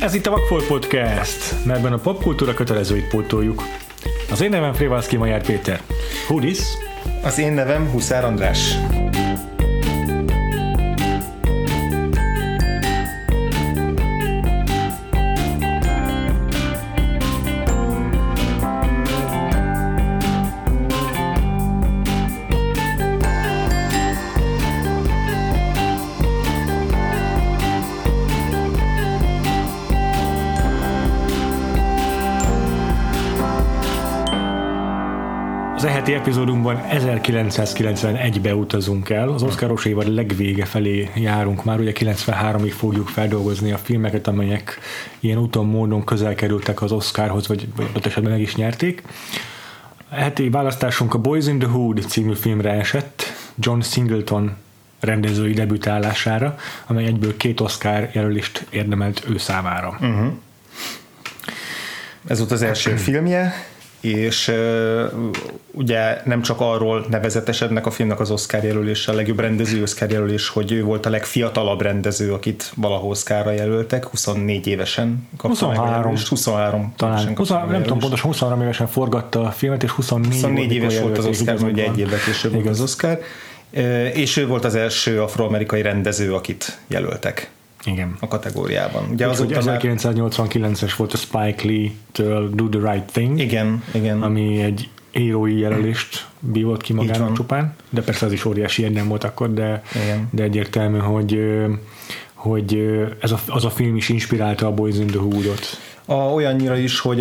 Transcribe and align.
Ez 0.00 0.14
itt 0.14 0.26
a 0.26 0.30
Vagfolt 0.30 0.66
Podcast, 0.66 1.64
melyben 1.64 1.92
a 1.92 1.96
popkultúra 1.98 2.54
kötelezőit 2.54 3.08
pótoljuk. 3.08 3.62
Az 4.30 4.40
én 4.40 4.48
nevem 4.50 4.72
Frévalszki 4.72 5.16
Majár 5.16 5.42
Péter. 5.42 5.80
Hudis. 6.26 6.58
Az 7.22 7.38
én 7.38 7.52
nevem 7.52 7.90
Huszár 7.90 8.24
András. 8.24 8.76
Epizódunkban 36.26 36.82
1991-be 36.90 38.54
utazunk 38.54 39.10
el, 39.10 39.28
az 39.28 39.42
Oscaros 39.42 39.84
évad 39.84 40.14
legvége 40.14 40.64
felé 40.64 41.10
járunk 41.14 41.64
már, 41.64 41.80
ugye 41.80 41.92
93-ig 41.94 42.72
fogjuk 42.76 43.08
feldolgozni 43.08 43.72
a 43.72 43.78
filmeket, 43.78 44.26
amelyek 44.26 44.78
ilyen 45.20 45.38
úton 45.38 45.66
módon 45.66 46.04
közel 46.04 46.34
kerültek 46.34 46.82
az 46.82 46.92
Oscarhoz, 46.92 47.48
vagy, 47.48 47.68
vagy 47.76 47.86
ott 47.96 48.06
esetben 48.06 48.32
meg 48.32 48.40
is 48.40 48.54
nyerték. 48.54 49.02
A 50.08 50.14
heti 50.14 50.50
választásunk 50.50 51.14
a 51.14 51.18
Boys 51.18 51.46
in 51.46 51.58
the 51.58 51.68
Hood 51.68 52.04
című 52.08 52.34
filmre 52.34 52.70
esett, 52.70 53.22
John 53.54 53.80
Singleton 53.80 54.56
rendezői 55.00 55.52
debütálására, 55.52 56.56
amely 56.86 57.04
egyből 57.04 57.36
két 57.36 57.60
Oscar 57.60 58.08
jelölést 58.12 58.66
érdemelt 58.70 59.24
ő 59.28 59.38
számára. 59.38 59.88
Uh-huh. 60.00 60.32
Ez 62.26 62.38
volt 62.38 62.50
az 62.52 62.62
első 62.62 62.90
uh-huh. 62.90 63.04
filmje, 63.04 63.54
és 64.00 64.48
uh, 64.48 65.12
ugye 65.72 66.20
nem 66.24 66.42
csak 66.42 66.60
arról 66.60 67.06
nevezetesednek 67.08 67.86
a 67.86 67.90
filmnek 67.90 68.20
az 68.20 68.30
Oscar 68.30 68.64
jelölése, 68.64 69.12
a 69.12 69.14
legjobb 69.14 69.40
rendező 69.40 69.82
Oscar 69.82 70.10
jelölés, 70.10 70.48
hogy 70.48 70.72
ő 70.72 70.82
volt 70.82 71.06
a 71.06 71.10
legfiatalabb 71.10 71.80
rendező, 71.80 72.32
akit 72.32 72.72
valaha 72.76 73.06
Oscarra 73.06 73.50
jelöltek, 73.50 74.06
24 74.06 74.66
évesen 74.66 75.28
kapta 75.36 75.48
23, 75.48 76.12
meg 76.12 76.26
23 76.28 76.92
talán, 76.96 77.36
20, 77.36 77.48
nem 77.48 77.82
tudom 77.82 77.98
pontosan 77.98 78.26
23 78.26 78.62
évesen 78.62 78.86
forgatta 78.86 79.40
a 79.40 79.50
filmet, 79.50 79.82
és 79.82 79.90
24, 79.90 80.32
24 80.32 80.72
éves 80.72 81.00
volt 81.00 81.18
az 81.18 81.26
Oscar, 81.26 81.60
hogy 81.60 81.78
egy 81.78 81.98
évvel 81.98 82.18
később 82.18 82.52
volt 82.52 82.66
az 82.66 82.80
Oscar, 82.80 83.20
és 84.12 84.36
ő 84.36 84.46
volt 84.46 84.64
az 84.64 84.74
első 84.74 85.22
afroamerikai 85.22 85.82
rendező, 85.82 86.34
akit 86.34 86.78
jelöltek. 86.86 87.50
Igen. 87.84 88.16
a 88.20 88.28
kategóriában. 88.28 89.08
Ugye 89.10 89.26
az, 89.26 89.38
hogy 89.38 89.56
1989-es 89.60 90.92
volt 90.96 91.12
a 91.12 91.16
Spike 91.16 91.62
Lee-től 91.64 92.50
Do 92.54 92.68
the 92.68 92.92
Right 92.92 93.12
Thing. 93.12 93.38
Igen, 93.38 93.82
igen. 93.92 94.22
Ami 94.22 94.62
egy 94.62 94.88
írói 95.12 95.58
jelölést 95.58 96.26
bívolt 96.40 96.82
ki 96.82 96.92
magának 96.92 97.36
csupán, 97.36 97.74
de 97.90 98.02
persze 98.02 98.26
az 98.26 98.32
is 98.32 98.44
óriási 98.44 98.82
érdem 98.82 99.08
volt 99.08 99.24
akkor, 99.24 99.52
de, 99.52 99.82
igen. 100.04 100.28
de 100.30 100.42
egyértelmű, 100.42 100.98
hogy 100.98 101.38
hogy 102.34 102.96
ez 103.20 103.30
a, 103.30 103.38
az 103.46 103.64
a 103.64 103.70
film 103.70 103.96
is 103.96 104.08
inspirálta 104.08 104.66
a 104.66 104.72
Boys 104.72 104.96
in 104.96 105.06
the 105.06 105.18
Hood-ot. 105.18 105.80
A, 106.04 106.14
olyannyira 106.14 106.76
is, 106.76 107.00
hogy 107.00 107.18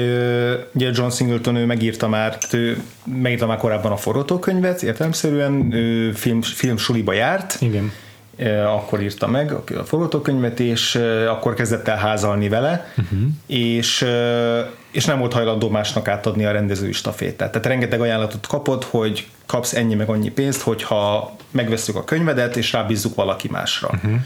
ugye 0.71 0.89
John 0.93 1.09
Singleton 1.09 1.55
ő 1.55 1.65
megírta 1.65 2.07
már, 2.07 2.37
ő 2.51 2.83
megírta 3.21 3.45
már 3.45 3.57
korábban 3.57 3.91
a 3.91 3.97
forgatókönyvet, 3.97 4.83
értelemszerűen 4.83 5.73
ő 5.73 6.11
film, 6.11 6.41
film 6.41 6.77
suliba 6.77 7.13
járt, 7.13 7.57
Igen 7.61 7.91
akkor 8.65 9.01
írta 9.01 9.27
meg 9.27 9.51
a 9.51 9.83
forgatókönyvet, 9.83 10.59
és 10.59 10.99
akkor 11.29 11.53
kezdett 11.53 11.87
el 11.87 11.97
házalni 11.97 12.49
vele, 12.49 12.93
uh-huh. 12.97 13.19
és, 13.47 14.05
és 14.91 15.05
nem 15.05 15.19
volt 15.19 15.33
hajlandó 15.33 15.69
másnak 15.69 16.07
átadni 16.07 16.45
a 16.45 16.51
rendezői 16.51 16.91
stafétát. 16.91 17.51
Tehát 17.51 17.67
rengeteg 17.67 18.01
ajánlatot 18.01 18.47
kapott, 18.47 18.83
hogy 18.83 19.27
kapsz 19.45 19.73
ennyi 19.73 19.95
meg 19.95 20.09
annyi 20.09 20.29
pénzt, 20.29 20.61
hogyha 20.61 21.35
megveszük 21.51 21.95
a 21.95 22.03
könyvedet, 22.03 22.57
és 22.57 22.71
rábízzuk 22.71 23.15
valaki 23.15 23.47
másra. 23.51 23.89
Uh-huh. 23.93 24.19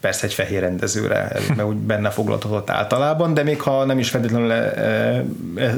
Persze 0.00 0.26
egy 0.26 0.34
fehér 0.34 0.60
rendezőre, 0.60 1.32
mert 1.56 1.68
úgy 1.68 1.76
benne 1.76 2.10
foglaltatott 2.10 2.70
általában, 2.70 3.34
de 3.34 3.42
még 3.42 3.60
ha 3.60 3.84
nem 3.84 3.98
is 3.98 4.10
feltétlenül 4.10 4.52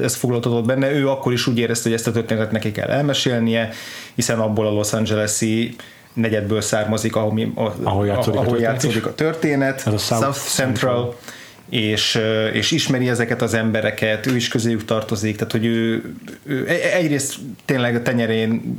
ez 0.03 0.15
foglaltatott 0.15 0.65
benne, 0.65 0.91
ő 0.91 1.09
akkor 1.09 1.33
is 1.33 1.47
úgy 1.47 1.59
érezte, 1.59 1.89
hogy 1.89 1.99
ezt 1.99 2.07
a 2.07 2.13
történetet 2.13 2.51
neki 2.51 2.73
kell 2.73 2.89
elmesélnie, 2.89 3.71
hiszen 4.15 4.39
abból 4.39 4.67
a 4.67 4.71
Los 4.71 4.93
Angeles-i 4.93 5.77
negyedből 6.17 6.61
származik, 6.61 7.17
ahol, 7.17 7.33
mi, 7.33 7.53
ahol 7.83 8.07
játszódik, 8.07 8.41
ahol 8.41 8.57
a, 8.57 8.61
játszódik 8.61 9.07
a 9.07 9.15
történet, 9.15 9.83
Ez 9.87 9.93
a 9.93 9.99
South, 9.99 10.23
South 10.23 10.39
Central, 10.39 10.95
Central. 10.95 11.17
és, 11.69 12.21
és 12.53 12.71
ismeri 12.71 13.09
ezeket 13.09 13.43
az 13.43 13.55
embereket, 13.55 14.27
ő 14.27 14.37
is 14.37 14.49
közéjük 14.49 14.85
tartozik, 14.85 15.37
tehát 15.37 15.53
hogy 15.53 15.67
ő, 15.67 16.15
ő 16.45 16.69
egyrészt 16.93 17.35
tényleg 17.65 17.95
a 17.95 18.03
tenyerén 18.03 18.79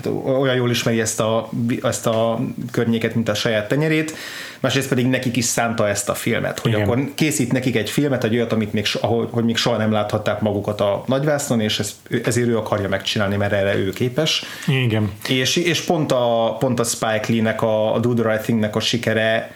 tehát 0.00 0.26
olyan 0.40 0.54
jól 0.54 0.70
ismeri 0.70 1.00
ezt 1.00 1.20
a, 1.20 1.48
ezt 1.82 2.06
a 2.06 2.40
környéket, 2.70 3.14
mint 3.14 3.28
a 3.28 3.34
saját 3.34 3.68
tenyerét, 3.68 4.14
másrészt 4.60 4.88
pedig 4.88 5.06
nekik 5.06 5.36
is 5.36 5.44
szánta 5.44 5.88
ezt 5.88 6.08
a 6.08 6.14
filmet, 6.14 6.58
hogy 6.58 6.70
Igen. 6.70 6.82
akkor 6.82 7.10
készít 7.14 7.52
nekik 7.52 7.76
egy 7.76 7.90
filmet, 7.90 8.24
egy 8.24 8.34
olyat, 8.34 8.52
amit 8.52 8.72
még, 8.72 8.86
ahol, 9.00 9.28
hogy 9.30 9.44
még 9.44 9.56
soha 9.56 9.76
nem 9.76 9.92
láthatták 9.92 10.40
magukat 10.40 10.80
a 10.80 11.04
nagyvásznon, 11.06 11.60
és 11.60 11.78
ez, 11.78 11.94
ezért 12.24 12.48
ő 12.48 12.56
akarja 12.56 12.88
megcsinálni, 12.88 13.36
mert 13.36 13.52
erre 13.52 13.76
ő 13.76 13.90
képes. 13.90 14.44
Igen. 14.66 15.12
És, 15.28 15.56
és 15.56 15.80
pont, 15.80 16.12
a, 16.12 16.56
pont 16.58 16.80
a 16.80 16.84
Spike 16.84 17.24
Lee-nek, 17.28 17.62
a, 17.62 17.94
a 17.94 17.98
Do 17.98 18.14
the 18.14 18.30
Right 18.30 18.42
Thing-nek 18.42 18.76
a 18.76 18.80
sikere 18.80 19.54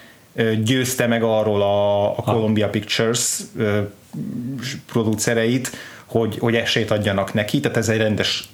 győzte 0.64 1.06
meg 1.06 1.22
arról 1.22 1.62
a, 1.62 2.08
a 2.18 2.22
Columbia 2.22 2.68
Pictures 2.68 3.40
producereit, 4.86 5.70
hogy, 6.12 6.38
hogy 6.38 6.54
esélyt 6.54 6.90
adjanak 6.90 7.34
neki, 7.34 7.60
tehát 7.60 7.76
ez 7.76 7.88
egy 7.88 7.98
rendes, 7.98 8.48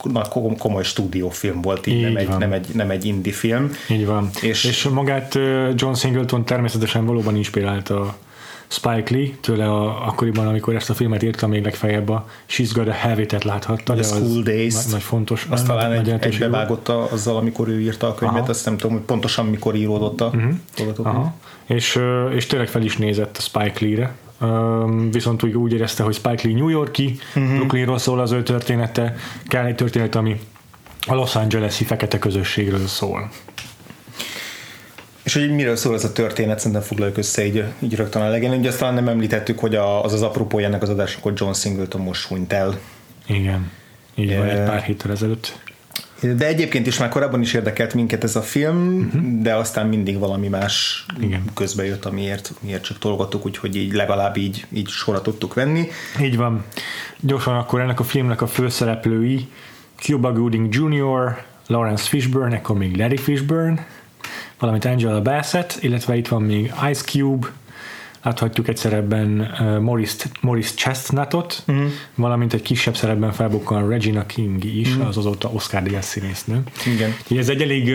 komoly 0.59 0.83
stúdiófilm 0.83 1.61
volt, 1.61 1.87
így, 1.87 1.95
így 1.95 2.03
nem, 2.03 2.17
egy, 2.17 2.29
nem, 2.29 2.53
egy, 2.53 2.67
nem 2.75 2.91
egy 2.91 3.05
indie 3.05 3.33
film. 3.33 3.71
Így 3.91 4.07
van. 4.07 4.31
És, 4.41 4.65
és 4.65 4.83
magát 4.85 5.35
John 5.75 5.93
Singleton 5.93 6.45
természetesen 6.45 7.07
valóban 7.07 7.37
inspirálta 7.37 8.17
Spike 8.69 9.15
Lee, 9.15 9.29
tőle 9.41 9.71
a, 9.71 10.06
akkoriban, 10.06 10.47
amikor 10.47 10.75
ezt 10.75 10.91
a 10.91 10.95
filmet 10.95 11.23
írta, 11.23 11.47
még 11.47 11.65
legfeljebb 11.65 12.09
a 12.09 12.29
She's 12.51 12.71
Got 12.73 12.89
a 12.89 12.93
Heavy-t 12.93 13.45
láthatta. 13.45 13.95
De 13.95 14.01
a 14.01 14.05
School 14.05 14.43
Days. 14.43 14.75
Nagy, 14.75 14.84
nagy 14.91 15.03
fontos. 15.03 15.47
Azt 15.51 15.67
talán 15.67 15.93
egy, 15.93 16.09
egybevágotta 16.09 17.11
azzal, 17.11 17.37
amikor 17.37 17.69
ő 17.69 17.81
írta 17.81 18.06
a 18.06 18.15
könyvet, 18.15 18.41
Aha. 18.41 18.51
azt 18.51 18.65
nem 18.65 18.77
tudom, 18.77 18.97
hogy 18.97 19.05
pontosan 19.05 19.47
mikor 19.47 19.75
íródott 19.75 20.21
a 20.21 20.31
uh-huh. 20.34 21.06
Aha. 21.06 21.34
És, 21.67 22.01
és 22.34 22.47
tényleg 22.47 22.69
fel 22.69 22.83
is 22.83 22.97
nézett 22.97 23.37
a 23.37 23.41
Spike 23.41 23.79
Lee-re, 23.81 24.15
viszont 25.11 25.43
úgy, 25.43 25.55
úgy 25.55 25.73
érezte, 25.73 26.03
hogy 26.03 26.15
Spike 26.15 26.49
Lee 26.49 26.56
New 26.56 26.69
Yorki, 26.69 27.19
uh-huh. 27.35 27.55
Brooklynról 27.55 27.99
szól 27.99 28.21
az 28.21 28.33
ő 28.33 28.43
története, 28.43 29.17
kell 29.47 29.65
egy 29.65 29.75
történet, 29.75 30.15
ami 30.15 30.41
a 31.06 31.15
Los 31.15 31.37
Angeles-i 31.37 31.85
fekete 31.85 32.19
közösségről 32.19 32.87
szól. 32.87 33.31
És 35.28 35.34
hogy 35.34 35.50
miről 35.50 35.77
szól 35.77 35.94
ez 35.94 36.05
a 36.05 36.12
történet, 36.12 36.59
szerintem 36.59 36.83
foglaljuk 36.83 37.16
össze 37.16 37.47
így, 37.47 37.65
így 37.78 37.94
rögtön 37.94 38.22
a 38.22 38.28
legén. 38.28 38.53
Ugye 38.53 38.69
azt 38.69 38.78
talán 38.78 38.94
nem 38.94 39.09
említettük, 39.09 39.59
hogy 39.59 39.75
a, 39.75 40.05
az 40.05 40.12
az 40.12 40.22
apropója 40.22 40.66
ennek 40.66 40.83
az 40.83 40.89
adásnak, 40.89 41.22
hogy 41.22 41.33
John 41.37 41.53
Singleton 41.53 42.00
most 42.00 42.27
hunyt 42.27 42.53
el. 42.53 42.78
Igen, 43.27 43.71
így 44.15 44.37
van, 44.37 44.49
egy 44.49 44.65
pár 44.65 44.83
héttel 44.83 45.11
ezelőtt. 45.11 45.59
De 46.37 46.47
egyébként 46.47 46.87
is 46.87 46.99
már 46.99 47.09
korábban 47.09 47.41
is 47.41 47.55
érdekelt 47.55 47.94
minket 47.94 48.25
ez 48.25 48.37
a 48.37 48.43
film, 48.43 49.11
uh-huh. 49.15 49.43
de 49.43 49.55
aztán 49.55 49.87
mindig 49.87 50.19
valami 50.19 50.49
más 50.49 51.06
Igen. 51.21 51.44
közbe 51.55 51.84
jött, 51.84 52.05
amiért 52.05 52.53
miért 52.61 52.83
csak 52.83 52.99
tolgattuk, 52.99 53.47
úgyhogy 53.47 53.77
így 53.77 53.93
legalább 53.93 54.37
így, 54.37 54.67
így 54.72 54.88
sorra 54.88 55.22
tudtuk 55.22 55.55
venni. 55.55 55.88
Így 56.21 56.37
van. 56.37 56.65
Gyorsan 57.21 57.56
akkor 57.56 57.81
ennek 57.81 58.00
a 58.00 58.05
filmnek 58.05 58.43
a 58.43 58.47
főszereplői 58.47 59.49
Cuba 59.97 60.33
Gooding 60.33 60.75
Jr., 60.75 61.47
Lawrence 61.67 62.09
Fishburne, 62.09 62.56
akkor 62.56 62.77
még 62.77 62.97
Larry 62.97 63.17
Fishburne, 63.17 63.87
valamint 64.59 64.85
Angela 64.85 65.23
Bassett, 65.23 65.79
illetve 65.81 66.17
itt 66.17 66.29
van 66.29 66.43
még 66.43 66.73
Ice 66.91 67.05
Cube, 67.05 67.49
láthatjuk 68.23 68.69
egy 68.69 68.77
szerepben 68.77 69.29
Morris, 69.81 70.15
Morris 70.41 70.75
Chestnutot, 70.75 71.62
uh-huh. 71.67 71.85
valamint 72.15 72.53
egy 72.53 72.62
kisebb 72.62 72.97
szerepben 72.97 73.32
felbukkan 73.32 73.88
Regina 73.88 74.27
King 74.27 74.65
is, 74.65 74.91
uh-huh. 74.91 75.09
az 75.09 75.17
azóta 75.17 75.49
Oscar 75.49 75.82
Díaz 75.82 76.05
színésznő. 76.05 76.62
Igen. 76.94 77.15
Így 77.29 77.38
ez 77.38 77.49
egy 77.49 77.62
elég 77.62 77.87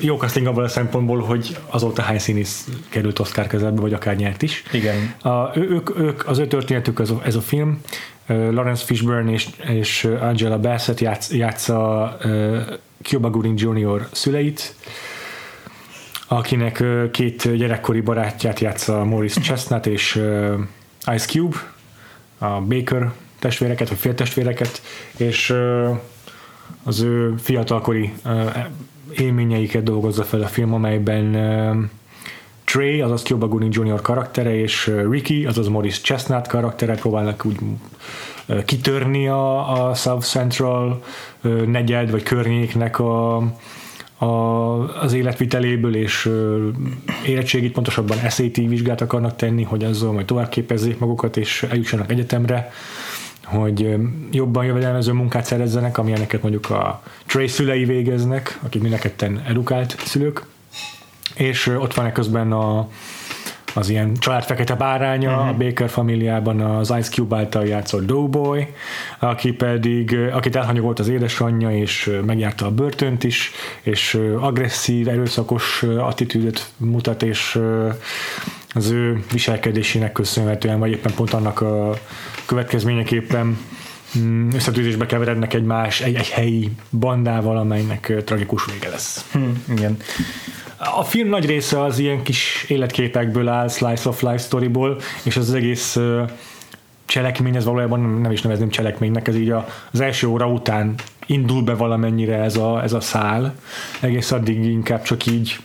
jó 0.00 0.16
casting 0.16 0.46
abban 0.46 0.64
a 0.64 0.68
szempontból, 0.68 1.20
hogy 1.20 1.56
azóta 1.66 2.02
hány 2.02 2.18
színész 2.18 2.68
került 2.88 3.18
Oscar 3.18 3.46
közelbe, 3.46 3.80
vagy 3.80 3.92
akár 3.92 4.16
nyert 4.16 4.42
is. 4.42 4.62
Igen. 4.72 5.14
A, 5.22 5.56
ők, 5.58 5.98
ők, 5.98 6.28
az 6.28 6.38
ő 6.38 6.46
történetük 6.46 7.00
ez 7.00 7.10
a, 7.10 7.20
ez 7.24 7.34
a 7.34 7.40
film, 7.40 7.80
Lawrence 8.26 8.84
Fishburne 8.84 9.32
és, 9.32 9.48
és 9.68 10.08
Angela 10.20 10.58
Bassett 10.58 11.00
játsz, 11.00 11.32
játsza 11.32 12.16
uh, 12.24 12.60
Cuba 13.02 13.30
Gooding 13.30 13.60
Jr. 13.60 14.08
szüleit, 14.12 14.74
akinek 16.28 16.84
két 17.10 17.56
gyerekkori 17.56 18.00
barátját 18.00 18.60
játsza 18.60 19.04
Morris 19.04 19.32
Chestnut 19.32 19.86
és 19.86 20.14
Ice 21.14 21.26
Cube, 21.26 21.56
a 22.38 22.60
Baker 22.60 23.12
testvéreket, 23.38 23.88
vagy 23.88 23.98
féltestvéreket, 23.98 24.82
és 25.16 25.54
az 26.84 27.00
ő 27.00 27.34
fiatalkori 27.38 28.12
élményeiket 29.18 29.82
dolgozza 29.82 30.22
fel 30.24 30.40
a 30.42 30.46
film, 30.46 30.74
amelyben 30.74 31.90
Trey, 32.64 33.00
azaz 33.00 33.22
Cuba 33.22 33.48
Gooding 33.48 33.74
Jr. 33.74 34.00
karaktere, 34.00 34.54
és 34.54 34.92
Ricky, 35.10 35.46
azaz 35.46 35.68
Morris 35.68 36.00
Chestnut 36.00 36.46
karaktere 36.46 36.94
próbálnak 36.94 37.44
úgy 37.44 37.56
kitörni 38.64 39.28
a, 39.28 39.88
a 39.88 39.94
South 39.94 40.26
Central 40.26 41.02
negyed, 41.66 42.10
vagy 42.10 42.22
környéknek 42.22 42.98
a, 42.98 43.36
a, 44.18 44.26
az 45.02 45.12
életviteléből, 45.12 45.96
és 45.96 46.30
érettségit, 47.26 47.72
pontosabban 47.72 48.18
SAT 48.30 48.56
vizsgát 48.56 49.00
akarnak 49.00 49.36
tenni, 49.36 49.62
hogy 49.62 49.84
azzal 49.84 50.12
majd 50.12 50.26
tovább 50.26 50.48
képezzék 50.48 50.98
magukat, 50.98 51.36
és 51.36 51.62
eljussanak 51.62 52.10
egyetemre, 52.10 52.72
hogy 53.44 53.96
jobban 54.30 54.64
jövedelmező 54.64 55.12
munkát 55.12 55.44
szerezzenek, 55.44 55.98
amilyeneket 55.98 56.42
mondjuk 56.42 56.70
a 56.70 57.02
Trey 57.26 57.46
szülei 57.46 57.84
végeznek, 57.84 58.58
akik 58.62 58.82
mindenketten 58.82 59.42
edukált 59.46 59.96
szülők, 60.04 60.46
és 61.34 61.66
ott 61.66 61.94
van 61.94 62.12
közben 62.12 62.52
a, 62.52 62.88
az 63.76 63.88
ilyen 63.88 64.14
család 64.14 64.44
fekete 64.44 64.74
báránya 64.74 65.30
uh-huh. 65.30 65.48
a 65.48 65.52
Baker 65.52 65.88
familiában 65.88 66.60
az 66.60 66.94
Ice 66.98 67.10
Cube 67.10 67.36
által 67.36 67.66
játszott 67.66 68.06
Doughboy, 68.06 68.66
aki 69.18 69.52
pedig, 69.52 70.16
akit 70.32 70.56
elhanyagolt 70.56 70.98
az 70.98 71.08
édesanyja, 71.08 71.76
és 71.76 72.10
megjárta 72.26 72.66
a 72.66 72.70
börtönt 72.70 73.24
is, 73.24 73.50
és 73.82 74.20
agresszív, 74.40 75.08
erőszakos 75.08 75.82
attitűdöt 75.82 76.66
mutat, 76.76 77.22
és 77.22 77.60
az 78.74 78.90
ő 78.90 79.24
viselkedésének 79.32 80.12
köszönhetően, 80.12 80.78
vagy 80.78 80.90
éppen 80.90 81.14
pont 81.14 81.32
annak 81.32 81.60
a 81.60 81.98
következményeképpen 82.46 83.58
mm, 84.18 84.50
összetűzésbe 84.50 85.06
keverednek 85.06 85.54
egy 85.54 85.64
más, 85.64 86.00
egy, 86.00 86.14
egy 86.14 86.28
helyi 86.28 86.70
bandával, 86.90 87.56
amelynek 87.56 88.12
tragikus 88.24 88.64
vége 88.64 88.88
lesz. 88.88 89.24
Hmm, 89.32 89.62
igen. 89.68 89.96
A 90.78 91.02
film 91.04 91.28
nagy 91.28 91.46
része 91.46 91.82
az 91.82 91.98
ilyen 91.98 92.22
kis 92.22 92.64
életképekből 92.68 93.48
áll, 93.48 93.68
slice 93.68 94.08
of 94.08 94.22
life 94.22 94.38
storyból, 94.38 95.00
és 95.24 95.36
az, 95.36 95.54
egész 95.54 95.98
cselekmény, 97.06 97.56
ez 97.56 97.64
valójában 97.64 98.00
nem 98.00 98.30
is 98.30 98.42
nevezném 98.42 98.68
cselekménynek, 98.68 99.28
ez 99.28 99.36
így 99.36 99.50
az 99.92 100.00
első 100.00 100.26
óra 100.26 100.46
után 100.46 100.94
indul 101.26 101.62
be 101.62 101.74
valamennyire 101.74 102.36
ez 102.36 102.56
a, 102.56 102.82
ez 102.82 102.92
a 102.92 103.00
szál, 103.00 103.54
egész 104.00 104.30
addig 104.30 104.64
inkább 104.64 105.02
csak 105.02 105.26
így 105.26 105.58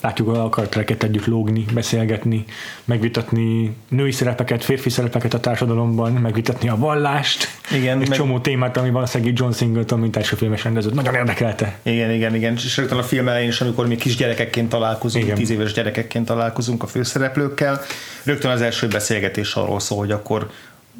látjuk 0.00 0.28
a 0.28 0.48
karaktereket 0.48 1.02
együtt 1.02 1.26
lógni, 1.26 1.64
beszélgetni, 1.72 2.44
megvitatni 2.84 3.76
női 3.88 4.12
szerepeket, 4.12 4.64
férfi 4.64 4.90
szerepeket 4.90 5.34
a 5.34 5.40
társadalomban, 5.40 6.12
megvitatni 6.12 6.68
a 6.68 6.76
vallást, 6.76 7.48
igen, 7.72 8.00
és 8.00 8.08
meg... 8.08 8.18
csomó 8.18 8.38
témát, 8.38 8.76
ami 8.76 8.90
valószínűleg 8.90 9.38
John 9.38 9.52
Singleton, 9.52 9.98
mint 9.98 10.16
első 10.16 10.36
filmes 10.36 10.64
rendező, 10.64 10.90
nagyon 10.90 11.14
érdekelte. 11.14 11.78
Igen, 11.82 12.10
igen, 12.10 12.34
igen, 12.34 12.54
és 12.54 12.76
rögtön 12.76 12.98
a 12.98 13.02
film 13.02 13.28
elején 13.28 13.48
is, 13.48 13.60
amikor 13.60 13.86
mi 13.86 13.96
kisgyerekekként 13.96 14.68
találkozunk, 14.68 15.24
igen. 15.24 15.36
tíz 15.36 15.50
éves 15.50 15.72
gyerekekként 15.72 16.26
találkozunk 16.26 16.82
a 16.82 16.86
főszereplőkkel, 16.86 17.80
rögtön 18.22 18.50
az 18.50 18.60
első 18.60 18.88
beszélgetés 18.88 19.54
arról 19.54 19.80
szól, 19.80 19.98
hogy 19.98 20.10
akkor 20.10 20.50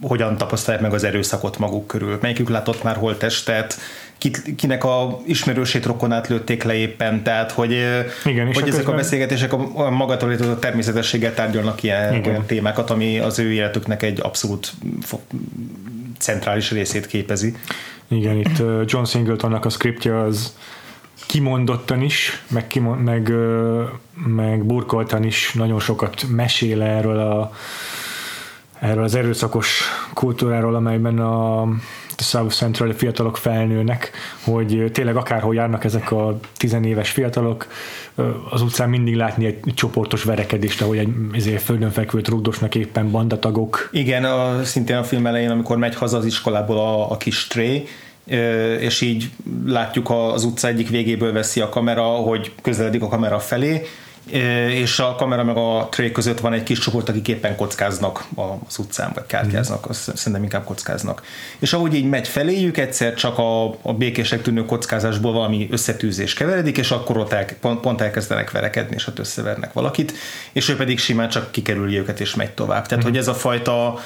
hogyan 0.03 0.37
tapasztalják 0.37 0.83
meg 0.83 0.93
az 0.93 1.05
erőszakot 1.05 1.59
maguk 1.59 1.87
körül. 1.87 2.19
Melyikük 2.21 2.49
látott 2.49 2.83
már 2.83 2.97
holttestet, 2.97 3.79
kinek 4.56 4.85
a 4.85 5.20
ismerősét 5.26 5.87
rokonát 5.87 6.29
lőtték 6.29 6.62
le 6.62 6.75
éppen, 6.75 7.23
tehát 7.23 7.53
hogy, 7.53 7.70
Igen, 8.25 8.47
hogy 8.47 8.56
ezek 8.56 8.65
közben... 8.65 8.93
a 8.93 8.97
beszélgetések 8.97 9.53
a 9.53 9.87
a 10.09 10.59
természetességgel 10.59 11.35
tárgyalnak 11.35 11.82
ilyen 11.82 12.15
Igen. 12.15 12.31
olyan 12.31 12.47
témákat, 12.47 12.91
ami 12.91 13.19
az 13.19 13.38
ő 13.38 13.53
életüknek 13.53 14.03
egy 14.03 14.20
abszolút 14.23 14.73
centrális 16.19 16.70
részét 16.70 17.06
képezi. 17.06 17.55
Igen, 18.09 18.37
itt 18.37 18.59
John 18.85 19.05
Singletonnak 19.05 19.65
a 19.65 19.69
scriptja 19.69 20.25
az 20.25 20.55
kimondottan 21.26 22.03
is, 22.03 22.43
meg, 22.49 22.67
kimond, 22.67 23.03
meg, 23.03 23.32
meg 24.14 24.64
burkoltan 24.64 25.25
is 25.25 25.53
nagyon 25.53 25.81
sokat 25.81 26.25
mesél 26.29 26.82
erről 26.82 27.19
a 27.19 27.53
erről 28.81 29.05
az 29.05 29.14
erőszakos 29.14 29.82
kultúráról, 30.14 30.75
amelyben 30.75 31.19
a 31.19 31.69
South 32.23 32.55
Central 32.55 32.93
fiatalok 32.93 33.37
felnőnek, 33.37 34.11
hogy 34.44 34.91
tényleg 34.93 35.17
akárhol 35.17 35.55
járnak 35.55 35.85
ezek 35.85 36.12
a 36.12 36.38
tizenéves 36.56 37.11
fiatalok, 37.11 37.67
az 38.50 38.62
utcán 38.62 38.88
mindig 38.88 39.15
látni 39.15 39.47
egy 39.47 39.59
csoportos 39.75 40.23
verekedést, 40.23 40.82
ahogy 40.82 40.99
egy 40.99 41.09
ezért 41.32 41.62
földön 41.62 41.91
fekvő 41.91 42.20
rugdosnak 42.25 42.75
éppen 42.75 43.11
bandatagok. 43.11 43.88
Igen, 43.93 44.25
a, 44.25 44.65
szintén 44.65 44.97
a 44.97 45.05
film 45.05 45.26
elején, 45.26 45.50
amikor 45.50 45.76
megy 45.76 45.94
haza 45.94 46.17
az 46.17 46.25
iskolából 46.25 46.79
a, 46.79 47.11
a 47.11 47.17
kis 47.17 47.47
Trey, 47.47 47.87
és 48.81 49.00
így 49.00 49.31
látjuk 49.67 50.11
az 50.11 50.44
utca 50.44 50.69
egyik 50.69 50.88
végéből 50.88 51.32
veszi 51.32 51.61
a 51.61 51.69
kamera, 51.69 52.03
hogy 52.03 52.53
közeledik 52.62 53.03
a 53.03 53.09
kamera 53.09 53.38
felé, 53.38 53.82
és 54.70 54.98
a 54.98 55.14
kamera 55.14 55.44
meg 55.44 55.56
a 55.56 55.88
tray 55.90 56.12
között 56.12 56.40
van 56.40 56.52
egy 56.52 56.62
kis 56.62 56.78
csoport, 56.78 57.08
akik 57.08 57.28
éppen 57.28 57.56
kockáznak 57.56 58.25
az 58.66 58.78
utcán, 58.78 59.10
vagy 59.14 59.26
kártyáznak, 59.26 59.86
mm. 59.86 59.90
azt 59.90 60.16
szerintem 60.16 60.42
inkább 60.42 60.64
kockáznak. 60.64 61.22
És 61.58 61.72
ahogy 61.72 61.94
így 61.94 62.08
megy 62.08 62.28
feléjük, 62.28 62.76
egyszer 62.76 63.14
csak 63.14 63.38
a, 63.38 63.64
a 63.82 63.92
békések 63.96 64.42
tűnő 64.42 64.64
kockázásból 64.64 65.32
valami 65.32 65.69
összetűzés 65.70 66.34
keveredik, 66.34 66.78
és 66.78 66.90
akkor 66.90 67.16
ott 67.16 67.32
el, 67.32 67.46
pont, 67.60 67.80
pont 67.80 68.00
elkezdenek 68.00 68.50
verekedni, 68.50 68.94
és 68.94 69.06
ott 69.06 69.19
összevernek 69.19 69.72
valakit, 69.72 70.12
és 70.52 70.69
ő 70.69 70.76
pedig 70.76 70.98
simán 70.98 71.28
csak 71.28 71.50
kikerüli 71.50 71.98
őket, 71.98 72.20
és 72.20 72.34
megy 72.34 72.50
tovább. 72.50 72.86
Tehát, 72.86 73.04
mm. 73.04 73.08
hogy 73.08 73.16
ez 73.16 73.28
a 73.28 73.34
fajta 73.34 73.98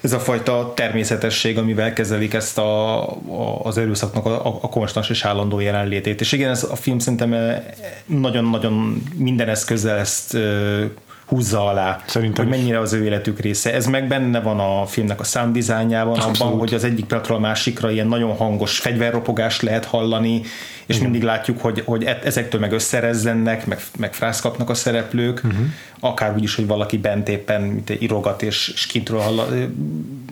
ez 0.00 0.12
a 0.12 0.18
fajta 0.18 0.72
természetesség, 0.76 1.58
amivel 1.58 1.92
kezelik 1.92 2.34
ezt 2.34 2.58
a, 2.58 3.02
a, 3.10 3.60
az 3.62 3.78
erőszaknak 3.78 4.26
a, 4.26 4.46
a 4.46 4.68
konstans 4.68 5.10
és 5.10 5.24
állandó 5.24 5.60
jelenlétét. 5.60 6.20
És 6.20 6.32
igen, 6.32 6.50
ez 6.50 6.62
a 6.70 6.76
film 6.76 6.98
szerintem 6.98 7.32
eh, 7.32 7.62
nagyon-nagyon 8.06 9.02
minden 9.16 9.48
eszközzel 9.48 9.98
ezt 9.98 10.34
eh, 10.34 10.88
húzza 11.30 11.66
alá, 11.66 12.02
Szerintem 12.06 12.46
hogy 12.46 12.56
mennyire 12.56 12.78
az 12.78 12.92
ő 12.92 13.04
életük 13.04 13.40
része. 13.40 13.74
Ez 13.74 13.86
meg 13.86 14.08
benne 14.08 14.40
van 14.40 14.60
a 14.60 14.86
filmnek 14.86 15.20
a 15.20 15.24
sound 15.24 15.64
abban, 15.68 16.58
hogy 16.58 16.74
az 16.74 16.84
egyik 16.84 17.04
pillanatról 17.04 17.36
a 17.36 17.40
másikra 17.40 17.90
ilyen 17.90 18.06
nagyon 18.06 18.36
hangos 18.36 18.78
fegyverropogást 18.78 19.62
lehet 19.62 19.84
hallani, 19.84 20.42
és 20.90 20.96
Igen. 20.96 21.10
mindig 21.10 21.28
látjuk, 21.28 21.60
hogy, 21.60 21.82
hogy 21.84 22.04
e- 22.04 22.20
ezektől 22.24 22.60
meg 22.60 22.72
összerezzennek, 22.72 23.66
meg, 23.66 23.80
meg 23.98 24.14
frász 24.14 24.40
kapnak 24.40 24.70
a 24.70 24.74
szereplők, 24.74 25.40
uh-huh. 25.44 25.60
akár 26.00 26.34
úgy 26.34 26.42
is, 26.42 26.54
hogy 26.54 26.66
valaki 26.66 26.98
bent 26.98 27.28
éppen 27.28 27.62
mint 27.62 27.90
egy 27.90 28.02
irogat, 28.02 28.42
és, 28.42 28.70
és 28.74 28.86
kintről 28.86 29.20
hall, 29.20 29.68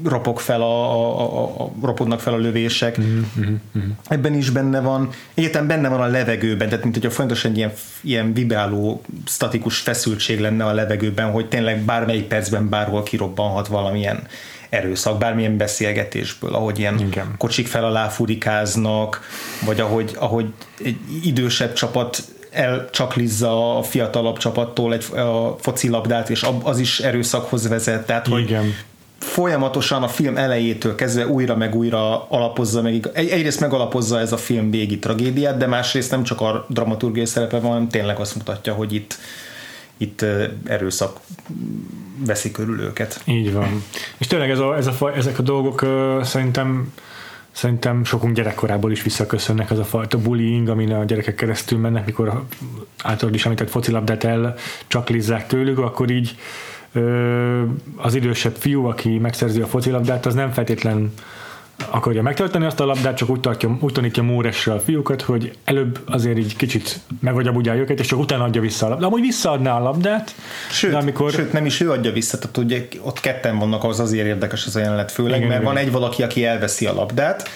ropog 0.05 0.39
fel 0.39 0.63
a, 0.63 0.93
a, 0.93 1.21
a, 1.21 1.63
a, 1.63 1.71
ropognak 1.83 2.21
fel 2.21 2.33
a 2.33 2.37
lövések. 2.37 2.99
Uh-huh. 2.99 3.49
Uh-huh. 3.75 3.93
Ebben 4.09 4.35
is 4.35 4.51
benne 4.51 4.81
van, 4.81 5.11
egyetem 5.35 5.67
benne 5.67 5.89
van 5.89 6.01
a 6.01 6.07
levegőben, 6.07 6.69
tehát 6.69 6.85
mint 6.85 6.97
hogy 6.97 7.07
a 7.07 7.11
fontosan 7.11 7.57
ilyen, 7.57 7.73
ilyen 8.01 8.33
vibráló, 8.33 9.03
statikus 9.27 9.79
feszültség 9.79 10.41
lenne 10.41 10.65
a 10.65 10.73
levegőben, 10.73 11.31
hogy 11.31 11.49
tényleg 11.49 11.81
bármelyik 11.81 12.25
percben 12.25 12.69
bárhol 12.69 13.03
kirobbanhat 13.03 13.67
valamilyen 13.67 14.27
erőszak, 14.69 15.19
bármilyen 15.19 15.57
beszélgetésből, 15.57 16.55
ahogy 16.55 16.79
ilyen 16.79 16.99
Igen. 16.99 17.35
kocsik 17.39 17.67
fel 17.67 17.85
alá 17.85 18.09
furikáznak, 18.09 19.21
vagy 19.65 19.81
ahogy, 19.81 20.17
ahogy 20.19 20.47
egy 20.85 20.97
idősebb 21.25 21.73
csapat 21.73 22.23
elcsaklizza 22.51 23.79
a 23.79 23.83
fiatalabb 23.83 24.37
csapattól 24.39 24.93
egy 24.93 25.19
a 25.19 25.57
focilabdát, 25.61 26.31
és 26.31 26.47
az 26.63 26.79
is 26.79 27.01
erőszakhoz 27.01 27.69
vezet, 27.69 28.07
tehát 28.07 28.27
hogy 28.27 28.43
Igen 28.43 28.75
folyamatosan 29.19 30.03
a 30.03 30.09
film 30.09 30.37
elejétől 30.37 30.95
kezdve 30.95 31.27
újra 31.27 31.57
meg 31.57 31.75
újra 31.75 32.29
alapozza 32.29 32.83
meg, 32.83 33.09
egy, 33.13 33.29
egyrészt 33.29 33.61
megalapozza 33.61 34.21
ez 34.21 34.33
a 34.33 34.37
film 34.37 34.71
végi 34.71 34.99
tragédiát, 34.99 35.57
de 35.57 35.67
másrészt 35.67 36.11
nem 36.11 36.23
csak 36.23 36.41
a 36.41 36.67
dramaturgiai 36.69 37.27
szerepe 37.27 37.59
van, 37.59 37.71
hanem 37.71 37.89
tényleg 37.89 38.19
azt 38.19 38.35
mutatja, 38.35 38.73
hogy 38.73 38.95
itt, 38.95 39.19
itt 39.99 40.25
erőszak 40.65 41.21
veszi 42.27 42.51
körül 42.51 42.81
őket. 42.81 43.21
Így 43.25 43.53
van. 43.53 43.85
És 44.19 44.27
tényleg 44.27 44.51
ez 44.51 44.59
a, 44.59 44.77
ez 44.77 44.87
a, 44.87 45.17
ezek 45.17 45.39
a 45.39 45.43
dolgok 45.43 45.87
szerintem 46.23 46.93
szerintem 47.59 48.05
sokunk 48.05 48.35
gyerekkorából 48.35 48.91
is 48.91 49.03
visszaköszönnek 49.03 49.71
az 49.71 49.79
a 49.79 49.85
fajta 49.85 50.19
bullying, 50.19 50.69
amin 50.69 50.93
a 50.93 51.05
gyerekek 51.05 51.35
keresztül 51.35 51.79
mennek, 51.79 52.07
mikor 52.07 52.45
általában 53.03 53.35
is 53.35 53.45
említett 53.45 53.71
focilabdát 53.71 54.25
el 54.25 54.55
csaklizzák 54.87 55.47
tőlük, 55.47 55.79
akkor 55.79 56.11
így 56.11 56.37
az 57.97 58.15
idősebb 58.15 58.55
fiú, 58.55 58.87
aki 58.87 59.19
megszerzi 59.19 59.61
a 59.61 59.67
focilabdát, 59.67 60.27
az 60.27 60.35
nem 60.35 60.53
feltétlen 60.53 61.13
akarja 61.91 62.23
megtartani 62.23 62.65
azt 62.65 62.81
a 62.81 62.85
labdát, 62.85 63.17
csak 63.17 63.29
úgy, 63.29 63.41
tartja, 63.41 63.77
úgy 63.81 63.93
tanítja 63.93 64.23
Móresre 64.23 64.73
a 64.73 64.81
fiúkat, 64.81 65.23
hogy 65.23 65.53
előbb 65.65 65.99
azért 66.07 66.39
így 66.39 66.57
kicsit 66.57 67.01
megagyabudjál 67.21 67.77
őket, 67.77 67.99
és 68.01 68.07
csak 68.07 68.19
utána 68.19 68.45
adja 68.45 68.61
vissza 68.61 68.87
a 68.87 68.89
labdát. 68.89 69.09
De 69.09 69.15
amúgy 69.15 69.27
visszaadná 69.27 69.77
a 69.77 69.83
labdát, 69.83 70.35
sőt, 70.71 70.91
de 70.91 70.97
amikor... 70.97 71.31
sőt, 71.31 71.53
nem 71.53 71.67
is 71.67 71.81
ő 71.81 71.91
adja 71.91 72.13
vissza, 72.13 72.39
tehát 72.39 72.57
ugye 72.57 72.89
ott 73.03 73.21
ketten 73.21 73.59
vannak, 73.59 73.85
az 73.85 74.01
azért 74.01 74.27
érdekes 74.27 74.67
az 74.67 74.77
a 74.77 74.81
jelenet 74.81 75.13
főleg, 75.13 75.37
Igen, 75.37 75.49
mert 75.49 75.63
van 75.63 75.77
egy 75.77 75.93
valaki, 75.93 76.23
aki 76.23 76.45
elveszi 76.45 76.87
a 76.87 76.95
labdát, 76.95 77.49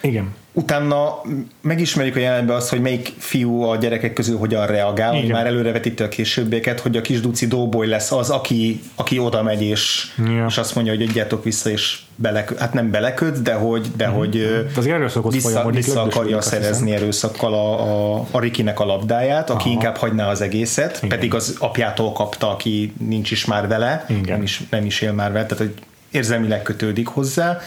Igen. 0.00 0.34
Utána 0.52 1.20
megismerjük 1.60 2.16
a 2.16 2.18
jelenben 2.18 2.56
azt, 2.56 2.68
hogy 2.68 2.80
melyik 2.80 3.12
fiú 3.18 3.62
a 3.62 3.76
gyerekek 3.76 4.12
közül 4.12 4.38
hogyan 4.38 4.66
reagál, 4.66 5.10
hogy 5.10 5.18
Igen. 5.22 5.30
már 5.36 5.46
előrevetítte 5.46 6.04
a 6.04 6.08
későbbieket, 6.08 6.80
hogy 6.80 6.96
a 6.96 7.00
kis 7.00 7.20
Duci 7.20 7.46
Doughboy 7.46 7.86
lesz 7.86 8.12
az, 8.12 8.30
aki, 8.30 8.80
aki 8.94 9.18
oda 9.18 9.42
megy, 9.42 9.62
és, 9.62 10.12
Ja. 10.26 10.46
és 10.48 10.58
azt 10.58 10.74
mondja, 10.74 10.94
hogy 10.94 11.02
adjátok 11.08 11.44
vissza, 11.44 11.70
és 11.70 11.98
belek, 12.16 12.58
hát 12.58 12.72
nem 12.72 12.90
beleköt, 12.90 13.42
de 13.42 13.54
hogy, 13.54 13.86
de 13.96 14.06
hogy 14.06 14.36
ö, 14.36 14.62
De 14.74 14.98
vissza, 15.00 15.20
folyamodik, 15.40 15.84
vissza 15.84 16.02
akarja 16.02 16.40
szerezni 16.40 16.92
erőszakkal 16.92 17.54
a, 17.54 17.80
a, 18.16 18.26
a 18.30 18.40
Rikinek 18.40 18.80
a 18.80 18.84
labdáját, 18.84 19.50
aki 19.50 19.62
Aha. 19.64 19.70
inkább 19.72 19.96
hagyná 19.96 20.28
az 20.30 20.40
egészet, 20.40 20.96
Igen. 20.96 21.08
pedig 21.08 21.34
az 21.34 21.56
apjától 21.58 22.12
kapta, 22.12 22.50
aki 22.50 22.92
nincs 23.08 23.30
is 23.30 23.44
már 23.44 23.68
vele, 23.68 24.04
Igen. 24.08 24.22
nem 24.24 24.42
is, 24.42 24.62
nem 24.70 24.84
is 24.84 25.00
él 25.00 25.12
már 25.12 25.32
vele, 25.32 25.46
tehát 25.46 25.64
hogy 25.64 25.74
érzelmileg 26.10 26.62
kötődik 26.62 27.06
hozzá. 27.06 27.58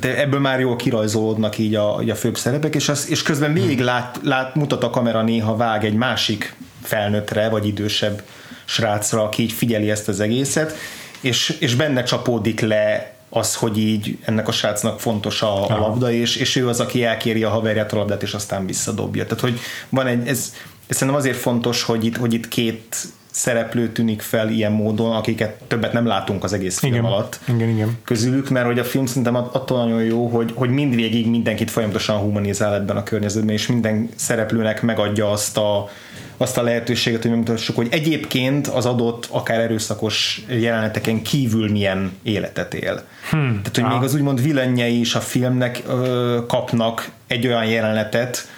Tehát 0.00 0.18
ebből 0.18 0.40
már 0.40 0.60
jól 0.60 0.76
kirajzolódnak 0.76 1.58
így 1.58 1.74
a, 1.74 1.98
így 2.02 2.10
a 2.10 2.14
főbb 2.14 2.36
szerepek, 2.36 2.74
és, 2.74 2.88
az, 2.88 3.10
és 3.10 3.22
közben 3.22 3.52
végig 3.52 3.80
lát, 3.80 4.18
lát, 4.22 4.54
mutat 4.54 4.84
a 4.84 4.90
kamera 4.90 5.22
néha 5.22 5.56
vág 5.56 5.84
egy 5.84 5.94
másik 5.94 6.56
felnőttre, 6.82 7.48
vagy 7.48 7.66
idősebb 7.66 8.22
srácra, 8.64 9.22
aki 9.22 9.42
így 9.42 9.52
figyeli 9.52 9.90
ezt 9.90 10.08
az 10.08 10.20
egészet, 10.20 10.74
és, 11.20 11.56
és 11.60 11.74
benne 11.74 12.02
csapódik 12.02 12.60
le 12.60 13.14
az, 13.28 13.54
hogy 13.54 13.78
így 13.78 14.18
ennek 14.24 14.48
a 14.48 14.52
srácnak 14.52 15.00
fontos 15.00 15.42
a, 15.42 15.68
a 15.68 15.78
labda, 15.78 16.12
és, 16.12 16.36
és 16.36 16.56
ő 16.56 16.68
az, 16.68 16.80
aki 16.80 17.04
elkéri 17.04 17.42
a 17.42 17.50
haverját 17.50 17.92
a 17.92 17.96
labdát, 17.96 18.22
és 18.22 18.34
aztán 18.34 18.66
visszadobja. 18.66 19.24
Tehát, 19.24 19.40
hogy 19.40 19.60
van 19.88 20.06
egy, 20.06 20.28
ez, 20.28 20.54
ez 20.86 20.96
szerintem 20.96 21.22
azért 21.22 21.36
fontos, 21.36 21.82
hogy 21.82 22.04
itt, 22.04 22.16
hogy 22.16 22.34
itt 22.34 22.48
két 22.48 22.96
szereplő 23.30 23.88
tűnik 23.92 24.20
fel 24.22 24.48
ilyen 24.50 24.72
módon, 24.72 25.16
akiket 25.16 25.54
többet 25.66 25.92
nem 25.92 26.06
látunk 26.06 26.44
az 26.44 26.52
egész 26.52 26.78
film 26.78 26.92
Igen. 26.92 27.04
alatt 27.04 27.40
Igen, 27.54 27.68
igen. 27.68 27.98
közülük, 28.04 28.48
mert 28.48 28.66
hogy 28.66 28.78
a 28.78 28.84
film 28.84 29.06
szerintem 29.06 29.34
att- 29.34 29.54
attól 29.54 29.78
nagyon 29.78 30.02
jó, 30.02 30.26
hogy, 30.26 30.52
hogy 30.54 30.70
mindvégig 30.70 31.28
mindenkit 31.28 31.70
folyamatosan 31.70 32.16
humanizál 32.18 32.74
ebben 32.74 32.96
a 32.96 33.02
környezetben, 33.02 33.54
és 33.54 33.66
minden 33.66 34.08
szereplőnek 34.16 34.82
megadja 34.82 35.30
azt 35.30 35.56
a, 35.56 35.88
azt 36.36 36.58
a 36.58 36.62
lehetőséget, 36.62 37.20
hogy 37.22 37.30
megmutassuk, 37.30 37.76
hogy 37.76 37.88
egyébként 37.90 38.66
az 38.66 38.86
adott, 38.86 39.26
akár 39.30 39.60
erőszakos 39.60 40.44
jeleneteken 40.48 41.22
kívül 41.22 41.70
milyen 41.70 42.12
életet 42.22 42.74
él. 42.74 43.02
Hmm. 43.30 43.48
Tehát, 43.62 43.74
hogy 43.74 43.84
Ah. 43.84 43.92
még 43.92 44.02
az 44.02 44.14
úgymond 44.14 44.42
vilennjei 44.42 45.00
is 45.00 45.14
a 45.14 45.20
filmnek 45.20 45.82
ö, 45.88 46.38
kapnak 46.48 47.10
egy 47.26 47.46
olyan 47.46 47.64
jelenetet, 47.64 48.48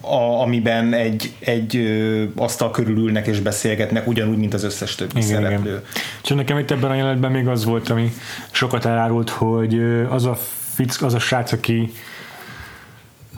a, 0.00 0.40
amiben 0.40 0.92
egy, 0.92 1.32
egy 1.38 1.76
ö, 1.76 2.24
asztal 2.36 2.70
körül 2.70 2.96
ülnek 2.96 3.26
és 3.26 3.40
beszélgetnek, 3.40 4.06
ugyanúgy, 4.06 4.36
mint 4.38 4.54
az 4.54 4.64
összes 4.64 4.94
többi 4.94 5.16
Igen, 5.16 5.28
szereplő. 5.28 5.70
igen. 5.70 5.82
Csak 6.22 6.36
nekem 6.36 6.58
itt 6.58 6.70
ebben 6.70 6.90
a 6.90 6.94
jelenetben 6.94 7.30
még 7.30 7.48
az 7.48 7.64
volt, 7.64 7.88
ami 7.88 8.12
sokat 8.50 8.84
elárult, 8.84 9.30
hogy 9.30 9.82
az 10.08 10.24
a 10.24 10.38
fick, 10.74 11.02
az 11.02 11.14
a 11.14 11.18
srác, 11.18 11.52
aki 11.52 11.92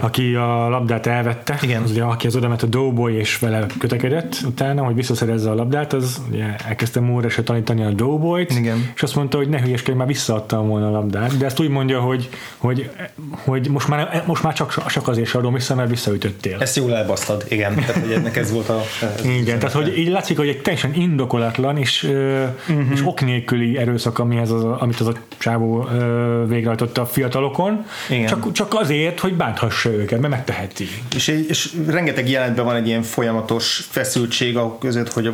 aki 0.00 0.34
a 0.34 0.68
labdát 0.68 1.06
elvette, 1.06 1.58
Igen. 1.62 1.82
az 1.82 1.90
ugye, 1.90 2.02
aki 2.02 2.26
az 2.26 2.36
oda 2.36 2.48
ment 2.48 2.62
a 2.62 2.66
Doughboy 2.66 3.14
és 3.14 3.38
vele 3.38 3.66
kötekedett 3.78 4.38
utána, 4.46 4.84
hogy 4.84 4.94
visszaszerezze 4.94 5.50
a 5.50 5.54
labdát, 5.54 5.92
az 5.92 6.22
ugye 6.30 6.44
elkezdte 6.68 7.00
Moore-se 7.00 7.42
tanítani 7.42 7.84
a 7.84 7.90
Doughboyt, 7.90 8.50
Igen. 8.50 8.90
és 8.94 9.02
azt 9.02 9.14
mondta, 9.14 9.36
hogy 9.36 9.48
ne 9.48 9.60
hülyeskedj, 9.60 9.98
már 9.98 10.06
visszaadtam 10.06 10.68
volna 10.68 10.86
a 10.86 10.90
labdát, 10.90 11.36
de 11.36 11.44
ezt 11.44 11.60
úgy 11.60 11.68
mondja, 11.68 12.00
hogy, 12.00 12.28
hogy, 12.56 12.90
hogy 13.30 13.68
most, 13.70 13.88
már, 13.88 14.22
most 14.26 14.42
már 14.42 14.52
csak, 14.52 14.86
csak 14.86 15.08
azért 15.08 15.34
adom 15.34 15.54
vissza, 15.54 15.74
mert 15.74 15.88
visszaütöttél. 15.88 16.56
Ezt 16.60 16.76
jól 16.76 16.94
elbasztad, 16.94 17.44
igen. 17.48 17.74
Tehát, 17.74 17.96
hogy 18.02 18.12
ennek 18.12 18.36
ez 18.36 18.52
volt 18.52 18.68
a... 18.68 18.80
Ez 19.02 19.24
Igen, 19.24 19.58
tehát 19.58 19.74
hogy 19.74 19.98
így 19.98 20.08
látszik, 20.08 20.36
hogy 20.36 20.48
egy 20.48 20.62
teljesen 20.62 20.94
indokolatlan 20.94 21.76
és, 21.76 22.02
uh-huh. 22.02 22.90
és 22.92 23.02
ok 23.04 23.20
nélküli 23.20 23.78
erőszak, 23.78 24.18
amihez 24.18 24.50
az, 24.50 24.64
amit 24.64 25.00
az 25.00 25.06
a 25.06 25.12
csávó 25.38 25.88
ö, 25.92 26.44
végrehajtotta 26.48 27.00
a 27.00 27.06
fiatalokon, 27.06 27.84
Igen. 28.10 28.26
csak, 28.26 28.52
csak 28.52 28.74
azért, 28.74 29.20
hogy 29.20 29.34
bánthassa 29.34 29.85
őket, 29.92 30.20
mert 30.20 30.32
megteheti. 30.32 30.88
És, 31.14 31.28
és 31.48 31.76
rengeteg 31.86 32.30
jelentben 32.30 32.64
van 32.64 32.76
egy 32.76 32.86
ilyen 32.86 33.02
folyamatos 33.02 33.86
feszültség 33.90 34.56
a 34.56 34.78
között, 34.78 35.12
hogy 35.12 35.26
a 35.26 35.32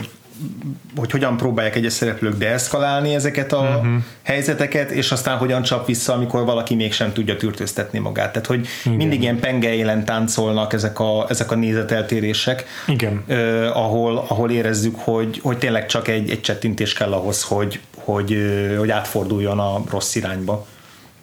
hogy 0.97 1.11
hogyan 1.11 1.37
próbálják 1.37 1.77
egyes 1.77 1.93
szereplők 1.93 2.39
deeszkalálni 2.39 3.15
ezeket 3.15 3.53
a 3.53 3.61
uh-huh. 3.61 4.03
helyzeteket, 4.23 4.91
és 4.91 5.13
aztán 5.13 5.37
hogyan 5.37 5.63
csap 5.63 5.87
vissza, 5.87 6.13
amikor 6.13 6.45
valaki 6.45 6.75
mégsem 6.75 7.13
tudja 7.13 7.37
tűrtőztetni 7.37 7.99
magát. 7.99 8.33
Tehát, 8.33 8.47
hogy 8.47 8.67
Igen. 8.85 8.97
mindig 8.97 9.23
ilyen 9.23 9.39
penge 9.39 9.75
élen 9.75 10.05
táncolnak 10.05 10.73
ezek 10.73 11.01
a, 11.01 11.27
ezek 11.29 11.51
a 11.51 11.55
nézeteltérések, 11.55 12.65
Igen. 12.87 13.25
eh, 13.27 13.77
ahol, 13.77 14.25
ahol 14.29 14.51
érezzük, 14.51 14.97
hogy, 14.99 15.41
hogy 15.43 15.59
tényleg 15.59 15.87
csak 15.87 16.09
egy, 16.09 16.31
egy 16.31 16.41
csettintés 16.41 16.93
kell 16.93 17.13
ahhoz, 17.13 17.43
hogy, 17.43 17.81
hogy, 17.97 18.37
hogy 18.79 18.91
átforduljon 18.91 19.59
a 19.59 19.83
rossz 19.91 20.15
irányba. 20.15 20.67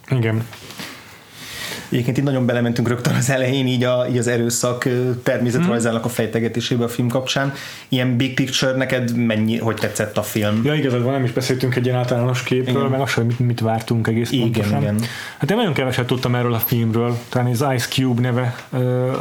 Igen. 0.09 0.45
Egyébként 1.89 2.17
itt 2.17 2.23
nagyon 2.23 2.45
belementünk 2.45 2.87
rögtön 2.87 3.15
az 3.15 3.29
elején 3.29 3.67
így, 3.67 3.83
a, 3.83 4.05
így 4.09 4.17
az 4.17 4.27
erőszak 4.27 4.87
természetrajzának 5.23 6.05
a 6.05 6.09
fejtegetésébe 6.09 6.83
a 6.83 6.87
film 6.87 7.07
kapcsán. 7.07 7.53
Ilyen 7.89 8.17
big 8.17 8.33
picture 8.33 8.71
neked 8.71 9.15
mennyi, 9.15 9.57
hogy 9.57 9.75
tetszett 9.75 10.17
a 10.17 10.23
film? 10.23 10.61
Ja, 10.63 10.73
igazad 10.73 11.03
van, 11.03 11.13
nem 11.13 11.23
is 11.23 11.31
beszéltünk 11.31 11.75
egy 11.75 11.85
ilyen 11.85 11.97
általános 11.97 12.43
képről, 12.43 12.75
Igen. 12.75 12.89
meg 12.89 12.99
azt 12.99 13.11
sem, 13.11 13.25
mit, 13.25 13.39
mit 13.39 13.59
vártunk 13.59 14.07
egész 14.07 14.31
Igen, 14.31 14.51
pontosan. 14.51 14.81
igen. 14.81 14.99
Hát 15.37 15.51
én 15.51 15.57
nagyon 15.57 15.73
keveset 15.73 16.07
tudtam 16.07 16.35
erről 16.35 16.53
a 16.53 16.59
filmről, 16.59 17.17
talán 17.29 17.47
az 17.47 17.65
Ice 17.75 17.87
Cube 17.89 18.21
neve 18.21 18.55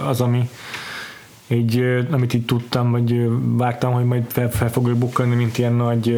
az, 0.08 0.20
ami 0.20 0.48
így, 1.48 1.78
ö, 1.78 2.00
amit 2.10 2.34
így 2.34 2.44
tudtam, 2.44 2.90
vagy 2.90 3.28
vártam, 3.40 3.92
hogy 3.92 4.04
majd 4.04 4.22
fel, 4.28 4.50
fel 4.50 4.70
fog 4.70 4.88
ő 4.88 4.94
bukkanni, 4.94 5.34
mint 5.34 5.58
ilyen 5.58 5.72
nagy 5.72 6.08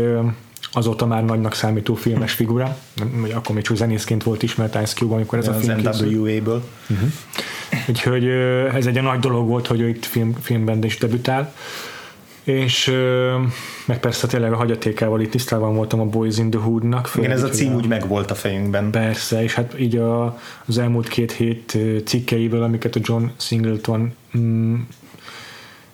azóta 0.73 1.07
már 1.07 1.25
nagynak 1.25 1.55
számító 1.55 1.95
filmes 1.95 2.33
figura, 2.33 2.77
vagy 3.21 3.31
akkor 3.31 3.55
még 3.55 3.65
csak 3.65 3.77
zenészként 3.77 4.23
volt 4.23 4.43
ismert 4.43 4.75
Ice 4.75 4.95
Cube, 4.95 5.15
amikor 5.15 5.39
ez 5.39 5.49
a 5.49 5.55
Az 5.55 5.65
film 5.65 5.83
készült. 5.83 6.11
NWA-ből. 6.13 6.63
Úgyhogy 7.89 8.25
ö, 8.25 8.67
ez 8.69 8.87
egy 8.87 9.03
nagy 9.03 9.19
dolog 9.19 9.49
volt, 9.49 9.67
hogy 9.67 9.81
ő 9.81 9.89
itt 9.89 10.05
film, 10.05 10.35
filmben 10.41 10.85
is 10.85 10.99
debütál. 10.99 11.55
És 12.45 12.93
meg 13.85 14.01
persze 14.01 14.27
tényleg 14.27 14.53
a 14.53 14.57
hagyatékával 14.57 15.21
itt 15.21 15.31
tisztában 15.31 15.75
voltam 15.75 16.01
a 16.01 16.05
Boys 16.05 16.39
in 16.39 16.51
the 16.51 16.61
Hood-nak. 16.61 17.11
Igen, 17.17 17.31
ez 17.31 17.43
a 17.43 17.49
cím 17.49 17.75
úgy 17.75 17.87
megvolt 17.87 18.31
a 18.31 18.35
fejünkben. 18.35 18.91
Persze, 18.91 19.43
és 19.43 19.55
hát 19.55 19.75
így 19.81 19.97
a, 19.97 20.39
az 20.67 20.79
elmúlt 20.79 21.09
két 21.09 21.33
hét 21.33 21.79
cikkeiből, 22.05 22.63
amiket 22.63 22.97
a 22.97 23.01
John 23.03 23.25
Singleton 23.37 24.13
mm, 24.39 24.75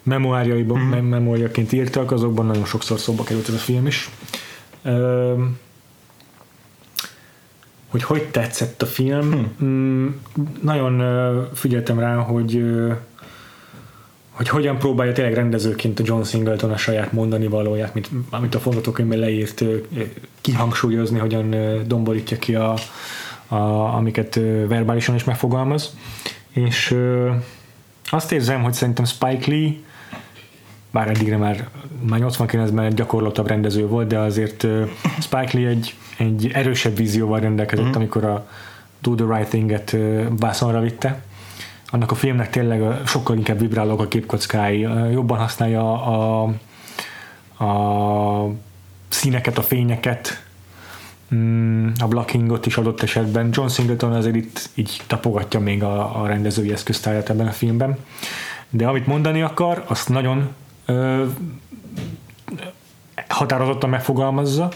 memoárjaiban, 0.03 0.81
Mhm. 0.81 0.97
mm. 0.99 1.09
memóriaként 1.09 1.73
írtak, 1.73 2.11
azokban 2.13 2.47
nagyon 2.47 2.65
sokszor 2.65 2.99
szóba 2.99 3.23
került 3.25 3.49
ez 3.49 3.55
a 3.55 3.59
film 3.59 3.87
is. 3.87 4.11
Hogy 7.89 8.03
hogy 8.03 8.23
tetszett 8.23 8.83
a 8.83 8.87
film. 8.87 9.53
Hm. 9.59 9.65
Mm, 9.65 10.07
nagyon 10.63 11.03
figyeltem 11.55 11.99
rá, 11.99 12.15
hogy 12.15 12.63
hogy 14.37 14.49
hogyan 14.49 14.79
próbálja 14.79 15.13
tényleg 15.13 15.35
rendezőként 15.35 16.01
a 16.01 16.03
John 16.07 16.23
Singleton 16.23 16.71
a 16.71 16.77
saját 16.77 17.13
mondani 17.13 17.47
valóját, 17.47 17.95
mint, 17.95 18.11
amit 18.31 18.55
a 18.55 18.59
forgatókönyvben 18.59 19.19
leírt, 19.19 19.65
kihangsúlyozni, 20.41 21.19
hogyan 21.19 21.55
domborítja 21.87 22.39
ki 22.39 22.55
a, 22.55 22.75
a, 23.49 23.57
amiket 23.95 24.35
verbálisan 24.69 25.15
is 25.15 25.25
megfogalmaz. 25.25 25.97
És 26.51 26.97
azt 28.11 28.33
érzem, 28.33 28.63
hogy 28.63 28.73
szerintem 28.73 29.05
Spike 29.05 29.51
Lee 29.51 29.73
bár 30.97 31.09
eddigre 31.09 31.37
már, 31.37 31.69
már 32.09 32.21
89-ben 32.23 32.85
egy 32.85 32.95
gyakorlatabb 32.95 33.49
rendező 33.49 33.87
volt, 33.87 34.07
de 34.07 34.19
azért 34.19 34.67
Spike 35.21 35.51
Lee 35.53 35.69
egy, 35.69 35.95
egy 36.19 36.51
erősebb 36.53 36.97
vízióval 36.97 37.41
rendelkezett, 37.41 37.85
Mhm. 37.87 37.97
amikor 37.97 38.25
a 38.25 38.47
Do 39.01 39.15
the 39.15 39.37
Right 39.37 39.49
Thing-et 39.49 39.97
vászonra 40.39 40.81
vitte. 40.81 41.23
Annak 41.91 42.11
a 42.11 42.15
filmnek 42.15 42.51
tényleg 42.51 43.07
sokkal 43.07 43.37
inkább 43.37 43.59
vibrálók 43.59 44.01
a 44.01 44.09
képkockái, 44.09 44.81
jobban 45.13 45.39
használja 45.39 46.03
a, 46.05 46.43
a 47.65 48.51
színeket, 49.09 49.59
a 49.59 49.63
fényeket, 49.63 50.45
mm, 51.35 51.89
a 51.99 52.07
blockingot 52.07 52.67
is 52.67 52.77
adott 52.77 53.03
esetben. 53.03 53.49
John 53.53 53.69
Singleton 53.69 54.13
azért 54.13 54.37
itt 54.37 54.69
így 54.75 55.03
tapogatja 55.07 55.61
még 55.61 55.83
a, 55.83 56.23
a 56.23 56.27
rendezői 56.27 56.73
eszköztáját 56.73 57.31
ebben 57.31 57.47
a 57.47 57.51
filmben. 57.53 57.97
De 58.71 58.87
amit 58.87 59.07
mondani 59.07 59.43
akar, 59.43 59.85
azt 59.87 60.09
nagyon 60.09 60.49
határozottan 63.29 63.91
megfogalmazza, 63.91 64.69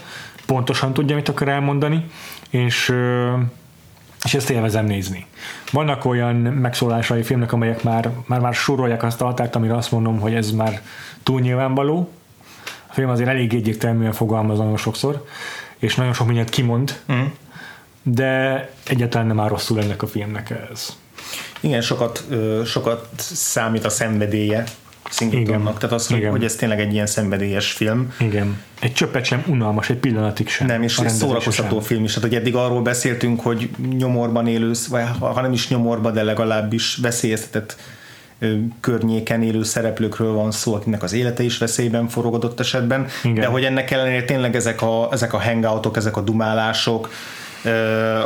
pontosan 0.45 0.93
tudja, 0.93 1.15
mit 1.15 1.29
akar 1.29 1.47
elmondani, 1.47 2.05
és, 2.49 2.93
és 4.23 4.33
ezt 4.33 4.49
élvezem 4.49 4.85
nézni. 4.85 5.25
Vannak 5.71 6.05
olyan 6.05 6.35
megszólásai 6.35 7.19
a 7.19 7.23
filmnek, 7.23 7.53
amelyek 7.53 7.83
már, 7.83 8.09
már, 8.25 8.39
már 8.39 8.53
sorolják 8.53 9.03
azt 9.03 9.21
a 9.21 9.25
határt, 9.25 9.55
amire 9.55 9.75
azt 9.75 9.91
mondom, 9.91 10.19
hogy 10.19 10.33
ez 10.33 10.51
már 10.51 10.81
túl 11.23 11.39
nyilvánvaló. 11.39 12.11
A 12.87 12.93
film 12.93 13.09
azért 13.09 13.29
elég 13.29 13.53
egyértelműen 13.53 14.11
fogalmaz 14.11 14.57
nagyon 14.57 14.77
sokszor, 14.77 15.25
és 15.77 15.95
nagyon 15.95 16.13
sok 16.13 16.27
mindent 16.27 16.49
kimond, 16.49 16.99
Mm. 17.11 17.21
de 18.03 18.69
egyáltalán 18.87 19.27
nem 19.27 19.39
áll 19.39 19.47
rosszul 19.47 19.81
ennek 19.81 20.01
a 20.01 20.07
filmnek 20.07 20.49
ez. 20.71 20.95
Igen, 21.59 21.81
sokat, 21.81 22.25
sokat 22.65 23.07
számít 23.17 23.85
a 23.85 23.89
szenvedélye 23.89 24.63
Singletonnak. 25.11 25.79
Tehát 25.79 25.95
az, 25.95 26.07
hogy, 26.07 26.27
hogy 26.29 26.43
ez 26.43 26.55
tényleg 26.55 26.79
egy 26.79 26.93
ilyen 26.93 27.05
szenvedélyes 27.05 27.71
film. 27.71 28.13
Igen. 28.19 28.61
Egy 28.79 28.93
csöppet 28.93 29.25
sem 29.25 29.43
unalmas, 29.47 29.89
egy 29.89 29.97
pillanatig 29.97 30.49
sem. 30.49 30.67
Nem, 30.67 30.81
és 30.81 31.01
szórakoztató 31.05 31.79
film 31.79 32.03
is. 32.03 32.13
Hát, 32.13 32.23
hogy 32.23 32.35
eddig 32.35 32.55
arról 32.55 32.81
beszéltünk, 32.81 33.41
hogy 33.41 33.69
nyomorban 33.97 34.47
élősz, 34.47 34.87
vagy 34.87 35.03
ha 35.19 35.41
nem 35.41 35.53
is 35.53 35.69
nyomorban, 35.69 36.13
de 36.13 36.23
legalábbis 36.23 36.95
veszélyeztetett 36.95 37.75
környéken 38.79 39.43
élő 39.43 39.63
szereplőkről 39.63 40.33
van 40.33 40.51
szó, 40.51 40.73
akinek 40.73 41.03
az 41.03 41.13
élete 41.13 41.43
is 41.43 41.57
veszélyben 41.57 42.07
forog 42.07 42.53
esetben, 42.57 43.07
Igen. 43.23 43.35
de 43.35 43.45
hogy 43.45 43.63
ennek 43.63 43.91
ellenére 43.91 44.23
tényleg 44.23 44.55
ezek 44.55 44.81
a, 44.81 45.09
ezek 45.11 45.33
a 45.33 45.41
hangoutok, 45.41 45.97
ezek 45.97 46.17
a 46.17 46.21
dumálások, 46.21 47.09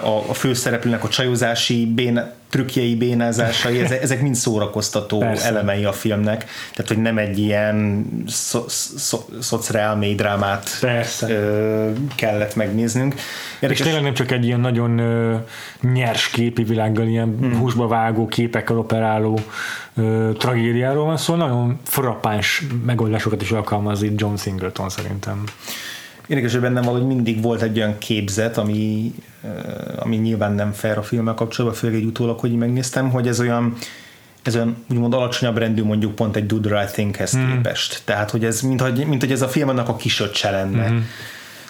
a, 0.04 0.30
a 0.30 0.34
főszereplőnek 0.34 1.04
a 1.04 1.10
csajozási 1.10 1.86
bén, 1.86 2.32
trükkjei, 2.56 2.96
bénázásai, 2.96 3.80
ezek, 3.80 4.02
ezek 4.02 4.22
mind 4.22 4.36
szórakoztató 4.36 5.20
Persze. 5.20 5.48
elemei 5.48 5.84
a 5.84 5.92
filmnek, 5.92 6.46
tehát 6.74 6.88
hogy 6.88 7.02
nem 7.02 7.18
egy 7.18 7.38
ilyen 7.38 8.06
szo, 8.28 8.64
szo, 8.68 9.20
szociál 9.40 10.00
drámát 10.16 10.78
Persze. 10.80 11.30
Ö, 11.30 11.92
kellett 12.16 12.56
megnéznünk. 12.56 13.16
Érdekes, 13.54 13.80
és 13.80 13.86
tényleg 13.86 14.04
nem 14.04 14.14
csak 14.14 14.32
egy 14.32 14.46
ilyen 14.46 14.60
nagyon 14.60 14.98
ö, 14.98 15.36
nyers 15.82 16.30
képi 16.30 16.64
világgal, 16.64 17.08
ilyen 17.08 17.36
hmm. 17.40 17.58
húsba 17.58 17.88
vágó 17.88 18.26
képekkel 18.26 18.78
operáló 18.78 19.40
ö, 19.96 20.30
tragédiáról 20.38 21.06
van 21.06 21.18
szó, 21.18 21.36
nagyon 21.36 21.80
frappáns 21.84 22.64
megoldásokat 22.86 23.42
is 23.42 23.52
alkalmaz 23.52 24.02
itt 24.02 24.20
John 24.20 24.36
Singleton 24.36 24.90
szerintem. 24.90 25.44
Érdekes, 26.28 26.52
hogy 26.52 26.62
bennem 26.62 26.84
valahogy 26.84 27.08
mindig 27.08 27.42
volt 27.42 27.62
egy 27.62 27.78
olyan 27.78 27.98
képzet, 27.98 28.58
ami, 28.58 29.14
ami 29.96 30.16
nyilván 30.16 30.54
nem 30.54 30.72
fair 30.72 30.98
a 30.98 31.04
filmmel 31.04 31.34
kapcsolatban, 31.34 31.80
főleg 31.80 31.96
egy 31.96 32.06
utólag, 32.06 32.40
hogy 32.40 32.56
megnéztem, 32.56 33.10
hogy 33.10 33.28
ez 33.28 33.40
olyan 33.40 33.78
ez 34.46 34.56
olyan 34.56 34.86
úgymond 34.90 35.14
alacsonyabb 35.14 35.58
rendű 35.58 35.84
mondjuk 35.84 36.16
pont 36.16 36.36
egy 36.36 36.46
Do 36.46 36.60
the 36.60 36.80
Right 36.80 36.94
Thinghez 36.94 37.38
mm. 37.38 37.52
képest. 37.52 38.02
Tehát, 38.06 38.32
hogy 38.32 38.46
ez, 38.46 38.62
mint 38.62 38.82
hogy, 38.82 39.06
mint 39.08 39.22
hogy 39.22 39.32
ez 39.32 39.42
a 39.42 39.48
film 39.48 39.70
annak 39.70 39.90
a 39.90 39.96
kisöccse 39.96 40.52
lenne. 40.52 40.90
Mm. 40.90 40.98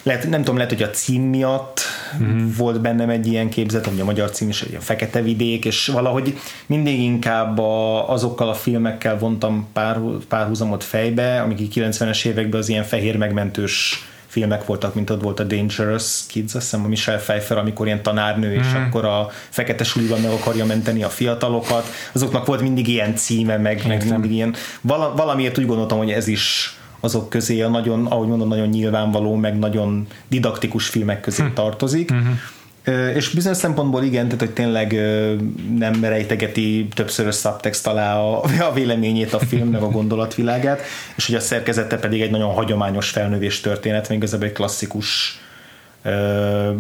Lehet, 0.03 0.29
nem 0.29 0.39
tudom, 0.39 0.55
lehet, 0.55 0.71
hogy 0.71 0.83
a 0.83 0.89
cím 0.89 1.21
miatt 1.21 1.81
mm. 2.23 2.47
volt 2.57 2.81
bennem 2.81 3.09
egy 3.09 3.27
ilyen 3.27 3.49
képzet, 3.49 3.87
ami 3.87 3.99
a 3.99 4.05
magyar 4.05 4.29
cím 4.31 4.49
is 4.49 4.61
egy 4.61 4.77
fekete 4.79 5.21
vidék, 5.21 5.65
és 5.65 5.87
valahogy 5.87 6.37
mindig 6.65 6.99
inkább 6.99 7.59
a, 7.59 8.09
azokkal 8.09 8.49
a 8.49 8.53
filmekkel 8.53 9.17
vontam 9.17 9.67
pár, 9.73 9.99
párhuzamot 10.27 10.83
fejbe, 10.83 11.41
amik 11.41 11.73
90-es 11.75 12.25
években 12.25 12.59
az 12.59 12.69
ilyen 12.69 12.83
fehér 12.83 13.17
megmentős 13.17 14.05
filmek 14.35 14.65
voltak, 14.65 14.95
mint 14.95 15.09
ott 15.09 15.21
volt 15.21 15.39
a 15.39 15.43
Dangerous 15.43 16.25
Kids, 16.27 16.55
azt 16.55 16.63
hiszem 16.63 16.85
a 16.85 16.87
Michelle 16.87 17.17
Pfeiffer, 17.17 17.57
amikor 17.57 17.85
ilyen 17.85 18.03
tanárnő, 18.03 18.55
mm. 18.55 18.59
és 18.59 18.67
mhm. 18.67 18.83
akkor 18.83 19.05
a 19.05 19.29
fekete 19.49 19.83
suliban 19.83 20.21
meg 20.21 20.31
akarja 20.31 20.65
menteni 20.65 21.03
a 21.03 21.09
fiatalokat. 21.09 21.87
Azoknak 22.13 22.45
volt 22.45 22.61
mindig 22.61 22.87
ilyen 22.87 23.15
címe, 23.15 23.57
meg, 23.57 23.87
meg 23.87 24.09
mindig 24.09 24.31
ilyen. 24.31 24.55
Vala, 24.81 25.13
valamiért 25.15 25.57
úgy 25.57 25.65
gondoltam, 25.65 25.97
hogy 25.97 26.11
ez 26.11 26.27
is 26.27 26.77
azok 26.99 27.29
közé 27.29 27.61
a 27.61 27.69
nagyon, 27.69 28.05
ahogy 28.05 28.27
mondom, 28.27 28.47
nagyon 28.47 28.67
nyilvánvaló, 28.67 29.35
meg 29.35 29.59
nagyon 29.59 30.07
didaktikus 30.27 30.87
filmek 30.87 31.21
közé 31.21 31.43
hm. 31.43 31.53
tartozik. 31.53 32.13
Mm-hmm 32.13 32.31
és 33.15 33.29
bizonyos 33.29 33.57
szempontból 33.57 34.03
igen, 34.03 34.25
tehát 34.25 34.39
hogy 34.39 34.53
tényleg 34.53 34.93
nem 35.77 36.03
rejtegeti 36.03 36.87
többszörös 36.93 37.35
szabtext 37.35 37.87
alá 37.87 38.17
a, 38.17 38.43
a 38.69 38.73
véleményét 38.73 39.33
a 39.33 39.39
filmnek, 39.39 39.81
a 39.81 39.89
gondolatvilágát, 39.89 40.81
és 41.15 41.25
hogy 41.25 41.35
a 41.35 41.39
szerkezete 41.39 41.97
pedig 41.97 42.21
egy 42.21 42.31
nagyon 42.31 42.53
hagyományos 42.53 43.09
felnövés 43.09 43.61
történet, 43.61 44.09
még 44.09 44.17
igazából 44.17 44.47
egy 44.47 44.53
klasszikus 44.53 45.39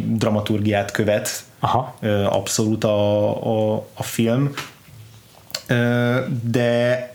dramaturgiát 0.07 0.91
követ 0.91 1.43
Aha. 1.59 1.95
abszolút 2.29 2.83
a, 2.83 3.73
a, 3.73 3.87
a 3.93 4.03
film, 4.03 4.51
de 6.51 7.13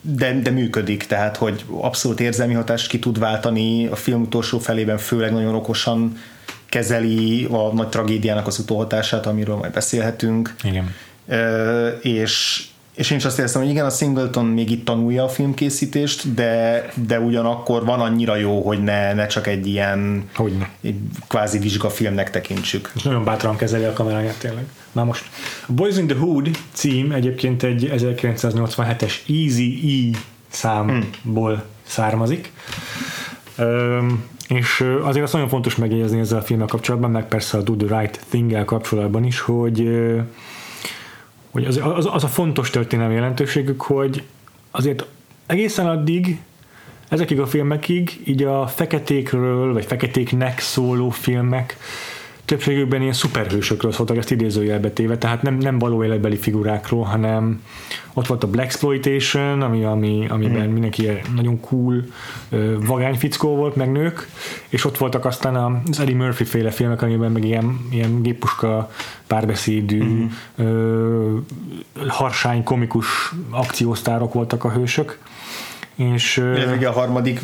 de, 0.00 0.40
de 0.40 0.50
működik, 0.50 1.06
tehát 1.06 1.36
hogy 1.36 1.64
abszolút 1.80 2.20
érzelmi 2.20 2.54
hatást 2.54 2.88
ki 2.88 2.98
tud 2.98 3.18
váltani, 3.18 3.86
a 3.86 3.96
film 3.96 4.22
utolsó 4.22 4.58
felében 4.58 4.98
főleg 4.98 5.32
nagyon 5.32 5.54
okosan 5.54 6.16
kezeli 6.68 7.44
a 7.44 7.72
nagy 7.72 7.88
tragédiának 7.88 8.46
az 8.46 8.58
utóhatását, 8.58 9.26
amiről 9.26 9.56
majd 9.56 9.72
beszélhetünk. 9.72 10.54
Igen. 10.62 10.94
E, 11.26 11.88
és, 11.88 12.64
és 12.94 13.10
én 13.10 13.16
is 13.16 13.24
azt 13.24 13.38
éreztem, 13.38 13.62
hogy 13.62 13.70
igen, 13.70 13.84
a 13.86 13.90
Singleton 13.90 14.46
még 14.46 14.70
itt 14.70 14.84
tanulja 14.84 15.24
a 15.24 15.28
filmkészítést, 15.28 16.34
de, 16.34 16.84
de 17.06 17.20
ugyanakkor 17.20 17.84
van 17.84 18.00
annyira 18.00 18.36
jó, 18.36 18.62
hogy 18.62 18.82
ne, 18.82 19.12
ne 19.12 19.26
csak 19.26 19.46
egy 19.46 19.66
ilyen 19.66 20.28
Hogyne. 20.34 20.70
Egy 20.80 20.96
kvázi 21.28 21.58
vizsgafilmnek 21.58 22.30
tekintsük. 22.30 22.92
És 22.94 23.02
nagyon 23.02 23.24
bátran 23.24 23.56
kezeli 23.56 23.84
a 23.84 23.92
kameráját 23.92 24.38
tényleg. 24.38 24.64
Na 24.92 25.04
most, 25.04 25.24
a 25.66 25.72
Boys 25.72 25.96
in 25.96 26.06
the 26.06 26.18
Hood 26.18 26.48
cím 26.72 27.12
egyébként 27.12 27.62
egy 27.62 27.90
1987-es 27.96 29.12
Easy 29.28 29.80
E 30.12 30.18
számból 30.48 31.54
hmm. 31.54 31.62
származik. 31.86 32.52
És 34.48 34.84
azért 35.02 35.24
azt 35.24 35.32
nagyon 35.32 35.48
fontos 35.48 35.76
megjegyezni 35.76 36.18
ezzel 36.18 36.38
a 36.38 36.42
filmmel 36.42 36.66
kapcsolatban, 36.66 37.10
meg 37.10 37.28
persze 37.28 37.58
a 37.58 37.62
Do 37.62 37.76
the 37.76 38.00
Right 38.00 38.20
thing 38.28 38.64
kapcsolatban 38.64 39.24
is, 39.24 39.40
hogy, 39.40 39.90
hogy 41.50 41.64
az, 41.64 41.80
az, 41.82 42.08
az 42.12 42.24
a 42.24 42.28
fontos 42.28 42.70
történelmi 42.70 43.14
jelentőségük, 43.14 43.82
hogy 43.82 44.22
azért 44.70 45.06
egészen 45.46 45.86
addig 45.86 46.40
ezekig 47.08 47.40
a 47.40 47.46
filmekig 47.46 48.20
így 48.24 48.42
a 48.42 48.66
feketékről, 48.66 49.72
vagy 49.72 49.84
feketéknek 49.84 50.58
szóló 50.60 51.10
filmek 51.10 51.76
többségükben 52.44 53.00
ilyen 53.00 53.12
szuperhősökről 53.12 53.92
szóltak, 53.92 54.16
ezt 54.16 54.30
idézőjelbe 54.30 54.90
téve, 54.90 55.18
tehát 55.18 55.42
nem, 55.42 55.54
nem 55.54 55.78
való 55.78 56.04
életbeli 56.04 56.36
figurákról, 56.36 57.04
hanem 57.04 57.62
ott 58.12 58.26
volt 58.26 58.44
a 58.44 58.46
Black 58.46 58.66
Exploitation, 58.66 59.62
ami, 59.62 59.84
ami, 59.84 60.26
amiben 60.28 60.68
mm. 60.68 60.72
mindenki 60.72 61.08
nagyon 61.34 61.60
cool 61.60 62.04
vagány 62.86 63.14
fickó 63.14 63.56
volt, 63.56 63.76
meg 63.76 63.92
nők, 63.92 64.28
és 64.68 64.84
ott 64.84 64.98
voltak 64.98 65.24
aztán 65.24 65.82
az 65.90 66.00
Eddie 66.00 66.16
Murphy 66.16 66.44
féle 66.44 66.70
filmek, 66.70 67.02
amiben 67.02 67.32
meg 67.32 67.44
ilyen, 67.44 67.86
ilyen 67.90 68.22
gépuska 68.22 68.90
párbeszédű, 69.26 70.02
mm. 70.02 70.24
ö, 70.56 71.36
harsány, 72.06 72.62
komikus 72.62 73.34
akciósztárok 73.50 74.32
voltak 74.32 74.64
a 74.64 74.70
hősök 74.70 75.18
és, 75.96 76.36
Illetve 76.36 76.88
a 76.88 76.92
harmadik 76.92 77.40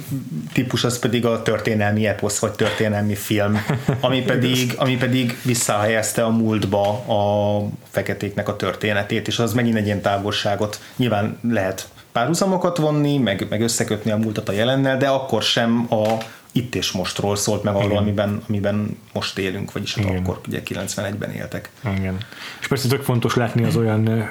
típus 0.53 0.85
az 0.85 0.99
pedig 0.99 1.27
a 1.27 1.43
történelmi 1.43 2.07
eposz, 2.07 2.39
vagy 2.39 2.53
történelmi 2.53 3.15
film, 3.15 3.65
ami 4.01 4.23
pedig, 4.33 4.75
ami 4.77 4.97
pedig 4.97 5.39
visszahelyezte 5.45 6.25
a 6.25 6.31
múltba 6.31 6.89
a 6.91 7.65
feketéknek 7.91 8.49
a 8.49 8.57
történetét, 8.57 9.27
és 9.27 9.39
az 9.39 9.53
megint 9.53 9.77
egy 9.77 9.87
ilyen 9.87 10.01
távolságot 10.01 10.81
nyilván 10.97 11.39
lehet 11.49 11.89
párhuzamokat 12.13 12.77
vonni, 12.77 13.19
meg, 13.19 13.47
meg 13.51 13.63
összekötni 13.63 14.11
a 14.11 14.17
múltat 14.17 14.49
a 14.49 14.53
jelennel, 14.53 14.97
de 14.97 15.09
akkor 15.09 15.43
sem 15.43 15.87
a 15.91 16.17
itt 16.53 16.75
és 16.75 16.93
mostról 16.93 17.37
szólt 17.37 17.63
meg 17.63 17.75
arról, 17.75 17.97
amiben, 17.97 18.43
amiben 18.49 18.99
most 19.13 19.39
élünk, 19.39 19.73
vagyis 19.73 19.95
hát 19.95 20.19
akkor 20.19 20.41
ugye 20.49 20.63
91-ben 20.65 21.31
éltek. 21.31 21.71
Igen. 21.97 22.19
És 22.61 22.67
persze 22.67 22.89
tök 22.89 23.03
fontos 23.03 23.35
látni 23.35 23.65
az 23.65 23.77
olyan 23.77 24.31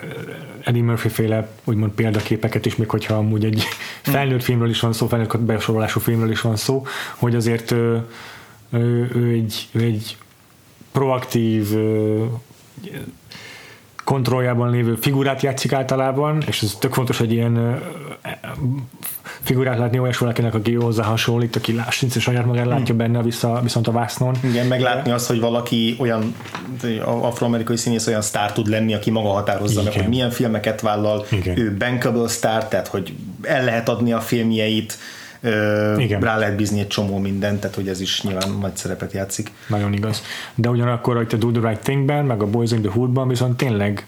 Eddie 0.63 0.84
Murphy 0.84 1.10
féle 1.10 1.49
úgymond 1.63 1.91
példaképeket 1.91 2.65
is, 2.65 2.75
még 2.75 2.89
hogyha 2.89 3.13
amúgy 3.13 3.45
egy 3.45 3.63
felnőtt 4.01 4.43
filmről 4.43 4.69
is 4.69 4.79
van 4.79 4.93
szó, 4.93 5.08
felnőtt 5.08 5.38
besorolású 5.38 5.99
filmről 5.99 6.32
is 6.32 6.41
van 6.41 6.55
szó, 6.55 6.86
hogy 7.15 7.36
azért 7.36 7.71
ő, 7.71 8.05
ő, 8.69 9.10
ő, 9.15 9.32
egy, 9.32 9.67
ő 9.71 9.82
egy 9.82 10.17
proaktív 10.91 11.67
kontrolljában 14.03 14.69
lévő 14.69 14.95
figurát 14.95 15.41
játszik 15.41 15.73
általában, 15.73 16.43
és 16.47 16.62
ez 16.62 16.75
tök 16.79 16.93
fontos, 16.93 17.17
hogy 17.17 17.32
ilyen 17.32 17.82
figurát 19.41 19.78
látni 19.78 19.99
olyas 19.99 20.17
valakinek, 20.17 20.54
aki 20.54 20.73
hozzá 20.73 21.04
hasonlít, 21.04 21.56
aki 21.56 21.73
láss, 21.73 21.99
nincs 21.99 22.17
saját 22.17 22.45
magát 22.45 22.65
látja 22.65 22.86
hmm. 22.86 22.97
benne 22.97 23.21
vissza, 23.21 23.60
viszont 23.63 23.88
a 23.88 23.91
vásznon. 23.91 24.36
Igen, 24.41 24.67
meglátni 24.67 25.12
azt, 25.12 25.28
hogy 25.28 25.39
valaki 25.39 25.95
olyan 25.99 26.36
afroamerikai 27.04 27.78
színész 27.78 28.08
olyan 28.08 28.21
sztár 28.21 28.54
tud 28.54 28.67
lenni, 28.67 28.93
aki 28.93 29.12
maga 29.12 29.30
határozza 29.30 29.82
Igen. 29.82 29.84
meg, 29.84 30.02
hogy 30.02 30.10
milyen 30.10 30.30
filmeket 30.30 30.82
vállal. 30.82 31.25
Igen. 31.32 31.60
Ő 31.60 31.75
bankable 31.78 32.28
sztár, 32.28 32.67
tehát 32.67 32.88
hogy 32.88 33.13
el 33.41 33.63
lehet 33.63 33.89
adni 33.89 34.13
a 34.13 34.19
filmjeit, 34.19 34.97
igen. 35.97 36.21
rá 36.21 36.38
lehet 36.38 36.56
bízni 36.56 36.80
egy 36.80 36.88
csomó 36.88 37.17
mindent, 37.17 37.60
tehát 37.60 37.75
hogy 37.75 37.88
ez 37.88 38.02
is 38.02 38.21
nyilván 38.21 38.58
nagy 38.62 38.75
szerepet 38.75 39.13
játszik. 39.13 39.52
Nagyon 39.67 39.93
igaz. 39.93 40.23
De 40.56 40.69
ugyanakkor 40.69 41.21
itt 41.21 41.34
a 41.34 41.38
Do 41.38 41.52
the 41.52 41.69
Right 41.69 41.84
Thingben, 41.84 42.25
meg 42.25 42.41
a 42.41 42.45
Boys 42.45 42.71
in 42.71 42.82
the 42.82 42.91
Hoodban 42.91 43.28
viszont 43.28 43.58
tényleg 43.58 44.08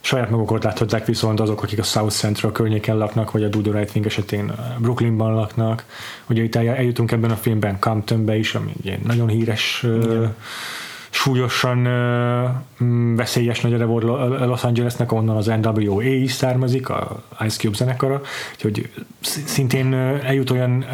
saját 0.00 0.30
magukat 0.30 0.64
láthatják 0.64 1.06
viszont 1.06 1.40
azok, 1.40 1.62
akik 1.62 1.78
a 1.78 1.82
South 1.82 2.14
Central 2.14 2.52
környéken 2.52 2.96
laknak, 2.96 3.30
vagy 3.30 3.42
a 3.42 3.48
Do 3.48 3.60
the 3.60 3.72
Right 3.72 3.90
Thing 3.90 4.06
esetén 4.06 4.52
Brooklynban 4.78 5.34
laknak. 5.34 5.84
Ugye 6.28 6.42
itt 6.42 6.54
eljutunk 6.54 7.12
ebben 7.12 7.30
a 7.30 7.36
filmben 7.36 7.78
Comptonbe 7.78 8.36
is, 8.36 8.54
ami 8.54 8.72
egy 8.84 9.00
nagyon 9.00 9.28
híres 9.28 9.80
Igen 9.82 10.34
súlyosan 11.10 11.86
uh, 11.86 13.16
veszélyes 13.16 13.60
nagy 13.60 13.82
volt 13.82 14.04
Los 14.38 14.64
Angelesnek, 14.64 15.12
onnan 15.12 15.36
az 15.36 15.46
NWA 15.46 16.02
is 16.02 16.32
származik, 16.32 16.88
a 16.88 17.22
Ice 17.44 17.58
Cube 17.58 17.76
zenekara, 17.76 18.20
úgyhogy 18.54 18.90
szintén 19.44 19.94
eljut 19.94 20.50
olyan 20.50 20.84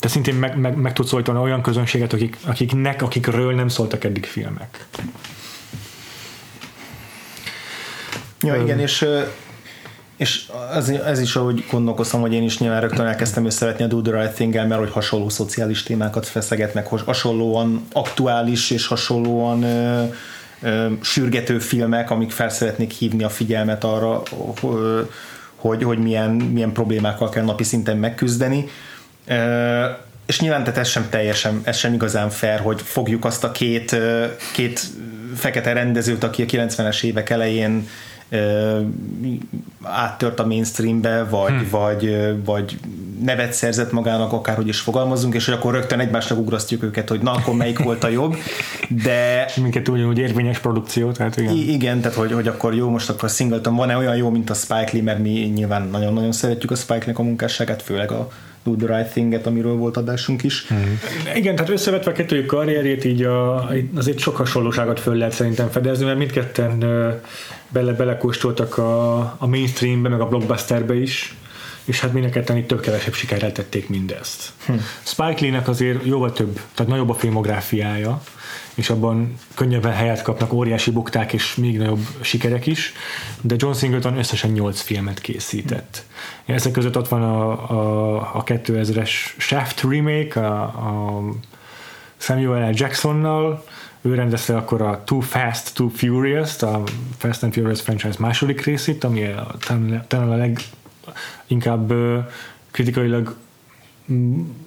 te 0.00 0.08
szintén 0.08 0.34
meg, 0.34 0.58
meg, 0.58 0.76
meg 0.76 0.92
tudsz 0.92 1.12
olyan 1.12 1.62
közönséget, 1.62 2.12
akik, 2.12 2.36
akiknek, 2.46 3.02
akikről 3.02 3.54
nem 3.54 3.68
szóltak 3.68 4.04
eddig 4.04 4.24
filmek. 4.24 4.86
Ja, 8.44 8.56
igen, 8.62 8.78
és 8.78 9.06
És 10.16 10.50
ez, 10.74 10.88
ez 10.88 11.20
is, 11.20 11.36
ahogy 11.36 11.64
gondolkoztam, 11.70 12.20
hogy 12.20 12.32
én 12.32 12.42
is 12.42 12.58
nyilván 12.58 12.80
rögtön 12.80 13.06
elkezdtem 13.06 13.46
összevetni 13.46 13.84
a 13.84 13.86
Do 13.86 14.02
the 14.02 14.20
Right 14.20 14.34
thing 14.34 14.54
mert 14.54 14.74
hogy 14.74 14.90
hasonló 14.90 15.28
szociális 15.28 15.82
témákat 15.82 16.26
feszeget, 16.26 16.74
meg 16.74 16.86
hasonlóan 16.86 17.86
aktuális 17.92 18.70
és 18.70 18.86
hasonlóan 18.86 19.62
ö, 19.62 20.02
ö, 20.62 20.86
sürgető 21.02 21.58
filmek, 21.58 22.10
amik 22.10 22.30
fel 22.30 22.48
szeretnék 22.48 22.90
hívni 22.90 23.24
a 23.24 23.28
figyelmet 23.28 23.84
arra, 23.84 24.22
hogy, 25.56 25.82
hogy 25.82 25.98
milyen, 25.98 26.30
milyen 26.30 26.72
problémákkal 26.72 27.28
kell 27.28 27.44
napi 27.44 27.64
szinten 27.64 27.96
megküzdeni. 27.96 28.68
Ö, 29.26 29.84
és 30.26 30.40
nyilván 30.40 30.64
tehát 30.64 30.78
ez 30.78 30.88
sem 30.88 31.06
teljesen, 31.10 31.60
ez 31.64 31.76
sem 31.76 31.92
igazán 31.92 32.30
fair, 32.30 32.60
hogy 32.60 32.82
fogjuk 32.82 33.24
azt 33.24 33.44
a 33.44 33.52
két, 33.52 33.96
két 34.52 34.80
fekete 35.34 35.72
rendezőt, 35.72 36.24
aki 36.24 36.42
a 36.42 36.46
90-es 36.46 37.02
évek 37.02 37.30
elején 37.30 37.88
áttört 39.82 40.40
a 40.40 40.46
mainstreambe, 40.46 41.24
vagy, 41.24 41.52
hmm. 41.52 41.68
vagy, 41.70 42.16
vagy 42.44 42.78
nevet 43.22 43.52
szerzett 43.52 43.92
magának, 43.92 44.32
akárhogy 44.32 44.68
is 44.68 44.80
fogalmazunk, 44.80 45.34
és 45.34 45.44
hogy 45.44 45.54
akkor 45.54 45.72
rögtön 45.72 46.00
egymásnak 46.00 46.38
ugrasztjuk 46.38 46.82
őket, 46.82 47.08
hogy 47.08 47.20
na, 47.20 47.32
akkor 47.32 47.54
melyik 47.54 47.78
volt 47.78 48.04
a 48.04 48.08
jobb, 48.08 48.36
de... 48.88 49.50
Minket 49.62 49.88
ugyanúgy 49.88 50.18
érvényes 50.18 50.58
produkció, 50.58 51.12
tehát 51.12 51.36
igen. 51.36 51.54
igen, 51.54 52.00
tehát 52.00 52.16
hogy, 52.16 52.32
hogy 52.32 52.48
akkor 52.48 52.74
jó, 52.74 52.90
most 52.90 53.10
akkor 53.10 53.24
a 53.24 53.32
Singleton 53.32 53.76
van-e 53.76 53.96
olyan 53.96 54.16
jó, 54.16 54.30
mint 54.30 54.50
a 54.50 54.54
Spike 54.54 54.90
Lee, 54.92 55.02
mert 55.02 55.18
mi 55.18 55.30
nyilván 55.30 55.88
nagyon-nagyon 55.88 56.32
szeretjük 56.32 56.70
a 56.70 56.74
Spike 56.74 56.98
Lee-nek 56.98 57.18
a 57.18 57.22
munkásságát, 57.22 57.82
főleg 57.82 58.10
a 58.10 58.28
Do 58.64 58.76
the 58.76 58.96
Right 58.96 59.10
Thing-et, 59.10 59.46
amiről 59.46 59.74
volt 59.74 59.96
adásunk 59.96 60.42
is. 60.42 60.66
Hmm. 60.66 61.00
Igen, 61.34 61.54
tehát 61.54 61.70
összevetve 61.70 62.10
a 62.10 62.14
kettőjük 62.14 62.46
karrierjét, 62.46 63.04
így 63.04 63.22
a, 63.22 63.68
azért 63.94 64.18
sok 64.18 64.36
hasonlóságot 64.36 65.00
föl 65.00 65.14
lehet 65.14 65.32
szerintem 65.32 65.68
fedezni, 65.70 66.04
mert 66.04 66.18
mindketten 66.18 66.78
bele 67.68 67.92
belekóstoltak 67.92 68.78
a, 68.78 69.18
a 69.38 69.46
mainstreambe, 69.46 70.08
meg 70.08 70.20
a 70.20 70.28
blockbusterbe 70.28 70.94
is, 70.94 71.34
és 71.84 72.00
hát 72.00 72.12
mind 72.12 72.24
a 72.24 72.28
ketten 72.28 72.56
itt 72.56 72.68
több 72.68 72.80
kevesebb 72.80 73.14
sikerrel 73.14 73.52
tették 73.52 73.88
mindezt. 73.88 74.52
Hm. 74.66 74.72
Spike 75.02 75.40
Lee-nek 75.40 75.68
azért 75.68 76.04
jóval 76.04 76.32
több, 76.32 76.60
tehát 76.74 76.92
nagyobb 76.92 77.10
a 77.10 77.14
filmográfiája, 77.14 78.22
és 78.74 78.90
abban 78.90 79.34
könnyebben 79.54 79.92
helyet 79.92 80.22
kapnak 80.22 80.52
óriási 80.52 80.90
bukták 80.90 81.32
és 81.32 81.54
még 81.54 81.78
nagyobb 81.78 82.06
sikerek 82.20 82.66
is, 82.66 82.92
de 83.40 83.54
John 83.58 83.74
Singleton 83.74 84.18
összesen 84.18 84.50
8 84.50 84.80
filmet 84.80 85.20
készített. 85.20 86.04
Ezek 86.44 86.72
között 86.72 86.96
ott 86.96 87.08
van 87.08 87.22
a, 87.22 87.50
a, 87.70 88.16
a 88.34 88.44
2000-es 88.44 89.10
Shaft 89.38 89.82
remake, 89.82 90.40
a, 90.40 90.62
a 90.62 91.22
Samuel 92.16 92.70
L. 92.70 92.74
Jacksonnal, 92.74 93.64
ő 94.00 94.14
rendezte 94.14 94.56
akkor 94.56 94.82
a 94.82 95.02
Too 95.04 95.20
Fast, 95.20 95.74
Too 95.74 95.88
Furious, 95.88 96.62
a 96.62 96.82
Fast 97.16 97.42
and 97.42 97.52
Furious 97.52 97.80
franchise 97.80 98.16
második 98.18 98.64
részét, 98.64 99.04
ami 99.04 99.30
talán 100.08 100.30
a 100.30 100.52
leginkább 101.46 101.92
kritikailag 102.70 103.36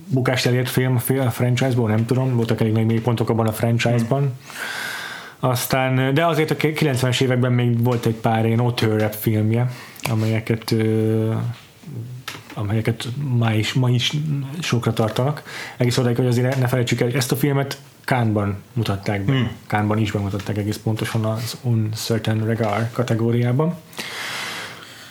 bukást 0.08 0.46
elért 0.46 0.70
film 0.70 0.96
a 0.96 1.30
franchise-ból, 1.30 1.90
nem 1.90 2.06
tudom, 2.06 2.36
voltak 2.36 2.62
elég 2.62 2.74
nagy 2.74 2.86
mélypontok 2.86 3.30
abban 3.30 3.48
a 3.48 3.52
franchise-ban. 3.52 4.20
Hmm. 4.20 4.32
Aztán, 5.40 6.14
de 6.14 6.26
azért 6.26 6.52
a 6.52 6.56
90-es 6.56 7.22
években 7.22 7.52
még 7.52 7.84
volt 7.84 8.06
egy 8.06 8.16
pár 8.16 8.46
ilyen 8.46 8.74
rap 8.80 9.14
filmje, 9.14 9.72
amelyeket 10.10 10.76
amelyeket 12.54 13.08
ma 13.38 13.54
is, 13.54 13.74
ma 13.74 13.90
is 13.90 14.14
sokra 14.60 14.94
tartanak. 14.94 15.44
Egész 15.78 15.98
odáig, 15.98 16.16
hogy 16.16 16.26
azért 16.26 16.60
ne 16.60 16.68
felejtsük 16.68 17.00
el, 17.00 17.08
hogy 17.08 17.16
ezt 17.16 17.32
a 17.32 17.36
filmet 17.36 17.78
Kánban 18.04 18.56
mutatták 18.74 19.22
be. 19.22 19.32
Hmm. 19.32 19.52
Kánban 19.68 19.98
is 19.98 20.12
bemutatták 20.12 20.58
egész 20.58 20.78
pontosan 20.78 21.26
az 21.26 21.58
Uncertain 21.62 22.46
Regard 22.46 22.92
kategóriában. 22.92 23.76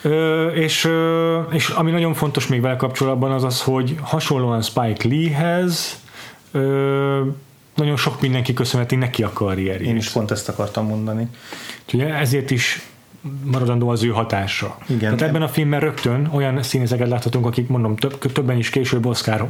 Ö, 0.06 0.46
és, 0.46 0.84
ö, 0.84 1.40
és 1.50 1.68
ami 1.68 1.90
nagyon 1.90 2.14
fontos 2.14 2.46
még 2.46 2.60
vele 2.60 2.76
kapcsolatban 2.76 3.30
az 3.32 3.44
az, 3.44 3.62
hogy 3.62 3.96
hasonlóan 4.00 4.62
Spike 4.62 5.08
Lee-hez 5.08 6.00
ö, 6.52 7.22
nagyon 7.74 7.96
sok 7.96 8.20
mindenki 8.20 8.52
köszönheti 8.54 8.96
neki 8.96 9.22
a 9.22 9.30
karrierjét. 9.32 9.88
Én 9.88 9.96
is 9.96 10.08
pont 10.08 10.30
ezt 10.30 10.48
akartam 10.48 10.86
mondani. 10.86 11.28
Úgyhogy 11.84 12.00
ezért 12.00 12.50
is 12.50 12.82
maradandó 13.44 13.88
az 13.88 14.02
ő 14.02 14.08
hatása. 14.08 14.76
Igen. 14.86 14.98
Tehát 14.98 15.22
ebben 15.22 15.42
a 15.42 15.48
filmben 15.48 15.80
rögtön 15.80 16.30
olyan 16.32 16.62
színészeket 16.62 17.08
láthatunk, 17.08 17.46
akik 17.46 17.68
mondom 17.68 17.96
több, 17.96 18.32
többen 18.32 18.58
is 18.58 18.70
később 18.70 19.06
Oscar 19.06 19.48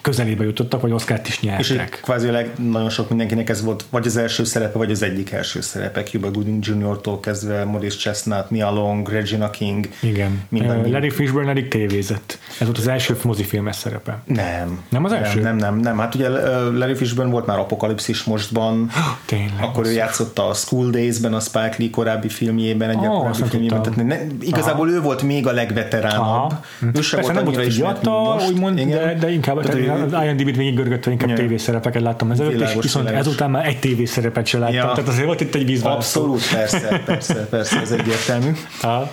közelébe 0.00 0.44
jutottak, 0.44 0.80
vagy 0.80 0.92
Oscar-t 0.92 1.28
is 1.28 1.40
nyertek. 1.40 1.90
És 1.94 2.00
kvázi 2.00 2.30
leg, 2.30 2.50
nagyon 2.70 2.90
sok 2.90 3.08
mindenkinek 3.08 3.48
ez 3.48 3.62
volt 3.62 3.84
vagy 3.90 4.06
az 4.06 4.16
első 4.16 4.44
szerepe, 4.44 4.78
vagy 4.78 4.90
az 4.90 5.02
egyik 5.02 5.30
első 5.30 5.60
szerepe. 5.60 6.02
Cuba 6.02 6.30
Gooding 6.30 6.66
Jr.-tól 6.66 7.20
kezdve 7.20 7.64
Maurice 7.64 7.96
Chestnut, 7.96 8.50
Nia 8.50 8.70
Long, 8.70 9.08
Regina 9.08 9.50
King. 9.50 9.88
Igen. 10.00 10.42
Minden 10.48 10.90
Larry 10.90 11.10
Fishburne 11.10 11.50
eddig 11.50 11.68
tévézett. 11.68 12.38
Ez 12.58 12.66
volt 12.66 12.78
az 12.78 12.88
első 12.88 13.16
mozifilmes 13.24 13.76
szerepe. 13.76 14.22
Nem. 14.24 14.84
Nem 14.88 15.04
az 15.04 15.12
első? 15.12 15.40
Nem, 15.40 15.56
nem, 15.56 15.74
nem. 15.74 15.80
nem. 15.80 15.98
Hát 15.98 16.14
ugye 16.14 16.28
Larry 16.70 16.94
Fishburne 16.94 17.30
volt 17.30 17.46
már 17.46 17.58
Apokalipszis 17.58 18.24
mostban. 18.24 18.90
Tényleg. 19.26 19.52
Akkor 19.60 19.86
ő 19.86 19.92
játszotta 19.92 20.48
a 20.48 20.54
School 20.54 20.90
Days-ben, 20.90 21.34
a 21.34 21.40
Spike 21.40 21.74
Lee 21.78 21.90
korábbi 21.90 22.28
filmjében, 22.28 22.90
egy 22.90 22.96
oh, 22.96 23.18
korábbi 23.18 23.42
filmjében. 23.48 23.82
Tehát 23.82 24.04
ne, 24.06 24.16
igazából 24.40 24.86
Aha. 24.86 24.96
ő 24.96 25.00
volt 25.00 25.22
még 25.22 25.46
a 25.46 25.52
legveteránabb. 25.52 26.20
Aha. 26.20 26.60
Ő 26.94 27.00
sem 27.00 27.20
volt 27.20 27.34
nem 27.34 27.44
volt 27.44 27.72
fiatal, 27.72 28.40
úgymond, 28.48 28.80
de, 28.80 29.14
de 29.20 29.30
inkább 29.30 29.56
az 29.74 30.24
IMDb-t 30.24 30.56
végig 30.56 30.74
görgött, 30.74 31.06
inkább 31.06 31.28
yeah. 31.28 31.40
tévészerepeket 31.40 32.02
láttam 32.02 32.30
ezelőtt, 32.30 32.52
világos, 32.52 32.74
és 32.74 32.82
viszont 32.82 33.04
világos. 33.04 33.26
ezután 33.26 33.50
már 33.50 33.66
egy 33.66 33.78
tévészerepet 33.78 34.46
sem 34.46 34.60
láttam, 34.60 34.76
ja. 34.76 34.92
tehát 34.92 35.08
azért 35.08 35.26
volt 35.26 35.40
itt 35.40 35.54
egy 35.54 35.64
vízválasztó. 35.64 36.20
Abszolút, 36.20 36.50
persze, 36.52 37.02
persze, 37.04 37.46
persze, 37.50 37.80
ez 37.80 37.90
egyértelmű. 37.90 38.50
Ha. 38.80 39.10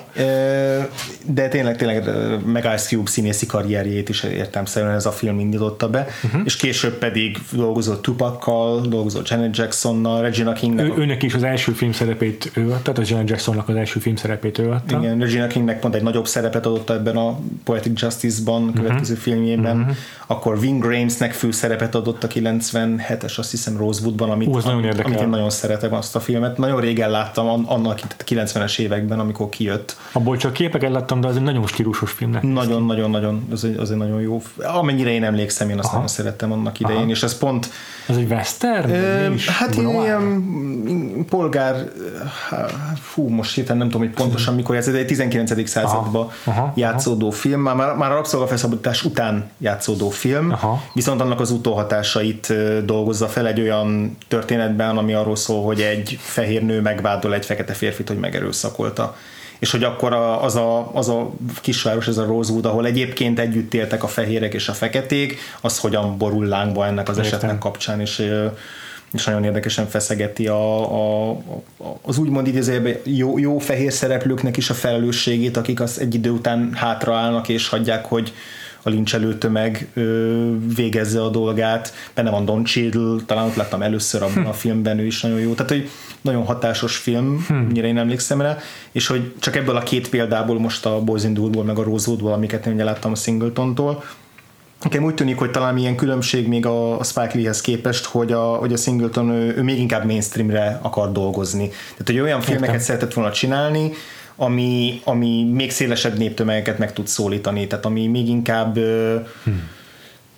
De 1.26 1.48
tényleg, 1.48 1.78
tényleg 1.78 2.10
meg 2.46 2.64
Ice 2.64 2.88
Cube 2.88 3.10
színészi 3.10 3.46
karrierjét 3.46 4.10
is 4.10 4.24
értelmszerűen 4.24 4.94
ez 4.94 5.06
a 5.06 5.12
film 5.12 5.40
indította 5.40 5.90
be, 5.90 6.08
uh-huh. 6.24 6.42
és 6.46 6.56
később 6.56 6.94
pedig 6.94 7.38
dolgozott 7.52 8.02
Tupakkal, 8.02 8.82
dolgozott 8.82 9.30
Janet 9.30 9.58
Jacksonnal, 9.58 10.22
Regina 10.22 10.54
Kingnek. 10.54 10.86
Ő, 10.86 10.94
őnek 10.98 11.24
is 11.24 11.34
az 11.34 11.44
első 11.44 11.72
film 11.72 11.92
szerepét 11.92 12.52
ő 12.54 12.72
adta, 12.72 12.92
tehát 12.92 13.10
Janet 13.10 13.30
Jacksonnak 13.30 13.70
az 13.70 13.76
első 13.76 14.00
film 14.00 14.16
szerepét 14.16 14.58
ő 14.58 14.70
adta. 14.70 14.98
Igen, 15.00 15.20
Regina 15.20 15.48
Kingnek 15.48 15.80
pont 15.80 15.96
egy 15.96 16.04
nagyobb 16.04 16.28
szerepet 16.28 16.66
adott 16.66 16.90
ebben 16.90 17.18
a 17.18 17.40
Poetic 17.64 18.02
Justice-ban, 18.02 18.62
uh-huh. 18.62 18.78
következő 18.78 19.16
filmjében. 19.16 19.80
Uh-huh. 19.80 19.96
Akkor 20.28 20.49
Wing 20.58 20.82
Gramesnek 20.82 21.34
főszerepet 21.34 21.96
adott 21.96 22.24
a 22.24 22.28
97-es, 22.28 23.38
azt 23.38 23.52
hiszem 23.52 23.78
Rosewoodban, 23.78 24.30
amit, 24.30 24.48
Ó, 24.48 24.54
amit, 24.54 25.00
amit 25.00 25.20
én 25.20 25.30
nagyon 25.30 25.50
szeretem 25.50 25.94
azt 25.94 26.16
a 26.16 26.20
filmet. 26.20 26.58
Nagyon 26.58 26.80
régen 26.80 27.10
láttam, 27.10 27.64
annak 27.68 28.00
90-es 28.26 28.80
években, 28.80 29.20
amikor 29.20 29.50
kijött. 29.50 29.98
Abból 30.12 30.38
csak 30.38 30.54
képeket 30.54 30.92
láttam, 30.92 31.22
de 31.22 31.28
az 31.28 31.36
egy 31.36 31.42
nagyon 31.42 31.68
stílusos 31.68 32.12
filmnek. 32.12 32.42
Nagyon-nagyon-nagyon, 32.42 33.48
az 33.52 33.64
egy, 33.64 33.78
az 33.78 33.92
egy 33.92 33.98
nagyon 33.98 34.22
jó. 34.22 34.42
Amennyire 34.58 35.10
én 35.10 35.24
emlékszem, 35.24 35.70
én 35.70 35.78
azt 35.78 35.86
Aha. 35.86 35.94
nagyon 35.94 36.10
szerettem 36.10 36.52
annak 36.52 36.80
idején, 36.80 37.02
Aha. 37.02 37.10
és 37.10 37.24
ez 37.24 37.38
pont... 37.38 37.70
Ez 38.08 38.18
egy 38.18 38.32
western? 38.32 38.90
Ö, 38.90 39.34
hát 39.48 39.76
ilyen 39.76 41.26
polgár, 41.30 41.92
fú, 43.02 43.28
most 43.28 43.56
hirtelen 43.56 43.78
nem 43.78 43.90
tudom, 43.90 44.08
hogy 44.08 44.16
pontosan 44.16 44.56
mikor 44.56 44.76
ez 44.76 44.88
egy 44.88 45.06
19. 45.06 45.70
században 45.70 46.32
játszódó 46.76 47.30
film, 47.30 47.62
már, 47.62 47.76
már 47.96 48.12
a 48.12 48.14
rabszolgafeszabadítás 48.14 49.04
után 49.04 49.50
játszódó 49.58 50.10
film, 50.10 50.39
Aha. 50.52 50.84
viszont 50.94 51.22
annak 51.22 51.40
az 51.40 51.52
utóhatásait 51.52 52.54
dolgozza 52.86 53.28
fel 53.28 53.48
egy 53.48 53.62
olyan 53.62 54.18
történetben, 54.28 54.98
ami 54.98 55.14
arról 55.14 55.36
szól, 55.36 55.64
hogy 55.64 55.82
egy 55.82 56.18
fehér 56.22 56.64
nő 56.64 56.82
megvádol 56.82 57.34
egy 57.34 57.46
fekete 57.46 57.74
férfit, 57.74 58.08
hogy 58.08 58.18
megerőszakolta 58.18 59.16
és 59.60 59.72
hogy 59.72 59.84
akkor 59.84 60.14
a, 60.14 60.44
az, 60.44 60.56
a, 60.56 60.92
az 60.94 61.10
a 61.10 61.32
kisváros, 61.62 62.08
ez 62.08 62.18
a 62.18 62.26
Rosewood, 62.26 62.66
ahol 62.66 62.86
egyébként 62.86 63.40
együtt 63.40 63.74
éltek 63.74 64.04
a 64.04 64.08
fehérek 64.08 64.54
és 64.54 64.68
a 64.68 64.74
feketék, 64.74 65.38
az 65.62 65.80
hogyan 65.80 66.18
borul 66.18 66.46
lángba 66.46 66.86
ennek 66.86 67.10
az 67.10 67.18
Értem. 67.18 67.34
esetnek 67.34 67.58
kapcsán, 67.58 68.00
és 68.00 68.32
és 69.14 69.26
nagyon 69.26 69.44
érdekesen 69.44 69.88
feszegeti 69.88 70.48
a, 70.48 70.82
a, 71.30 71.38
az 72.02 72.18
úgymond 72.18 72.48
idézőjében 72.48 72.96
jó, 73.04 73.38
jó 73.38 73.58
fehér 73.58 73.94
szereplőknek 73.94 74.58
is 74.58 74.70
a 74.70 74.74
felelősségét, 74.74 75.58
akik 75.58 75.82
az 75.82 76.00
egy 76.00 76.14
idő 76.14 76.30
után 76.30 76.74
hátraállnak 76.74 77.50
és 77.50 77.68
hagyják, 77.68 78.06
hogy, 78.06 78.34
a 78.90 78.94
lincselő 78.94 79.38
tömeg 79.38 79.88
ö, 79.94 80.56
végezze 80.76 81.24
a 81.24 81.30
dolgát. 81.30 81.94
Benne 82.14 82.30
van 82.30 82.46
Don 82.46 82.64
Cheadle, 82.64 83.16
talán 83.26 83.46
ott 83.46 83.56
láttam 83.56 83.82
először 83.82 84.22
abban 84.22 84.46
a 84.46 84.54
filmben, 84.54 85.00
ő 85.00 85.06
is 85.06 85.22
nagyon 85.22 85.40
jó. 85.40 85.54
Tehát, 85.54 85.72
hogy 85.72 85.90
nagyon 86.22 86.46
hatásos 86.46 86.96
film, 86.98 87.46
hmm. 87.48 87.58
mire 87.58 87.88
én 87.88 87.98
emlékszem 87.98 88.42
rá, 88.42 88.58
és 88.92 89.08
hogy 89.08 89.34
csak 89.40 89.56
ebből 89.56 89.76
a 89.76 89.84
két 89.84 90.10
példából, 90.10 90.60
most 90.60 90.86
a 90.86 91.02
Boys 91.04 91.24
in 91.24 91.34
Dúlból, 91.34 91.64
meg 91.64 91.78
a 91.78 91.84
Rosewoodból, 91.84 92.34
amiket 92.34 92.66
én 92.66 92.74
ugye 92.74 92.84
láttam 92.84 93.12
a 93.12 93.16
Singletontól, 93.16 94.04
Nekem 94.84 95.04
úgy 95.04 95.14
tűnik, 95.14 95.38
hogy 95.38 95.52
talán 95.52 95.78
ilyen 95.78 95.96
különbség 95.96 96.48
még 96.48 96.66
a, 96.66 97.04
Spike 97.04 97.32
Lee-hez 97.34 97.62
képest, 97.62 98.06
hogy 98.06 98.32
a, 98.32 98.44
hogy 98.56 98.74
a 98.74 98.78
Singleton 98.78 99.30
ő, 99.30 99.56
ő 99.58 99.64
még 99.64 99.80
inkább 99.80 100.06
mainstreamre 100.06 100.80
akar 100.82 101.12
dolgozni. 101.12 101.68
Tehát, 101.68 102.06
hogy 102.06 102.20
olyan 102.20 102.42
filmeket 102.42 102.70
Értem. 102.70 102.86
szeretett 102.86 103.14
volna 103.14 103.32
csinálni, 103.32 103.92
ami, 104.42 105.02
ami 105.04 105.44
még 105.44 105.72
szélesebb 105.72 106.18
néptömegeket 106.18 106.78
meg 106.78 106.94
tud 106.94 107.08
szólítani, 107.08 107.68
tehát 107.68 107.86
ami 107.86 108.08
még 108.08 108.28
inkább 108.28 108.76
hmm. 108.76 109.70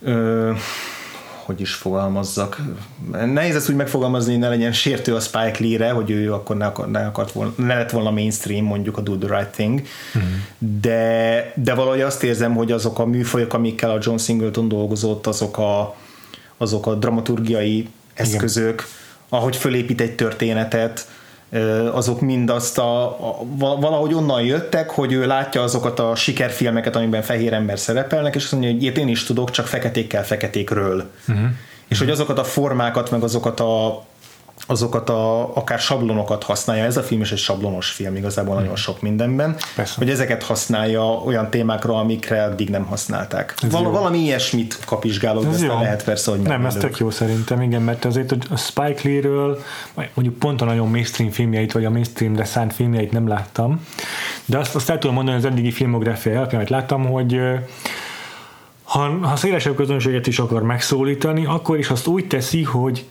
ö, 0.01 0.11
ö, 0.11 0.51
hogy 1.45 1.61
is 1.61 1.73
fogalmazzak. 1.73 2.61
Nehéz 3.11 3.55
ezt 3.55 3.69
úgy 3.69 3.75
megfogalmazni, 3.75 4.31
hogy 4.31 4.41
ne 4.41 4.49
legyen 4.49 4.71
sértő 4.71 5.15
a 5.15 5.19
Spike 5.19 5.57
Lee-re, 5.59 5.91
hogy 5.91 6.09
ő 6.09 6.33
akkor 6.33 6.57
ne, 6.57 6.65
akar, 6.65 6.91
ne, 6.91 7.05
akart 7.05 7.31
volna, 7.31 7.53
ne 7.55 7.75
lett 7.75 7.89
volna 7.89 8.11
mainstream, 8.11 8.65
mondjuk 8.65 8.97
a 8.97 9.01
Do 9.01 9.17
the 9.17 9.37
Right 9.37 9.51
Thing, 9.51 9.81
mm. 10.17 10.21
de, 10.57 11.51
de 11.55 11.73
valahogy 11.73 12.01
azt 12.01 12.23
érzem, 12.23 12.55
hogy 12.55 12.71
azok 12.71 12.99
a 12.99 13.05
műfajok, 13.05 13.53
amikkel 13.53 13.91
a 13.91 13.97
John 14.01 14.17
Singleton 14.17 14.67
dolgozott, 14.67 15.27
azok 15.27 15.57
a, 15.57 15.95
azok 16.57 16.87
a 16.87 16.95
dramaturgiai 16.95 17.87
eszközök, 18.13 18.73
Igen. 18.73 18.85
ahogy 19.29 19.55
fölépít 19.55 20.01
egy 20.01 20.15
történetet, 20.15 21.07
azok 21.91 22.21
mind 22.21 22.49
azt 22.49 22.77
a, 22.77 23.03
a, 23.03 23.45
valahogy 23.57 24.13
onnan 24.13 24.43
jöttek, 24.43 24.89
hogy 24.89 25.11
ő 25.11 25.25
látja 25.25 25.61
azokat 25.61 25.99
a 25.99 26.15
sikerfilmeket, 26.15 26.95
amiben 26.95 27.21
fehér 27.21 27.53
ember 27.53 27.79
szerepelnek, 27.79 28.35
és 28.35 28.43
azt 28.43 28.51
mondja, 28.51 28.71
hogy 28.71 28.97
én 28.97 29.07
is 29.07 29.23
tudok, 29.23 29.51
csak 29.51 29.67
feketékkel 29.67 30.25
feketékről. 30.25 31.11
Uh-huh. 31.27 31.45
És 31.87 31.99
hogy 31.99 32.09
azokat 32.09 32.39
a 32.39 32.43
formákat, 32.43 33.11
meg 33.11 33.23
azokat 33.23 33.59
a 33.59 34.03
azokat 34.65 35.09
a, 35.09 35.55
akár 35.55 35.79
sablonokat 35.79 36.43
használja, 36.43 36.83
ez 36.83 36.97
a 36.97 37.03
film 37.03 37.21
is 37.21 37.31
egy 37.31 37.37
sablonos 37.37 37.89
film 37.89 38.15
igazából 38.15 38.55
nagyon 38.55 38.75
sok 38.75 39.01
mindenben, 39.01 39.55
Persze. 39.75 39.93
hogy 39.97 40.09
ezeket 40.09 40.43
használja 40.43 41.03
olyan 41.03 41.49
témákra, 41.49 41.97
amikre 41.97 42.35
eddig 42.35 42.69
nem 42.69 42.85
használták. 42.85 43.55
Val- 43.69 43.91
valami 43.91 44.17
ilyesmit 44.17 44.79
kapizsgálok, 44.85 45.45
de 45.45 45.65
jó. 45.65 45.73
lehet 45.73 46.03
persze, 46.03 46.31
hogy 46.31 46.39
Nem, 46.39 46.65
ez 46.65 46.75
tök 46.75 46.97
jó 46.97 47.09
szerintem, 47.09 47.61
igen, 47.61 47.81
mert 47.81 48.05
azért 48.05 48.31
a 48.49 48.57
Spike 48.57 49.01
Lee-ről 49.03 49.61
mondjuk 50.13 50.37
pont 50.37 50.61
a 50.61 50.65
nagyon 50.65 50.87
mainstream 50.87 51.31
filmjeit, 51.31 51.71
vagy 51.71 51.85
a 51.85 51.89
mainstreamre 51.89 52.45
szánt 52.45 52.73
filmjeit 52.73 53.11
nem 53.11 53.27
láttam, 53.27 53.85
de 54.45 54.57
azt, 54.57 54.75
azt 54.75 54.89
el 54.89 54.97
tudom 54.99 55.15
mondani 55.15 55.37
az 55.37 55.45
eddigi 55.45 55.71
filmográfia 55.71 56.37
alapján, 56.37 56.55
amit 56.55 56.69
láttam, 56.69 57.05
hogy 57.05 57.39
ha, 58.83 59.17
ha 59.21 59.35
szélesebb 59.35 59.75
közönséget 59.75 60.27
is 60.27 60.39
akar 60.39 60.63
megszólítani, 60.63 61.45
akkor 61.45 61.77
is 61.77 61.89
azt 61.89 62.07
úgy 62.07 62.27
teszi, 62.27 62.63
hogy 62.63 63.05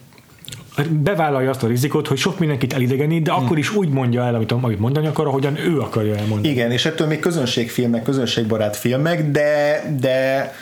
bevállalja 0.91 1.51
azt 1.51 1.63
a 1.63 1.67
rizikot, 1.67 2.07
hogy 2.07 2.19
sok 2.19 2.39
mindenkit 2.39 2.73
elidegenít, 2.73 3.23
de 3.23 3.33
hmm. 3.33 3.45
akkor 3.45 3.59
is 3.59 3.75
úgy 3.75 3.89
mondja 3.89 4.25
el, 4.25 4.35
amit, 4.35 4.53
amit 4.53 4.79
mondani 4.79 5.07
akar, 5.07 5.27
ahogyan 5.27 5.59
ő 5.59 5.81
akarja 5.81 6.17
elmondani. 6.17 6.53
Igen, 6.53 6.71
és 6.71 6.85
ettől 6.85 7.07
még 7.07 7.21
közönségfilmek, 7.21 8.03
közönségbarát 8.03 8.77
filmek, 8.77 9.31
de, 9.31 9.83
de 10.01 10.53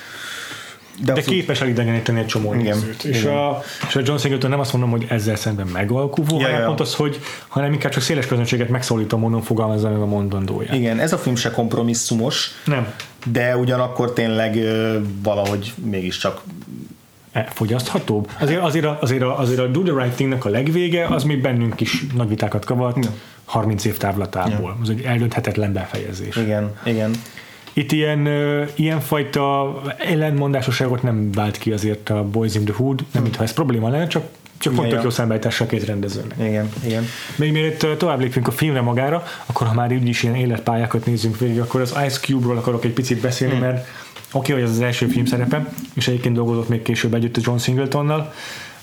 de, 1.05 1.13
de 1.13 1.21
képes 1.21 1.61
elidegeníteni 1.61 2.19
egy 2.19 2.27
csomó 2.27 2.53
nézőt. 2.53 3.05
És 3.05 3.25
a, 3.25 3.63
és 3.89 3.97
a 3.97 4.01
John 4.05 4.19
Singleton 4.19 4.51
nem 4.51 4.61
azt 4.61 4.73
mondom, 4.73 4.91
hogy 4.91 5.07
ezzel 5.09 5.37
szemben 5.37 5.67
megalkuvó, 5.67 6.39
ja, 6.39 6.45
hanem 6.45 6.61
ja. 6.61 6.67
pont 6.67 6.81
az, 6.81 6.95
hogy 6.95 7.21
hanem 7.49 7.73
inkább 7.73 7.93
csak 7.93 8.03
széles 8.03 8.27
közönséget 8.27 8.69
megszólít 8.69 9.13
a 9.13 9.17
mondom, 9.17 9.41
fogalmazza 9.41 9.91
meg 9.91 10.01
a 10.01 10.07
mondandóját. 10.07 10.75
Igen, 10.75 10.99
ez 10.99 11.13
a 11.13 11.19
film 11.19 11.37
se 11.37 11.51
kompromisszumos. 11.51 12.51
Nem. 12.65 12.93
De 13.33 13.57
ugyanakkor 13.57 14.13
tényleg 14.13 14.59
valahogy 15.23 15.73
mégiscsak 15.85 16.41
fogyaszthatóbb. 17.49 18.31
Azért, 18.41 18.63
azért, 18.63 18.85
a, 18.85 18.99
azért, 19.01 19.23
a, 19.23 19.39
azért 19.39 19.61
a 19.61 19.67
Do 19.67 19.83
the 19.83 20.03
Right 20.03 20.15
Thing-nek 20.15 20.45
a 20.45 20.49
legvége, 20.49 21.07
az 21.07 21.25
még 21.25 21.41
bennünk 21.41 21.81
is 21.81 22.07
nagy 22.15 22.29
vitákat 22.29 22.65
kavart, 22.65 23.05
ja. 23.05 23.11
30 23.45 23.85
év 23.85 23.97
távlatából. 23.97 24.71
Ja. 24.77 24.83
Az 24.83 24.91
egy 24.91 25.03
eldönthetetlen 25.03 25.73
befejezés. 25.73 26.37
Igen, 26.37 26.79
igen. 26.85 27.11
Itt 27.73 27.93
ilyen, 27.93 28.29
ilyenfajta 28.75 29.77
ellentmondásosságot 29.99 31.03
nem 31.03 31.33
vált 31.33 31.59
ki 31.59 31.73
azért 31.73 32.11
a 32.11 32.25
Boys 32.25 32.55
in 32.55 32.65
the 32.65 32.75
Hood, 32.77 32.99
nem 32.99 33.07
hmm. 33.13 33.23
mintha 33.23 33.43
ez 33.43 33.53
probléma 33.53 33.89
lenne, 33.89 34.07
csak 34.07 34.25
csak 34.59 34.75
pont 34.75 34.89
tök 34.89 35.03
jó 35.03 35.11
szembeállítása 35.11 35.65
a 35.65 35.67
két 35.67 35.85
rendezőnek. 35.85 36.35
Igen, 36.39 36.71
igen. 36.85 37.05
Még 37.37 37.53
mielőtt 37.53 37.99
tovább 37.99 38.21
lépünk 38.21 38.47
a 38.47 38.51
filmre 38.51 38.81
magára, 38.81 39.25
akkor 39.47 39.67
ha 39.67 39.75
már 39.75 39.93
így 39.93 40.09
is 40.09 40.23
ilyen 40.23 40.35
életpályákat 40.35 41.07
nézzünk 41.07 41.39
végig, 41.39 41.61
akkor 41.61 41.81
az 41.81 41.95
Ice 42.07 42.19
Cube-ról 42.21 42.57
akarok 42.57 42.85
egy 42.85 42.93
picit 42.93 43.21
beszélni, 43.21 43.55
hmm. 43.55 43.65
mert 43.65 43.87
Oké, 44.33 44.53
okay, 44.53 44.63
hogy 44.63 44.71
ez 44.71 44.77
az 44.77 44.83
első 44.83 45.07
film 45.07 45.25
szerepe, 45.25 45.69
és 45.95 46.09
egyébként 46.09 46.35
dolgozott 46.35 46.69
még 46.69 46.83
később 46.83 47.15
együtt 47.15 47.37
a 47.37 47.41
John 47.45 47.59
Singletonnal, 47.59 48.33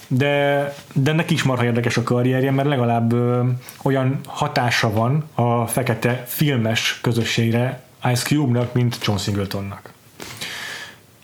de, 0.08 0.74
de 0.94 1.12
neki 1.12 1.34
is 1.34 1.44
marha 1.44 1.64
érdekes 1.64 1.98
a 1.98 2.04
karrierje, 2.04 2.52
mert 2.52 2.68
legalább 2.68 3.14
ö, 3.14 3.44
olyan 3.82 4.20
hatása 4.26 4.92
van 4.92 5.24
a 5.34 5.68
fekete 5.68 6.24
filmes 6.28 7.00
közösségre 7.02 7.84
Ice 8.12 8.24
Cube-nak, 8.24 8.74
mint 8.74 8.98
John 9.02 9.18
Singletonnak. 9.18 9.94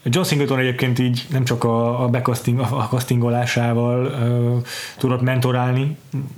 John 0.03 0.25
Singleton 0.25 0.59
egyébként 0.59 0.99
így 0.99 1.25
nem 1.29 1.43
csak 1.43 1.63
a, 1.63 2.03
a 2.03 2.07
backcasting, 2.07 2.59
a 2.59 2.87
castingolásával 2.89 4.05
uh, 4.05 4.67
tudott 4.97 5.21
mentorálni 5.21 5.97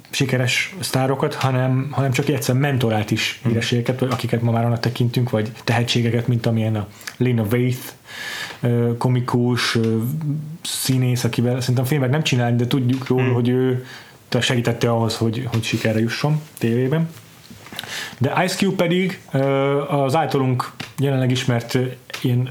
sikeres 0.10 0.76
sztárokat, 0.80 1.34
hanem, 1.34 1.88
hanem 1.92 2.12
csak 2.12 2.30
egyszer 2.30 2.56
mentorált 2.56 3.12
is 3.12 3.40
hmm. 3.42 3.52
hírességeket, 3.52 4.02
akiket 4.02 4.42
ma 4.42 4.52
már 4.52 4.66
annak 4.66 4.80
tekintünk, 4.80 5.30
vagy 5.30 5.52
tehetségeket, 5.64 6.28
mint 6.28 6.46
amilyen 6.46 6.76
a 6.76 6.88
Lena 7.18 7.44
Waithe, 7.52 7.92
komikus 8.98 9.76
uh, 9.76 10.02
színész, 10.64 11.24
akivel 11.24 11.60
szerintem 11.60 11.86
filmet 11.86 12.10
nem 12.10 12.24
csinálni, 12.24 12.56
de 12.56 12.68
tudjuk 12.68 13.08
róla, 13.08 13.24
hmm. 13.24 13.34
hogy 13.34 13.50
ő 13.50 13.86
segítette 14.40 14.90
ahhoz, 14.90 15.18
hogy, 15.18 15.48
hogy 15.52 15.64
sikerre 15.64 16.00
jusson 16.00 16.42
tévében. 16.58 17.10
De 18.18 18.44
Ice 18.44 18.56
Cube 18.56 18.76
pedig 18.76 19.20
az 19.88 20.16
általunk 20.16 20.72
jelenleg 21.00 21.32
ismert 21.32 21.78
ilyen 22.22 22.50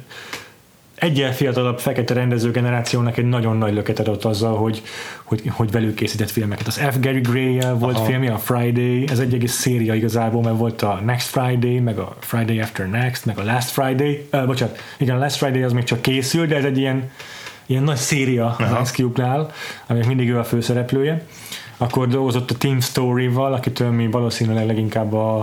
egyen 1.02 1.32
fiatalabb 1.32 1.78
fekete 1.78 2.14
rendező 2.14 2.50
generációnak 2.50 3.16
egy 3.16 3.24
nagyon 3.24 3.56
nagy 3.56 3.74
löket 3.74 3.98
adott 3.98 4.24
azzal, 4.24 4.56
hogy, 4.56 4.82
hogy, 5.22 5.42
hogy 5.50 5.70
velük 5.70 5.94
készített 5.94 6.30
filmeket. 6.30 6.66
Az 6.66 6.76
F. 6.76 7.00
Gary 7.00 7.20
gray 7.20 7.60
volt 7.78 7.96
Aha. 7.96 8.04
filmje, 8.04 8.32
a 8.32 8.38
Friday, 8.38 9.08
ez 9.08 9.18
egy 9.18 9.34
egész 9.34 9.52
széria 9.52 9.94
igazából, 9.94 10.42
mert 10.42 10.56
volt 10.56 10.82
a 10.82 11.00
Next 11.04 11.26
Friday, 11.26 11.78
meg 11.78 11.98
a 11.98 12.16
Friday 12.18 12.60
After 12.60 12.88
Next, 12.88 13.24
meg 13.24 13.38
a 13.38 13.44
Last 13.44 13.70
Friday, 13.70 14.26
uh, 14.32 14.46
bocsánat, 14.46 14.78
igen, 14.98 15.16
a 15.16 15.18
Last 15.18 15.36
Friday 15.36 15.62
az 15.62 15.72
még 15.72 15.84
csak 15.84 16.02
készül, 16.02 16.46
de 16.46 16.56
ez 16.56 16.64
egy 16.64 16.78
ilyen, 16.78 17.10
ilyen 17.66 17.82
nagy 17.82 17.96
széria 17.96 18.46
Aha. 18.58 18.76
az 18.76 18.88
Ice 18.88 18.92
Cube-nál, 18.92 19.50
aminek 19.86 20.08
mindig 20.08 20.28
ő 20.28 20.38
a 20.38 20.44
főszereplője. 20.44 21.24
Akkor 21.76 22.08
dolgozott 22.08 22.50
a 22.50 22.54
Team 22.54 22.80
Story-val, 22.80 23.52
akitől 23.52 23.90
mi 23.90 24.06
valószínűleg 24.06 24.66
leginkább 24.66 25.12
a, 25.12 25.38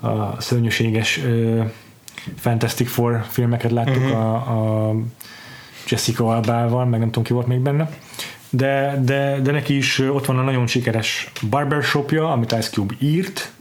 a 0.00 0.36
szörnyűséges 0.38 1.16
uh, 1.16 1.64
Fantastic 2.38 2.88
Four 2.88 3.24
filmeket 3.28 3.70
láttuk 3.70 4.02
uh-huh. 4.02 4.20
a, 4.20 4.88
a 4.88 4.94
Jessica 5.88 6.26
Albával, 6.26 6.84
meg 6.84 6.98
nem 6.98 7.08
tudom 7.08 7.24
ki 7.24 7.32
volt 7.32 7.46
még 7.46 7.58
benne. 7.58 7.90
De, 8.50 9.00
de, 9.04 9.40
de 9.42 9.52
neki 9.52 9.76
is 9.76 9.98
ott 9.98 10.26
van 10.26 10.38
a 10.38 10.42
nagyon 10.42 10.66
sikeres 10.66 11.30
Barbershopja, 11.50 12.32
amit 12.32 12.52
Ice 12.52 12.70
Cube 12.70 12.94
írt, 12.98 13.52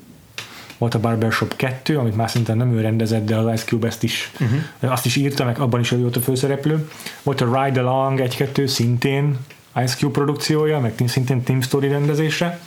volt 0.77 0.93
a 0.93 0.99
Barbershop 0.99 1.55
2, 1.55 1.97
amit 1.97 2.15
már 2.15 2.29
szinte 2.29 2.53
nem 2.53 2.77
ő 2.77 2.81
rendezett, 2.81 3.25
de 3.25 3.35
az 3.35 3.53
Ice 3.53 3.65
Cube 3.65 3.87
ezt 3.87 4.03
is, 4.03 4.31
uh-huh. 4.39 4.91
azt 4.91 5.05
is 5.05 5.15
írta, 5.15 5.45
meg 5.45 5.59
abban 5.59 5.79
is 5.79 5.91
ő 5.91 5.97
volt 5.97 6.15
a 6.15 6.21
főszereplő. 6.21 6.89
Volt 7.23 7.41
a 7.41 7.63
Ride 7.63 7.79
Along 7.79 8.21
1-2, 8.23 8.65
szintén 8.65 9.37
Ice 9.83 9.95
Cube 9.95 10.13
produkciója, 10.13 10.79
meg 10.79 10.93
szintén 11.07 11.43
Team 11.43 11.61
Story 11.61 11.87
rendezése 11.87 12.59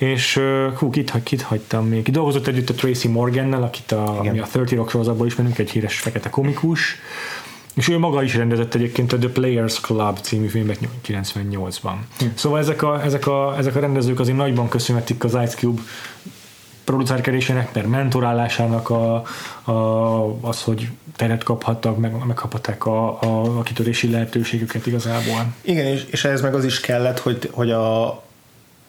és 0.00 0.40
hú, 0.78 0.90
kit, 0.90 1.12
kit 1.22 1.42
hagytam 1.42 1.86
még? 1.86 2.02
Ki 2.02 2.10
dolgozott 2.10 2.46
együtt 2.46 2.70
a 2.70 2.74
Tracy 2.74 3.08
Morgannel, 3.08 3.62
akit 3.62 3.92
a, 3.92 4.18
ami 4.18 4.38
a 4.38 4.46
30 4.52 4.72
Rock 4.72 4.90
sorozatból 4.90 5.26
ismerünk, 5.26 5.58
egy 5.58 5.70
híres 5.70 5.98
fekete 5.98 6.30
komikus, 6.30 6.96
és 7.74 7.88
ő 7.88 7.98
maga 7.98 8.22
is 8.22 8.34
rendezett 8.34 8.74
egyébként 8.74 9.12
a 9.12 9.18
The 9.18 9.28
Players 9.28 9.80
Club 9.80 10.18
című 10.18 10.46
filmet 10.46 10.78
98-ban. 11.06 11.94
Hm. 12.18 12.24
Szóval 12.34 12.58
ezek 12.58 12.82
a, 12.82 13.02
ezek, 13.04 13.26
a, 13.26 13.54
ezek 13.58 13.76
a 13.76 13.80
rendezők 13.80 14.20
azért 14.20 14.36
nagyban 14.36 14.68
köszönhetik 14.68 15.24
az 15.24 15.32
Ice 15.32 15.56
Cube 15.56 15.80
producerkedésének, 16.84 17.72
per 17.72 17.86
mentorálásának 17.86 18.90
a, 18.90 19.22
a, 19.62 20.40
az, 20.40 20.62
hogy 20.62 20.88
teret 21.16 21.42
kaphattak, 21.42 21.98
meg, 21.98 22.26
megkaphatták 22.26 22.86
a, 22.86 23.22
a, 23.22 23.58
a 23.58 23.62
kitörési 23.62 24.10
lehetőségüket 24.10 24.86
igazából. 24.86 25.54
Igen, 25.60 25.86
és, 25.86 26.06
és 26.10 26.24
ez 26.24 26.40
meg 26.40 26.54
az 26.54 26.64
is 26.64 26.80
kellett, 26.80 27.18
hogy, 27.18 27.48
hogy 27.52 27.70
a, 27.70 28.22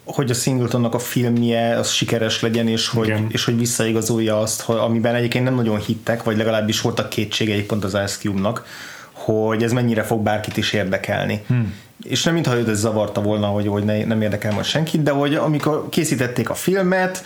hogy 0.06 0.30
a 0.30 0.34
Singletonnak 0.34 0.94
a 0.94 1.00
filmje 1.00 1.78
az 1.78 1.90
sikeres 1.90 2.42
legyen, 2.42 2.68
és 2.68 2.88
hogy, 2.88 3.14
és 3.28 3.46
hogy 3.46 3.58
visszaigazolja 3.58 4.40
azt, 4.40 4.62
hogy, 4.62 4.78
amiben 4.78 5.16
egyébként 5.16 5.44
nem 5.44 5.56
nagyon 5.56 5.80
hittek, 5.80 6.24
vagy 6.24 6.38
legalábbis 6.38 6.82
voltak 6.82 7.10
kétségei 7.10 7.64
pont 7.64 7.84
az 7.84 7.94
Ice 7.94 8.18
Cube-nak, 8.20 8.66
hogy 9.12 9.64
ez 9.64 9.72
mennyire 9.72 10.04
fog 10.04 10.24
bárkit 10.24 10.58
is 10.58 10.74
érdekelni. 10.74 11.44
Hmm. 11.48 11.74
És 12.04 12.24
nem 12.24 12.34
mintha 12.34 12.58
őt 12.58 12.68
ez 12.68 12.80
zavarta 12.80 13.22
volna, 13.22 13.48
hogy, 13.48 13.68
hogy 13.68 13.84
ne, 13.84 14.06
nem 14.06 14.22
érdekel 14.22 14.54
most 14.54 14.70
senkit, 14.70 15.04
de 15.04 15.12
hogy 15.12 15.36
amikor 15.36 15.90
készítették 15.90 16.50
a 16.50 16.54
filmet, 16.54 17.24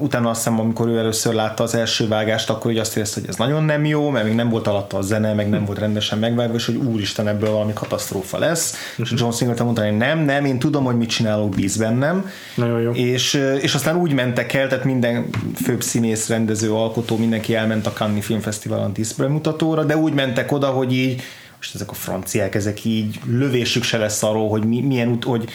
utána 0.00 0.30
azt 0.30 0.38
hiszem, 0.38 0.60
amikor 0.60 0.88
ő 0.88 0.98
először 0.98 1.34
látta 1.34 1.62
az 1.62 1.74
első 1.74 2.08
vágást, 2.08 2.50
akkor 2.50 2.70
így 2.70 2.78
azt 2.78 2.96
érezte, 2.96 3.20
hogy 3.20 3.28
ez 3.28 3.36
nagyon 3.36 3.64
nem 3.64 3.84
jó, 3.84 4.10
mert 4.10 4.24
még 4.24 4.34
nem 4.34 4.48
volt 4.48 4.66
alatta 4.66 4.96
a 4.96 5.02
zene, 5.02 5.32
meg 5.32 5.48
nem 5.48 5.64
volt 5.64 5.78
rendesen 5.78 6.18
megvágva, 6.18 6.54
és 6.54 6.66
hogy 6.66 6.74
úristen, 6.74 7.28
ebből 7.28 7.50
valami 7.50 7.72
katasztrófa 7.72 8.38
lesz. 8.38 8.74
Uh-huh. 8.90 9.06
És 9.12 9.20
John 9.20 9.32
Singleton 9.32 9.64
mondta, 9.64 9.84
hogy 9.84 9.96
nem, 9.96 10.18
nem, 10.18 10.44
én 10.44 10.58
tudom, 10.58 10.84
hogy 10.84 10.96
mit 10.96 11.08
csinálok, 11.08 11.48
bíz 11.48 11.76
bennem. 11.76 12.30
Nagyon 12.54 12.80
jó. 12.80 12.92
És, 12.92 13.34
és 13.60 13.74
aztán 13.74 13.96
úgy 13.96 14.12
mentek 14.12 14.52
el, 14.52 14.68
tehát 14.68 14.84
minden 14.84 15.28
főbb 15.64 15.82
színész, 15.82 16.28
rendező, 16.28 16.72
alkotó, 16.72 17.16
mindenki 17.16 17.54
elment 17.54 17.86
a 17.86 17.92
Cannes 17.92 18.24
Filmfesztiválon 18.24 18.92
díszbemutatóra, 18.92 19.84
de 19.84 19.96
úgy 19.96 20.12
mentek 20.12 20.52
oda, 20.52 20.66
hogy 20.66 20.92
így 20.92 21.22
most 21.56 21.74
ezek 21.74 21.90
a 21.90 21.94
franciák, 21.94 22.54
ezek 22.54 22.84
így 22.84 23.20
lövésük 23.26 23.82
se 23.82 23.98
lesz 23.98 24.22
arról, 24.22 24.48
hogy 24.48 24.64
mi, 24.64 24.80
milyen 24.80 25.08
út, 25.08 25.24
hogy 25.24 25.48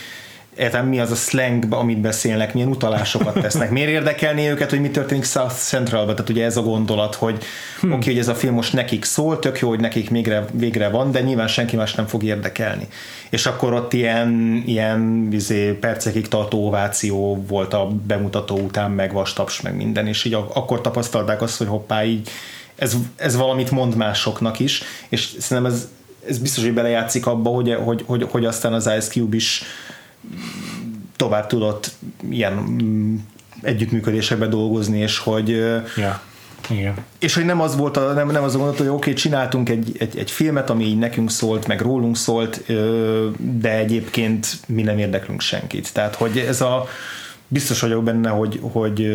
értem, 0.57 0.87
mi 0.87 0.99
az 0.99 1.11
a 1.11 1.15
slang, 1.15 1.73
amit 1.73 1.99
beszélnek, 1.99 2.53
milyen 2.53 2.69
utalásokat 2.69 3.41
tesznek. 3.41 3.69
Miért 3.69 3.89
érdekelné 3.89 4.49
őket, 4.49 4.69
hogy 4.69 4.81
mi 4.81 4.89
történik 4.89 5.23
South 5.23 5.53
Centralban? 5.53 6.15
Tehát 6.15 6.29
ugye 6.29 6.45
ez 6.45 6.57
a 6.57 6.61
gondolat, 6.61 7.15
hogy 7.15 7.43
hmm. 7.79 7.91
oké, 7.91 7.99
okay, 7.99 8.13
hogy 8.13 8.21
ez 8.21 8.27
a 8.27 8.35
film 8.35 8.53
most 8.53 8.73
nekik 8.73 9.05
szól, 9.05 9.39
tök 9.39 9.59
jó, 9.59 9.69
hogy 9.69 9.79
nekik 9.79 10.09
végre, 10.09 10.45
végre 10.51 10.89
van, 10.89 11.11
de 11.11 11.21
nyilván 11.21 11.47
senki 11.47 11.75
más 11.75 11.93
nem 11.93 12.07
fog 12.07 12.23
érdekelni. 12.23 12.87
És 13.29 13.45
akkor 13.45 13.73
ott 13.73 13.93
ilyen, 13.93 14.63
ilyen 14.65 15.27
izé, 15.31 15.71
percekig 15.71 16.27
tartó 16.27 16.67
ováció 16.67 17.43
volt 17.47 17.73
a 17.73 17.87
bemutató 18.07 18.57
után, 18.57 18.91
meg 18.91 19.13
vastaps, 19.13 19.61
meg 19.61 19.75
minden, 19.75 20.07
és 20.07 20.23
így 20.23 20.33
akkor 20.33 20.81
tapasztalták 20.81 21.41
azt, 21.41 21.57
hogy 21.57 21.67
hoppá, 21.67 22.03
így 22.03 22.29
ez, 22.75 22.95
ez 23.15 23.35
valamit 23.35 23.71
mond 23.71 23.95
másoknak 23.95 24.59
is, 24.59 24.83
és 25.09 25.35
szerintem 25.39 25.73
ez, 25.73 25.87
ez 26.27 26.37
biztos, 26.37 26.63
hogy 26.63 26.73
belejátszik 26.73 27.25
abba, 27.25 27.49
hogy, 27.49 27.77
hogy, 27.83 28.03
hogy, 28.05 28.27
hogy 28.29 28.45
aztán 28.45 28.73
az 28.73 28.85
Ice 28.97 29.09
Cube 29.09 29.35
is 29.35 29.63
tovább 31.15 31.47
tudott 31.47 31.91
ilyen 32.29 32.53
mm, 32.53 33.15
együttműködésekbe 33.61 34.47
dolgozni, 34.47 34.99
és 34.99 35.17
hogy 35.17 35.49
ja. 35.97 36.21
Igen. 36.69 36.93
És 37.19 37.33
hogy 37.33 37.45
nem 37.45 37.61
az 37.61 37.75
volt, 37.75 37.97
a, 37.97 38.13
nem, 38.13 38.31
nem 38.31 38.43
az 38.43 38.53
a 38.53 38.57
gondolat, 38.57 38.79
hogy 38.79 38.87
oké, 38.87 38.97
okay, 38.97 39.13
csináltunk 39.13 39.69
egy, 39.69 39.95
egy, 39.99 40.17
egy 40.17 40.31
filmet, 40.31 40.69
ami 40.69 40.85
így 40.85 40.97
nekünk 40.97 41.31
szólt, 41.31 41.67
meg 41.67 41.81
rólunk 41.81 42.17
szólt, 42.17 42.63
de 43.37 43.77
egyébként 43.77 44.47
mi 44.67 44.81
nem 44.81 44.97
érdeklünk 44.97 45.41
senkit. 45.41 45.93
Tehát, 45.93 46.15
hogy 46.15 46.37
ez 46.37 46.61
a 46.61 46.87
biztos 47.47 47.81
vagyok 47.81 48.03
benne, 48.03 48.29
hogy, 48.29 48.59
hogy 48.61 49.07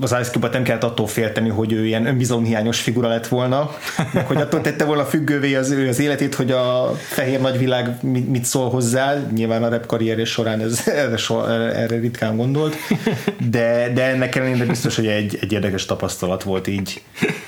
az 0.00 0.16
Ice 0.20 0.30
Cube-ot 0.30 0.52
nem 0.52 0.62
kellett 0.62 0.84
attól 0.84 1.06
félteni, 1.06 1.48
hogy 1.48 1.72
ő 1.72 1.86
ilyen 1.86 2.06
önbizalomhiányos 2.06 2.80
figura 2.80 3.08
lett 3.08 3.26
volna, 3.28 3.70
meg 4.12 4.26
hogy 4.26 4.36
attól 4.36 4.60
tette 4.60 4.84
volna 4.84 5.04
függővé 5.04 5.54
az, 5.54 5.70
ő 5.70 5.88
az 5.88 5.98
életét, 5.98 6.34
hogy 6.34 6.50
a 6.50 6.92
fehér 6.94 7.40
nagyvilág 7.40 8.02
mit, 8.02 8.44
szól 8.44 8.70
hozzá, 8.70 9.14
nyilván 9.34 9.62
a 9.62 9.68
rap 9.68 9.86
karrierje 9.86 10.24
során 10.24 10.60
ez, 10.60 10.82
erre, 11.02 11.16
so, 11.16 11.44
erre 11.46 11.98
ritkán 11.98 12.36
gondolt, 12.36 12.76
de, 13.50 13.90
de 13.94 14.04
ennek 14.04 14.34
ellenére 14.34 14.64
biztos, 14.64 14.96
hogy 14.96 15.06
egy, 15.06 15.38
egy 15.40 15.52
érdekes 15.52 15.84
tapasztalat 15.84 16.42
volt 16.42 16.66
így 16.66 17.02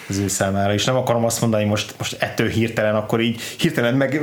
az 0.09 0.18
ő 0.18 0.29
számára, 0.29 0.72
és 0.72 0.85
nem 0.85 0.96
akarom 0.96 1.24
azt 1.24 1.40
mondani, 1.40 1.64
most, 1.64 1.94
most 1.98 2.16
ettől 2.22 2.48
hirtelen, 2.48 2.94
akkor 2.94 3.20
így 3.20 3.40
hirtelen 3.40 3.94
meg, 3.94 4.22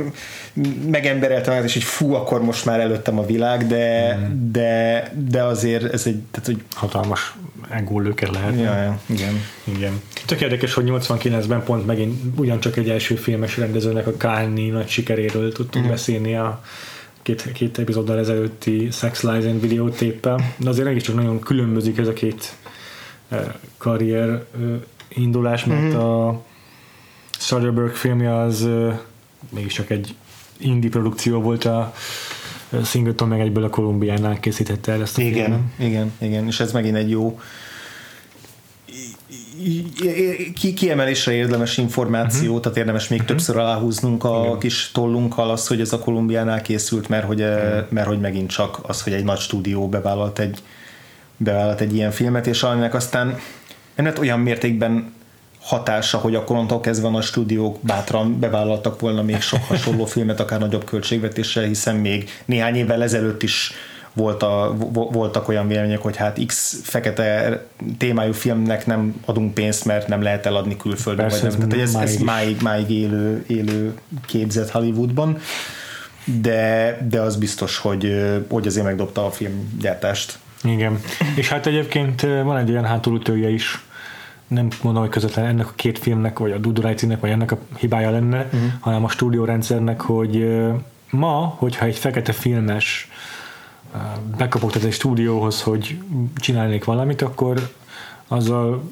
megembereltem 0.90 1.52
magát, 1.52 1.68
és 1.68 1.76
így 1.76 1.84
fú, 1.84 2.14
akkor 2.14 2.42
most 2.42 2.64
már 2.64 2.80
előttem 2.80 3.18
a 3.18 3.26
világ, 3.26 3.66
de, 3.66 4.16
mm. 4.16 4.52
de, 4.52 5.10
de 5.28 5.42
azért 5.42 5.92
ez 5.92 6.06
egy, 6.06 6.20
tehát, 6.30 6.46
hogy 6.46 6.62
hatalmas 6.74 7.34
engólőke 7.68 8.30
lehet. 8.30 8.60
Ja, 8.60 8.76
ja, 8.76 9.00
igen. 9.06 9.40
igen. 9.64 10.00
Tök 10.26 10.40
érdekes, 10.40 10.74
hogy 10.74 10.84
89-ben 10.88 11.62
pont 11.64 11.86
megint 11.86 12.38
ugyancsak 12.38 12.76
egy 12.76 12.90
első 12.90 13.14
filmes 13.14 13.56
rendezőnek 13.56 14.06
a 14.06 14.16
Kálni 14.16 14.68
nagy 14.68 14.88
sikeréről 14.88 15.52
tudtunk 15.52 15.86
mm. 15.86 15.88
beszélni 15.88 16.36
a 16.36 16.62
két, 17.22 17.52
két 17.52 17.78
epizóddal 17.78 18.18
ezelőtti 18.18 18.88
Sex 18.90 19.22
Lies 19.22 19.44
and 19.44 19.60
videótéppel, 19.60 20.54
de 20.56 20.68
azért 20.68 20.86
mégiscsak 20.86 21.14
nagyon 21.14 21.40
különbözik 21.40 21.98
ez 21.98 22.08
a 22.08 22.12
két 22.12 22.56
karrier 23.78 24.44
indulás, 25.08 25.64
mert 25.64 25.94
mm. 25.94 25.98
a 25.98 26.42
Soderbergh 27.38 27.94
filmje 27.94 28.36
az 28.36 28.68
mégiscsak 29.50 29.90
egy 29.90 30.14
indie 30.58 30.90
produkció 30.90 31.40
volt 31.40 31.64
a 31.64 31.94
Singleton 32.84 33.28
meg 33.28 33.40
egyből 33.40 33.64
a 33.64 33.68
Kolumbiánál 33.68 34.40
készítette 34.40 34.92
el 34.92 35.02
ezt 35.02 35.18
a 35.18 35.20
igen, 35.20 35.44
filmet. 35.44 35.60
Igen, 35.78 36.12
igen, 36.18 36.46
és 36.46 36.60
ez 36.60 36.72
megint 36.72 36.96
egy 36.96 37.10
jó 37.10 37.40
ki, 40.54 40.74
kiemelésre 40.74 41.32
érdemes 41.32 41.78
információ, 41.78 42.46
uh-huh. 42.46 42.60
tehát 42.60 42.78
érdemes 42.78 43.08
még 43.08 43.20
uh-huh. 43.20 43.36
többször 43.36 43.56
aláhúznunk 43.56 44.24
a 44.24 44.42
Igen. 44.44 44.58
kis 44.58 44.90
tollunkkal 44.92 45.50
azt, 45.50 45.68
hogy 45.68 45.80
ez 45.80 45.92
a 45.92 45.98
Kolumbiánál 45.98 46.62
készült, 46.62 47.08
mert 47.08 47.26
hogy, 47.26 47.40
uh-huh. 47.40 47.84
mert 47.88 48.06
hogy 48.06 48.20
megint 48.20 48.50
csak 48.50 48.78
az, 48.82 49.02
hogy 49.02 49.12
egy 49.12 49.24
nagy 49.24 49.38
stúdió 49.38 49.88
bevállalt 49.88 50.38
egy, 50.38 50.62
bevállalt 51.36 51.80
egy 51.80 51.94
ilyen 51.94 52.10
filmet, 52.10 52.46
és 52.46 52.62
aminek 52.62 52.94
aztán 52.94 53.38
nem 53.94 54.04
lett 54.04 54.18
olyan 54.18 54.40
mértékben 54.40 55.12
hatása, 55.66 56.18
hogy 56.18 56.34
akkor 56.34 56.56
onnantól 56.56 56.80
kezdve 56.80 57.08
a 57.08 57.20
stúdiók 57.20 57.78
bátran 57.80 58.38
bevállaltak 58.38 59.00
volna 59.00 59.22
még 59.22 59.40
sok 59.40 59.64
hasonló 59.64 60.04
filmet, 60.14 60.40
akár 60.40 60.58
nagyobb 60.58 60.84
költségvetéssel, 60.84 61.64
hiszen 61.64 61.96
még 61.96 62.30
néhány 62.44 62.76
évvel 62.76 63.02
ezelőtt 63.02 63.42
is 63.42 63.72
volt 64.12 64.42
a, 64.42 64.76
voltak 64.92 65.48
olyan 65.48 65.68
vélemények, 65.68 66.02
hogy 66.02 66.16
hát 66.16 66.38
X 66.46 66.80
fekete 66.82 67.60
témájú 67.98 68.32
filmnek 68.32 68.86
nem 68.86 69.20
adunk 69.24 69.54
pénzt, 69.54 69.84
mert 69.84 70.08
nem 70.08 70.22
lehet 70.22 70.46
eladni 70.46 70.76
külföldön. 70.76 71.28
Persze, 71.28 71.48
vagy 71.48 71.58
nem. 71.58 71.68
Tehát 71.68 71.84
ez, 71.84 71.92
máig, 71.92 72.08
ez 72.08 72.16
máig, 72.16 72.62
máig 72.62 72.90
élő, 72.90 73.44
élő 73.46 73.94
képzet 74.26 74.70
Hollywoodban, 74.70 75.38
de, 76.24 76.98
de 77.08 77.20
az 77.20 77.36
biztos, 77.36 77.78
hogy, 77.78 78.24
hogy 78.48 78.66
azért 78.66 78.86
megdobta 78.86 79.26
a 79.26 79.30
filmgyártást. 79.30 80.38
Igen, 80.62 81.00
és 81.36 81.48
hát 81.48 81.66
egyébként 81.66 82.20
van 82.20 82.56
egy 82.56 82.70
olyan 82.70 82.84
hátulütője 82.84 83.48
is, 83.48 83.85
nem 84.48 84.68
mondom, 84.82 85.02
hogy 85.02 85.12
közvetlenül 85.12 85.50
ennek 85.50 85.66
a 85.66 85.72
két 85.74 85.98
filmnek, 85.98 86.38
vagy 86.38 86.52
a 86.52 86.58
Dudorajcinek, 86.58 87.20
vagy 87.20 87.30
ennek 87.30 87.52
a 87.52 87.58
hibája 87.76 88.10
lenne, 88.10 88.44
uh-huh. 88.44 88.60
hanem 88.80 89.04
a 89.04 89.08
stúdiórendszernek, 89.08 90.00
hogy 90.00 90.56
ma, 91.10 91.54
hogyha 91.58 91.86
egy 91.86 91.96
fekete 91.96 92.32
filmes 92.32 93.10
bekapogtat 94.36 94.82
egy 94.82 94.92
stúdióhoz, 94.92 95.62
hogy 95.62 95.98
csinálnék 96.36 96.84
valamit, 96.84 97.22
akkor 97.22 97.70
azzal 98.28 98.90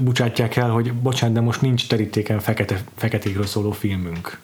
bocsátják 0.00 0.56
el, 0.56 0.70
hogy 0.70 0.92
bocsánat, 0.92 1.34
de 1.34 1.40
most 1.40 1.60
nincs 1.60 1.88
terítéken 1.88 2.38
fekete, 2.38 2.80
feketékről 2.96 3.46
szóló 3.46 3.70
filmünk. 3.70 4.38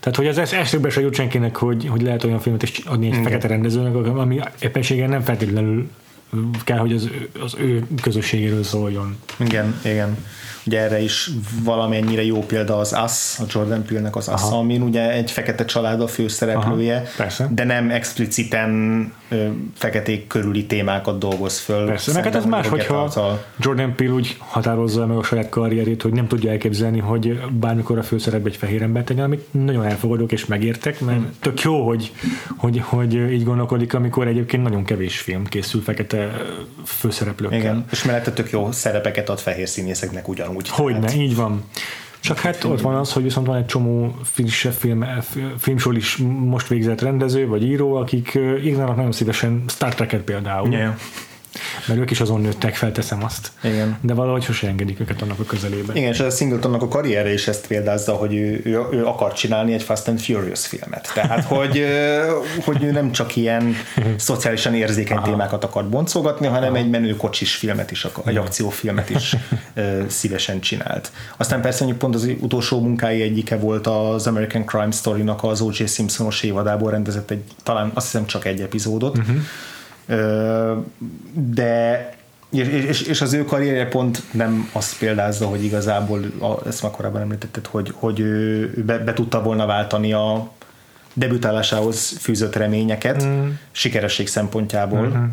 Tehát, 0.00 0.16
hogy 0.16 0.26
az 0.26 0.52
eszébe 0.52 0.90
se 0.90 1.00
jut 1.00 1.14
senkinek, 1.14 1.56
hogy, 1.56 1.86
hogy 1.88 2.02
lehet 2.02 2.24
olyan 2.24 2.40
filmet 2.40 2.62
is 2.62 2.78
adni 2.78 3.06
egy 3.06 3.12
Igen. 3.12 3.24
fekete 3.24 3.48
rendezőnek, 3.48 3.94
ami 3.94 4.40
éppenséggel 4.58 5.08
nem 5.08 5.20
feltétlenül 5.20 5.90
kell, 6.64 6.78
hogy 6.78 6.92
az, 6.92 7.10
az 7.40 7.54
ő 7.58 7.86
közösségéről 8.02 8.62
szóljon. 8.62 9.16
Igen, 9.38 9.80
igen. 9.84 10.16
Ugye 10.66 10.80
erre 10.80 11.00
is 11.00 11.30
valamennyire 11.62 12.24
jó 12.24 12.38
példa 12.42 12.78
az 12.78 12.96
Us, 13.04 13.38
a 13.38 13.44
Jordan 13.48 13.84
Peele-nek 13.84 14.16
az 14.16 14.28
Us, 14.28 14.42
amin 14.42 14.82
ugye 14.82 15.10
egy 15.12 15.30
fekete 15.30 15.64
család 15.64 16.00
a 16.00 16.06
főszereplője, 16.06 17.02
Aha, 17.18 17.46
de 17.50 17.64
nem 17.64 17.90
expliciten 17.90 19.12
feketék 19.74 20.26
körüli 20.26 20.66
témákat 20.66 21.18
dolgoz 21.18 21.58
föl. 21.58 21.86
Persze, 21.86 22.12
meg 22.12 22.24
hát 22.24 22.34
ez 22.34 22.44
más, 22.44 22.68
hogyha 22.68 22.98
által. 22.98 23.44
Jordan 23.58 23.94
Peele 23.94 24.12
úgy 24.12 24.36
határozza 24.38 25.06
meg 25.06 25.16
a 25.16 25.22
saját 25.22 25.48
karrierét, 25.48 26.02
hogy 26.02 26.12
nem 26.12 26.26
tudja 26.26 26.50
elképzelni, 26.50 26.98
hogy 26.98 27.40
bármikor 27.50 27.98
a 27.98 28.02
főszerepbe 28.02 28.48
egy 28.48 28.56
fehér 28.56 28.82
embert 28.82 29.06
tegyen, 29.06 29.24
amit 29.24 29.46
nagyon 29.50 29.84
elfogadok 29.84 30.32
és 30.32 30.46
megértek, 30.46 31.00
mert 31.00 31.18
hmm. 31.18 31.30
tök 31.40 31.60
jó, 31.60 31.86
hogy, 31.86 32.12
hogy, 32.56 32.82
hogy 32.84 33.14
így 33.32 33.44
gondolkodik, 33.44 33.94
amikor 33.94 34.26
egyébként 34.26 34.62
nagyon 34.62 34.84
kevés 34.84 35.18
film 35.18 35.44
készül 35.44 35.82
fekete 35.82 36.42
főszereplőkkel. 36.84 37.58
Igen, 37.58 37.84
és 37.90 38.04
mellette 38.04 38.32
tök 38.32 38.50
jó 38.50 38.72
szerepeket 38.72 39.28
ad 39.28 39.38
fehér 39.38 39.68
színészeknek 39.68 40.28
ugyanúgy. 40.28 40.68
Hogyne, 40.68 41.00
tehát. 41.00 41.16
így 41.16 41.36
van. 41.36 41.64
Csak 42.20 42.38
hát 42.38 42.64
ott 42.64 42.80
van 42.80 42.94
az, 42.94 43.12
hogy 43.12 43.22
viszont 43.22 43.46
van 43.46 43.56
egy 43.56 43.66
csomó 43.66 44.16
frissebb 44.22 44.72
film, 44.72 45.04
filmsor 45.58 45.96
is 45.96 46.16
most 46.26 46.68
végzett 46.68 47.00
rendező 47.00 47.46
vagy 47.46 47.64
író, 47.64 47.94
akik 47.94 48.38
írnának 48.64 48.96
nagyon 48.96 49.12
szívesen 49.12 49.64
Star 49.68 49.94
Trek-et 49.94 50.22
például. 50.22 50.72
Yeah 50.72 50.94
mert 51.86 52.00
ők 52.00 52.10
is 52.10 52.20
azon 52.20 52.40
nőttek 52.40 52.74
fel, 52.74 52.92
teszem 52.92 53.24
azt. 53.24 53.50
Igen. 53.62 53.98
De 54.00 54.14
valahogy 54.14 54.42
sose 54.42 54.66
engedik 54.66 55.00
őket 55.00 55.22
annak 55.22 55.38
a 55.38 55.44
közelébe. 55.44 55.92
Igen, 55.94 56.12
és 56.12 56.20
a 56.20 56.30
Singletonnak 56.30 56.82
a 56.82 56.88
karrierje 56.88 57.32
is 57.32 57.48
ezt 57.48 57.66
példázza, 57.66 58.12
hogy 58.12 58.34
ő, 58.34 58.60
ő, 58.64 58.80
ő 58.90 59.06
akar 59.06 59.32
csinálni 59.32 59.72
egy 59.72 59.82
Fast 59.82 60.08
and 60.08 60.20
Furious 60.20 60.66
filmet. 60.66 61.10
Tehát, 61.14 61.44
hogy, 61.56 61.84
hogy 62.64 62.82
ő 62.82 62.90
nem 62.90 63.12
csak 63.12 63.36
ilyen 63.36 63.74
szociálisan 64.16 64.74
érzékeny 64.74 65.16
Aha. 65.16 65.26
témákat 65.26 65.64
akar 65.64 65.88
boncolgatni, 65.88 66.46
hanem 66.46 66.72
Aha. 66.72 66.82
egy 66.82 66.90
menő 66.90 67.16
kocsis 67.16 67.54
filmet 67.54 67.90
is, 67.90 68.04
akar, 68.04 68.28
egy 68.28 68.36
akciófilmet 68.36 69.10
is 69.10 69.36
szívesen 70.06 70.60
csinált. 70.60 71.12
Aztán 71.36 71.60
persze 71.60 71.84
hogy 71.84 71.94
pont 71.94 72.14
az 72.14 72.30
utolsó 72.40 72.80
munkái 72.80 73.22
egyike 73.22 73.56
volt 73.56 73.86
az 73.86 74.26
American 74.26 74.64
Crime 74.64 74.90
Story-nak 74.90 75.44
az 75.44 75.60
O.J. 75.60 75.84
Simpsonos 75.84 76.42
évadából 76.42 76.90
rendezett 76.90 77.30
egy, 77.30 77.42
talán 77.62 77.90
azt 77.94 78.06
hiszem 78.06 78.26
csak 78.26 78.44
egy 78.44 78.60
epizódot, 78.60 79.18
uh-huh 79.18 79.36
de 81.32 82.10
és, 82.50 82.68
és, 82.68 83.02
és 83.02 83.20
az 83.20 83.32
ő 83.32 83.44
karrierje 83.44 83.86
pont 83.86 84.22
nem 84.30 84.68
azt 84.72 84.98
példázza, 84.98 85.46
hogy 85.46 85.64
igazából, 85.64 86.20
ezt 86.66 86.82
már 86.82 86.92
korábban 86.92 87.20
említetted, 87.20 87.66
hogy, 87.66 87.92
hogy 87.94 88.20
ő 88.20 88.72
be, 88.86 88.98
be 88.98 89.12
tudta 89.12 89.42
volna 89.42 89.66
váltani 89.66 90.12
a 90.12 90.50
debütálásához 91.12 92.16
fűzött 92.18 92.56
reményeket 92.56 93.24
mm. 93.24 93.48
sikeresség 93.72 94.28
szempontjából. 94.28 95.06
Mm-hmm. 95.06 95.24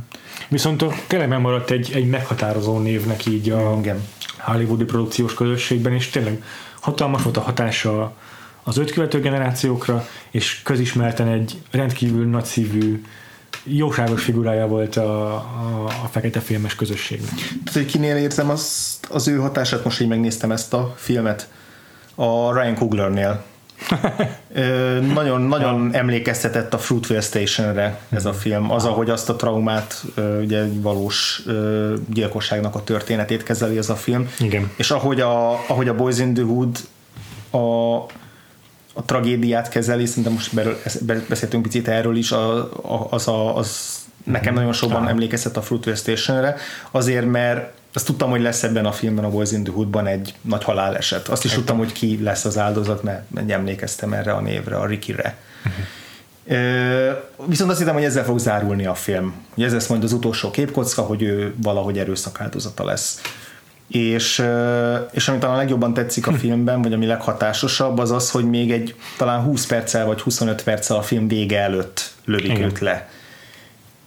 Viszont 0.49 0.85
tényleg 1.07 1.27
nem 1.27 1.41
maradt 1.41 1.71
egy, 1.71 1.91
egy 1.93 2.09
meghatározó 2.09 2.79
névnek 2.79 3.25
így 3.25 3.49
a 3.49 3.77
Igen. 3.79 4.01
hollywoodi 4.37 4.83
produkciós 4.83 5.33
közösségben, 5.33 5.93
és 5.93 6.09
tényleg 6.09 6.43
hatalmas 6.79 7.23
volt 7.23 7.37
a 7.37 7.41
hatása 7.41 8.13
az 8.63 8.77
öt 8.77 8.91
követő 8.91 9.19
generációkra, 9.19 10.07
és 10.31 10.61
közismerten 10.63 11.27
egy 11.27 11.61
rendkívül 11.71 12.25
nagyszívű 12.25 13.03
jóságos 13.63 14.23
figurája 14.23 14.67
volt 14.67 14.95
a, 14.95 15.33
a, 15.33 15.85
a 16.03 16.07
fekete 16.11 16.39
filmes 16.39 16.75
közösségnek. 16.75 17.33
Tehát, 17.35 17.73
hogy 17.73 17.85
kinél 17.85 18.15
érzem 18.15 18.49
az, 18.49 18.93
az 19.09 19.27
ő 19.27 19.37
hatását, 19.37 19.83
most 19.83 20.01
így 20.01 20.07
megnéztem 20.07 20.51
ezt 20.51 20.73
a 20.73 20.93
filmet, 20.97 21.47
a 22.15 22.59
Ryan 22.59 22.75
Cooglernél, 22.75 23.43
nagyon, 25.13 25.41
nagyon 25.41 25.89
emlékeztetett 25.93 26.73
a 26.73 26.77
Fruitvale 26.77 27.21
Stationre 27.21 27.99
ez 28.09 28.25
a 28.25 28.33
film. 28.33 28.71
Az, 28.71 28.85
ahogy 28.85 29.09
azt 29.09 29.29
a 29.29 29.35
traumát, 29.35 30.03
ugye 30.41 30.61
egy 30.61 30.81
valós 30.81 31.43
gyilkosságnak 32.13 32.75
a 32.75 32.83
történetét 32.83 33.43
kezeli 33.43 33.77
ez 33.77 33.89
a 33.89 33.95
film. 33.95 34.29
Igen. 34.39 34.71
És 34.75 34.91
ahogy 34.91 35.21
a, 35.21 35.51
ahogy 35.51 35.87
a 35.87 35.95
Boys 35.95 36.19
in 36.19 36.33
the 36.33 36.43
Hood 36.43 36.77
a, 37.51 37.57
a 38.93 39.03
tragédiát 39.03 39.69
kezeli, 39.69 40.05
szerintem 40.05 40.33
most 40.33 40.53
beszéltünk 41.27 41.63
picit 41.63 41.87
erről 41.87 42.15
is, 42.15 42.31
a, 42.31 42.57
a, 42.93 43.07
az, 43.09 43.27
a, 43.27 43.57
az 43.57 44.01
nekem 44.23 44.53
nagyon 44.53 44.73
sokan 44.73 45.07
emlékeztet 45.07 45.57
a 45.57 45.61
Fruitvale 45.61 45.95
Stationre, 45.95 46.55
azért 46.91 47.25
mert 47.25 47.71
azt 47.93 48.05
tudtam, 48.05 48.29
hogy 48.29 48.41
lesz 48.41 48.63
ebben 48.63 48.85
a 48.85 48.91
filmben, 48.91 49.25
a 49.25 49.29
Boys 49.29 49.51
in 49.51 49.63
the 49.63 49.73
Hoodban 49.73 50.07
egy 50.07 50.33
nagy 50.41 50.63
haláleset. 50.63 51.27
Azt 51.27 51.43
is 51.43 51.51
Egy 51.51 51.57
tudtam, 51.57 51.77
hogy 51.77 51.91
ki 51.91 52.19
lesz 52.23 52.45
az 52.45 52.57
áldozat, 52.57 53.03
mert 53.03 53.51
emlékeztem 53.51 54.13
erre 54.13 54.33
a 54.33 54.41
névre, 54.41 54.75
a 54.75 54.85
Ricky-re. 54.85 55.37
Uh-huh. 55.65 55.85
Viszont 57.45 57.69
azt 57.69 57.79
hittem, 57.79 57.93
hogy 57.93 58.03
ezzel 58.03 58.23
fog 58.23 58.39
zárulni 58.39 58.85
a 58.85 58.93
film. 58.93 59.33
Hogy 59.53 59.63
ez 59.63 59.73
lesz 59.73 59.87
majd 59.87 60.03
az 60.03 60.13
utolsó 60.13 60.51
képkocka, 60.51 61.01
hogy 61.01 61.21
ő 61.21 61.53
valahogy 61.57 61.99
erőszak 61.99 62.41
áldozata 62.41 62.85
lesz. 62.85 63.21
És, 63.87 64.43
és 65.11 65.27
ami 65.27 65.37
talán 65.37 65.57
legjobban 65.57 65.93
tetszik 65.93 66.27
a 66.27 66.31
hm. 66.31 66.37
filmben, 66.37 66.81
vagy 66.81 66.93
ami 66.93 67.05
leghatásosabb, 67.05 67.97
az 67.97 68.11
az, 68.11 68.31
hogy 68.31 68.49
még 68.49 68.71
egy 68.71 68.95
talán 69.17 69.41
20 69.41 69.65
perccel 69.65 70.05
vagy 70.05 70.21
25 70.21 70.63
perccel 70.63 70.97
a 70.97 71.01
film 71.01 71.27
vége 71.27 71.59
előtt 71.59 72.11
lövik 72.25 72.59
őt 72.59 72.79
le 72.79 73.09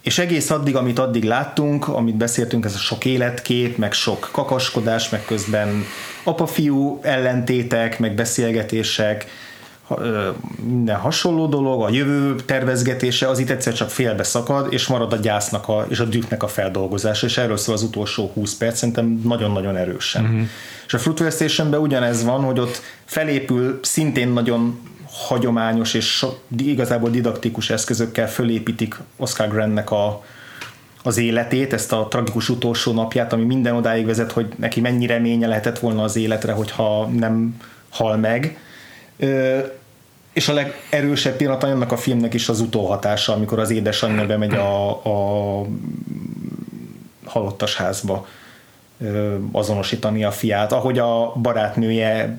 és 0.06 0.18
egész 0.18 0.50
addig, 0.50 0.76
amit 0.76 0.98
addig 0.98 1.24
láttunk, 1.24 1.88
amit 1.88 2.16
beszéltünk, 2.16 2.64
ez 2.64 2.74
a 2.74 2.78
sok 2.78 3.04
életkép, 3.04 3.76
meg 3.76 3.92
sok 3.92 4.28
kakaskodás, 4.32 5.08
meg 5.08 5.24
közben 5.24 5.84
apa-fiú 6.24 6.98
ellentétek, 7.02 7.98
meg 7.98 8.14
beszélgetések, 8.14 9.26
minden 10.62 10.96
hasonló 10.96 11.46
dolog, 11.46 11.82
a 11.82 11.88
jövő 11.88 12.34
tervezgetése, 12.34 13.28
az 13.28 13.38
itt 13.38 13.50
egyszer 13.50 13.72
csak 13.72 13.90
félbe 13.90 14.22
szakad, 14.22 14.72
és 14.72 14.86
marad 14.86 15.12
a 15.12 15.16
gyásznak 15.16 15.68
a, 15.68 15.86
és 15.88 16.00
a 16.00 16.04
dühnek 16.04 16.42
a 16.42 16.48
feldolgozása, 16.48 17.26
és 17.26 17.38
erről 17.38 17.56
szól 17.56 17.74
az 17.74 17.82
utolsó 17.82 18.30
20 18.34 18.54
perc, 18.54 18.78
szerintem 18.78 19.20
nagyon-nagyon 19.24 19.76
erősen. 19.76 20.24
Uh-huh. 20.24 20.40
És 20.86 20.94
a 20.94 20.98
Fruitvale 20.98 21.30
Stationben 21.30 21.80
ugyanez 21.80 22.24
van, 22.24 22.42
hogy 22.42 22.58
ott 22.58 22.82
felépül 23.04 23.78
szintén 23.82 24.28
nagyon 24.28 24.80
hagyományos 25.10 25.94
és 25.94 26.16
so, 26.16 26.28
igazából 26.58 27.10
didaktikus 27.10 27.70
eszközökkel 27.70 28.28
fölépítik 28.28 28.96
Oscar 29.16 29.48
Grantnek 29.48 29.90
a, 29.90 30.24
az 31.02 31.16
életét, 31.16 31.72
ezt 31.72 31.92
a 31.92 32.06
tragikus 32.10 32.48
utolsó 32.48 32.92
napját, 32.92 33.32
ami 33.32 33.44
minden 33.44 33.74
odáig 33.74 34.06
vezet, 34.06 34.32
hogy 34.32 34.46
neki 34.56 34.80
mennyi 34.80 35.06
reménye 35.06 35.46
lehetett 35.46 35.78
volna 35.78 36.02
az 36.02 36.16
életre, 36.16 36.52
hogyha 36.52 37.06
nem 37.06 37.56
hal 37.88 38.16
meg. 38.16 38.58
És 40.32 40.48
a 40.48 40.52
legerősebb 40.52 41.36
pillanat 41.36 41.62
annak 41.62 41.92
a 41.92 41.96
filmnek 41.96 42.34
is 42.34 42.48
az 42.48 42.60
utóhatása, 42.60 43.32
amikor 43.32 43.58
az 43.58 43.70
édesanyja 43.70 44.26
bemegy 44.26 44.54
a, 44.54 44.90
a 44.90 45.66
halottas 47.24 47.76
házba 47.76 48.26
azonosítani 49.52 50.24
a 50.24 50.30
fiát, 50.30 50.72
ahogy 50.72 50.98
a 50.98 51.32
barátnője 51.32 52.38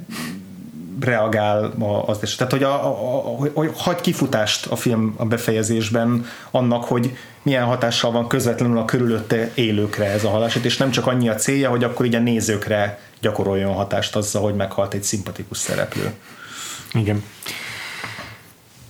reagál 1.00 1.74
az 2.06 2.18
is. 2.22 2.36
Tehát, 2.36 2.52
hogy, 2.52 2.64
a, 2.64 2.86
a, 2.86 3.18
a, 3.18 3.50
hogy 3.54 3.72
hagy 3.76 4.02
kifutást 4.02 4.66
a 4.66 4.76
film 4.76 5.14
a 5.18 5.26
befejezésben 5.26 6.26
annak, 6.52 6.84
hogy 6.84 7.18
milyen 7.42 7.64
hatással 7.64 8.12
van 8.12 8.28
közvetlenül 8.28 8.78
a 8.78 8.86
körülötte 8.86 9.52
élőkre 9.54 10.06
ez 10.06 10.24
a 10.24 10.30
haláset, 10.30 10.66
és 10.66 10.78
nem 10.78 10.92
csak 10.92 11.08
annyi 11.08 11.30
a 11.30 11.36
célja, 11.36 11.70
hogy 11.70 11.84
akkor 11.84 12.06
így 12.06 12.16
a 12.16 12.20
nézőkre 12.20 13.00
gyakoroljon 13.22 13.74
hatást 13.74 14.16
azzal, 14.16 14.42
hogy 14.42 14.56
meghalt 14.56 14.94
egy 14.94 15.04
szimpatikus 15.04 15.58
szereplő. 15.58 16.14
Igen. 16.94 17.24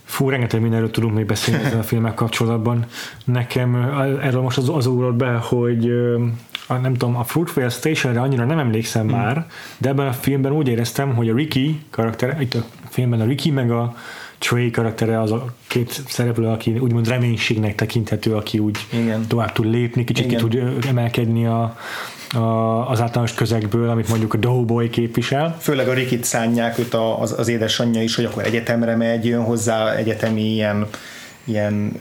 Fú, 0.04 0.30
rengeteg 0.30 0.62
mindenről 0.62 0.92
tudunk 0.92 1.14
még 1.14 1.26
beszélni 1.26 1.64
ezzel 1.64 1.80
a 1.80 1.84
filmek 1.92 2.14
kapcsolatban. 2.14 2.86
Nekem 3.26 3.76
erről 4.22 4.42
most 4.42 4.58
az, 4.58 4.70
az 4.70 4.86
ugrott 4.86 5.16
be, 5.16 5.32
hogy 5.32 5.92
a, 6.68 6.74
nem 6.74 6.94
tudom, 6.94 7.16
a 7.16 7.24
Fruitvale 7.24 7.70
Stationre 7.70 8.22
annyira 8.22 8.46
nem 8.46 8.60
emlékszem 8.60 9.06
mm. 9.06 9.10
már, 9.10 9.48
de 9.78 9.90
ebben 9.90 10.08
a 10.08 10.14
filmben 10.14 10.52
úgy 10.52 10.68
éreztem, 10.68 11.16
hogy 11.16 11.30
a 11.30 11.36
Ricky 11.36 11.82
karakter, 11.90 12.42
itt 12.42 12.54
a 12.54 12.64
filmben 12.90 13.22
a 13.22 13.26
Ricky 13.26 13.52
meg 13.52 13.72
a 13.72 13.96
Trey 14.38 14.72
karaktere 14.72 15.22
az 15.22 15.32
a 15.32 15.46
két 15.68 16.02
szereplő, 16.08 16.48
aki 16.48 16.78
úgymond 16.78 17.08
reménységnek 17.08 17.76
tekinthető, 17.76 18.36
aki 18.36 18.60
úgy 18.60 18.78
Igen. 18.90 19.28
tovább 19.28 19.52
tud 19.52 19.66
lépni, 19.66 20.04
kicsit 20.04 20.26
Igen. 20.26 20.38
ki 20.38 20.58
tud 20.58 20.86
emelkedni 20.88 21.46
a, 21.46 21.62
a, 21.62 21.78
az 22.88 23.02
általános 23.02 23.34
közegből, 23.34 23.90
amit 23.90 24.10
mondjuk 24.10 24.34
a 24.34 24.38
Doughboy 24.38 24.90
képvisel. 24.90 25.58
Főleg 25.60 25.88
a 25.88 25.94
Rikit 25.94 26.24
szánják 26.24 26.80
őt 26.80 26.94
az, 27.20 27.36
az 27.38 27.48
édesanyja 27.48 28.02
is, 28.02 28.16
hogy 28.16 28.26
akkor 28.26 28.44
egyetemre 28.44 28.96
megy, 28.96 29.26
jön 29.26 29.44
hozzá 29.44 29.96
egyetemi 29.96 30.54
ilyen 30.54 30.88
ilyen 31.48 31.98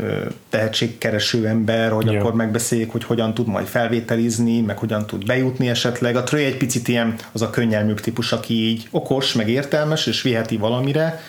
tehetségkereső 0.49 1.47
ember, 1.47 1.91
hogy 1.91 2.07
yeah. 2.07 2.21
akkor 2.21 2.35
megbeszéljék, 2.35 2.93
hogy 2.93 3.05
hogyan 3.05 3.35
tud 3.35 3.47
majd 3.47 3.67
felvételizni, 3.67 4.61
meg 4.61 4.79
hogyan 4.79 5.07
tud 5.07 5.27
bejutni 5.27 5.69
esetleg. 5.69 6.17
A 6.17 6.23
Trey 6.23 6.45
egy 6.45 6.57
picit 6.57 6.89
ilyen 6.89 7.15
az 7.33 7.43
a 7.43 7.51
könnyelműbb 7.51 8.01
típus, 8.01 8.33
aki 8.33 8.55
így 8.55 8.89
okos, 8.91 9.33
meg 9.33 9.49
értelmes, 9.49 10.07
és 10.07 10.23
viheti 10.23 10.57
valamire, 10.57 11.21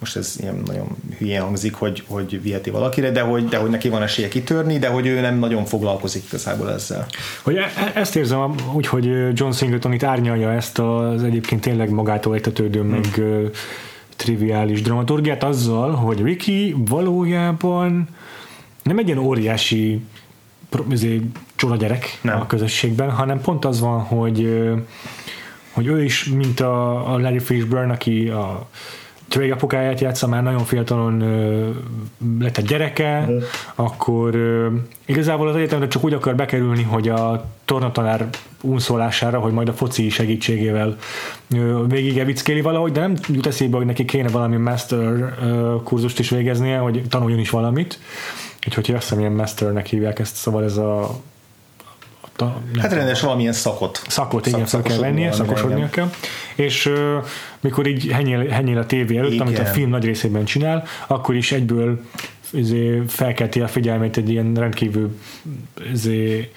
most 0.00 0.16
ez 0.16 0.36
ilyen 0.40 0.62
nagyon 0.66 0.86
hülyén 1.18 1.40
hangzik, 1.40 1.74
hogy, 1.74 2.02
hogy 2.06 2.42
viheti 2.42 2.70
valakire, 2.70 3.10
de 3.10 3.20
hogy, 3.20 3.44
de 3.44 3.56
hogy 3.56 3.70
neki 3.70 3.88
van 3.88 4.02
esélye 4.02 4.28
kitörni, 4.28 4.78
de 4.78 4.88
hogy 4.88 5.06
ő 5.06 5.20
nem 5.20 5.38
nagyon 5.38 5.64
foglalkozik 5.64 6.24
igazából 6.26 6.72
ezzel. 6.72 7.06
Hogy 7.42 7.56
e, 7.56 7.60
e 7.60 7.92
ezt 7.94 8.16
érzem 8.16 8.54
úgy, 8.74 8.86
hogy 8.86 9.04
John 9.38 9.50
Singleton 9.50 9.92
itt 9.92 10.02
árnyalja 10.02 10.52
ezt 10.52 10.78
az 10.78 11.22
egyébként 11.22 11.60
tényleg 11.60 11.90
magától 11.90 12.34
értetődő, 12.34 12.80
hmm. 12.80 12.88
meg 12.88 13.22
triviális 14.16 14.82
dramaturgiát 14.82 15.42
azzal, 15.42 15.94
hogy 15.94 16.22
Ricky 16.22 16.74
valójában 16.78 18.08
nem 18.82 18.98
egy 18.98 19.06
ilyen 19.06 19.18
óriási 19.18 20.00
izé, 20.90 21.20
csoda 21.54 21.76
gyerek 21.76 22.18
nem. 22.22 22.40
a 22.40 22.46
közösségben, 22.46 23.10
hanem 23.10 23.40
pont 23.40 23.64
az 23.64 23.80
van, 23.80 24.00
hogy 24.00 24.68
hogy 25.72 25.86
ő 25.86 26.04
is, 26.04 26.24
mint 26.24 26.60
a, 26.60 27.12
a 27.12 27.18
Larry 27.18 27.38
Fishburne, 27.38 27.92
aki 27.92 28.28
a 28.28 28.68
Trey 29.30 29.50
apukáját 29.50 30.00
játsza, 30.00 30.26
már 30.26 30.42
nagyon 30.42 30.64
fiatalon 30.64 31.20
ö, 31.20 31.70
lett 32.40 32.56
egy 32.56 32.64
gyereke, 32.64 33.18
uh-huh. 33.20 33.42
akkor 33.74 34.34
ö, 34.34 34.68
igazából 35.04 35.48
az 35.48 35.56
egyetemre 35.56 35.88
csak 35.88 36.04
úgy 36.04 36.12
akar 36.12 36.34
bekerülni, 36.34 36.82
hogy 36.82 37.08
a 37.08 37.44
tornatanár 37.64 38.28
unszólására, 38.60 39.38
hogy 39.38 39.52
majd 39.52 39.68
a 39.68 39.72
foci 39.72 40.08
segítségével 40.08 40.96
ö, 41.54 41.84
végig 41.86 42.18
evickéli 42.18 42.60
valahogy, 42.60 42.92
de 42.92 43.00
nem 43.00 43.14
jut 43.28 43.46
eszébe, 43.46 43.76
hogy 43.76 43.86
neki 43.86 44.04
kéne 44.04 44.28
valami 44.28 44.56
master 44.56 44.98
ö, 45.42 45.74
kurzust 45.84 46.18
is 46.18 46.30
végeznie, 46.30 46.78
hogy 46.78 47.02
tanuljon 47.08 47.38
is 47.38 47.50
valamit. 47.50 47.98
Úgyhogy 48.66 48.94
azt 48.94 49.02
hiszem, 49.02 49.18
ilyen 49.18 49.32
masternek 49.32 49.86
hívják 49.86 50.18
ezt, 50.18 50.36
szóval 50.36 50.64
ez 50.64 50.76
a 50.76 51.20
a, 52.40 52.60
hát 52.78 52.92
rendes 52.92 53.20
valamilyen 53.20 53.52
szakot. 53.52 54.02
Szakot, 54.08 54.46
igen, 54.46 54.66
szak, 54.66 54.82
kell 54.82 54.98
vennie, 54.98 55.32
szakosodnia 55.32 55.88
kell. 55.90 56.10
És 56.54 56.86
uh, 56.86 57.24
mikor 57.60 57.86
így 57.86 58.10
henyél, 58.12 58.48
henyél 58.48 58.78
a 58.78 58.86
tévé 58.86 59.16
előtt, 59.16 59.32
igen. 59.32 59.46
amit 59.46 59.58
a 59.58 59.64
film 59.64 59.90
nagy 59.90 60.04
részében 60.04 60.44
csinál, 60.44 60.84
akkor 61.06 61.34
is 61.34 61.52
egyből 61.52 62.00
izé, 62.52 63.02
felkelti 63.06 63.60
a 63.60 63.68
figyelmét 63.68 64.16
egy 64.16 64.30
ilyen 64.30 64.54
rendkívül 64.54 65.18
izé, 65.92 66.50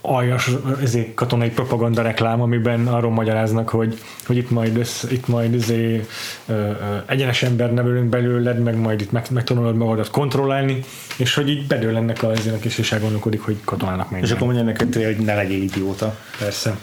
aljas 0.00 0.50
izé, 0.82 1.12
katonai 1.14 1.50
propaganda 1.50 2.02
reklám, 2.02 2.40
amiben 2.40 2.86
arról 2.86 3.10
magyaráznak, 3.10 3.68
hogy, 3.68 3.98
hogy 4.26 4.36
itt 4.36 4.50
majd, 4.50 4.76
össz, 4.76 5.02
itt 5.02 5.26
majd 5.26 5.54
izé, 5.54 6.06
ö, 6.46 6.52
ö, 6.52 6.72
egyenes 7.06 7.42
ember 7.42 7.72
nevelünk 7.72 8.08
belőled, 8.08 8.58
meg 8.58 8.76
majd 8.76 9.00
itt 9.00 9.12
meg, 9.12 9.26
megtanulod 9.30 9.76
magadat 9.76 10.10
kontrollálni, 10.10 10.84
és 11.16 11.34
hogy 11.34 11.48
így 11.48 11.66
bedől 11.66 11.96
ennek 11.96 12.22
a 12.22 12.32
ezének 12.32 12.64
is, 12.64 12.78
és 12.78 12.92
elgondolkodik, 12.92 13.40
hogy 13.40 13.56
katonának 13.64 14.10
meg. 14.10 14.22
És 14.22 14.30
akkor 14.30 14.46
mondja 14.46 14.64
neked, 14.64 14.94
hogy 14.94 15.16
ne 15.16 15.34
legyél 15.34 15.62
idióta. 15.62 16.16
Persze. 16.38 16.76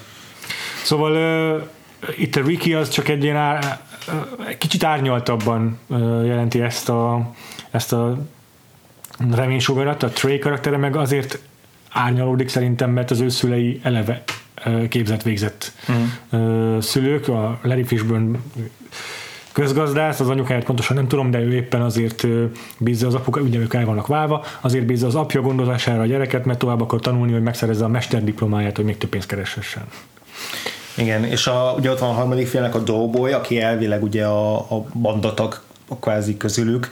Szóval 0.83 1.13
ö, 1.15 1.57
itt 2.17 2.35
a 2.35 2.41
Ricky 2.41 2.73
az 2.73 2.89
csak 2.89 3.07
egy 3.07 3.23
ilyen 3.23 3.35
á, 3.35 3.81
kicsit 4.57 4.83
árnyaltabban 4.83 5.79
jelenti 6.25 6.61
ezt 6.61 6.89
a, 6.89 7.31
ezt 7.71 7.93
a 7.93 8.17
reménysugarat, 9.31 10.03
a 10.03 10.09
Trey 10.09 10.39
karaktere 10.39 10.77
meg 10.77 10.95
azért 10.95 11.39
árnyalódik 11.93 12.49
szerintem, 12.49 12.91
mert 12.91 13.11
az 13.11 13.19
ő 13.19 13.29
szülei 13.29 13.79
eleve 13.83 14.23
képzett 14.89 15.21
végzett 15.21 15.71
uh-huh. 15.87 16.81
szülők, 16.81 17.27
a 17.27 17.59
Larry 17.61 17.83
Fishburne 17.83 18.37
közgazdász, 19.51 20.19
az 20.19 20.29
anyukáját 20.29 20.63
pontosan 20.63 20.95
nem 20.95 21.07
tudom, 21.07 21.31
de 21.31 21.39
ő 21.39 21.53
éppen 21.53 21.81
azért 21.81 22.27
bízza 22.77 23.07
az 23.07 23.15
apuka, 23.15 23.41
ugye 23.41 23.59
ők 23.59 23.73
el 23.73 23.85
vannak 23.85 24.07
válva, 24.07 24.43
azért 24.61 24.85
bízza 24.85 25.07
az 25.07 25.15
apja 25.15 25.41
gondozására 25.41 26.01
a 26.01 26.05
gyereket, 26.05 26.45
mert 26.45 26.59
tovább 26.59 26.81
akar 26.81 26.99
tanulni, 26.99 27.31
hogy 27.31 27.43
megszerezze 27.43 27.83
a 27.83 27.87
mesterdiplomáját, 27.87 28.75
hogy 28.75 28.85
még 28.85 28.97
több 28.97 29.09
pénzt 29.09 29.27
kereshessen. 29.27 29.83
Igen, 30.97 31.23
és 31.23 31.47
a, 31.47 31.73
ugye 31.77 31.91
ott 31.91 31.99
van 31.99 32.09
a 32.09 32.13
harmadik 32.13 32.47
félnek 32.47 32.75
a 32.75 32.79
Doughboy, 32.79 33.31
aki 33.31 33.61
elvileg 33.61 34.03
ugye 34.03 34.25
a, 34.25 34.55
a 34.55 34.85
bandatag 34.93 35.61
kvázi 35.99 36.37
közülük, 36.37 36.89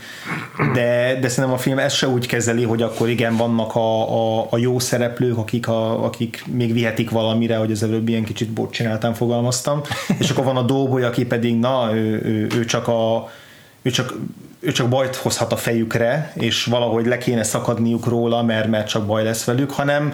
de, 0.74 1.18
de 1.22 1.30
szerintem 1.30 1.54
a 1.54 1.58
film 1.58 1.80
ezt 1.80 1.96
se 1.96 2.08
úgy 2.08 2.28
kezeli, 2.28 2.64
hogy 2.64 2.82
akkor 2.82 3.10
igen, 3.10 3.38
vannak 3.38 3.76
a, 3.76 4.40
a, 4.42 4.48
a 4.50 4.58
jó 4.58 4.80
szereplők, 4.80 5.38
akik, 5.38 5.68
a, 5.68 6.06
akik 6.06 6.44
még 6.48 6.74
vihetik 6.74 7.10
valamire, 7.10 7.58
hogy 7.58 7.72
az 7.72 7.84
előbb 7.84 8.08
ilyen 8.08 8.24
kicsit 8.24 8.50
bot 8.50 8.72
csináltam, 8.72 9.14
fogalmaztam, 9.14 9.82
és 10.20 10.30
akkor 10.30 10.44
van 10.44 10.58
a 10.58 10.62
Dóboly, 10.62 11.04
aki 11.04 11.26
pedig 11.26 11.60
na, 11.60 11.90
ő, 11.94 12.22
ő, 12.24 12.48
ő 12.58 12.66
csak 12.66 12.88
a 12.88 13.30
ő 13.82 13.90
csak 13.90 14.14
ő 14.64 14.72
csak 14.72 14.90
bajt 14.90 15.16
hozhat 15.16 15.52
a 15.52 15.58
fejükre, 15.58 16.32
és 16.36 16.66
valahogy 16.66 17.06
le 17.06 17.18
kéne 17.18 17.44
szakadniuk 17.44 18.06
róla, 18.06 18.44
mert, 18.44 18.68
mert 18.68 18.88
csak 18.88 19.06
baj 19.06 19.24
lesz 19.24 19.44
velük, 19.44 19.72
hanem 19.72 20.14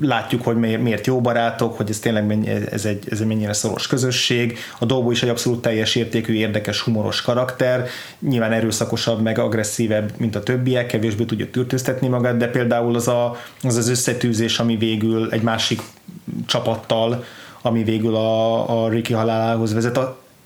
látjuk, 0.00 0.42
hogy 0.42 0.56
miért 0.56 1.06
jó 1.06 1.20
barátok, 1.20 1.76
hogy 1.76 1.90
ez 1.90 1.98
tényleg 1.98 2.48
ez 2.70 2.84
egy, 2.84 3.04
ez 3.10 3.20
egy 3.20 3.26
mennyire 3.26 3.52
szoros 3.52 3.86
közösség. 3.86 4.58
A 4.78 4.84
Dolbo 4.84 5.10
is 5.10 5.22
egy 5.22 5.28
abszolút 5.28 5.62
teljes 5.62 5.94
értékű, 5.94 6.32
érdekes, 6.32 6.80
humoros 6.80 7.22
karakter, 7.22 7.86
nyilván 8.18 8.52
erőszakosabb, 8.52 9.22
meg 9.22 9.38
agresszívebb, 9.38 10.12
mint 10.16 10.36
a 10.36 10.42
többiek, 10.42 10.86
kevésbé 10.86 11.24
tudja 11.24 11.50
tűrtőztetni 11.50 12.08
magát, 12.08 12.36
de 12.36 12.48
például 12.48 12.94
az 12.94 13.08
a, 13.08 13.36
az, 13.62 13.76
az 13.76 13.88
összetűzés, 13.88 14.58
ami 14.58 14.76
végül 14.76 15.30
egy 15.30 15.42
másik 15.42 15.80
csapattal, 16.46 17.24
ami 17.62 17.84
végül 17.84 18.14
a, 18.14 18.84
a 18.84 18.88
Ricky 18.88 19.12
halálához 19.12 19.74
vezet, 19.74 19.98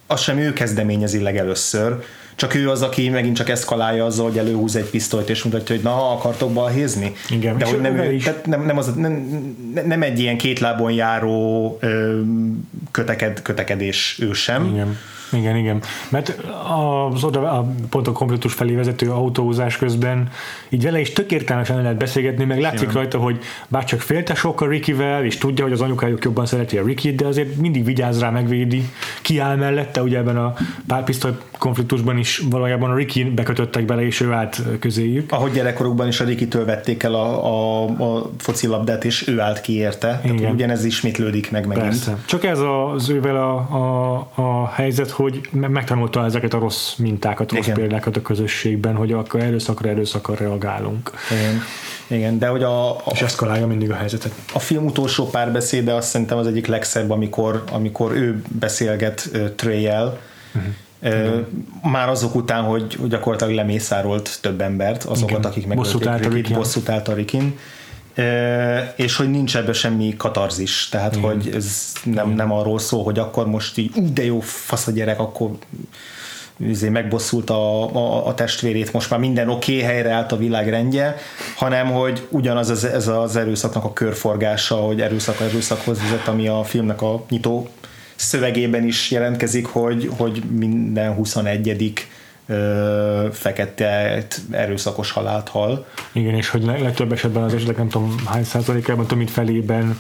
azt 0.07 0.23
sem 0.23 0.39
ő 0.39 0.53
kezdeményezi 0.53 1.23
legelőször, 1.23 2.03
csak 2.39 2.55
ő 2.55 2.71
az, 2.71 2.83
aki 2.83 3.09
megint 3.09 3.37
csak 3.37 3.49
eszkalálja 3.49 4.05
azzal, 4.05 4.29
hogy 4.29 4.39
előhúz 4.39 4.77
egy 4.77 4.91
pisztolyt 4.91 5.29
és 5.29 5.43
mutatja, 5.43 5.75
hogy 5.75 5.85
na, 5.85 6.11
akartok 6.13 6.53
balhézni? 6.53 7.13
Igen, 7.31 7.59
De 7.59 7.67
hogy 7.67 7.81
nem, 7.81 7.99
ő, 7.99 8.17
tehát 8.17 8.47
nem, 8.47 8.65
nem, 8.65 8.79
az, 8.79 8.95
nem, 8.95 9.13
nem, 9.87 10.03
egy 10.03 10.19
ilyen 10.19 10.37
két 10.37 10.59
lábon 10.59 10.93
járó 10.93 11.79
ö, 11.81 12.21
köteked, 12.91 13.43
kötekedés 13.43 14.19
ő 14.21 14.33
sem. 14.33 14.65
Igen 14.65 14.97
igen, 15.33 15.57
igen. 15.57 15.81
Mert 16.09 16.37
az 17.13 17.25
oda, 17.25 17.51
a, 17.51 17.73
pont 17.91 18.09
a 18.09 18.13
konfliktus 18.13 18.53
felé 18.53 18.75
vezető 18.75 19.11
autózás 19.11 19.77
közben 19.77 20.29
így 20.69 20.83
vele 20.83 21.01
is 21.01 21.13
tök 21.13 21.33
értelmesen 21.33 21.83
lehet 21.83 21.97
beszélgetni, 21.97 22.45
meg 22.45 22.61
látszik 22.61 22.83
igen. 22.83 22.95
rajta, 22.95 23.19
hogy 23.19 23.39
bár 23.69 23.85
csak 23.85 24.01
félte 24.01 24.35
sokkal 24.35 24.69
Rickyvel, 24.69 25.25
és 25.25 25.39
tudja, 25.39 25.65
hogy 25.65 25.73
az 25.73 25.81
anyukájuk 25.81 26.25
jobban 26.25 26.47
szereti 26.47 26.79
a 26.79 26.85
Ricky, 26.85 27.15
de 27.15 27.27
azért 27.27 27.57
mindig 27.57 27.85
vigyáz 27.85 28.21
rá, 28.21 28.31
megvédi, 28.31 28.89
kiáll 29.23 29.57
mellette, 29.57 30.03
ugye 30.03 30.19
ebben 30.19 30.37
a 30.37 30.55
párpisztoly 30.87 31.33
konfliktusban 31.59 32.19
is 32.19 32.43
valójában 32.51 32.91
a 32.91 32.95
Ricky 32.95 33.25
bekötöttek 33.25 33.85
bele, 33.85 34.07
és 34.07 34.21
ő 34.21 34.33
állt 34.33 34.63
közéjük. 34.79 35.33
Ahogy 35.33 35.53
gyerekkorukban 35.53 36.09
is 36.09 36.21
a 36.21 36.25
Ricky-től 36.25 36.65
vették 36.65 37.03
el 37.03 37.15
a, 37.15 37.45
a, 37.47 37.85
a 37.85 38.31
focilabdát, 38.39 39.05
és 39.05 39.29
ő 39.29 39.41
állt 39.41 39.61
ki 39.61 39.77
érte. 39.77 40.21
Igen. 40.25 40.37
Tehát 40.37 40.53
ugyanez 40.53 40.85
ismétlődik 40.85 41.51
meg 41.51 41.67
megint. 41.67 41.87
Persze. 41.87 42.17
Csak 42.25 42.45
ez 42.45 42.59
az 42.95 43.09
ővel 43.09 43.37
a, 43.37 43.55
a, 43.57 44.15
a 44.35 44.69
helyzet, 44.69 45.11
hogy 45.19 45.49
megtanulta 45.53 46.25
ezeket 46.25 46.55
a 46.55 46.59
rossz 46.59 46.95
mintákat, 46.95 47.53
rossz 47.53 47.67
Igen. 47.67 47.75
példákat 47.75 48.17
a 48.17 48.23
közösségben, 48.23 48.95
hogy 48.95 49.13
akkor 49.13 49.41
erőszakra 49.41 49.89
erőszakra 49.89 50.35
reagálunk. 50.35 51.11
Igen. 51.31 51.63
Igen, 52.07 52.39
de 52.39 52.47
hogy 52.47 52.63
a, 52.63 52.91
a, 52.91 53.03
és 53.13 53.23
eszkalálja 53.23 53.67
mindig 53.67 53.91
a 53.91 53.95
helyzetet. 53.95 54.33
A 54.53 54.59
film 54.59 54.85
utolsó 54.85 55.27
párbeszéde 55.27 55.95
azt 55.95 56.09
szerintem 56.09 56.39
az 56.39 56.47
egyik 56.47 56.67
legszebb, 56.67 57.11
amikor, 57.11 57.65
amikor 57.73 58.13
ő 58.13 58.43
beszélget 58.49 59.31
uh, 59.33 59.55
Trey-el, 59.55 60.19
uh-huh. 60.55 60.73
Uh, 61.03 61.47
már 61.91 62.09
azok 62.09 62.35
után, 62.35 62.63
hogy, 62.63 62.95
hogy 62.95 63.09
gyakorlatilag 63.09 63.55
lemészárolt 63.55 64.39
több 64.41 64.61
embert, 64.61 65.05
azokat, 65.05 65.39
Igen. 65.39 65.51
akik 65.51 65.67
megölték 65.67 66.55
bosszút 66.55 66.89
állt 66.89 67.09
a 67.09 67.15
Rikin 67.15 67.59
és 68.97 69.17
hogy 69.17 69.31
nincs 69.31 69.57
ebben 69.57 69.73
semmi 69.73 70.15
katarzis, 70.17 70.89
tehát 70.89 71.17
Igen. 71.17 71.31
hogy 71.31 71.51
ez 71.55 71.93
nem, 72.05 72.31
nem 72.31 72.53
arról 72.53 72.79
szól, 72.79 73.05
hogy 73.05 73.19
akkor 73.19 73.47
most 73.47 73.79
így, 73.79 73.99
úgy 73.99 74.13
de 74.13 74.25
jó 74.25 74.41
fasz 74.41 74.87
a 74.87 74.91
gyerek, 74.91 75.21
akkor 75.21 75.51
üzé 76.59 76.89
megbosszult 76.89 77.51
a, 77.51 77.95
a, 77.95 78.27
a 78.27 78.35
testvérét, 78.35 78.93
most 78.93 79.11
már 79.11 79.21
minden 79.21 79.49
oké, 79.49 79.75
okay, 79.75 79.85
helyre 79.87 80.11
állt 80.11 80.33
a 80.33 80.37
világ 80.37 80.69
rendje, 80.69 81.17
hanem 81.57 81.87
hogy 81.87 82.27
ugyanaz 82.31 82.69
az, 82.69 82.85
ez 82.85 83.09
az 83.09 83.37
erőszaknak 83.37 83.85
a 83.85 83.93
körforgása, 83.93 84.75
hogy 84.75 85.01
erőszak 85.01 85.41
erőszakhoz 85.41 86.01
vezet, 86.03 86.29
ami 86.29 86.49
a 86.49 86.65
filmnek 86.65 87.03
a 87.03 87.25
nyitó 87.29 87.69
szövegében 88.17 88.85
is 88.85 89.11
jelentkezik, 89.11 89.67
hogy, 89.67 90.11
hogy 90.17 90.43
minden 90.51 91.15
21 91.15 91.61
fekete 93.33 94.25
erőszakos 94.51 95.11
halált 95.11 95.49
hal. 95.49 95.87
Igen, 96.13 96.35
és 96.35 96.49
hogy 96.49 96.65
legtöbb 96.65 97.13
esetben 97.13 97.43
az 97.43 97.55
esetek 97.55 97.77
nem 97.77 97.89
tudom 97.89 98.15
hány 98.27 98.45
százalékában, 98.45 99.07
több 99.07 99.19
mint 99.19 99.31
felében 99.31 99.99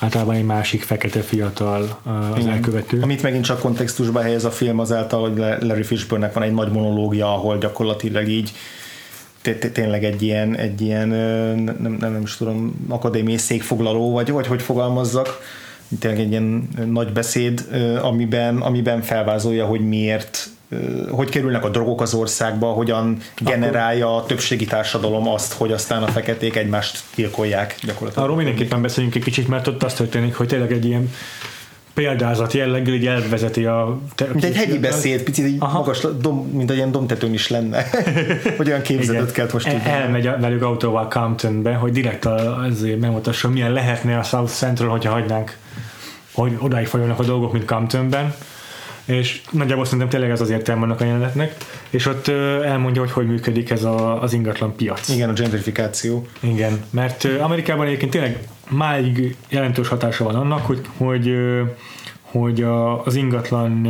általában 0.00 0.34
egy 0.34 0.44
másik 0.44 0.82
fekete 0.82 1.20
fiatal 1.20 2.00
az 2.04 2.38
Igen. 2.38 2.52
elkövető. 2.52 3.00
Amit 3.00 3.22
megint 3.22 3.44
csak 3.44 3.60
kontextusba 3.60 4.20
helyez 4.20 4.44
a 4.44 4.50
film 4.50 4.78
azáltal, 4.78 5.20
hogy 5.20 5.36
Larry 5.66 5.82
Fishburne 5.82 6.30
van 6.34 6.42
egy 6.42 6.54
nagy 6.54 6.72
monológia, 6.72 7.34
ahol 7.34 7.58
gyakorlatilag 7.58 8.28
így 8.28 8.52
tényleg 9.72 10.04
egy 10.04 10.22
ilyen, 10.22 10.56
egy 10.56 10.80
ilyen 10.80 11.08
nem, 11.08 11.76
nem, 11.80 11.96
nem 12.00 12.20
is 12.22 12.36
tudom, 12.36 12.86
akadémiai 12.88 13.38
székfoglaló, 13.38 14.12
vagy, 14.12 14.30
vagy 14.30 14.46
hogy 14.46 14.62
fogalmazzak, 14.62 15.40
tényleg 15.98 16.20
egy 16.20 16.30
ilyen 16.30 16.68
nagy 16.86 17.12
beszéd, 17.12 17.66
amiben, 18.02 18.56
amiben 18.56 19.02
felvázolja, 19.02 19.66
hogy 19.66 19.88
miért 19.88 20.48
hogy 21.10 21.28
kerülnek 21.28 21.64
a 21.64 21.68
drogok 21.68 22.00
az 22.00 22.14
országba, 22.14 22.66
hogyan 22.66 23.18
generálja 23.38 24.16
a 24.16 24.26
többségi 24.26 24.64
társadalom 24.64 25.28
azt, 25.28 25.52
hogy 25.52 25.72
aztán 25.72 26.02
a 26.02 26.06
feketék 26.06 26.56
egymást 26.56 27.02
gyilkolják 27.14 27.76
gyakorlatilag. 27.82 28.24
Arról 28.24 28.36
mindenképpen 28.36 28.82
beszéljünk 28.82 29.14
egy 29.14 29.22
kicsit, 29.22 29.48
mert 29.48 29.66
ott 29.66 29.82
azt 29.82 29.96
történik, 29.96 30.34
hogy 30.34 30.46
tényleg 30.46 30.72
egy 30.72 30.84
ilyen 30.84 31.10
példázat 31.94 32.52
jelleggel 32.52 32.94
így 32.94 33.06
elvezeti 33.06 33.64
a... 33.64 34.00
Mint 34.32 34.44
egy 34.44 34.56
hegyi 34.56 34.78
beszéd, 34.78 35.22
picit 35.22 35.46
így 35.46 35.56
Aha. 35.58 35.78
magas, 35.78 36.06
dom, 36.20 36.50
mint 36.52 36.70
egy 36.70 36.76
ilyen 36.76 36.90
domtetőn 36.90 37.32
is 37.32 37.48
lenne. 37.48 37.84
hogy 38.56 38.68
olyan 38.68 38.82
képzetet 38.82 39.32
kell 39.32 39.48
most 39.52 39.68
tudni. 39.68 39.90
Elmegy 39.90 40.30
velük 40.40 40.62
autóval 40.62 41.08
Comptonbe, 41.08 41.74
hogy 41.74 41.92
direkt 41.92 42.24
azért 42.24 43.00
megmutassa, 43.00 43.48
milyen 43.48 43.72
lehetne 43.72 44.18
a 44.18 44.22
South 44.22 44.52
Central, 44.52 44.90
hogyha 44.90 45.12
hagynánk, 45.12 45.56
hogy 46.32 46.56
odáig 46.58 46.86
folyolnak 46.86 47.18
a 47.18 47.24
dolgok, 47.24 47.52
mint 47.52 47.64
Comptonben 47.64 48.34
és 49.04 49.40
nagyjából 49.50 49.84
szerintem 49.84 50.08
tényleg 50.08 50.30
ez 50.30 50.40
az 50.40 50.50
értelme 50.50 50.82
annak 50.82 51.00
a 51.00 51.04
jelenetnek, 51.04 51.56
és 51.90 52.06
ott 52.06 52.28
elmondja, 52.64 53.00
hogy 53.00 53.10
hogy 53.10 53.26
működik 53.26 53.70
ez 53.70 53.84
a, 53.84 54.22
az 54.22 54.32
ingatlan 54.32 54.76
piac. 54.76 55.08
Igen, 55.08 55.28
a 55.28 55.32
gentrifikáció. 55.32 56.26
Igen, 56.40 56.84
mert 56.90 57.24
Amerikában 57.40 57.86
egyébként 57.86 58.10
tényleg 58.10 58.38
máig 58.68 59.36
jelentős 59.48 59.88
hatása 59.88 60.24
van 60.24 60.34
annak, 60.34 60.66
hogy, 60.66 60.80
hogy, 60.96 61.34
hogy 62.22 62.62
az 63.04 63.14
ingatlan 63.14 63.88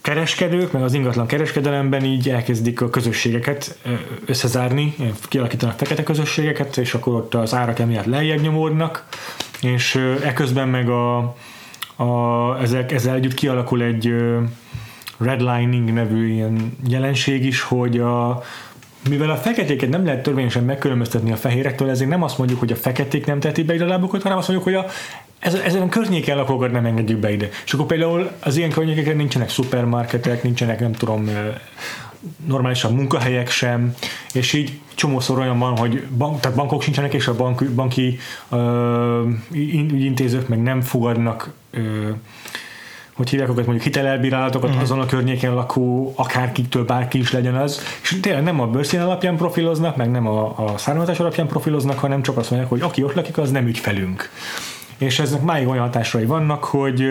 kereskedők, 0.00 0.72
meg 0.72 0.82
az 0.82 0.94
ingatlan 0.94 1.26
kereskedelemben 1.26 2.04
így 2.04 2.28
elkezdik 2.28 2.80
a 2.80 2.90
közösségeket 2.90 3.78
összezárni, 4.26 4.94
kialakítanak 5.22 5.78
fekete 5.78 6.02
közösségeket, 6.02 6.76
és 6.76 6.94
akkor 6.94 7.14
ott 7.14 7.34
az 7.34 7.54
árak 7.54 7.78
emiatt 7.78 8.04
lejjebb 8.04 8.40
nyomódnak, 8.40 9.06
és 9.60 10.00
eközben 10.22 10.68
meg 10.68 10.88
a, 10.88 11.36
a, 11.98 12.60
ezek, 12.60 12.92
ezzel 12.92 13.14
együtt 13.14 13.34
kialakul 13.34 13.82
egy 13.82 14.14
redlining 15.18 15.92
nevű 15.92 16.32
ilyen 16.32 16.76
jelenség 16.88 17.44
is, 17.44 17.60
hogy 17.60 17.98
a, 17.98 18.42
mivel 19.08 19.30
a 19.30 19.36
feketéket 19.36 19.88
nem 19.88 20.04
lehet 20.04 20.22
törvényesen 20.22 20.64
megkülönböztetni 20.64 21.32
a 21.32 21.36
fehérektől, 21.36 21.90
ezért 21.90 22.10
nem 22.10 22.22
azt 22.22 22.38
mondjuk, 22.38 22.58
hogy 22.58 22.72
a 22.72 22.76
feketék 22.76 23.26
nem 23.26 23.40
teheti 23.40 23.62
be 23.62 23.74
ide 23.74 23.84
a 23.84 23.88
lábukat, 23.88 24.22
hanem 24.22 24.38
azt 24.38 24.48
mondjuk, 24.48 24.74
hogy 24.74 24.84
a, 24.84 24.90
ezen 25.64 25.82
a 25.82 25.88
környéken 25.88 26.36
lakókat 26.36 26.72
nem 26.72 26.84
engedjük 26.84 27.18
be 27.18 27.32
ide. 27.32 27.48
És 27.64 27.72
akkor 27.72 27.86
például 27.86 28.30
az 28.40 28.56
ilyen 28.56 28.70
környékeken 28.70 29.16
nincsenek 29.16 29.48
szupermarketek, 29.48 30.42
nincsenek 30.42 30.80
nem 30.80 30.92
tudom 30.92 31.30
normálisan 32.46 32.94
munkahelyek 32.94 33.50
sem, 33.50 33.94
és 34.32 34.52
így 34.52 34.80
csomószor 34.94 35.38
olyan 35.38 35.58
van, 35.58 35.76
hogy 35.76 36.06
bank, 36.06 36.40
tehát 36.40 36.56
bankok 36.56 36.82
sincsenek, 36.82 37.14
és 37.14 37.26
a 37.26 37.36
bank, 37.36 37.64
banki 37.64 38.18
ö, 38.48 39.28
intézők 39.92 40.48
meg 40.48 40.62
nem 40.62 40.80
fogadnak 40.80 41.52
ö, 41.70 42.10
hogy 43.18 43.30
hívják 43.30 43.48
őket 43.48 43.66
mondjuk 43.66 43.86
hitelelbírálatokat 43.86 44.68
uh-huh. 44.68 44.82
azon 44.82 45.00
a 45.00 45.06
környéken 45.06 45.54
lakó 45.54 46.12
akárkiktől 46.16 46.84
bárki 46.84 47.18
is 47.18 47.32
legyen 47.32 47.54
az, 47.54 47.82
és 48.02 48.18
tényleg 48.20 48.42
nem 48.42 48.60
a 48.60 48.66
bőrszín 48.66 49.00
alapján 49.00 49.36
profiloznak, 49.36 49.96
meg 49.96 50.10
nem 50.10 50.26
a, 50.26 50.64
a 50.66 50.78
származás 50.78 51.20
alapján 51.20 51.46
profiloznak, 51.46 51.98
hanem 51.98 52.22
csak 52.22 52.36
azt 52.36 52.50
mondják, 52.50 52.70
hogy 52.70 52.80
aki 52.80 53.02
ott 53.02 53.14
lakik, 53.14 53.38
az 53.38 53.50
nem 53.50 53.66
ügyfelünk. 53.66 54.30
És 54.98 55.18
eznek 55.18 55.42
máig 55.42 55.68
olyan 55.68 55.82
hatásai 55.82 56.24
vannak, 56.24 56.64
hogy 56.64 57.04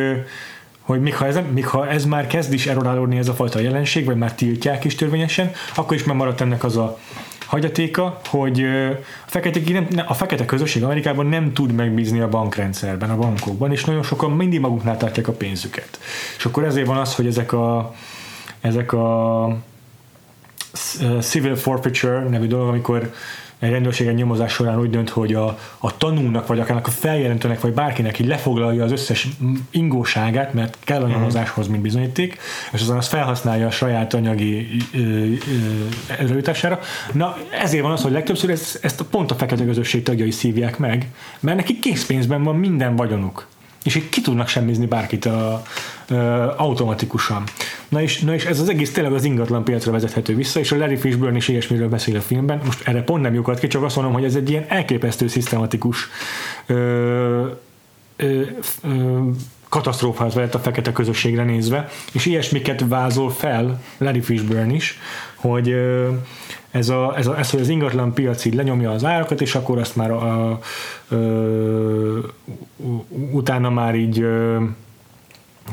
hogy 0.88 1.02
még 1.02 1.16
ha, 1.16 1.26
ez, 1.26 1.40
még 1.54 1.68
ha 1.68 1.88
ez 1.88 2.06
már 2.06 2.28
kezd 2.28 2.54
is 2.54 2.68
erodálódni 2.68 3.18
ez 3.18 3.28
a 3.28 3.34
fajta 3.34 3.60
jelenség, 3.60 4.06
vagy 4.06 4.16
már 4.16 4.34
tiltják 4.34 4.84
is 4.84 4.96
törvényesen, 4.96 5.52
akkor 5.76 5.96
is 5.96 6.04
már 6.04 6.16
maradt 6.16 6.42
ennek 6.42 6.64
az 6.64 6.78
a 6.78 6.98
hagyatéka, 7.46 8.20
hogy 8.26 8.64
a 9.26 9.30
fekete, 9.30 9.60
nem, 9.72 10.06
a 10.08 10.14
fekete 10.14 10.46
közösség 10.46 10.84
Amerikában 10.84 11.26
nem 11.26 11.54
tud 11.54 11.72
megbízni 11.72 12.20
a 12.20 12.30
bankrendszerben, 12.30 13.10
a 13.10 13.16
bankokban, 13.16 13.72
és 13.72 13.86
nagyon 13.86 14.04
sokan 14.04 14.32
mindig 14.32 14.60
maguknál 14.60 14.98
tartják 14.98 15.28
a 15.28 15.32
pénzüket. 15.32 16.00
És 16.38 16.46
akkor 16.46 16.64
ezért 16.64 16.88
van 16.88 16.98
az, 16.98 17.16
hogy 17.16 17.28
ezek 17.28 17.54
a, 17.54 17.94
ezek 18.62 18.94
a 18.94 19.58
civil 21.20 21.56
forfeiture 21.56 22.20
nevű 22.20 22.48
dolog, 22.48 22.68
amikor 22.68 23.14
egy 23.60 23.70
rendőrség 23.70 24.08
egy 24.08 24.16
nyomozás 24.16 24.51
során 24.53 24.80
úgy 24.80 24.89
dönt, 24.89 25.10
hogy 25.10 25.34
a, 25.34 25.60
a 25.78 25.97
tanúnak, 25.97 26.47
vagy 26.47 26.60
akár 26.60 26.82
a 26.84 26.89
feljelentőnek, 26.89 27.62
vagy 27.62 27.74
bárkinek 27.74 28.20
így 28.20 28.28
lefoglalja 28.28 28.84
az 28.84 28.91
összes 28.91 29.28
ingóságát, 29.72 30.53
mert 30.53 30.78
kell 30.84 31.01
a 31.01 31.08
nyomozáshoz, 31.08 31.68
mint 31.68 31.82
bizonyíték, 31.82 32.38
és 32.72 32.82
azon 32.82 32.97
azt 32.97 33.10
felhasználja 33.10 33.68
a 33.68 33.72
saját 33.72 34.14
anyagi 34.14 34.68
erőítására. 36.08 36.80
Na, 37.14 37.38
ezért 37.62 37.84
van 37.84 37.91
az, 37.91 38.01
hogy 38.01 38.12
legtöbbször 38.12 38.49
ezt, 38.49 38.80
ezt 38.82 39.01
pont 39.01 39.32
a 39.32 39.36
fekete 39.36 39.66
közösség 39.66 40.03
tagjai 40.03 40.32
szívják 40.32 40.78
meg, 40.78 41.08
mert 41.39 41.58
neki 41.58 41.80
készpénzben 41.80 42.43
van 42.43 42.55
minden 42.55 42.95
vagyonuk 42.95 43.47
és 43.88 43.96
így 43.96 44.10
ki 44.10 44.22
tudnak 44.22 44.48
semmizni 44.48 44.86
bárkit 44.86 45.26
a, 45.26 45.64
a, 46.08 46.14
automatikusan. 46.58 47.44
Na 47.90 48.02
és, 48.02 48.20
na 48.20 48.34
és 48.34 48.46
ez 48.46 48.60
az 48.60 48.70
egész 48.70 48.94
tényleg 48.94 49.14
az 49.14 49.24
ingatlan 49.24 49.64
piacra 49.64 49.92
vezethető 49.92 50.36
vissza, 50.36 50.60
és 50.60 50.72
a 50.72 50.78
Larry 50.78 50.96
Fishburne 50.96 51.38
is 51.38 51.48
ilyesmiről 51.48 51.90
beszél 51.90 52.16
a 52.16 52.22
filmben. 52.22 52.62
Most 52.66 52.88
erre 52.88 53.04
pont 53.04 53.22
nem 53.22 53.34
lyukat 53.34 53.60
ki, 53.60 53.68
csak 53.68 53.84
azt 53.84 53.96
mondom, 53.96 54.14
hogy 54.14 54.24
ez 54.24 54.36
egy 54.36 54.50
ilyen 54.50 54.66
elképesztő, 54.68 55.28
szisztematikus 55.28 56.08
ö, 56.66 57.48
ö, 58.16 58.42
katasztrófát 59.70 60.34
vezet 60.34 60.56
a 60.56 60.60
fekete 60.60 60.92
közösségre 60.92 61.44
nézve, 61.44 61.90
és 62.12 62.26
ilyesmiket 62.26 62.84
vázol 62.88 63.30
fel 63.30 63.82
Larry 63.98 64.22
Fishburne 64.22 64.74
is, 64.74 65.00
hogy 65.38 65.76
ez, 66.72 66.90
a, 66.90 67.14
ez, 67.18 67.28
a, 67.28 67.38
ez, 67.38 67.50
hogy 67.50 67.60
az 67.60 67.70
ingatlan 67.70 68.14
piac 68.14 68.46
így 68.46 68.54
lenyomja 68.54 68.92
az 68.92 69.06
árakat, 69.06 69.42
és 69.42 69.56
akkor 69.56 69.78
azt 69.78 69.96
már 69.96 70.12
a, 70.12 70.50
a, 70.50 70.60
ö, 71.10 72.20
utána 73.32 73.70
már 73.70 73.96
így 73.96 74.26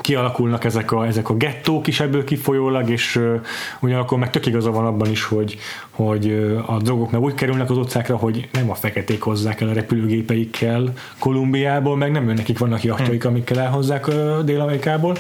kialakulnak 0.01 0.65
ezek 0.65 0.93
a, 0.93 1.07
ezek 1.07 1.29
a 1.29 1.35
gettók 1.35 1.87
is 1.87 2.01
ebből 2.01 2.25
kifolyólag, 2.25 2.91
és 2.91 3.17
uh, 3.17 3.41
ugyanakkor 3.81 4.19
meg 4.19 4.31
tök 4.31 4.47
igaza 4.47 4.71
van 4.71 4.87
abban 4.87 5.11
is, 5.11 5.25
hogy, 5.25 5.59
hogy 5.91 6.27
uh, 6.27 6.71
a 6.71 6.79
drogok 6.79 7.11
meg 7.11 7.21
úgy 7.21 7.35
kerülnek 7.35 7.71
az 7.71 7.77
utcákra, 7.77 8.17
hogy 8.17 8.49
nem 8.53 8.71
a 8.71 8.75
feketék 8.75 9.23
hozzák 9.23 9.61
el 9.61 9.69
a 9.69 9.73
repülőgépeikkel 9.73 10.93
Kolumbiából, 11.19 11.97
meg 11.97 12.13
nem 12.13 12.25
nekik 12.25 12.59
vannak 12.59 12.83
jachtjaik, 12.83 13.23
hmm. 13.23 13.31
amikkel 13.31 13.61
elhozzák 13.61 14.07
uh, 14.07 14.41
Dél-Amerikából, 14.45 15.17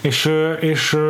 és, 0.00 0.24
uh, 0.24 0.56
és, 0.60 0.92
uh, 0.92 1.00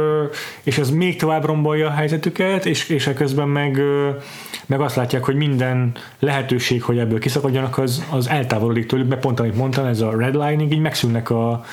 és 0.63 0.79
ez 0.79 0.91
még 0.91 1.17
tovább 1.17 1.45
rombolja 1.45 1.87
a 1.87 1.93
helyzetüket, 1.93 2.67
és, 2.67 2.89
és 2.89 3.11
közben 3.15 3.49
meg, 3.49 3.77
uh, 3.77 4.23
meg 4.67 4.81
azt 4.81 4.97
látják, 4.97 5.25
hogy 5.25 5.35
minden 5.35 5.93
lehetőség, 6.19 6.83
hogy 6.83 6.99
ebből 6.99 7.19
kiszakadjanak, 7.19 7.79
az, 7.79 8.05
az 8.11 8.29
eltávolodik 8.29 8.87
tőlük, 8.87 9.09
mert 9.09 9.21
pont 9.21 9.41
amit 9.41 9.57
mondtam, 9.57 9.85
ez 9.87 10.01
a 10.01 10.17
redlining, 10.19 10.73
így 10.73 10.81
megszűnnek 10.81 11.31
a, 11.31 11.65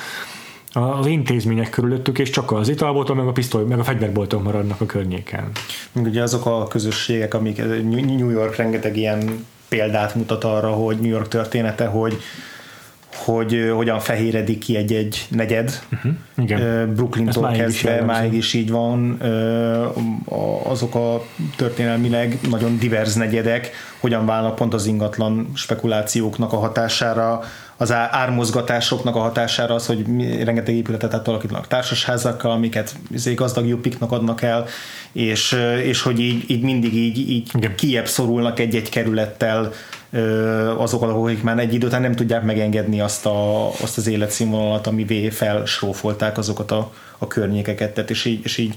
az 0.74 1.06
intézmények 1.06 1.70
körülöttük, 1.70 2.18
és 2.18 2.30
csak 2.30 2.52
az 2.52 2.68
italboltok, 2.68 3.16
meg 3.16 3.26
a 3.26 3.32
pisztoly, 3.32 3.64
meg 3.64 3.78
a 3.78 3.84
fegyverboltok 3.84 4.42
maradnak 4.42 4.80
a 4.80 4.86
környéken. 4.86 5.50
Ugye 5.92 6.22
azok 6.22 6.46
a 6.46 6.66
közösségek, 6.66 7.34
amik 7.34 7.56
New 7.90 8.30
York 8.30 8.56
rengeteg 8.56 8.96
ilyen 8.96 9.46
példát 9.68 10.14
mutat 10.14 10.44
arra, 10.44 10.70
hogy 10.70 10.96
New 10.96 11.10
York 11.10 11.28
története, 11.28 11.86
hogy 11.86 12.16
hogy 13.24 13.70
hogyan 13.74 14.00
fehéredik 14.00 14.58
ki 14.58 14.76
egy-egy 14.76 15.26
negyed. 15.28 15.80
Uh-huh. 15.92 16.12
Igen. 16.36 16.94
Brooklyn-tól 16.94 17.50
kezdve 17.50 18.02
máig 18.02 18.32
is 18.32 18.52
így 18.52 18.70
van. 18.70 19.20
Azok 20.64 20.94
a 20.94 21.24
történelmileg 21.56 22.38
nagyon 22.50 22.78
divers 22.78 23.14
negyedek, 23.14 23.70
hogyan 24.00 24.26
válnak 24.26 24.54
pont 24.54 24.74
az 24.74 24.86
ingatlan 24.86 25.50
spekulációknak 25.54 26.52
a 26.52 26.56
hatására 26.56 27.40
az 27.76 27.92
ármozgatásoknak 27.92 29.16
a 29.16 29.20
hatására 29.20 29.74
az, 29.74 29.86
hogy 29.86 30.04
rengeteg 30.44 30.74
épületet 30.74 31.14
átalakítanak 31.14 31.66
társasházakkal, 31.66 32.50
amiket 32.50 32.94
izé 33.10 33.34
gazdag 33.34 33.66
juppiknak 33.66 34.12
adnak 34.12 34.42
el, 34.42 34.66
és, 35.12 35.56
és 35.82 36.02
hogy 36.02 36.20
így, 36.20 36.50
így 36.50 36.62
mindig 36.62 36.94
így, 36.94 37.30
így 37.30 37.74
kiebb 37.74 38.06
szorulnak 38.06 38.58
egy-egy 38.58 38.88
kerülettel 38.88 39.72
azok, 40.76 41.02
akik 41.02 41.42
már 41.42 41.58
egy 41.58 41.74
idő 41.74 41.86
után 41.86 42.00
nem 42.00 42.14
tudják 42.14 42.42
megengedni 42.42 43.00
azt, 43.00 43.26
a, 43.26 43.68
azt 43.68 43.98
az 43.98 44.06
életszínvonalat, 44.06 44.86
amivé 44.86 45.30
felsrófolták 45.30 46.38
azokat 46.38 46.70
a, 46.70 46.92
a 47.18 47.26
környékeket, 47.26 47.94
tehát 47.94 48.10
és 48.10 48.24
így, 48.24 48.40
és 48.44 48.58
így 48.58 48.74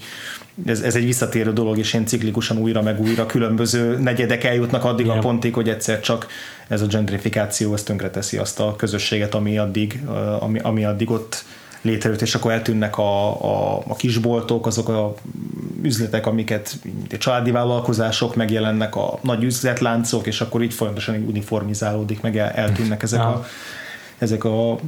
ez, 0.65 0.81
ez 0.81 0.95
egy 0.95 1.05
visszatérő 1.05 1.53
dolog, 1.53 1.77
és 1.77 1.93
én 1.93 2.05
ciklikusan 2.05 2.57
újra 2.57 2.81
meg 2.81 2.99
újra 2.99 3.25
különböző 3.25 3.97
negyedek 3.97 4.43
eljutnak 4.43 4.83
addig 4.83 5.05
Igen. 5.05 5.17
a 5.17 5.21
pontig, 5.21 5.53
hogy 5.53 5.69
egyszer 5.69 5.99
csak 5.99 6.27
ez 6.67 6.81
a 6.81 6.85
gentrifikáció 6.85 7.73
ezt 7.73 7.85
tönkreteszi 7.85 8.37
azt 8.37 8.59
a 8.59 8.75
közösséget, 8.75 9.35
ami 9.35 9.57
addig, 9.57 10.01
ami, 10.39 10.59
ami 10.59 10.85
addig 10.85 11.09
ott 11.09 11.43
létrejött, 11.81 12.21
és 12.21 12.35
akkor 12.35 12.51
eltűnnek 12.51 12.97
a, 12.97 13.27
a, 13.43 13.83
a 13.87 13.95
kisboltok, 13.95 14.65
azok 14.65 14.89
a 14.89 15.15
üzletek, 15.81 16.25
amiket 16.25 16.79
a 17.11 17.17
családi 17.17 17.51
vállalkozások 17.51 18.35
megjelennek, 18.35 18.95
a 18.95 19.19
nagy 19.21 19.43
üzletláncok, 19.43 20.27
és 20.27 20.41
akkor 20.41 20.63
így 20.63 20.73
folyamatosan 20.73 21.25
uniformizálódik, 21.27 22.21
meg 22.21 22.37
el, 22.37 22.49
eltűnnek 22.49 23.03
ezek 23.03 23.19
a, 23.19 23.45
ezek 24.17 24.43
a 24.43 24.79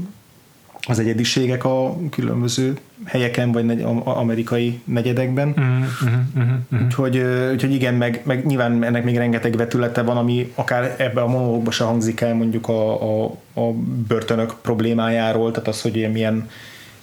az 0.87 0.99
egyediségek 0.99 1.63
a 1.63 1.97
különböző 2.09 2.77
helyeken, 3.05 3.51
vagy 3.51 3.65
negy, 3.65 3.85
amerikai 4.03 4.81
negyedekben. 4.83 5.47
Uh-huh, 5.49 6.13
uh-huh, 6.35 6.53
uh-huh. 6.71 6.85
Úgyhogy, 6.85 7.17
úgyhogy 7.51 7.73
igen, 7.73 7.93
meg, 7.93 8.21
meg 8.23 8.45
nyilván 8.45 8.83
ennek 8.83 9.03
még 9.03 9.17
rengeteg 9.17 9.55
vetülete 9.55 10.01
van, 10.01 10.17
ami 10.17 10.51
akár 10.55 10.95
ebbe 10.97 11.21
a 11.21 11.27
monológba 11.27 11.71
se 11.71 11.83
hangzik 11.83 12.21
el 12.21 12.33
mondjuk 12.33 12.67
a, 12.67 13.01
a, 13.01 13.25
a 13.53 13.71
börtönök 14.07 14.55
problémájáról, 14.61 15.51
tehát 15.51 15.67
az, 15.67 15.81
hogy 15.81 16.09
milyen 16.11 16.49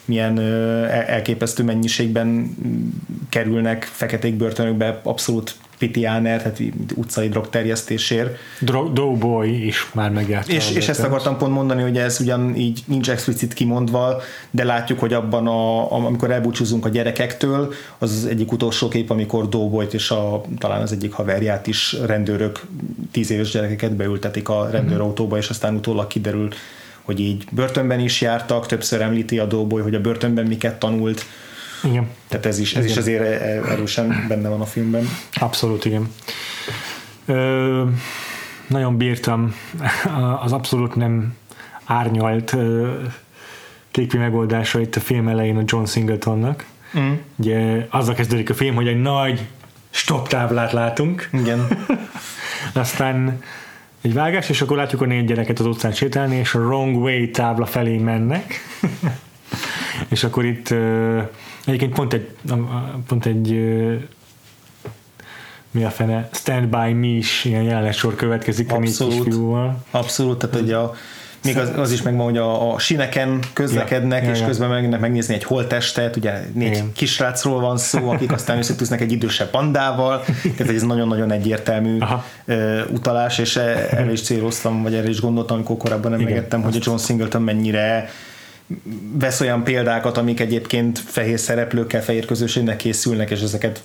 milyen 0.07 0.39
elképesztő 0.91 1.63
mennyiségben 1.63 2.57
kerülnek 3.29 3.85
feketék 3.85 4.35
börtönökbe 4.35 5.01
abszolút 5.03 5.55
Pitiáner, 5.79 6.39
tehát 6.39 6.61
utcai 6.95 7.29
drogterjesztésért. 7.29 8.37
Dro- 8.61 8.93
Doughboy 8.93 9.67
is 9.67 9.91
már 9.95 10.11
megjárt. 10.11 10.49
És, 10.49 10.71
és 10.71 10.89
ezt 10.89 11.03
akartam 11.03 11.39
pont 11.39 11.53
mondani, 11.53 11.83
hogy 11.83 11.99
ez 11.99 12.21
ugyan 12.21 12.57
így 12.57 12.83
nincs 12.87 13.11
explicit 13.11 13.55
kimondva, 13.55 14.23
de 14.51 14.65
látjuk, 14.65 14.99
hogy 14.99 15.13
abban, 15.13 15.47
a, 15.47 15.93
amikor 15.93 16.31
elbúcsúzunk 16.31 16.85
a 16.85 16.89
gyerekektől, 16.89 17.73
az 17.99 18.13
az 18.13 18.27
egyik 18.27 18.53
utolsó 18.53 18.89
kép, 18.89 19.11
amikor 19.11 19.49
Doughboyt 19.49 19.95
és 19.95 20.11
a, 20.11 20.43
talán 20.59 20.83
az 20.83 20.93
egyik 20.93 21.13
haverját 21.13 21.67
is 21.67 21.97
rendőrök, 22.07 22.61
tíz 23.11 23.31
éves 23.31 23.51
gyerekeket 23.51 23.93
beültetik 23.93 24.49
a 24.49 24.69
rendőrautóba, 24.71 25.37
és 25.37 25.49
aztán 25.49 25.75
utólag 25.75 26.07
kiderül, 26.07 26.49
hogy 27.07 27.21
így 27.21 27.45
börtönben 27.51 28.01
is 28.01 28.21
jártak, 28.21 28.67
többször 28.67 29.01
említi 29.01 29.39
a 29.39 29.45
Doughboy, 29.45 29.83
hogy 29.83 29.95
a 29.95 30.01
börtönben 30.01 30.47
miket 30.47 30.79
tanult, 30.79 31.25
igen. 31.83 32.11
Tehát 32.29 32.47
ez 32.47 32.59
is, 32.59 32.75
ez 32.75 32.85
is 32.85 32.97
azért 32.97 33.23
erősen 33.67 34.25
benne 34.29 34.49
van 34.49 34.61
a 34.61 34.65
filmben. 34.65 35.09
Abszolút, 35.33 35.85
igen. 35.85 36.13
Ö, 37.27 37.85
nagyon 38.67 38.97
bírtam 38.97 39.55
az 40.45 40.53
abszolút 40.53 40.95
nem 40.95 41.35
árnyalt 41.85 42.57
képi 43.91 44.17
megoldásait 44.17 44.97
a 44.97 45.01
film 45.01 45.29
elején 45.29 45.57
a 45.57 45.63
John 45.65 45.85
Singletonnak. 45.85 46.65
Mm. 46.99 47.13
Ugye 47.37 47.87
azzal 47.91 48.15
kezdődik 48.15 48.51
a 48.51 48.55
film, 48.55 48.75
hogy 48.75 48.89
egy 48.89 49.01
nagy 49.01 49.47
stop 49.91 50.29
táblát 50.29 50.73
látunk. 50.73 51.29
Igen. 51.33 51.67
Aztán 52.73 53.43
egy 54.01 54.15
vágás, 54.15 54.49
és 54.49 54.63
akkor 54.63 54.77
látjuk 54.77 55.01
a 55.01 55.07
négy 55.07 55.25
gyereket 55.25 55.59
az 55.59 55.67
utcán 55.67 55.93
sétálni, 55.93 56.37
és 56.37 56.55
a 56.55 56.59
wrong 56.59 56.97
way 56.97 57.31
tábla 57.31 57.67
felé 57.67 57.97
mennek. 57.97 58.55
és 60.09 60.25
akkor 60.25 60.45
itt 60.45 60.75
Egyébként 61.67 61.95
pont 61.95 62.13
egy, 62.13 62.29
pont 63.07 63.27
egy 63.27 63.49
mi 65.71 65.85
a 65.85 65.91
fene, 65.91 66.29
Stand 66.33 66.69
By 66.69 66.93
Me 66.93 67.07
is 67.07 67.45
ilyen 67.45 67.63
jelenet 67.63 67.95
sor 67.95 68.15
következik 68.15 68.73
abszolút, 68.73 69.01
a 69.01 69.17
négy 69.17 69.25
kisfiúval. 69.25 69.85
Abszolút, 69.91 70.39
tehát 70.39 70.57
hogy 70.57 70.73
a 70.73 70.95
még 71.47 71.59
az, 71.59 71.71
az 71.77 71.93
is 71.93 72.03
megvan, 72.03 72.25
hogy 72.25 72.37
a, 72.37 72.73
a 72.73 72.79
sineken 72.79 73.41
közlekednek, 73.53 74.25
ja, 74.25 74.31
és 74.31 74.41
ja, 74.41 74.47
közben 74.47 74.69
megnek 74.69 75.01
megnézni 75.01 75.35
egy 75.35 75.45
holtestet, 75.45 76.17
ugye 76.17 76.33
négy 76.53 76.71
Igen. 76.71 76.93
kisrácról 76.93 77.61
van 77.61 77.79
szó, 77.79 78.11
akik 78.11 78.33
aztán 78.33 78.59
összetűznek 78.59 79.01
egy 79.01 79.13
idősebb 79.13 79.51
bandával, 79.51 80.25
tehát 80.57 80.73
ez 80.73 80.83
nagyon-nagyon 80.83 81.31
egyértelmű 81.31 81.99
Aha. 81.99 82.25
utalás, 82.91 83.39
és 83.39 83.57
e, 83.57 83.89
erre 83.91 84.13
is 84.13 84.23
céloztam, 84.23 84.83
vagy 84.83 84.95
erre 84.95 85.09
is 85.09 85.21
gondoltam, 85.21 85.57
amikor 85.57 85.77
korábban 85.77 86.13
emlegettem, 86.13 86.63
hogy 86.63 86.77
a 86.77 86.81
John 86.83 86.99
Singleton 86.99 87.43
mennyire 87.43 88.11
vesz 89.12 89.41
olyan 89.41 89.64
példákat, 89.64 90.17
amik 90.17 90.41
egyébként 90.41 90.99
fehér 90.99 91.39
szereplőkkel, 91.39 92.03
fehér 92.03 92.25
közösségnek 92.25 92.77
készülnek, 92.77 93.31
és 93.31 93.41
ezeket 93.41 93.85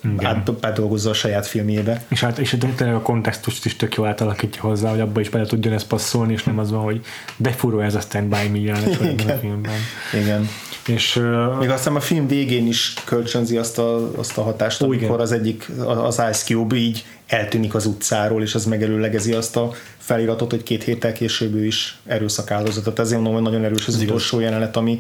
átdolgozza 0.62 1.10
a 1.10 1.14
saját 1.14 1.48
filmjébe. 1.48 2.04
És, 2.10 2.20
hát, 2.20 2.40
és 2.40 2.58
tényleg 2.76 2.96
a 2.96 3.02
kontextust 3.02 3.66
is 3.66 3.76
tök 3.76 3.96
jól 3.96 4.08
átalakítja 4.08 4.62
hozzá, 4.62 4.90
hogy 4.90 5.00
abba 5.00 5.20
is 5.20 5.30
bele 5.30 5.46
tudjon 5.46 5.74
ezt 5.74 5.88
passzolni, 5.88 6.34
és 6.34 6.44
nem 6.44 6.60
az 6.60 6.72
van, 6.72 6.84
hogy 6.84 7.02
de 7.38 7.50
furó 7.50 7.80
ez 7.80 7.96
a 7.96 8.00
Stand 8.00 8.28
By 8.28 8.48
Me 8.48 8.60
jelenet 8.60 9.00
a 9.28 9.38
filmben. 9.40 9.80
Igen. 10.22 10.50
És, 10.88 11.14
Még 11.60 11.70
azt 11.70 11.78
hiszem 11.78 11.96
a 11.96 12.00
film 12.00 12.28
végén 12.28 12.68
is 12.68 12.94
kölcsönzi 13.06 13.58
azt 13.58 13.78
a, 13.78 14.18
azt 14.18 14.38
a 14.38 14.42
hatást, 14.42 14.82
ó, 14.82 14.86
amikor 14.86 15.08
igen. 15.08 15.20
az 15.20 15.32
egyik, 15.32 15.70
az 15.86 16.14
Ice 16.14 16.44
Cube 16.46 16.76
így 16.76 17.06
eltűnik 17.28 17.74
az 17.74 17.86
utcáról, 17.86 18.42
és 18.42 18.56
az 18.56 18.66
megelőlegezi 18.66 19.34
azt 19.34 19.56
a 19.56 19.72
feliratot, 19.98 20.50
hogy 20.50 20.64
két 20.64 20.84
héttel 20.84 21.14
később 21.14 21.56
ő 21.56 21.66
is 21.66 22.00
erőszak 22.06 22.52
áldozat. 22.52 22.84
Tehát 22.84 23.00
ezért 23.00 23.22
mondom, 23.22 23.34
hogy 23.34 23.52
nagyon 23.52 23.64
erős 23.66 23.88
az 23.88 24.02
utolsó 24.02 24.40
jelenet, 24.40 24.78
ami, 24.78 25.00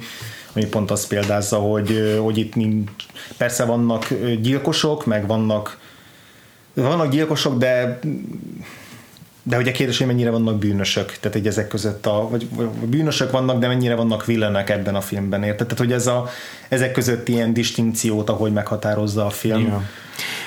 ami 0.53 0.65
pont 0.65 0.91
azt 0.91 1.07
példázza, 1.07 1.57
hogy, 1.57 2.17
hogy 2.19 2.38
itt 2.38 2.55
nincs, 2.55 2.89
persze 3.38 3.65
vannak 3.65 4.07
gyilkosok, 4.41 5.05
meg 5.05 5.27
vannak 5.27 5.79
vannak 6.73 7.11
gyilkosok, 7.11 7.57
de 7.57 7.99
de 9.51 9.57
ugye 9.57 9.71
kérdés, 9.71 9.97
hogy 9.97 10.07
mennyire 10.07 10.29
vannak 10.29 10.57
bűnösök, 10.57 11.17
tehát 11.19 11.37
egy 11.37 11.47
ezek 11.47 11.67
között 11.67 12.05
a, 12.05 12.27
vagy, 12.29 12.47
bűnösök 12.85 13.31
vannak, 13.31 13.59
de 13.59 13.67
mennyire 13.67 13.95
vannak 13.95 14.25
villenek 14.25 14.69
ebben 14.69 14.95
a 14.95 15.01
filmben, 15.01 15.43
érted? 15.43 15.67
Tehát, 15.67 15.83
hogy 15.83 15.91
ez 15.91 16.07
a, 16.07 16.29
ezek 16.69 16.91
között 16.91 17.27
ilyen 17.27 17.53
distinkciót, 17.53 18.29
ahogy 18.29 18.53
meghatározza 18.53 19.25
a 19.25 19.29
film. 19.29 19.65
Ja. 19.65 19.83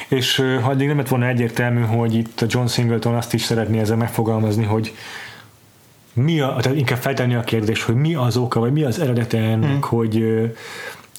És 0.09 0.37
ha 0.63 0.71
eddig 0.71 0.87
nem 0.87 0.97
lett 0.97 1.09
volna 1.09 1.27
egyértelmű, 1.27 1.81
hogy 1.81 2.15
itt 2.15 2.41
a 2.41 2.47
John 2.49 2.67
Singleton 2.67 3.15
azt 3.15 3.35
is 3.35 3.43
szeretné 3.43 3.79
ezzel 3.79 3.97
megfogalmazni, 3.97 4.65
hogy 4.65 4.95
mi 6.13 6.41
a, 6.41 6.57
tehát 6.61 6.79
inkább 6.79 6.99
feltenni 6.99 7.35
a 7.35 7.41
kérdés, 7.41 7.83
hogy 7.83 7.95
mi 7.95 8.15
az 8.15 8.37
oka, 8.37 8.61
vagy 8.61 8.73
mi 8.73 8.83
az 8.83 9.01
eredete 9.01 9.39
ennek, 9.39 9.71
hmm. 9.71 9.81
hogy 9.81 10.25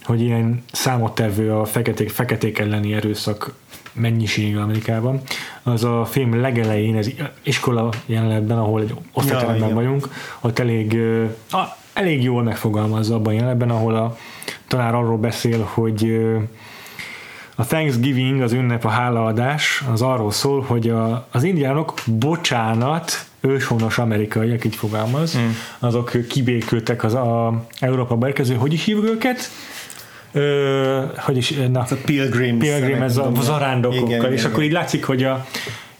hogy 0.03 0.21
ilyen 0.21 0.63
számottevő 0.71 1.53
a 1.53 1.65
feketék, 1.65 2.09
feketék 2.09 2.59
elleni 2.59 2.93
erőszak 2.93 3.53
mennyisége 3.95 4.61
Amerikában. 4.61 5.21
Az 5.63 5.83
a 5.83 6.05
film 6.05 6.41
legelején, 6.41 6.95
ez 6.95 7.07
iskola 7.43 7.89
jelenetben, 8.05 8.57
ahol 8.57 8.81
egy 8.81 8.93
osztályteremben 9.13 9.69
ja, 9.69 9.75
vagyunk, 9.75 10.09
ott 10.41 10.59
elég, 10.59 10.97
elég 11.93 12.23
jól 12.23 12.43
megfogalmazza 12.43 13.15
abban 13.15 13.33
a 13.33 13.35
jelenetben, 13.35 13.69
ahol 13.69 13.95
a 13.95 14.17
tanár 14.67 14.95
arról 14.95 15.17
beszél, 15.17 15.69
hogy 15.73 16.25
a 17.55 17.65
Thanksgiving, 17.65 18.41
az 18.41 18.51
ünnep, 18.51 18.85
a 18.85 18.89
hálaadás, 18.89 19.83
az 19.91 20.01
arról 20.01 20.31
szól, 20.31 20.61
hogy 20.61 20.89
a, 20.89 21.27
az 21.31 21.43
indiánok 21.43 21.93
bocsánat, 22.05 23.25
őshonos 23.41 23.97
amerikaiak, 23.97 24.65
így 24.65 24.75
fogalmaz, 24.75 25.37
mm. 25.37 25.49
azok 25.79 26.11
kibékültek 26.29 27.03
az 27.03 27.13
a 27.13 27.65
Európa 27.79 28.27
érkező, 28.27 28.55
hogy 28.55 28.73
is 28.73 28.83
hívjuk 28.83 29.05
őket? 29.05 29.49
Ö, 30.35 31.01
hogy 31.17 31.37
is, 31.37 31.53
na, 31.71 31.79
a 31.79 31.95
Pilgrim, 32.05 32.57
Pilgrim 32.57 33.01
ez 33.01 33.17
a 33.17 33.31
igen, 33.91 34.31
és 34.31 34.39
igen, 34.39 34.51
akkor 34.51 34.63
így 34.63 34.71
látszik, 34.71 35.03
hogy 35.03 35.23
a 35.23 35.45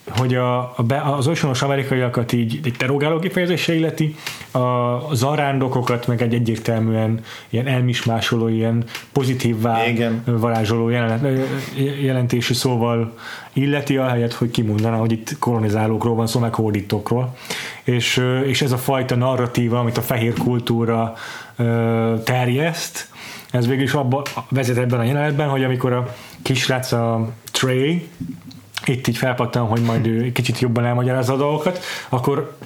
hogy 0.09 0.35
a, 0.35 0.57
a, 0.59 0.83
az 1.17 1.27
őshonos 1.27 1.61
amerikaiakat 1.61 2.33
így 2.33 2.59
egy 2.63 2.73
terogáló 2.77 3.19
kifejezése 3.19 3.75
illeti, 3.75 4.15
a 4.51 5.15
zarándokokat 5.15 6.07
meg 6.07 6.21
egy 6.21 6.33
egyértelműen 6.33 7.19
ilyen 7.49 7.67
elmismásoló, 7.67 8.47
ilyen 8.47 8.83
pozitívvá 9.11 9.87
Igen. 9.87 10.23
varázsoló 10.25 10.89
jelentésű 12.01 12.53
szóval 12.53 13.13
illeti, 13.53 13.97
ahelyett, 13.97 14.33
hogy 14.33 14.51
kimondaná, 14.51 14.97
hogy 14.97 15.11
itt 15.11 15.37
kolonizálókról 15.39 16.15
van 16.15 16.27
szó, 16.27 16.39
meg 16.39 16.53
hódítókról. 16.53 17.35
És, 17.83 18.21
és 18.45 18.61
ez 18.61 18.71
a 18.71 18.77
fajta 18.77 19.15
narratíva, 19.15 19.79
amit 19.79 19.97
a 19.97 20.01
fehér 20.01 20.33
kultúra 20.33 21.13
terjeszt, 22.23 23.07
ez 23.51 23.67
végül 23.67 23.83
is 23.83 23.93
abba 23.93 24.21
vezet 24.49 24.77
ebben 24.77 24.99
a 24.99 25.03
jelenetben, 25.03 25.49
hogy 25.49 25.63
amikor 25.63 25.93
a 25.93 26.15
kisrác 26.41 26.91
a 26.91 27.29
Trey, 27.51 28.09
itt 28.85 29.07
így 29.07 29.17
felpattan, 29.17 29.67
hogy 29.67 29.81
majd 29.81 30.07
ő 30.07 30.31
kicsit 30.31 30.59
jobban 30.59 30.85
elmagyarázza 30.85 31.33
a 31.33 31.37
dolgokat, 31.37 31.83
akkor 32.09 32.57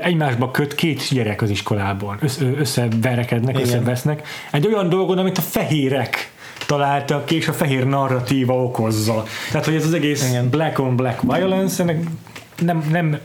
egymásba 0.00 0.50
köt 0.50 0.74
két 0.74 1.08
gyerek 1.10 1.42
az 1.42 1.50
iskolában, 1.50 2.18
összeverekednek, 2.56 3.54
Igen. 3.54 3.66
összevesznek. 3.66 4.26
Egy 4.50 4.66
olyan 4.66 4.88
dolgon, 4.88 5.18
amit 5.18 5.38
a 5.38 5.40
fehérek 5.40 6.32
találtak 6.66 7.24
ki, 7.24 7.36
és 7.36 7.48
a 7.48 7.52
fehér 7.52 7.86
narratíva 7.86 8.62
okozza. 8.62 9.24
Tehát, 9.50 9.66
hogy 9.66 9.74
ez 9.74 9.84
az 9.84 9.92
egész 9.92 10.28
Igen. 10.28 10.48
black 10.48 10.78
on 10.78 10.96
black 10.96 11.22
violence, 11.22 11.82
ennek 11.82 12.06
nem, 12.58 12.88
nem 12.90 13.18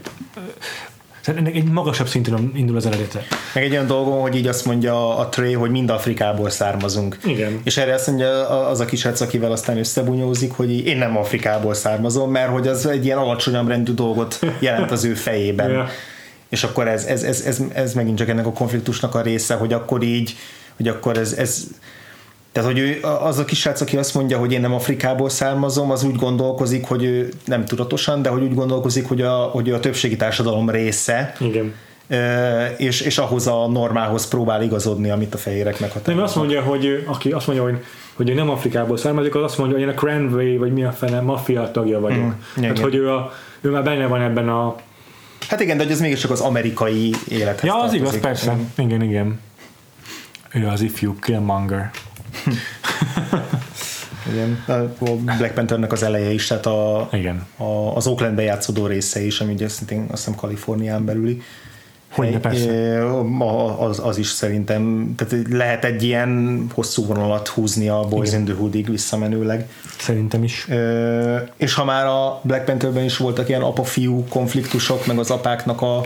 tehát 1.27 1.41
ennek 1.41 1.55
egy 1.55 1.63
magasabb 1.63 2.07
szinten 2.07 2.51
indul 2.55 2.75
az 2.75 2.85
eredete. 2.85 3.23
Meg 3.53 3.63
egy 3.63 3.71
olyan 3.71 3.87
dolgon, 3.87 4.21
hogy 4.21 4.35
így 4.35 4.47
azt 4.47 4.65
mondja 4.65 5.17
a 5.17 5.29
Trey, 5.29 5.53
hogy 5.53 5.69
mind 5.69 5.89
Afrikából 5.89 6.49
származunk. 6.49 7.17
Igen. 7.23 7.61
És 7.63 7.77
erre 7.77 7.93
azt 7.93 8.07
mondja 8.07 8.49
az 8.49 8.79
a 8.79 8.85
kisrác, 8.85 9.21
akivel 9.21 9.51
aztán 9.51 9.77
összebunyózik, 9.77 10.51
hogy 10.51 10.85
én 10.85 10.97
nem 10.97 11.17
Afrikából 11.17 11.73
származom, 11.73 12.31
mert 12.31 12.49
hogy 12.49 12.67
az 12.67 12.85
egy 12.85 13.05
ilyen 13.05 13.17
alacsonyabb 13.17 13.67
rendű 13.67 13.93
dolgot 13.93 14.39
jelent 14.59 14.91
az 14.91 15.03
ő 15.03 15.13
fejében. 15.13 15.69
yeah. 15.71 15.87
És 16.49 16.63
akkor 16.63 16.87
ez, 16.87 17.05
ez, 17.05 17.23
ez, 17.23 17.41
ez, 17.41 17.61
ez 17.73 17.93
megint 17.93 18.17
csak 18.17 18.29
ennek 18.29 18.45
a 18.45 18.51
konfliktusnak 18.51 19.15
a 19.15 19.21
része, 19.21 19.53
hogy 19.53 19.73
akkor 19.73 20.03
így, 20.03 20.35
hogy 20.75 20.87
akkor 20.87 21.17
ez, 21.17 21.33
ez 21.33 21.67
tehát, 22.57 22.71
hogy 22.71 22.81
ő, 22.81 22.99
az 23.03 23.37
a 23.37 23.45
kisrác, 23.45 23.81
aki 23.81 23.97
azt 23.97 24.13
mondja, 24.13 24.37
hogy 24.37 24.51
én 24.51 24.61
nem 24.61 24.73
Afrikából 24.73 25.29
származom, 25.29 25.91
az 25.91 26.03
úgy 26.03 26.15
gondolkozik, 26.15 26.85
hogy 26.85 27.03
ő 27.03 27.29
nem 27.45 27.65
tudatosan, 27.65 28.21
de 28.21 28.29
hogy 28.29 28.41
úgy 28.41 28.53
gondolkozik, 28.53 29.07
hogy 29.07 29.21
a, 29.21 29.33
hogy 29.33 29.71
a 29.71 29.79
többségi 29.79 30.15
társadalom 30.15 30.69
része. 30.69 31.33
Igen. 31.39 31.73
És, 32.77 33.01
és 33.01 33.17
ahhoz 33.17 33.47
a 33.47 33.67
normához 33.67 34.27
próbál 34.27 34.63
igazodni, 34.63 35.09
amit 35.09 35.33
a 35.33 35.37
fehérek 35.37 35.79
meghatároznak. 35.79 36.15
Nem, 36.15 36.23
azt 36.23 36.35
mondja, 36.35 36.61
hogy 36.61 37.03
aki 37.07 37.31
azt 37.31 37.47
mondja, 37.47 37.65
hogy, 37.65 37.83
hogy 38.13 38.29
ő 38.29 38.33
nem 38.33 38.49
Afrikából 38.49 38.97
származik, 38.97 39.35
az 39.35 39.43
azt 39.43 39.57
mondja, 39.57 39.77
hogy 39.77 39.85
én 39.85 39.91
a 39.93 39.97
Cranway, 39.99 40.57
vagy 40.57 40.73
mi 40.73 40.83
a 40.83 40.91
fene, 40.91 41.21
maffia 41.21 41.71
tagja 41.71 41.99
vagyok. 41.99 42.23
Mm, 42.23 42.61
Tehát, 42.61 42.79
hogy 42.79 42.95
ő, 42.95 43.11
a, 43.11 43.31
ő 43.61 43.69
már 43.69 43.83
benne 43.83 44.07
van 44.07 44.21
ebben 44.21 44.49
a... 44.49 44.75
Hát 45.47 45.59
igen, 45.59 45.77
de 45.77 45.83
hogy 45.83 45.91
ez 45.91 45.99
mégiscsak 45.99 46.31
az 46.31 46.41
amerikai 46.41 47.11
élethez 47.27 47.63
Ja, 47.63 47.73
az 47.73 47.79
tartozik. 47.79 47.99
igaz, 47.99 48.19
persze. 48.19 48.53
Mm. 48.53 48.85
Igen, 48.85 49.01
igen. 49.01 49.39
Ő 50.53 50.67
az 50.67 50.81
ifjú 50.81 51.15
Killmonger. 51.19 51.91
Igen, 54.31 54.63
a 54.67 54.73
Black 55.37 55.53
Panthernek 55.53 55.91
az 55.91 56.03
eleje 56.03 56.29
is, 56.29 56.47
tehát 56.47 56.65
a, 56.65 57.09
Igen. 57.11 57.45
A, 57.57 57.95
az 57.95 58.07
Oaklandbe 58.07 58.41
játszódó 58.41 58.85
része 58.85 59.21
is, 59.21 59.39
ami 59.39 59.53
ugye 59.53 59.65
azt 59.65 59.83
hiszem 60.09 60.35
Kalifornián 60.35 61.05
belüli. 61.05 61.41
Hogy 62.11 62.37
persze. 62.37 63.05
Az, 63.79 63.99
az 64.03 64.17
is 64.17 64.27
szerintem, 64.27 65.13
tehát 65.17 65.47
lehet 65.49 65.85
egy 65.85 66.03
ilyen 66.03 66.65
hosszú 66.73 67.05
vonalat 67.05 67.47
húzni 67.47 67.89
a 67.89 67.99
Boys 68.09 68.27
Igen. 68.27 68.39
in 68.39 68.45
the 68.45 68.55
Hoodig 68.55 68.89
visszamenőleg. 68.89 69.69
Szerintem 69.99 70.43
is. 70.43 70.67
És 71.57 71.73
ha 71.73 71.83
már 71.83 72.05
a 72.05 72.39
Black 72.43 72.65
Pantherben 72.65 73.03
is 73.03 73.17
voltak 73.17 73.49
ilyen 73.49 73.61
apa-fiú 73.61 74.25
konfliktusok, 74.29 75.05
meg 75.05 75.19
az 75.19 75.31
apáknak 75.31 75.81
a 75.81 76.03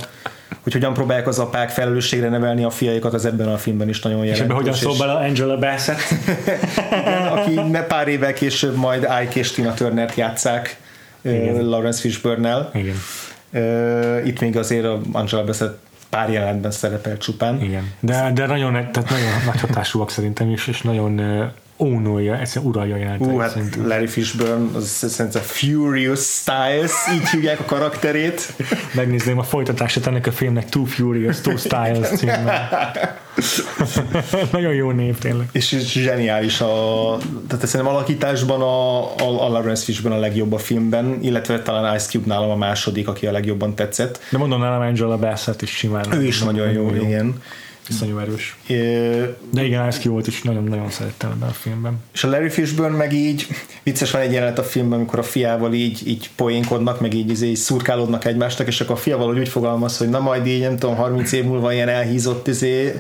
hogy 0.63 0.73
hogyan 0.73 0.93
próbálják 0.93 1.27
az 1.27 1.39
apák 1.39 1.69
felelősségre 1.69 2.29
nevelni 2.29 2.63
a 2.63 2.69
fiaikat, 2.69 3.13
az 3.13 3.25
ebben 3.25 3.47
a 3.47 3.57
filmben 3.57 3.89
is 3.89 4.01
nagyon 4.01 4.25
jelentős. 4.25 4.39
És 4.39 4.45
ebben 4.45 4.55
hogyan 4.55 4.73
szól 4.73 4.97
bele 4.97 5.13
Angela 5.13 5.57
Bassett? 5.57 5.99
Igen, 7.01 7.27
aki 7.27 7.59
pár 7.87 8.07
évvel 8.07 8.33
később 8.33 8.75
majd 8.75 9.01
Ike 9.01 9.39
és 9.39 9.51
Tina 9.51 9.73
Turner-t 9.73 10.15
játszák 10.15 10.79
Igen. 11.21 11.65
Lawrence 11.65 11.99
Fishburne-nel. 11.99 12.71
Igen. 12.73 12.95
Itt 14.25 14.39
még 14.39 14.57
azért 14.57 14.87
Angela 15.11 15.43
Bassett 15.43 15.79
pár 16.09 16.29
jelentben 16.29 16.71
szerepel 16.71 17.17
csupán. 17.17 17.61
Igen. 17.61 17.93
De, 17.99 18.31
de 18.33 18.45
nagyon, 18.45 18.71
tehát 18.71 19.09
nagyon 19.09 19.29
nagy 19.45 19.59
hatásúak 19.59 20.09
szerintem 20.09 20.49
is, 20.49 20.67
és 20.67 20.81
nagyon 20.81 21.21
ónolja, 21.81 22.39
egyszerűen 22.39 22.71
uralja 22.71 22.95
jelentet. 22.95 23.27
Ú, 23.27 23.37
hát 23.37 23.49
szerintem. 23.49 23.87
Larry 23.87 24.07
Fishburne, 24.07 24.77
az 24.77 24.87
szerintem 24.87 25.41
Furious 25.41 26.19
Styles, 26.19 26.91
így 27.13 27.29
hívják 27.29 27.59
a 27.59 27.63
karakterét. 27.65 28.53
Megnézném 28.93 29.37
a 29.37 29.43
folytatását 29.43 30.07
ennek 30.07 30.27
a 30.27 30.31
filmnek, 30.31 30.69
Too 30.69 30.85
Furious, 30.85 31.41
Too 31.41 31.57
Styles 31.57 32.07
címmel. 32.07 32.69
Nagyon 34.51 34.73
jó 34.73 34.91
név 34.91 35.17
tényleg. 35.17 35.47
És, 35.51 35.71
és 35.71 35.91
zseniális 35.91 36.61
a, 36.61 37.17
tehát 37.47 37.67
szerintem 37.67 37.95
alakításban 37.95 38.61
a, 38.61 38.99
a, 39.15 39.45
a 39.45 39.49
Lawrence 39.49 39.83
Fishburne 39.83 40.17
a 40.17 40.19
legjobb 40.19 40.53
a 40.53 40.57
filmben, 40.57 41.17
illetve 41.21 41.61
talán 41.61 41.95
Ice 41.95 42.09
Cube 42.09 42.27
nálam 42.27 42.49
a 42.49 42.55
második, 42.55 43.07
aki 43.07 43.27
a 43.27 43.31
legjobban 43.31 43.75
tetszett. 43.75 44.19
De 44.29 44.37
mondom 44.37 44.59
nálam 44.59 44.81
Angela 44.81 45.17
Bassett 45.17 45.61
is 45.61 45.69
simán. 45.69 46.13
Ő 46.13 46.23
is 46.23 46.39
nagyon, 46.39 46.67
nagyon 46.67 46.83
jó, 46.83 46.95
jó, 46.95 47.03
igen. 47.03 47.41
Iszonyú 47.89 48.17
erős. 48.17 48.57
De 49.49 49.63
igen, 49.63 49.87
Ice 49.87 50.09
volt 50.09 50.27
is 50.27 50.41
nagyon-nagyon 50.41 50.89
szerettem 50.89 51.31
ebben 51.31 51.49
a 51.49 51.51
filmben. 51.51 51.99
És 52.13 52.23
a 52.23 52.29
Larry 52.29 52.49
Fishburne 52.49 52.97
meg 52.97 53.13
így, 53.13 53.47
vicces 53.83 54.11
van 54.11 54.21
egy 54.21 54.31
jelenet 54.31 54.59
a 54.59 54.63
filmben, 54.63 54.99
amikor 54.99 55.19
a 55.19 55.23
fiával 55.23 55.73
így, 55.73 56.07
így 56.07 56.29
poénkodnak, 56.35 56.99
meg 56.99 57.13
így, 57.13 57.29
így, 57.29 57.43
így 57.43 57.55
szurkálódnak 57.55 58.25
egymásnak, 58.25 58.67
és 58.67 58.81
akkor 58.81 58.95
a 58.95 58.99
fiával 58.99 59.37
úgy 59.37 59.49
fogalmaz, 59.49 59.97
hogy 59.97 60.09
na 60.09 60.19
majd 60.19 60.47
így, 60.47 60.61
nem 60.61 60.77
tudom, 60.77 60.95
30 60.95 61.31
év 61.31 61.43
múlva 61.43 61.73
ilyen 61.73 61.89
elhízott 61.89 62.47
izé, 62.47 62.99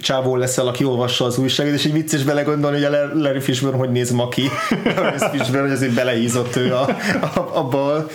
csávó 0.00 0.36
leszel, 0.36 0.66
aki 0.66 0.84
olvassa 0.84 1.24
az 1.24 1.38
újságot, 1.38 1.72
és 1.72 1.84
egy 1.84 1.92
vicces 1.92 2.22
belegondolni, 2.22 2.82
hogy 2.82 2.94
a 2.94 3.14
Larry 3.14 3.40
Fishburne 3.40 3.78
hogy 3.78 3.90
néz 3.90 4.10
ma 4.10 4.28
ki. 4.28 4.42
Larry 4.96 5.18
Fishburne, 5.18 5.60
hogy 5.60 5.70
azért 5.70 5.94
beleízott 5.94 6.56
ő 6.56 6.74
a, 6.74 6.88
a, 7.20 7.50
abba, 7.52 8.06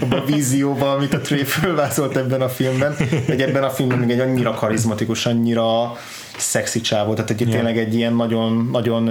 abba 0.00 0.16
a 0.16 0.24
vízióba, 0.24 0.92
amit 0.92 1.14
a 1.14 1.20
Trey 1.20 1.44
fölvázolt 1.44 2.16
ebben 2.16 2.40
a 2.40 2.48
filmben, 2.48 2.96
hogy 3.26 3.40
ebben 3.40 3.62
a 3.62 3.70
filmben 3.70 3.98
még 3.98 4.10
egy 4.10 4.20
annyira 4.20 4.54
karizmatikus, 4.54 5.26
annyira 5.26 5.96
szexi 6.36 6.80
csávó, 6.80 7.14
tehát 7.14 7.30
egy 7.30 7.40
yeah. 7.40 7.52
tényleg 7.52 7.78
egy 7.78 7.94
ilyen 7.94 8.14
nagyon, 8.14 8.68
nagyon, 8.72 9.02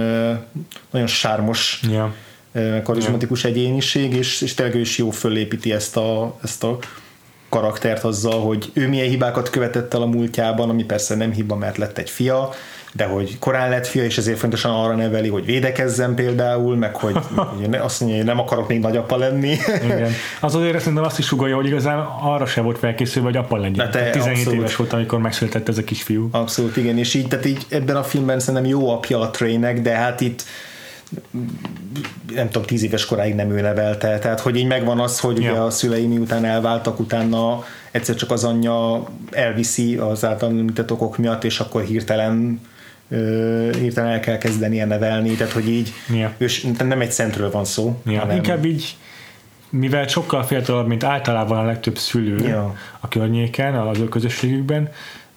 nagyon 0.90 1.06
sármos 1.06 1.80
yeah. 1.90 2.82
karizmatikus 2.82 3.44
yeah. 3.44 3.56
egyéniség, 3.56 4.14
és, 4.14 4.40
és 4.40 4.54
tényleg 4.54 4.74
ő 4.74 4.80
is 4.80 4.98
jó 4.98 5.10
fölépíti 5.10 5.72
ezt 5.72 5.96
a, 5.96 6.38
ezt 6.42 6.64
a 6.64 6.78
karaktert 7.52 8.04
azzal, 8.04 8.40
hogy 8.40 8.70
ő 8.72 8.88
milyen 8.88 9.08
hibákat 9.08 9.50
követett 9.50 9.94
el 9.94 10.02
a 10.02 10.06
múltjában, 10.06 10.68
ami 10.68 10.84
persze 10.84 11.14
nem 11.14 11.32
hiba, 11.32 11.56
mert 11.56 11.76
lett 11.76 11.98
egy 11.98 12.10
fia, 12.10 12.50
de 12.92 13.04
hogy 13.04 13.38
korán 13.38 13.70
lett 13.70 13.86
fia, 13.86 14.04
és 14.04 14.18
ezért 14.18 14.38
fontosan 14.38 14.72
arra 14.72 14.94
neveli, 14.94 15.28
hogy 15.28 15.44
védekezzen 15.44 16.14
például, 16.14 16.76
meg 16.76 16.96
hogy, 16.96 17.16
azt 17.80 18.00
mondja, 18.00 18.18
hogy 18.18 18.26
nem 18.26 18.38
akarok 18.38 18.68
még 18.68 18.80
nagyapa 18.80 19.16
lenni. 19.16 19.56
Igen. 19.84 20.10
Az 20.40 20.54
azért 20.54 20.78
szerintem 20.78 21.04
azt 21.04 21.18
is 21.18 21.26
sugalja, 21.26 21.54
hogy 21.54 21.66
igazán 21.66 21.98
arra 22.22 22.46
se 22.46 22.60
volt 22.60 22.78
felkészülve, 22.78 23.28
hogy 23.28 23.36
apa 23.36 23.56
legyen. 23.56 23.90
Te, 23.90 24.10
17 24.10 24.38
abszolút. 24.38 24.58
éves 24.58 24.76
volt, 24.76 24.92
amikor 24.92 25.18
megszületett 25.18 25.68
ez 25.68 25.78
a 25.78 25.84
kisfiú. 25.84 26.28
Abszolút, 26.30 26.76
igen, 26.76 26.98
és 26.98 27.14
így, 27.14 27.28
tehát 27.28 27.46
így 27.46 27.66
ebben 27.68 27.96
a 27.96 28.02
filmben 28.02 28.40
szerintem 28.40 28.70
jó 28.70 28.90
apja 28.90 29.20
a 29.20 29.30
Treynek, 29.30 29.80
de 29.80 29.90
hát 29.90 30.20
itt 30.20 30.44
nem 32.34 32.46
tudom, 32.46 32.62
tíz 32.62 32.82
éves 32.82 33.06
koráig 33.06 33.34
nem 33.34 33.50
ő 33.50 33.60
nevelte, 33.60 34.18
tehát 34.18 34.40
hogy 34.40 34.56
így 34.56 34.66
megvan 34.66 35.00
az, 35.00 35.20
hogy 35.20 35.42
ja. 35.42 35.50
ugye 35.50 35.60
a 35.60 35.70
szülei 35.70 36.06
miután 36.06 36.44
elváltak, 36.44 37.00
utána 37.00 37.64
egyszer 37.90 38.14
csak 38.14 38.30
az 38.30 38.44
anyja 38.44 39.04
elviszi 39.30 39.96
az 39.96 40.24
által 40.24 40.48
említett 40.48 40.92
okok 40.92 41.18
miatt, 41.18 41.44
és 41.44 41.60
akkor 41.60 41.82
hirtelen 41.82 42.60
hirtelen 43.78 44.10
el 44.10 44.20
kell 44.20 44.38
kezdenie 44.38 44.84
nevelni, 44.84 45.30
tehát 45.30 45.52
hogy 45.52 45.68
így 45.68 45.92
ja. 46.14 46.34
ő, 46.38 46.46
nem 46.84 47.00
egy 47.00 47.10
szentről 47.10 47.50
van 47.50 47.64
szó. 47.64 48.00
Ja. 48.04 48.18
Hanem... 48.18 48.36
Inkább 48.36 48.64
így 48.64 48.96
mivel 49.70 50.06
sokkal 50.06 50.42
fiatalabb, 50.42 50.86
mint 50.86 51.04
általában 51.04 51.58
a 51.58 51.64
legtöbb 51.64 51.98
szülő 51.98 52.48
ja. 52.48 52.76
a 53.00 53.08
környéken, 53.08 53.74
az 53.74 53.98
ő 53.98 54.08
közösségükben, 54.08 54.90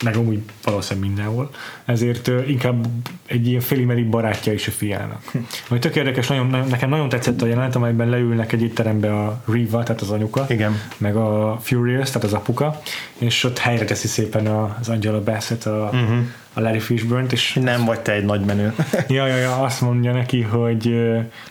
meg 0.05 0.15
amúgy 0.15 0.39
valószínűleg 0.63 1.09
mindenhol, 1.09 1.49
ezért 1.85 2.31
inkább 2.47 2.87
egy 3.25 3.47
ilyen 3.47 3.61
félimeri 3.61 4.03
barátja 4.03 4.53
is 4.53 4.67
a 4.67 4.71
fiának. 4.71 5.31
Ami 5.69 5.79
tök 5.79 5.95
érdekes, 5.95 6.27
nagyon, 6.27 6.47
nagyon, 6.47 6.67
nekem 6.67 6.89
nagyon 6.89 7.09
tetszett 7.09 7.41
a 7.41 7.45
jelenet, 7.45 7.75
amelyben 7.75 8.09
leülnek 8.09 8.51
egy 8.51 8.61
étterembe 8.61 9.13
a 9.13 9.41
Riva, 9.47 9.83
tehát 9.83 10.01
az 10.01 10.09
anyuka, 10.09 10.45
Igen. 10.49 10.79
meg 10.97 11.15
a 11.15 11.57
Furious, 11.61 12.07
tehát 12.07 12.23
az 12.23 12.33
apuka, 12.33 12.81
és 13.17 13.43
ott 13.43 13.57
helyre 13.57 13.85
teszi 13.85 14.07
szépen 14.07 14.47
az 14.47 14.89
Angela 14.89 15.23
Bassett 15.23 15.65
a, 15.65 15.89
uh-huh 15.93 16.25
a 16.57 16.61
Larry 16.61 16.79
Fishburne-t, 16.79 17.31
és 17.31 17.53
nem 17.53 17.85
vagy 17.85 17.99
te 17.99 18.11
egy 18.11 18.25
nagy 18.25 18.45
menő. 18.45 18.73
ja, 19.07 19.27
ja, 19.27 19.35
ja, 19.35 19.55
azt 19.61 19.81
mondja 19.81 20.11
neki, 20.11 20.41
hogy 20.41 20.95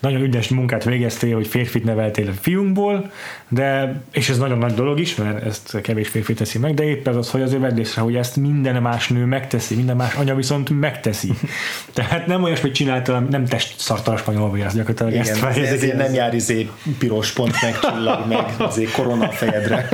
nagyon 0.00 0.22
ügyes 0.22 0.48
munkát 0.48 0.84
végeztél, 0.84 1.34
hogy 1.34 1.46
férfit 1.46 1.84
neveltél 1.84 2.28
a 2.28 2.32
fiunkból, 2.40 3.10
de, 3.48 4.00
és 4.12 4.28
ez 4.28 4.38
nagyon 4.38 4.58
nagy 4.58 4.74
dolog 4.74 5.00
is, 5.00 5.14
mert 5.14 5.44
ezt 5.44 5.80
kevés 5.80 6.08
férfi 6.08 6.34
teszi 6.34 6.58
meg, 6.58 6.74
de 6.74 6.84
épp 6.84 7.08
ez 7.08 7.16
az, 7.16 7.30
hogy 7.30 7.42
azért 7.42 7.60
vedd 7.60 7.78
észre, 7.78 8.02
hogy 8.02 8.16
ezt 8.16 8.36
minden 8.36 8.82
más 8.82 9.08
nő 9.08 9.24
megteszi, 9.24 9.74
minden 9.74 9.96
más 9.96 10.14
anya 10.14 10.34
viszont 10.34 10.80
megteszi. 10.80 11.32
Tehát 11.94 12.26
nem 12.26 12.42
olyasmit 12.42 12.74
csinálta, 12.74 13.18
nem 13.18 13.44
test 13.44 13.80
szartal 13.80 14.16
spanyol 14.16 14.50
vagy 14.50 14.60
az 14.60 14.74
gyakorlatilag 14.74 15.12
Igen, 15.12 15.26
ezt 15.26 15.58
ez, 15.58 15.72
ezért 15.72 15.96
nem 15.96 16.14
jár 16.14 16.34
izé 16.34 16.70
piros 16.98 17.32
pont 17.32 17.62
meg, 17.62 17.78
csillag 17.78 18.28
meg, 18.28 18.44
azért 18.68 18.92
korona 18.92 19.28
a 19.28 19.32
fejedre. 19.32 19.88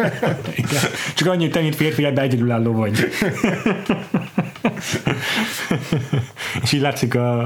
Igen. 0.55 0.81
Csak 1.15 1.29
annyit, 1.29 1.53
te, 1.53 1.61
mint 1.61 1.75
férfi, 1.75 2.05
ebben 2.05 2.25
egyedülálló 2.25 2.73
vagy. 2.73 3.09
és 6.63 6.73
így 6.73 6.81
látszik 6.81 7.15
a, 7.15 7.41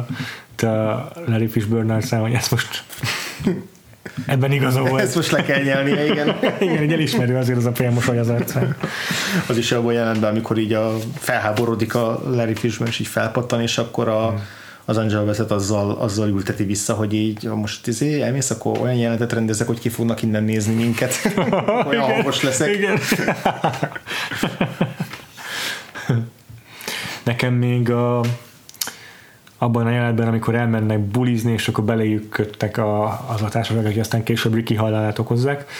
a 0.57 1.09
Larry 1.27 1.47
Fishburne 1.47 2.01
szám, 2.01 2.21
hogy 2.21 2.33
ezt 2.33 2.51
most 2.51 2.85
ebben 4.27 4.53
igaza 4.53 4.83
volt. 4.83 5.03
Ezt 5.03 5.15
most 5.15 5.31
le 5.31 5.43
kell 5.43 5.63
nyelni, 5.63 5.91
igen. 5.91 6.37
igen, 6.61 6.79
egy 6.79 6.93
elismerő 6.93 7.37
azért 7.37 7.59
az 7.59 7.65
a 7.65 7.75
félmosoly 7.75 8.19
az 8.19 8.29
arcán. 8.29 8.77
Az 9.47 9.57
is 9.57 9.73
abban 9.73 9.93
jelent 9.93 10.21
be, 10.21 10.27
amikor 10.27 10.59
így 10.59 10.73
a 10.73 10.97
felháborodik 11.19 11.95
a 11.95 12.23
Larry 12.27 12.55
Fishburne, 12.55 12.93
és 12.93 12.99
így 12.99 13.07
felpattan, 13.07 13.61
és 13.61 13.79
akkor 13.79 14.09
a, 14.09 14.29
hmm 14.29 14.41
az 14.85 14.97
Angela 14.97 15.25
vezet 15.25 15.51
azzal, 15.51 15.91
azzal 15.91 16.29
ülteti 16.29 16.65
vissza, 16.65 16.95
hogy 16.95 17.15
így 17.15 17.43
most 17.43 17.87
izé, 17.87 18.23
elmész, 18.23 18.51
akkor 18.51 18.79
olyan 18.79 18.95
jelenetet 18.95 19.33
rendezek, 19.33 19.67
hogy 19.67 19.81
ki 19.81 19.89
fognak 19.89 20.23
innen 20.23 20.45
nézni 20.45 20.75
minket. 20.75 21.35
olyan 21.89 22.03
hangos 22.03 22.43
leszek. 22.43 22.75
Igen. 22.75 22.99
Nekem 27.25 27.55
még 27.55 27.91
a, 27.91 28.21
abban 29.59 29.87
a 29.87 29.91
jelenetben, 29.91 30.29
amikor 30.29 30.55
elmennek 30.55 31.01
bulizni, 31.01 31.53
és 31.53 31.69
akkor 31.69 31.85
beléjük 31.85 32.29
köttek 32.29 32.77
a, 32.77 33.25
az 33.29 33.43
a 33.43 33.49
társaság, 33.49 33.87
akik 33.87 34.01
aztán 34.01 34.23
később 34.23 34.55
Ricky 34.55 34.75
halálát 34.75 35.19
okozzák, 35.19 35.71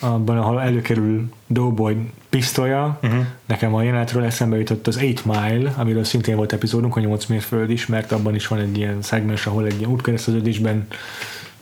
abban, 0.00 0.38
ahol 0.38 0.60
előkerül 0.60 1.28
Doughboy 1.46 1.96
pisztolya, 2.28 2.98
uh-huh. 3.02 3.24
nekem 3.46 3.74
a 3.74 3.82
jelenetről 3.82 4.24
eszembe 4.24 4.56
jutott 4.56 4.86
az 4.86 5.00
8 5.00 5.22
Mile, 5.22 5.74
amiről 5.76 6.04
szintén 6.04 6.36
volt 6.36 6.52
epizódunk, 6.52 6.96
a 6.96 7.00
8 7.00 7.26
mérföld 7.26 7.70
is, 7.70 7.86
mert 7.86 8.12
abban 8.12 8.34
is 8.34 8.46
van 8.46 8.58
egy 8.58 8.78
ilyen 8.78 9.02
szegmens, 9.02 9.46
ahol 9.46 9.66
egy 9.66 9.78
ilyen 9.78 9.90
útkereszteződésben 9.90 10.86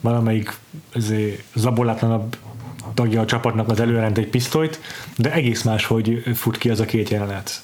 valamelyik 0.01 0.57
zabolátlanabb 1.55 2.37
tagja 2.95 3.21
a 3.21 3.25
csapatnak 3.25 3.69
az 3.69 3.81
előrend 3.81 4.19
egy 4.19 4.29
pisztolyt, 4.29 4.81
de 5.17 5.33
egész 5.33 5.63
más, 5.63 5.87
hogy 5.87 6.23
fut 6.35 6.59
ki 6.59 6.71
az 6.71 6.81
a 6.81 6.85
két 6.85 7.09
jelenet 7.09 7.63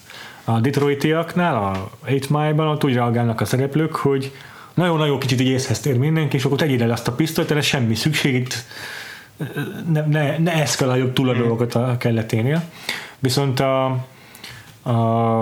a 0.48 0.60
Detroitiaknál, 0.60 1.56
a 1.56 1.90
8 2.08 2.26
Mile-ban 2.26 2.66
ott 2.66 2.84
úgy 2.84 2.94
reagálnak 2.94 3.40
a 3.40 3.44
szereplők, 3.44 3.96
hogy 3.96 4.32
nagyon-nagyon 4.74 5.18
kicsit 5.18 5.40
így 5.40 5.48
észhez 5.48 5.80
tér 5.80 5.98
mindenki, 5.98 6.36
és 6.36 6.44
akkor 6.44 6.58
tegyél 6.58 6.82
el 6.82 6.90
azt 6.90 7.08
a 7.08 7.12
pisztolyt, 7.12 7.50
erre 7.50 7.60
semmi 7.60 7.94
szükség, 7.94 8.34
itt 8.34 8.64
ne, 9.92 10.06
ne, 10.06 10.38
ne 10.38 10.52
eszkaláljuk 10.52 11.12
túl 11.12 11.28
a 11.28 11.32
hmm. 11.32 11.40
dolgokat 11.40 11.74
a 11.74 11.96
kelleténél. 11.98 12.62
Viszont 13.18 13.60
a, 13.60 13.84
a 14.82 14.94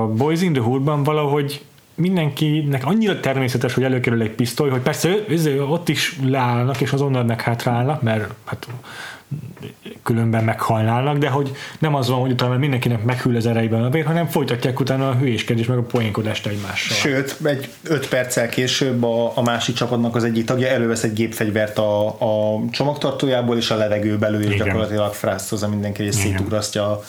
Boys 0.06 0.42
in 0.42 0.52
the 0.52 0.62
Hood-ban 0.62 1.02
valahogy 1.02 1.64
mindenkinek 1.94 2.86
annyira 2.86 3.20
természetes, 3.20 3.74
hogy 3.74 3.84
előkerül 3.84 4.22
egy 4.22 4.30
pisztoly, 4.30 4.70
hogy 4.70 4.80
persze 4.80 5.08
ő, 5.08 5.24
ő, 5.28 5.64
ott 5.64 5.88
is 5.88 6.18
leállnak, 6.22 6.80
és 6.80 6.92
azonnal 6.92 7.24
meghátrálnak, 7.24 8.02
mert 8.02 8.34
hát 8.44 8.66
különben 10.02 10.44
meghalnának, 10.44 11.18
de 11.18 11.28
hogy 11.28 11.50
nem 11.78 11.94
az 11.94 12.08
van, 12.08 12.18
hogy 12.20 12.30
utána 12.30 12.56
mindenkinek 12.56 13.04
meghűl 13.04 13.36
az 13.36 13.46
erejében 13.46 13.84
a 13.84 13.90
vér, 13.90 14.04
hanem 14.04 14.26
folytatják 14.26 14.80
utána 14.80 15.08
a 15.08 15.14
hülyéskedés 15.14 15.66
meg 15.66 15.78
a 15.78 15.82
poénkodást 15.82 16.46
egymással. 16.46 16.96
Sőt, 16.96 17.36
egy 17.44 17.68
öt 17.82 18.08
perccel 18.08 18.48
később 18.48 19.02
a, 19.04 19.32
a 19.34 19.42
másik 19.42 19.74
csapatnak 19.74 20.16
az 20.16 20.24
egyik 20.24 20.44
tagja 20.44 20.68
elővesz 20.68 21.02
egy 21.02 21.12
gépfegyvert 21.12 21.78
a, 21.78 22.06
a 22.08 22.60
csomagtartójából, 22.70 23.56
és 23.56 23.70
a 23.70 23.76
levegőbe 23.76 24.28
lő, 24.28 24.40
és 24.40 24.56
gyakorlatilag 24.56 25.12
frásztozza 25.12 25.68
mindenki, 25.68 26.02
és 26.02 26.14
szétugrasztja 26.14 27.00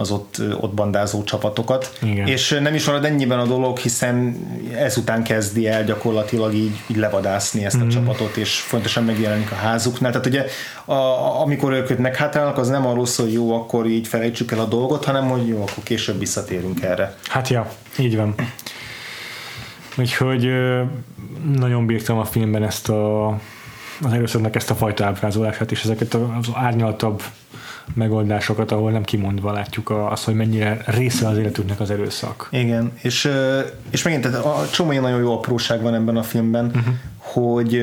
az 0.00 0.10
ott, 0.10 0.42
ott 0.60 0.74
bandázó 0.74 1.24
csapatokat. 1.24 1.98
Igen. 2.02 2.26
És 2.26 2.58
nem 2.60 2.74
is 2.74 2.84
marad 2.84 3.04
ennyiben 3.04 3.38
a 3.38 3.46
dolog, 3.46 3.78
hiszen 3.78 4.36
ezután 4.76 5.22
kezdi 5.22 5.68
el 5.68 5.84
gyakorlatilag 5.84 6.54
így, 6.54 6.76
így 6.86 6.96
levadászni 6.96 7.64
ezt 7.64 7.80
a 7.80 7.84
mm. 7.84 7.88
csapatot, 7.88 8.36
és 8.36 8.54
fontosan 8.54 9.04
megjelenik 9.04 9.52
a 9.52 9.54
házuknál. 9.54 10.10
Tehát 10.10 10.26
ugye 10.26 10.44
a, 10.84 11.40
amikor 11.40 11.72
ők 11.72 11.98
meghátrálnak, 11.98 12.58
az 12.58 12.68
nem 12.68 12.86
arról 12.86 13.06
szól, 13.06 13.26
hogy 13.26 13.34
jó, 13.34 13.54
akkor 13.54 13.86
így 13.86 14.06
felejtsük 14.06 14.52
el 14.52 14.60
a 14.60 14.64
dolgot, 14.64 15.04
hanem 15.04 15.28
hogy 15.28 15.48
jó, 15.48 15.62
akkor 15.62 15.82
később 15.82 16.18
visszatérünk 16.18 16.82
erre. 16.82 17.16
Hát 17.28 17.48
ja, 17.48 17.70
így 17.98 18.16
van. 18.16 18.34
Úgyhogy 19.96 20.48
nagyon 21.56 21.86
bírtam 21.86 22.18
a 22.18 22.24
filmben 22.24 22.62
ezt 22.62 22.88
a 22.88 23.26
az 24.02 24.12
erőszaknak 24.12 24.54
ezt 24.54 24.70
a 24.70 24.74
fajta 24.74 25.04
ábrázolását 25.04 25.70
és 25.70 25.82
ezeket 25.82 26.14
az 26.14 26.48
árnyaltabb 26.54 27.22
megoldásokat, 27.94 28.72
ahol 28.72 28.90
nem 28.90 29.02
kimondva 29.02 29.52
látjuk 29.52 29.90
az, 30.10 30.24
hogy 30.24 30.34
mennyire 30.34 30.82
része 30.86 31.28
az 31.28 31.38
életünknek 31.38 31.80
az 31.80 31.90
erőszak. 31.90 32.48
Igen, 32.50 32.92
és, 33.02 33.30
és 33.90 34.02
megint 34.02 34.22
tehát 34.22 34.44
a 34.44 34.66
csomó 34.70 34.92
nagyon 35.00 35.20
jó 35.20 35.32
apróság 35.32 35.82
van 35.82 35.94
ebben 35.94 36.16
a 36.16 36.22
filmben, 36.22 36.66
uh-huh. 36.66 36.94
hogy 37.18 37.82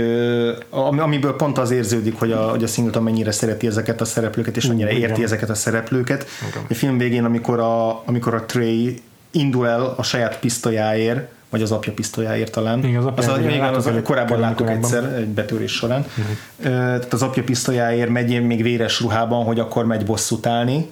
amiből 0.99 1.35
pont 1.35 1.57
az 1.57 1.71
érződik, 1.71 2.19
hogy 2.19 2.31
a, 2.31 2.49
hogy 2.49 2.63
a 2.63 2.67
Singleton 2.67 3.03
mennyire 3.03 3.31
szereti 3.31 3.67
ezeket 3.67 4.01
a 4.01 4.05
szereplőket, 4.05 4.57
és 4.57 4.65
mennyire 4.65 4.89
érti 4.89 5.05
igen. 5.05 5.23
ezeket 5.23 5.49
a 5.49 5.55
szereplőket. 5.55 6.25
Okay. 6.49 6.61
A 6.69 6.73
film 6.73 6.97
végén, 6.97 7.23
amikor 7.23 7.59
a, 7.59 8.03
amikor 8.05 8.33
a 8.33 8.45
Trey 8.45 9.01
indul 9.31 9.67
el 9.67 9.93
a 9.97 10.03
saját 10.03 10.39
pisztolyáért, 10.39 11.33
vagy 11.49 11.61
az 11.61 11.71
apja 11.71 11.93
pisztolyáért 11.93 12.51
talán. 12.51 12.83
Igen, 12.83 12.99
az, 12.99 13.05
apja, 13.05 13.31
az, 13.31 13.39
még 13.39 13.61
az, 13.61 13.85
az 13.85 13.93
korábban 14.03 14.39
láttuk 14.39 14.69
egyszer 14.69 15.03
egy 15.03 15.27
betörés 15.27 15.71
során. 15.71 16.05
Uh-huh. 16.17 16.35
Tehát 16.61 17.13
az 17.13 17.21
apja 17.21 17.43
pisztolyáért 17.43 18.09
megy 18.09 18.45
még 18.45 18.63
véres 18.63 19.01
ruhában, 19.01 19.43
hogy 19.43 19.59
akkor 19.59 19.85
megy 19.85 20.05
bosszút 20.05 20.45
állni, 20.45 20.89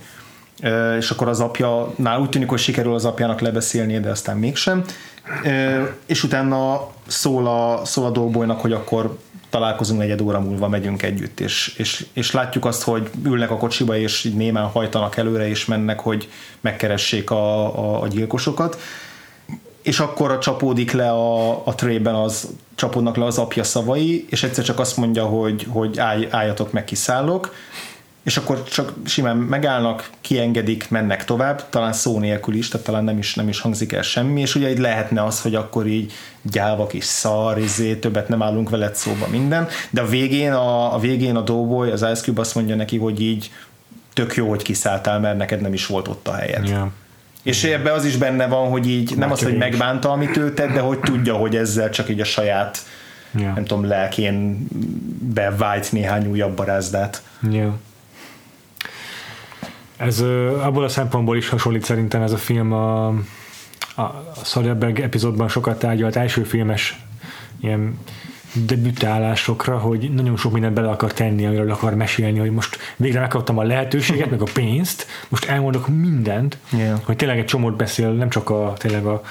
és 0.97 1.11
akkor 1.11 1.27
az 1.27 1.39
apja, 1.39 1.93
nál 1.95 2.19
úgy 2.19 2.29
tűnik, 2.29 2.49
hogy 2.49 2.59
sikerül 2.59 2.93
az 2.93 3.05
apjának 3.05 3.39
lebeszélni, 3.39 3.99
de 3.99 4.09
aztán 4.09 4.37
mégsem. 4.37 4.83
És 6.05 6.23
utána 6.23 6.87
szól 7.07 7.47
a, 7.47 7.85
szól 7.85 8.05
a 8.05 8.09
dolbolynak, 8.09 8.59
hogy 8.59 8.73
akkor 8.73 9.17
találkozunk 9.49 10.01
egy 10.01 10.23
óra 10.23 10.39
múlva, 10.39 10.67
megyünk 10.67 11.03
együtt, 11.03 11.39
és, 11.39 11.73
és, 11.77 12.05
és 12.13 12.31
látjuk 12.31 12.65
azt, 12.65 12.83
hogy 12.83 13.09
ülnek 13.25 13.51
a 13.51 13.57
kocsiba, 13.57 13.97
és 13.97 14.23
így 14.23 14.35
némán 14.35 14.65
hajtanak 14.65 15.17
előre, 15.17 15.49
és 15.49 15.65
mennek, 15.65 15.99
hogy 15.99 16.29
megkeressék 16.61 17.29
a, 17.31 17.77
a, 17.77 18.01
a 18.01 18.07
gyilkosokat 18.07 18.77
és 19.83 19.99
akkor 19.99 20.31
a 20.31 20.39
csapódik 20.39 20.91
le 20.91 21.11
a, 21.11 21.61
a 21.67 21.75
trében 21.75 22.15
az, 22.15 22.49
csapódnak 22.75 23.17
le 23.17 23.25
az 23.25 23.37
apja 23.37 23.63
szavai, 23.63 24.25
és 24.29 24.43
egyszer 24.43 24.63
csak 24.63 24.79
azt 24.79 24.97
mondja, 24.97 25.25
hogy, 25.25 25.67
hogy 25.69 25.99
állj, 25.99 26.27
álljatok 26.31 26.71
meg, 26.71 26.83
kiszállok, 26.83 27.53
és 28.23 28.37
akkor 28.37 28.63
csak 28.63 28.93
simán 29.05 29.37
megállnak, 29.37 30.09
kiengedik, 30.21 30.89
mennek 30.89 31.25
tovább, 31.25 31.69
talán 31.69 31.93
szó 31.93 32.19
nélkül 32.19 32.55
is, 32.55 32.67
tehát 32.67 32.85
talán 32.85 33.03
nem 33.03 33.17
is, 33.17 33.35
nem 33.35 33.47
is 33.47 33.59
hangzik 33.59 33.91
el 33.91 34.01
semmi, 34.01 34.41
és 34.41 34.55
ugye 34.55 34.69
így 34.69 34.77
lehetne 34.77 35.23
az, 35.23 35.41
hogy 35.41 35.55
akkor 35.55 35.87
így 35.87 36.13
gyáva 36.41 36.87
kis 36.87 37.05
szar, 37.05 37.57
izé, 37.57 37.95
többet 37.95 38.27
nem 38.27 38.41
állunk 38.41 38.69
veled 38.69 38.95
szóba 38.95 39.27
minden, 39.27 39.67
de 39.89 40.01
a 40.01 40.05
végén 40.05 40.53
a, 40.53 40.93
a 40.93 40.99
végén 40.99 41.35
a 41.35 41.41
Doughboy, 41.41 41.91
az 41.91 42.01
Ice 42.01 42.21
Cube 42.21 42.41
azt 42.41 42.55
mondja 42.55 42.75
neki, 42.75 42.97
hogy 42.97 43.21
így 43.21 43.51
tök 44.13 44.35
jó, 44.35 44.49
hogy 44.49 44.61
kiszálltál, 44.61 45.19
mert 45.19 45.37
neked 45.37 45.61
nem 45.61 45.73
is 45.73 45.85
volt 45.85 46.07
ott 46.07 46.27
a 46.27 46.33
helyed. 46.33 46.67
Yeah. 46.67 46.87
És 47.43 47.63
ebbe 47.63 47.91
az 47.91 48.05
is 48.05 48.17
benne 48.17 48.47
van, 48.47 48.69
hogy 48.69 48.89
így 48.89 49.17
nem 49.17 49.31
az, 49.31 49.43
hogy 49.43 49.57
megbánta, 49.57 50.11
amit 50.11 50.37
ő 50.37 50.53
tett, 50.53 50.71
de 50.73 50.79
hogy 50.79 50.99
tudja, 50.99 51.35
hogy 51.35 51.55
ezzel 51.55 51.89
csak 51.89 52.09
így 52.09 52.19
a 52.19 52.23
saját 52.23 52.85
yeah. 53.35 53.55
nem 53.55 53.65
tudom, 53.65 53.85
lelkén 53.85 54.67
bevált 55.19 55.91
néhány 55.91 56.27
újabb 56.27 56.55
barázdát. 56.55 57.23
Yeah. 57.49 57.73
Ez 59.97 60.19
abból 60.61 60.83
a 60.83 60.89
szempontból 60.89 61.37
is 61.37 61.49
hasonlít 61.49 61.83
szerintem 61.83 62.21
ez 62.21 62.31
a 62.31 62.37
film 62.37 62.71
a, 62.71 63.07
a 63.95 64.33
Soderbergh 64.43 65.01
epizódban 65.01 65.47
sokat 65.47 65.79
tárgyalt 65.79 66.15
első 66.15 66.43
filmes 66.43 67.01
ilyen 67.59 67.99
debütálásokra, 68.53 69.77
hogy 69.77 70.13
nagyon 70.13 70.37
sok 70.37 70.51
mindent 70.51 70.73
bele 70.73 70.89
akar 70.89 71.13
tenni, 71.13 71.45
amiről 71.45 71.71
akar 71.71 71.95
mesélni, 71.95 72.39
hogy 72.39 72.51
most 72.51 72.77
végre 72.95 73.19
megkaptam 73.19 73.57
a 73.57 73.63
lehetőséget, 73.63 74.29
meg 74.29 74.41
a 74.41 74.47
pénzt, 74.53 75.07
most 75.29 75.45
elmondok 75.45 75.87
mindent, 75.87 76.57
Yeah. 76.77 76.99
hogy 77.03 77.15
tényleg 77.15 77.37
egy 77.37 77.45
csomót 77.45 77.75
beszél, 77.75 78.11
nem 78.11 78.29
csak 78.29 78.49
a, 78.49 78.73
tényleg 78.77 79.05
a, 79.05 79.21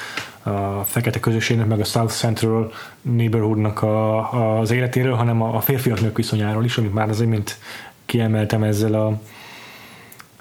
a 0.42 0.84
fekete 0.84 1.20
közösségnek, 1.20 1.66
meg 1.66 1.80
a 1.80 1.84
South 1.84 2.12
Central 2.12 2.72
neighborhoodnak 3.02 3.82
a, 3.82 4.58
az 4.60 4.70
életéről, 4.70 5.14
hanem 5.14 5.42
a, 5.42 5.56
a 5.56 5.60
férfiak 5.60 6.00
nők 6.00 6.16
viszonyáról 6.16 6.64
is, 6.64 6.78
amit 6.78 6.94
már 6.94 7.08
az 7.08 7.20
imént 7.20 7.58
kiemeltem 8.06 8.62
ezzel 8.62 8.94
a, 8.94 9.20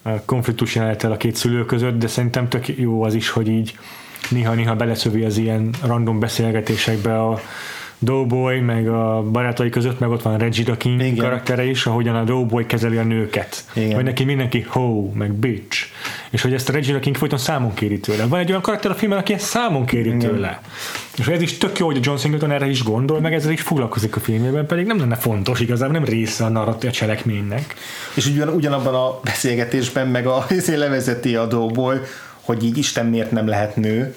a 0.09 0.21
konfliktus 0.25 0.75
jelenettel 0.75 1.11
a 1.11 1.17
két 1.17 1.35
szülő 1.35 1.65
között, 1.65 1.99
de 1.99 2.07
szerintem 2.07 2.49
tök 2.49 2.67
jó 2.67 3.03
az 3.03 3.13
is, 3.13 3.29
hogy 3.29 3.47
így 3.47 3.77
néha-néha 4.29 4.75
beleszövi 4.75 5.23
az 5.23 5.37
ilyen 5.37 5.73
random 5.83 6.19
beszélgetésekbe 6.19 7.21
a 7.21 7.39
Doughboy, 8.03 8.59
meg 8.59 8.87
a 8.87 9.23
barátai 9.31 9.69
között, 9.69 9.99
meg 9.99 10.09
ott 10.09 10.21
van 10.21 10.37
Reggie 10.37 10.77
King 10.77 11.01
Igen. 11.01 11.15
karaktere 11.15 11.63
is, 11.63 11.85
ahogyan 11.85 12.15
a 12.15 12.23
Doughboy 12.23 12.65
kezeli 12.65 12.97
a 12.97 13.03
nőket. 13.03 13.63
Igen. 13.73 13.93
Hogy 13.95 14.03
neki 14.03 14.23
mindenki 14.23 14.65
ho, 14.67 15.11
meg 15.13 15.33
bitch. 15.33 15.85
És 16.29 16.41
hogy 16.41 16.53
ezt 16.53 16.69
a 16.69 16.71
Reggie 16.71 16.99
King 16.99 17.15
folyton 17.15 17.39
számon 17.39 17.73
kéri 17.73 17.99
tőle. 17.99 18.25
Van 18.25 18.39
egy 18.39 18.49
olyan 18.49 18.61
karakter 18.61 18.91
a 18.91 18.93
filmben, 18.93 19.19
aki 19.19 19.33
ezt 19.33 19.45
számon 19.45 19.85
kéri 19.85 20.17
tőle. 20.17 20.61
És 21.17 21.27
ez 21.27 21.41
is 21.41 21.57
tök 21.57 21.79
jó, 21.79 21.85
hogy 21.85 21.97
a 21.97 21.99
John 22.03 22.17
Singleton 22.17 22.51
erre 22.51 22.67
is 22.67 22.83
gondol, 22.83 23.19
meg 23.19 23.33
ezzel 23.33 23.51
is 23.51 23.61
foglalkozik 23.61 24.15
a 24.15 24.19
filmében, 24.19 24.65
pedig 24.65 24.85
nem 24.85 24.99
lenne 24.99 25.15
fontos 25.15 25.59
igazából, 25.59 25.93
nem 25.93 26.05
része 26.05 26.45
a 26.45 26.49
narratív 26.49 26.89
a 26.89 26.93
cselekménynek. 26.93 27.75
És 28.13 28.25
ugyan, 28.25 28.49
ugyanabban 28.49 28.93
a 28.93 29.19
beszélgetésben 29.23 30.07
meg 30.07 30.25
a 30.25 30.45
izé 30.49 30.75
levezeti 30.75 31.35
a 31.35 31.45
Doughboy, 31.45 31.97
hogy 32.51 32.63
így 32.65 32.77
Isten 32.77 33.05
miért 33.05 33.31
nem 33.31 33.47
lehet 33.47 33.75
nő. 33.75 34.15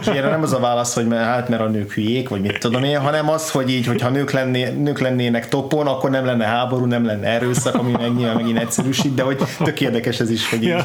És 0.00 0.06
erre 0.06 0.28
nem 0.28 0.42
az 0.42 0.52
a 0.52 0.58
válasz, 0.58 0.94
hogy 0.94 1.06
hát 1.10 1.48
mert 1.48 1.62
a 1.62 1.66
nők 1.68 1.92
hülyék, 1.92 2.28
vagy 2.28 2.40
mit 2.40 2.58
tudom 2.58 2.84
én, 2.84 2.98
hanem 2.98 3.28
az, 3.30 3.50
hogy 3.50 3.70
így, 3.70 3.86
hogyha 3.86 4.08
nők, 4.08 4.30
lenné, 4.30 4.68
nők 4.68 4.98
lennének 4.98 5.48
topon, 5.48 5.86
akkor 5.86 6.10
nem 6.10 6.24
lenne 6.24 6.44
háború, 6.44 6.84
nem 6.84 7.04
lenne 7.04 7.26
erőszak, 7.26 7.74
ami 7.74 7.90
meg 7.90 8.14
nyilván 8.16 8.36
megint 8.36 8.58
egyszerűsít, 8.58 9.14
de 9.14 9.22
hogy 9.22 9.38
tök 9.64 9.80
érdekes 9.80 10.20
ez 10.20 10.30
is, 10.30 10.50
hogy 10.50 10.62
így, 10.62 10.68
Ja. 10.68 10.84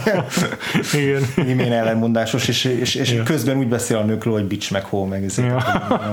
Igen. 0.93 1.21
így 1.47 1.55
milyen 1.55 1.71
ellenmondásos, 1.71 2.47
és, 2.47 2.63
és, 2.63 2.95
és 2.95 3.11
Ja. 3.11 3.23
közben 3.23 3.57
úgy 3.57 3.67
beszél 3.67 3.97
a 3.97 4.03
nőkről, 4.03 4.33
hogy 4.33 4.45
bitch 4.45 4.71
meg 4.71 4.83
hó, 4.83 5.05
meg 5.05 5.23
ez, 5.23 5.37
Ja. 5.37 5.57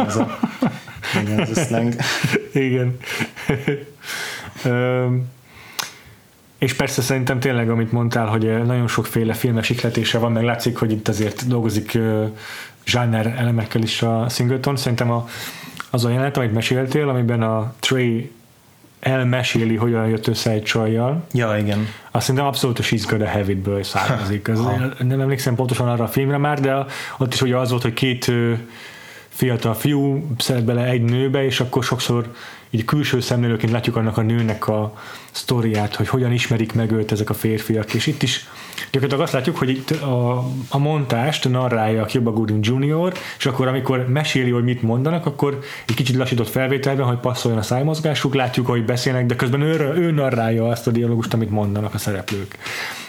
ez 0.07 0.17
a, 0.17 0.39
igen, 1.23 1.41
ez 1.41 1.59
a 1.59 1.61
slang. 1.65 1.95
Igen. 2.53 2.97
Öm, 4.65 5.27
és 6.59 6.75
persze 6.75 7.03
szerintem 7.03 7.41
tényleg, 7.41 7.71
amit 7.71 7.93
mondtál, 7.93 8.27
hogy 8.27 8.47
eh, 8.47 8.63
nagyon 8.63 8.89
sokféle 8.89 9.33
filmes 9.33 9.71
ihletése 9.71 10.19
van, 10.19 10.33
meg 10.33 10.45
látszik, 10.45 10.77
hogy 10.77 10.93
itt 10.93 11.09
azért 11.09 11.47
dolgozik 11.47 11.95
ö, 11.95 12.25
zsáner 12.87 13.35
elemekkel 13.39 13.83
is 13.83 14.03
a 14.03 14.29
Singleton. 14.29 14.77
Szerintem 14.77 15.11
a, 15.11 15.29
az 15.91 16.05
a 16.05 16.11
jelenet, 16.11 16.37
amit 16.37 16.53
meséltél, 16.53 17.09
amiben 17.09 17.43
a 17.43 17.75
Trey 17.79 18.33
elmeséli, 19.01 19.77
hogyan 19.77 20.07
jött 20.07 20.27
össze 20.27 20.51
egy 20.51 20.63
csajjal, 20.63 21.25
Ja, 21.33 21.57
igen. 21.59 21.87
azt 22.11 22.25
szerintem 22.25 22.49
abszolút 22.49 22.79
a 22.79 22.83
She's 22.83 23.05
Got 23.09 23.21
a 23.21 23.29
Habit-ből 23.29 23.83
származik. 23.83 24.49
Ez, 24.49 24.59
nem 24.99 25.21
emlékszem 25.21 25.55
pontosan 25.55 25.89
arra 25.89 26.05
a 26.05 26.09
filmre 26.09 26.37
már, 26.37 26.61
de 26.61 26.87
ott 27.19 27.33
is 27.33 27.43
ugye 27.43 27.57
az 27.57 27.71
volt, 27.71 27.83
hogy 27.83 27.93
két 27.93 28.33
fiatal 29.29 29.75
fiú 29.75 30.27
szeret 30.39 30.65
bele 30.65 30.85
egy 30.85 31.03
nőbe, 31.03 31.45
és 31.45 31.61
akkor 31.61 31.85
sokszor 31.85 32.35
így 32.71 32.85
külső 32.85 33.21
szemlélőként 33.21 33.73
látjuk 33.73 33.97
annak 33.97 34.17
a 34.17 34.23
nőnek 34.23 34.69
a 34.69 34.95
sztoriát, 35.39 35.95
hogy 35.95 36.09
hogyan 36.09 36.33
ismerik 36.33 36.73
meg 36.73 36.91
őt 36.93 37.13
ezek 37.13 37.31
a 37.31 37.35
férfiak, 37.35 37.95
és 37.95 38.07
itt 38.07 38.23
is 38.23 38.49
gyakorlatilag 38.91 39.25
azt 39.25 39.33
látjuk, 39.33 39.57
hogy 39.57 39.69
itt 39.69 39.91
a, 39.91 40.45
a 40.69 40.79
montást 40.79 41.49
narrálja 41.49 42.03
a 42.03 42.07
Cuba 42.07 42.31
Gooding 42.31 42.65
Jr., 42.65 43.13
és 43.39 43.47
akkor 43.47 43.69
amikor 43.69 44.09
meséli, 44.09 44.51
hogy 44.51 44.65
mit 44.65 44.83
mondanak, 44.83 45.27
akkor 45.27 45.59
egy 45.87 45.95
kicsit 45.95 46.17
lassított 46.17 46.49
felvételben, 46.49 47.07
hogy 47.07 47.19
passzoljon 47.19 47.61
a 47.61 47.65
szájmozgásuk, 47.65 48.35
látjuk, 48.35 48.67
hogy 48.67 48.85
beszélnek, 48.85 49.27
de 49.27 49.37
közben 49.37 49.61
ő, 49.61 49.93
ő 49.95 50.11
narrálja 50.11 50.69
azt 50.69 50.87
a 50.87 50.91
dialógust, 50.91 51.35
amit 51.35 51.51
mondanak 51.51 51.95
a 51.95 51.99
szereplők. 51.99 52.59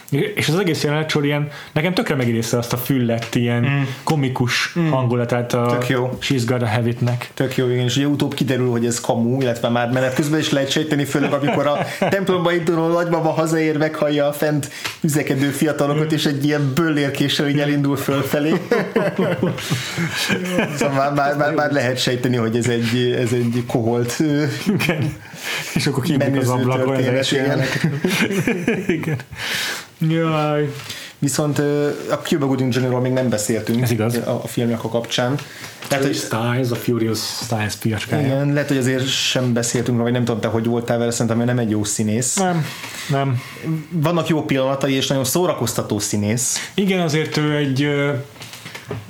És 0.09 0.47
az 0.47 0.59
egész 0.59 0.83
jelenet 0.83 1.15
ilyen, 1.21 1.47
nekem 1.71 1.93
tökre 1.93 2.15
megidézte 2.15 2.57
azt 2.57 2.73
a 2.73 2.77
füllett, 2.77 3.35
ilyen 3.35 3.61
mm. 3.61 3.81
komikus 4.03 4.73
mm. 4.79 4.89
hangulatát 4.89 5.53
a 5.53 5.65
Tök 5.65 5.89
jó. 5.89 6.17
She's 6.21 6.43
Got 6.45 6.61
a 6.61 6.67
Habit-nek. 6.67 7.29
Tök 7.33 7.57
jó, 7.57 7.69
igen, 7.69 7.83
és 7.83 7.95
ugye 7.97 8.05
utóbb 8.05 8.33
kiderül, 8.33 8.69
hogy 8.69 8.85
ez 8.85 9.01
kamu, 9.01 9.41
illetve 9.41 9.69
már 9.69 9.91
menet 9.91 10.13
közben 10.13 10.39
is 10.39 10.49
lehet 10.49 10.71
sejteni, 10.71 11.05
főleg 11.05 11.33
amikor 11.33 11.67
a 11.67 11.77
templomba 12.09 12.53
induló 12.53 12.87
nagybaba 12.87 13.29
hazaér, 13.29 13.77
meghallja 13.77 14.27
a 14.27 14.33
fent 14.33 14.69
üzekedő 15.01 15.49
fiatalokat, 15.49 16.11
és 16.11 16.25
egy 16.25 16.45
ilyen 16.45 16.71
bőlérkéssel 16.75 17.47
így 17.47 17.59
elindul 17.59 17.97
fölfelé. 17.97 18.49
szóval 20.77 20.95
már, 20.95 21.13
már, 21.13 21.35
már, 21.35 21.53
már, 21.53 21.71
lehet 21.71 21.97
sejteni, 21.97 22.35
hogy 22.35 22.55
ez 22.55 22.67
egy, 22.67 23.15
ez 23.19 23.31
egy 23.33 23.63
koholt. 23.67 24.23
És 25.73 25.87
akkor 25.87 26.03
kinyílik 26.03 26.41
az 26.41 26.49
ablakon. 26.49 26.93
ez 26.95 26.97
történet, 26.97 27.23
is 27.23 27.31
igen. 27.31 27.61
Igen. 28.87 29.17
Jaj. 29.97 30.73
Viszont 31.19 31.59
a 32.09 32.15
Cuba 32.23 32.45
Gooding 32.45 32.73
Jr.-ról 32.73 32.99
még 33.01 33.11
nem 33.11 33.29
beszéltünk 33.29 33.81
Ez 33.81 33.91
igaz. 33.91 34.15
a, 34.15 34.41
a 34.43 34.47
filmnek 34.47 34.83
a 34.83 34.89
kapcsán. 34.89 35.37
Tehát, 35.87 36.03
hogy 36.05 36.15
Styles, 36.15 36.71
a 36.71 36.75
Furious 36.75 37.19
Styles 37.19 37.73
fiacskája. 37.79 38.25
igen, 38.25 38.53
lehet, 38.53 38.67
hogy 38.67 38.77
azért 38.77 39.07
sem 39.07 39.53
beszéltünk 39.53 39.97
róla, 39.97 40.03
vagy 40.03 40.11
nem 40.13 40.25
tudom 40.25 40.41
te, 40.41 40.47
hogy 40.47 40.65
voltál 40.65 40.97
vele, 40.97 41.11
szerintem 41.11 41.41
ő 41.41 41.43
nem 41.43 41.59
egy 41.59 41.69
jó 41.69 41.83
színész. 41.83 42.35
Nem, 42.35 42.65
nem. 43.09 43.41
Vannak 43.89 44.27
jó 44.27 44.43
pillanatai, 44.45 44.93
és 44.93 45.07
nagyon 45.07 45.23
szórakoztató 45.23 45.99
színész. 45.99 46.71
Igen, 46.73 46.99
azért 46.99 47.37
ő 47.37 47.55
egy 47.55 47.83
ö, 47.83 48.11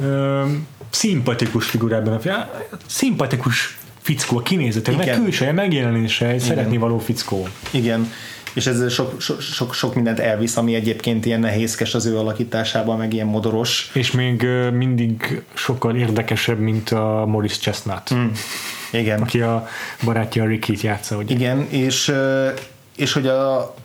ö, 0.03 0.43
szimpatikus 0.89 1.65
figurában. 1.65 2.19
Szimpatikus 2.85 3.77
fickó, 4.09 4.37
a 4.37 4.41
kinézete, 4.41 4.91
meg 4.91 5.13
külseje, 5.15 5.51
megjelenése, 5.51 6.27
egy 6.27 6.39
szeretni 6.39 6.77
való 6.77 6.97
fickó. 6.97 7.47
Igen, 7.71 8.11
és 8.53 8.67
ez 8.67 8.91
sok, 8.93 9.21
sok, 9.21 9.41
sok, 9.41 9.73
sok 9.73 9.95
mindent 9.95 10.19
elvisz, 10.19 10.57
ami 10.57 10.75
egyébként 10.75 11.25
ilyen 11.25 11.39
nehézkes 11.39 11.95
az 11.95 12.05
ő 12.05 12.17
alakításában, 12.17 12.97
meg 12.97 13.13
ilyen 13.13 13.27
modoros. 13.27 13.89
És 13.93 14.11
még 14.11 14.47
mindig 14.73 15.41
sokkal 15.53 15.95
érdekesebb, 15.95 16.59
mint 16.59 16.89
a 16.89 17.25
Morris 17.27 17.57
Chestnut, 17.57 18.13
mm. 18.13 18.27
Igen. 18.91 19.21
aki 19.21 19.41
a 19.41 19.67
barátja 20.03 20.45
Ricky-t 20.45 20.81
játsza, 20.81 21.17
ugye? 21.17 21.35
Igen, 21.35 21.67
és, 21.69 22.13
és 22.95 23.13
hogy 23.13 23.27
a, 23.27 23.75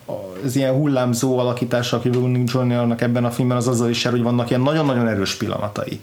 az 0.45 0.57
ilyen 0.57 0.73
hullámzó 0.73 1.39
alakítása 1.39 1.97
a 1.97 2.01
Kivulning 2.01 2.49
Jr.-nak 2.53 3.01
ebben 3.01 3.25
a 3.25 3.31
filmben 3.31 3.57
az 3.57 3.69
azzal 3.69 3.91
is 3.91 4.05
jár, 4.05 4.13
hogy 4.13 4.23
vannak 4.23 4.49
ilyen 4.49 4.63
nagyon-nagyon 4.63 5.09
erős 5.09 5.35
pillanatai. 5.35 6.01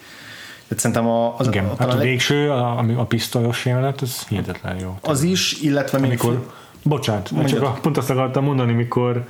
Tehát 0.71 0.85
szerintem 0.85 1.07
a, 1.07 1.35
az, 1.37 1.47
Igen, 1.47 1.65
a, 1.65 1.75
hát 1.79 1.93
a 1.93 1.97
végső, 1.97 2.49
a, 2.51 2.77
ami 2.77 2.93
a 2.93 3.03
pisztolyos 3.03 3.65
jelenet, 3.65 4.01
ez 4.01 4.27
hihetetlen 4.27 4.79
jó. 4.79 4.97
az 5.01 5.23
is, 5.23 5.61
illetve 5.61 5.97
még 5.97 6.09
Amikor, 6.09 6.47
bocsánat, 6.83 7.27
csak 7.27 7.37
Mondjad. 7.37 7.63
a, 7.63 7.77
pont 7.81 7.97
azt 7.97 8.09
akartam 8.09 8.43
mondani, 8.43 8.73
mikor 8.73 9.25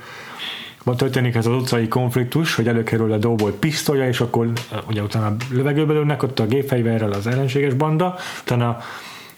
van 0.84 0.96
történik 0.96 1.34
ez 1.34 1.46
az 1.46 1.54
utcai 1.54 1.88
konfliktus, 1.88 2.54
hogy 2.54 2.68
előkerül 2.68 3.12
a 3.12 3.16
Doughboy 3.16 3.52
pisztolya, 3.52 4.08
és 4.08 4.20
akkor 4.20 4.52
ugye 4.88 5.02
utána 5.02 5.36
levegőbe 5.52 5.92
lőnek 5.92 6.22
ott 6.22 6.38
a 6.38 6.46
gépfegyverrel 6.46 7.12
az 7.12 7.26
ellenséges 7.26 7.74
banda, 7.74 8.16
utána 8.42 8.78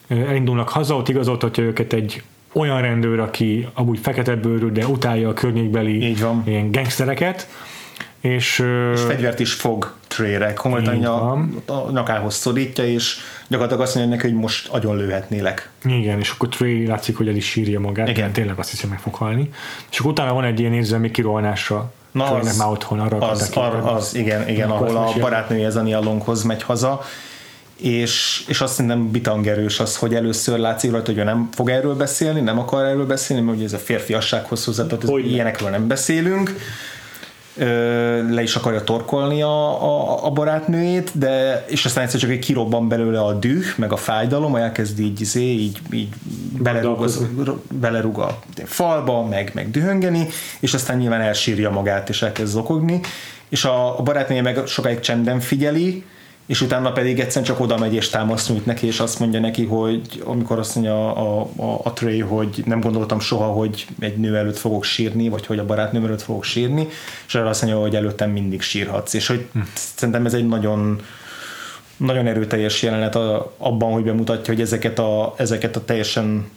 elindulnak 0.09 0.69
haza, 0.69 0.97
ott 0.97 1.09
igazoltatja 1.09 1.63
őket 1.63 1.93
egy 1.93 2.23
olyan 2.53 2.81
rendőr, 2.81 3.21
aki 3.21 3.69
amúgy 3.75 3.99
fekete 3.99 4.37
bőrű, 4.37 4.69
de 4.69 4.87
utálja 4.87 5.29
a 5.29 5.33
környékbeli 5.33 6.17
ilyen 6.45 6.71
gangstereket, 6.71 7.49
és, 8.29 8.65
és 8.95 9.01
fegyvert 9.01 9.41
is 9.41 9.53
fog 9.53 9.93
Trey-re, 10.07 10.53
konkrétan 10.53 11.05
a, 11.05 11.33
a 11.67 11.91
nyakához 11.91 12.35
szorítja, 12.35 12.85
és 12.87 13.17
gyakorlatilag 13.49 13.83
azt 13.87 13.95
mondja 13.95 14.15
neki, 14.15 14.27
hogy 14.29 14.37
most 14.41 14.69
agyon 14.69 14.97
lőhetnélek. 14.97 15.71
Igen, 15.85 16.19
és 16.19 16.31
akkor 16.31 16.49
Trey 16.49 16.87
látszik, 16.87 17.17
hogy 17.17 17.29
el 17.29 17.35
is 17.35 17.45
sírja 17.51 17.81
magát, 17.81 18.09
Igen. 18.09 18.33
tényleg 18.33 18.59
azt 18.59 18.71
hiszi, 18.71 18.87
meg 18.87 18.99
fog 18.99 19.15
halni. 19.15 19.51
És 19.91 19.99
akkor 19.99 20.11
utána 20.11 20.33
van 20.33 20.45
egy 20.45 20.61
ilyen 20.61 20.73
érzelmi 20.73 21.11
kirolnása 21.11 21.93
Na 22.13 22.25
Treynek 22.25 22.51
az- 22.51 22.57
már 22.57 22.69
otthon 22.69 23.01
arra 23.01 23.17
Az, 23.17 23.41
akarták 23.51 23.85
ar, 23.85 23.93
az 23.97 24.15
igen, 24.15 24.49
igen 24.49 24.71
ahol 24.71 24.97
a 24.97 25.13
barátnője 25.21 25.71
Zani 25.71 25.95
Alonghoz 25.95 26.43
megy 26.43 26.63
haza, 26.63 27.03
és, 27.77 28.45
és 28.49 28.61
azt 28.61 28.73
szerintem 28.75 29.11
bitangerős 29.11 29.81
az, 29.81 29.97
hogy 29.97 30.15
először 30.15 30.59
látszik 30.59 30.91
rajta, 30.91 31.11
hogy 31.11 31.21
ő 31.21 31.25
nem 31.25 31.49
fog 31.53 31.69
erről 31.71 31.95
beszélni, 31.95 32.41
nem 32.41 32.59
akar 32.59 32.85
erről 32.85 33.07
beszélni, 33.07 33.43
mert 33.43 33.57
ugye 33.57 33.67
ez 33.67 33.73
a 33.73 33.79
férfiassághoz 33.79 34.65
hozzátartozik, 34.65 35.27
ilyenekről 35.27 35.71
nem 35.71 35.87
beszélünk. 35.87 36.57
Le 37.57 38.43
is 38.43 38.55
akarja 38.55 38.85
torkolni 38.85 39.43
a, 39.43 39.83
a, 39.83 40.25
a 40.27 40.31
barátnőjét, 40.31 41.19
de 41.19 41.65
és 41.69 41.85
aztán 41.85 42.05
egyszer 42.05 42.21
csak 42.21 42.31
egy 42.31 42.39
kirobban 42.39 42.89
belőle 42.89 43.21
a 43.21 43.33
düh, 43.33 43.65
meg 43.77 43.93
a 43.93 43.97
fájdalom, 43.97 44.57
elkezd 44.57 44.99
így, 44.99 45.21
izé, 45.21 45.41
így, 45.41 45.79
így 45.93 46.09
belerúg, 46.59 47.03
az, 47.03 47.27
belerúg 47.73 48.19
a 48.19 48.39
falba, 48.65 49.25
meg, 49.25 49.51
meg 49.55 49.71
dühöngeni, 49.71 50.29
és 50.61 50.75
aztán 50.75 50.97
nyilván 50.99 51.21
elsírja 51.21 51.71
magát, 51.71 52.09
és 52.09 52.23
elkezd 52.23 52.53
zokogni, 52.53 53.01
és 53.49 53.65
a, 53.65 53.99
a 53.99 54.03
barátnője 54.03 54.43
meg 54.43 54.67
sokáig 54.67 55.01
csenden 55.01 55.41
figyeli, 55.41 56.05
és 56.47 56.61
utána 56.61 56.93
pedig 56.93 57.21
egyszerűen 57.21 57.45
csak 57.45 57.61
oda 57.61 57.79
megy 57.79 57.95
és 57.95 58.09
támaszt 58.09 58.49
nyújt 58.49 58.67
neki, 58.67 58.87
és 58.87 59.01
azt 59.01 59.19
mondja 59.19 59.41
neki, 59.41 59.65
hogy 59.65 60.23
amikor 60.25 60.59
azt 60.59 60.75
mondja 60.75 61.15
a, 61.15 61.49
a, 61.57 61.81
a 61.85 61.93
Trey, 61.93 62.21
hogy 62.21 62.63
nem 62.67 62.81
gondoltam 62.81 63.21
soha, 63.21 63.47
hogy 63.47 63.87
egy 64.01 64.17
nő 64.17 64.37
előtt 64.37 64.57
fogok 64.57 64.85
sírni, 64.85 65.29
vagy 65.29 65.47
hogy 65.47 65.59
a 65.59 65.67
barátnőm 65.67 66.05
előtt 66.05 66.23
fogok 66.23 66.45
sírni, 66.45 66.89
és 67.27 67.35
arra 67.35 67.49
azt 67.49 67.63
mondja, 67.63 67.81
hogy 67.81 67.97
előttem 67.97 68.31
mindig 68.31 68.63
sírhatsz, 68.63 69.15
és 69.15 69.27
hogy 69.27 69.47
hm. 69.53 69.61
szerintem 69.75 70.27
ez 70.27 70.35
egy 70.35 70.47
nagyon 70.49 71.01
nagyon 71.97 72.27
erőteljes 72.27 72.83
jelenet 72.83 73.15
a, 73.15 73.55
abban, 73.59 73.93
hogy 73.93 74.05
bemutatja, 74.05 74.53
hogy 74.53 74.63
ezeket 74.63 74.99
a, 74.99 75.35
ezeket 75.37 75.77
a 75.77 75.85
teljesen 75.85 76.51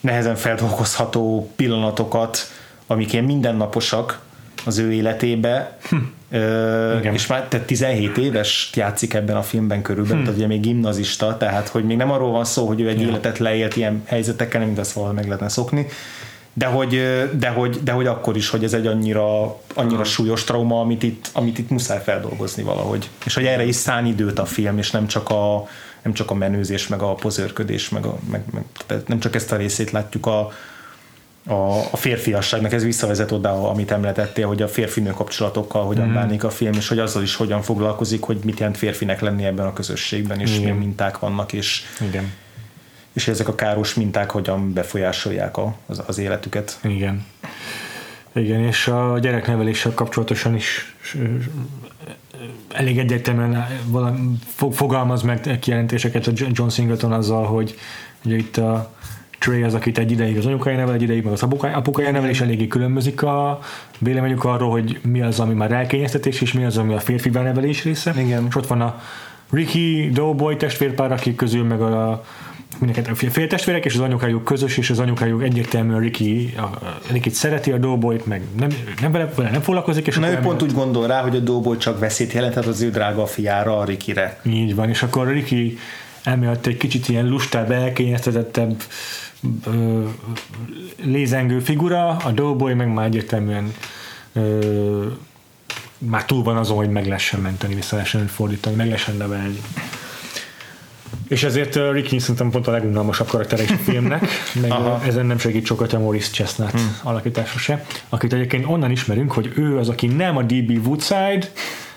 nehezen 0.00 0.36
feldolgozható 0.36 1.50
pillanatokat, 1.56 2.38
amik 2.86 3.12
ilyen 3.12 3.24
mindennaposak 3.24 4.20
az 4.64 4.78
ő 4.78 4.92
életébe, 4.92 5.78
hm. 5.88 5.96
Ö, 6.34 6.98
és 6.98 7.26
már 7.26 7.44
tehát 7.48 7.66
17 7.66 8.16
éves 8.16 8.70
játszik 8.74 9.14
ebben 9.14 9.36
a 9.36 9.42
filmben 9.42 9.82
körülbelül, 9.82 10.18
hm. 10.18 10.22
tehát 10.22 10.38
ugye 10.38 10.46
még 10.46 10.60
gimnazista, 10.60 11.36
tehát 11.36 11.68
hogy 11.68 11.84
még 11.84 11.96
nem 11.96 12.10
arról 12.10 12.30
van 12.30 12.44
szó, 12.44 12.66
hogy 12.66 12.80
ő 12.80 12.88
egy 12.88 13.00
ja. 13.00 13.08
életet 13.08 13.38
leélt 13.38 13.76
ilyen 13.76 14.02
helyzetekkel, 14.04 14.64
mint 14.64 14.78
azt 14.78 14.92
valahogy 14.92 15.14
meg 15.14 15.24
lehetne 15.24 15.48
szokni, 15.48 15.86
de 16.52 16.66
hogy, 16.66 17.02
de 17.38 17.48
hogy, 17.48 17.82
de 17.82 17.92
hogy 17.92 18.06
akkor 18.06 18.36
is, 18.36 18.48
hogy 18.48 18.64
ez 18.64 18.72
egy 18.72 18.86
annyira, 18.86 19.58
annyira 19.74 20.04
súlyos 20.04 20.44
trauma, 20.44 20.80
amit 20.80 21.02
itt, 21.02 21.30
amit 21.32 21.58
itt 21.58 21.70
muszáj 21.70 22.02
feldolgozni 22.04 22.62
valahogy. 22.62 23.10
És 23.24 23.34
hogy 23.34 23.44
erre 23.44 23.64
is 23.64 23.74
szán 23.74 24.06
időt 24.06 24.38
a 24.38 24.44
film, 24.44 24.78
és 24.78 24.90
nem 24.90 25.06
csak 25.06 25.28
a, 25.28 25.68
nem 26.02 26.12
csak 26.12 26.30
a 26.30 26.34
menőzés, 26.34 26.88
meg 26.88 27.02
a 27.02 27.14
pozőrködés, 27.14 27.88
meg, 27.88 28.06
a, 28.06 28.18
meg, 28.30 28.42
meg 28.52 28.64
tehát 28.86 29.08
nem 29.08 29.20
csak 29.20 29.34
ezt 29.34 29.52
a 29.52 29.56
részét 29.56 29.90
látjuk 29.90 30.26
a, 30.26 30.52
a, 31.46 31.78
a 31.90 31.96
férfiasságnak, 31.96 32.72
ez 32.72 32.84
visszavezet 32.84 33.32
oda, 33.32 33.68
amit 33.70 33.90
említettél, 33.90 34.46
hogy 34.46 34.62
a 34.62 34.68
férfinő 34.68 35.10
kapcsolatokkal 35.10 35.84
hogyan 35.84 36.08
mm. 36.08 36.14
bánik 36.14 36.44
a 36.44 36.50
film, 36.50 36.72
és 36.72 36.88
hogy 36.88 36.98
azzal 36.98 37.22
is 37.22 37.34
hogyan 37.34 37.62
foglalkozik, 37.62 38.22
hogy 38.22 38.38
mit 38.44 38.58
jelent 38.58 38.76
férfinek 38.76 39.20
lenni 39.20 39.44
ebben 39.44 39.66
a 39.66 39.72
közösségben, 39.72 40.40
és 40.40 40.50
Igen. 40.50 40.60
milyen 40.62 40.76
minták 40.76 41.18
vannak, 41.18 41.52
és, 41.52 41.82
Igen. 42.00 42.32
és 43.12 43.28
ezek 43.28 43.48
a 43.48 43.54
káros 43.54 43.94
minták 43.94 44.30
hogyan 44.30 44.72
befolyásolják 44.72 45.56
a, 45.56 45.74
az, 45.86 46.02
az 46.06 46.18
életüket. 46.18 46.78
Igen. 46.82 47.26
Igen, 48.32 48.60
és 48.60 48.88
a 48.88 49.18
gyerekneveléssel 49.18 49.94
kapcsolatosan 49.94 50.54
is 50.54 50.94
elég 52.72 52.98
egyértelműen 52.98 53.66
fogalmaz 54.72 55.22
meg 55.22 55.58
kijelentéseket 55.60 56.26
a 56.26 56.32
John 56.34 56.68
Singleton 56.68 57.12
azzal, 57.12 57.44
hogy 57.44 57.78
ugye 58.24 58.36
itt 58.36 58.56
a 58.56 58.94
Trey 59.44 59.62
az, 59.62 59.74
akit 59.74 59.98
egy 59.98 60.10
ideig 60.10 60.36
az 60.36 60.46
anyukája 60.46 60.76
nevel, 60.76 60.94
egy 60.94 61.02
ideig 61.02 61.24
meg 61.24 61.32
az 61.32 61.42
apukája, 61.42 62.10
nevel, 62.10 62.28
és 62.28 62.40
eléggé 62.40 62.66
különbözik 62.66 63.22
a 63.22 63.58
véleményük 63.98 64.44
arról, 64.44 64.70
hogy 64.70 65.00
mi 65.02 65.22
az, 65.22 65.40
ami 65.40 65.54
már 65.54 65.72
elkényeztetés, 65.72 66.40
és 66.40 66.52
mi 66.52 66.64
az, 66.64 66.76
ami 66.76 66.94
a 66.94 66.98
férfi 66.98 67.28
nevelés 67.28 67.84
része. 67.84 68.14
Igen. 68.16 68.46
És 68.48 68.56
ott 68.56 68.66
van 68.66 68.80
a 68.80 69.00
Ricky 69.50 70.10
Doughboy 70.12 70.56
testvérpár, 70.56 71.12
akik 71.12 71.36
közül 71.36 71.64
meg 71.64 71.80
a 71.80 72.24
mindenket 72.78 73.32
féltestvérek, 73.32 73.84
és 73.84 73.94
az 73.94 74.00
anyukájuk 74.00 74.44
közös, 74.44 74.78
és 74.78 74.90
az 74.90 74.98
anyukájuk 74.98 75.42
egyértelműen 75.42 76.00
Ricky, 76.00 76.54
a, 76.56 76.70
Ricky 77.12 77.30
szereti 77.30 77.70
a 77.70 77.78
Doughboyt, 77.78 78.26
meg 78.26 78.42
nem, 78.58 78.68
nem 79.00 79.12
vele, 79.12 79.32
vele 79.36 79.50
nem 79.50 79.60
foglalkozik. 79.60 80.06
És 80.06 80.18
Na 80.18 80.30
ő 80.30 80.38
pont 80.38 80.62
úgy 80.62 80.72
gondol 80.72 81.06
rá, 81.06 81.20
hogy 81.20 81.36
a 81.36 81.40
Doughboy 81.40 81.76
csak 81.76 81.98
veszélyt 81.98 82.32
jelentett 82.32 82.66
az 82.66 82.82
ő 82.82 82.90
drága 82.90 83.26
fiára, 83.26 83.78
a 83.78 83.84
Rikire. 83.84 84.40
Így 84.44 84.74
van, 84.74 84.88
és 84.88 85.02
akkor 85.02 85.28
Ricky 85.28 85.78
emiatt 86.22 86.66
egy 86.66 86.76
kicsit 86.76 87.08
ilyen 87.08 87.26
lustább, 87.26 87.70
elkényeztetettebb 87.70 88.82
lézengő 91.02 91.58
figura, 91.58 92.08
a 92.08 92.30
Doughboy 92.30 92.74
meg 92.74 92.92
már 92.92 93.06
egyértelműen 93.06 93.74
ö, 94.32 95.06
már 95.98 96.24
túl 96.24 96.42
van 96.42 96.56
azon, 96.56 96.76
hogy 96.76 96.90
meg 96.90 97.06
lehessen 97.06 97.40
menteni, 97.40 97.74
vissza 97.74 97.94
lehessen 97.94 98.26
fordítani, 98.26 98.76
meg 98.76 98.86
lehessen 98.86 99.16
nevelni. 99.16 99.60
És 101.28 101.42
ezért 101.42 101.78
Ricky 101.92 102.18
szerintem 102.18 102.50
pont 102.50 102.66
a 102.66 102.70
legunalmasabb 102.70 103.26
karakter 103.28 103.60
is 103.60 103.70
a 103.70 103.76
filmnek, 103.76 104.26
meg 104.60 104.70
Aha. 104.70 105.02
ezen 105.06 105.26
nem 105.26 105.38
segít 105.38 105.66
sokat 105.66 105.92
a 105.92 105.98
Maurice 105.98 106.30
Chestnut 106.30 106.70
hmm. 106.70 106.96
alakítása 107.02 107.58
se, 107.58 107.84
akit 108.08 108.32
egyébként 108.32 108.64
onnan 108.66 108.90
ismerünk, 108.90 109.32
hogy 109.32 109.52
ő 109.56 109.78
az, 109.78 109.88
aki 109.88 110.06
nem 110.06 110.36
a 110.36 110.42
D.B. 110.42 110.86
Woodside, 110.86 111.50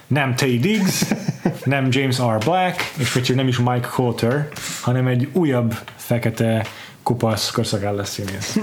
nem 0.08 0.36
Tay 0.36 0.60
Diggs, 0.60 1.06
nem 1.64 1.88
James 1.92 2.20
R. 2.20 2.38
Black, 2.38 2.94
és 2.98 3.14
még 3.14 3.36
nem 3.36 3.48
is 3.48 3.58
Mike 3.58 3.88
Coulter, 3.88 4.48
hanem 4.82 5.08
egy 5.08 5.30
újabb 5.34 5.78
fekete 5.96 6.66
kupasz 7.08 7.52
lesz 7.96 8.10
színész. 8.10 8.58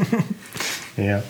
yeah. 0.94 1.22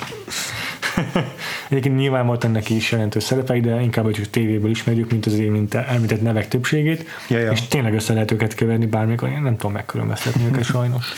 Egyébként 1.69 1.97
nyilván 1.97 2.27
volt 2.27 2.45
ennek 2.45 2.71
is 2.71 2.93
jelentős 2.93 3.23
szerepek, 3.23 3.61
de 3.61 3.81
inkább 3.81 4.11
csak 4.11 4.31
tévéből 4.31 4.71
ismerjük, 4.71 5.11
mint 5.11 5.27
az 5.27 5.33
mint 5.33 5.75
említett 5.75 6.23
nevek 6.23 6.49
többségét, 6.49 7.07
ja, 7.29 7.39
ja. 7.39 7.53
és 7.53 7.63
tényleg 7.63 7.95
össze 7.95 8.13
lehet 8.13 8.31
őket 8.31 8.55
keverni 8.55 8.87
bármikor, 8.87 9.29
én 9.29 9.43
nem 9.43 9.57
tudom 9.57 9.73
megkülönböztetni 9.73 10.45
őket 10.45 10.65
sajnos. 10.65 11.13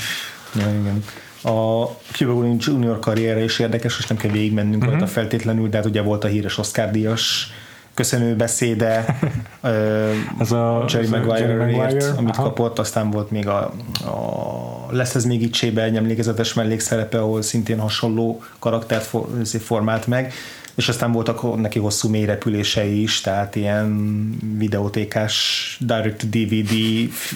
Ja, 0.54 0.68
igen. 0.80 1.04
A 1.42 1.86
Cuba 2.12 2.32
Gooding 2.32 2.60
Junior 2.62 2.98
karriere 2.98 3.44
is 3.44 3.58
érdekes, 3.58 3.98
és 3.98 4.06
nem 4.06 4.18
kell 4.18 4.30
végigmennünk 4.30 4.76
uh-huh. 4.82 4.90
rajta 4.90 5.06
feltétlenül, 5.06 5.68
de 5.68 5.76
hát 5.76 5.86
ugye 5.86 6.02
volt 6.02 6.24
a 6.24 6.28
híres 6.28 6.58
Oscar 6.58 6.90
díjas 6.90 7.52
köszönő 7.96 8.36
beszéde 8.36 9.04
ez 10.38 10.52
a 10.52 10.84
Jerry 10.88 11.08
Maguire-ért, 11.08 12.16
amit 12.16 12.36
Aha. 12.36 12.42
kapott, 12.42 12.78
aztán 12.78 13.10
volt 13.10 13.30
még 13.30 13.48
a, 13.48 13.72
a 14.04 14.86
lesz 14.90 15.14
ez 15.14 15.24
még 15.24 15.42
itt 15.42 15.62
egy 15.62 15.96
emlékezetes 15.96 16.54
mellékszerepe, 16.54 17.18
ahol 17.18 17.42
szintén 17.42 17.78
hasonló 17.78 18.42
karaktert 18.58 19.04
for, 19.04 19.26
formált 19.44 20.06
meg, 20.06 20.32
és 20.74 20.88
aztán 20.88 21.12
voltak 21.12 21.60
neki 21.60 21.78
hosszú 21.78 22.08
mélyrepülései 22.08 23.02
is, 23.02 23.20
tehát 23.20 23.56
ilyen 23.56 24.30
videótékás 24.58 25.76
direct 25.80 26.28
DVD 26.28 26.72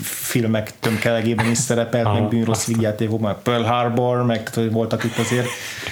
filmek 0.03 0.73
tömkelegében 0.81 1.51
is 1.51 1.59
szerepelt, 1.59 2.07
ah, 2.07 2.13
meg 2.13 2.29
bűnrossz 2.29 2.67
vigyátékok, 2.67 3.21
meg 3.21 3.35
Pearl 3.43 3.63
Harbor, 3.63 4.25
meg 4.25 4.51
voltak 4.71 5.05
itt 5.05 5.19
azért 5.19 5.49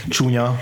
csúnya 0.09 0.59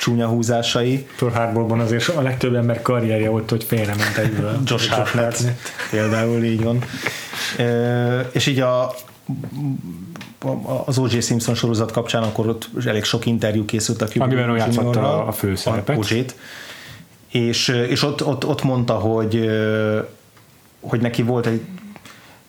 csúnya 0.00 0.26
húzásai. 0.26 1.06
Pearl 1.18 1.34
Harborban 1.34 1.80
azért 1.80 2.08
a 2.08 2.22
legtöbb 2.22 2.54
ember 2.54 2.82
karrierje 2.82 3.28
volt, 3.28 3.50
hogy 3.50 3.64
félrement 3.64 4.16
egyből. 4.16 4.58
Josh 4.66 4.90
Hartnett 4.90 5.42
például 5.90 6.44
így 6.44 6.62
van. 6.62 6.84
E, 7.58 8.28
és 8.32 8.46
így 8.46 8.60
a 8.60 8.94
az 10.84 10.98
O.J. 10.98 11.20
Simpson 11.20 11.54
sorozat 11.54 11.92
kapcsán 11.92 12.22
akkor 12.22 12.48
ott 12.48 12.70
elég 12.84 13.04
sok 13.04 13.26
interjú 13.26 13.64
készült 13.64 14.02
a 14.02 14.06
Cuba 14.06 14.24
Amiben 14.24 14.56
játszotta 14.56 15.26
a 15.26 15.32
főszerepet. 15.32 15.96
OJ-t. 15.96 16.36
És, 17.28 17.68
és 17.68 18.02
ott, 18.02 18.26
ott, 18.26 18.46
ott 18.46 18.62
mondta, 18.62 18.94
hogy 18.94 19.50
hogy 20.80 21.00
neki 21.00 21.22
volt 21.22 21.46
egy 21.46 21.60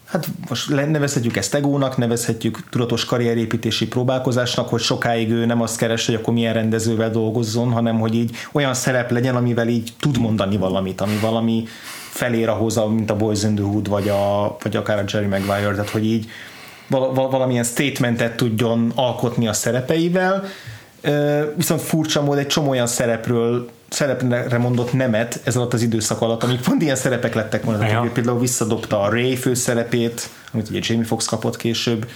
hát 0.09 0.27
most 0.49 0.69
nevezhetjük 0.69 1.37
ezt 1.37 1.55
egónak, 1.55 1.97
nevezhetjük 1.97 2.69
tudatos 2.69 3.05
karrierépítési 3.05 3.87
próbálkozásnak, 3.87 4.69
hogy 4.69 4.81
sokáig 4.81 5.31
ő 5.31 5.45
nem 5.45 5.61
azt 5.61 5.77
keres, 5.77 6.05
hogy 6.05 6.15
akkor 6.15 6.33
milyen 6.33 6.53
rendezővel 6.53 7.09
dolgozzon, 7.11 7.71
hanem 7.71 7.99
hogy 7.99 8.15
így 8.15 8.35
olyan 8.51 8.73
szerep 8.73 9.11
legyen, 9.11 9.35
amivel 9.35 9.67
így 9.67 9.93
tud 9.99 10.19
mondani 10.19 10.57
valamit, 10.57 11.01
ami 11.01 11.17
valami 11.21 11.63
felér 12.09 12.49
ahhoz, 12.49 12.79
mint 12.89 13.09
a 13.09 13.15
Boys 13.15 13.43
in 13.43 13.55
the 13.55 13.63
Hood, 13.63 13.89
vagy, 13.89 14.09
a, 14.09 14.57
vagy 14.63 14.75
akár 14.75 14.97
a 14.97 15.03
Jerry 15.07 15.27
Maguire, 15.27 15.71
tehát 15.71 15.89
hogy 15.89 16.05
így 16.05 16.29
valamilyen 17.13 17.63
statementet 17.63 18.35
tudjon 18.35 18.91
alkotni 18.95 19.47
a 19.47 19.53
szerepeivel, 19.53 20.43
viszont 21.55 21.81
furcsa 21.81 22.21
mód 22.21 22.37
egy 22.37 22.47
csomó 22.47 22.69
olyan 22.69 22.87
szerepről 22.87 23.69
szerepre 23.89 24.57
mondott 24.57 24.93
nemet 24.93 25.41
ez 25.43 25.55
alatt 25.55 25.73
az 25.73 25.81
időszak 25.81 26.21
alatt, 26.21 26.43
amik 26.43 26.61
pont 26.61 26.81
ilyen 26.81 26.95
szerepek 26.95 27.33
lettek 27.33 27.63
volna. 27.63 27.87
Ja. 27.87 28.09
Például 28.13 28.39
visszadobta 28.39 29.01
a 29.01 29.09
Ray 29.09 29.35
főszerepét, 29.35 30.29
amit 30.53 30.69
ugye 30.69 30.79
Jamie 30.81 31.05
Foxx 31.05 31.25
kapott 31.25 31.57
később, 31.57 32.07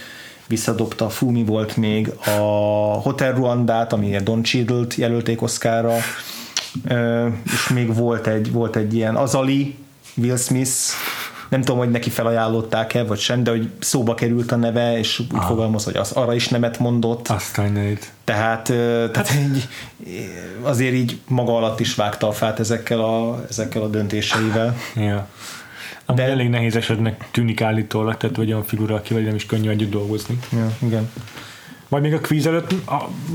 visszadobta, 0.46 1.08
Fumi 1.08 1.44
volt 1.44 1.76
még, 1.76 2.10
a 2.26 2.40
Hotel 3.00 3.32
Ruandát, 3.32 3.92
ami 3.92 4.16
Don 4.22 4.42
Cheadle-t 4.42 4.94
jelölték 4.94 5.42
Oscarra, 5.42 5.96
és 7.44 7.68
még 7.68 7.94
volt 7.94 8.26
egy, 8.26 8.52
volt 8.52 8.76
egy 8.76 8.94
ilyen 8.94 9.16
Azali, 9.16 9.76
Will 10.16 10.36
Smith, 10.36 10.72
nem 11.54 11.62
tudom, 11.62 11.78
hogy 11.78 11.90
neki 11.90 12.10
felajánlották-e, 12.10 13.04
vagy 13.04 13.18
sem, 13.18 13.42
de 13.42 13.50
hogy 13.50 13.70
szóba 13.78 14.14
került 14.14 14.52
a 14.52 14.56
neve, 14.56 14.98
és 14.98 15.18
úgy 15.18 15.26
ah. 15.32 15.46
fogalmaz, 15.46 15.84
hogy 15.84 15.96
az 15.96 16.12
arra 16.12 16.34
is 16.34 16.48
nemet 16.48 16.78
mondott. 16.78 17.28
Aztán 17.28 17.72
Tehát, 18.24 18.62
tehát 19.12 19.34
így, 19.34 19.68
azért 20.62 20.94
így 20.94 21.18
maga 21.28 21.56
alatt 21.56 21.80
is 21.80 21.94
vágta 21.94 22.28
a 22.28 22.32
fát 22.32 22.60
ezekkel 22.60 23.00
a, 23.00 23.44
ezekkel 23.48 23.82
a 23.82 23.88
döntéseivel. 23.88 24.76
Ja. 24.94 25.28
Ami 26.06 26.18
de 26.18 26.24
elég 26.24 26.48
nehéz 26.48 26.76
esetnek 26.76 27.28
tűnik 27.30 27.60
állítólag, 27.60 28.16
tehát 28.16 28.36
vagy 28.36 28.48
olyan 28.48 28.64
figura, 28.64 28.94
akivel 28.94 29.22
nem 29.22 29.34
is 29.34 29.46
könnyű 29.46 29.68
együtt 29.68 29.90
dolgozni. 29.90 30.38
Ja, 30.52 30.70
igen. 30.78 31.10
Vagy 31.88 32.02
még 32.02 32.14
a 32.14 32.18
kvíz 32.18 32.46
előtt 32.46 32.74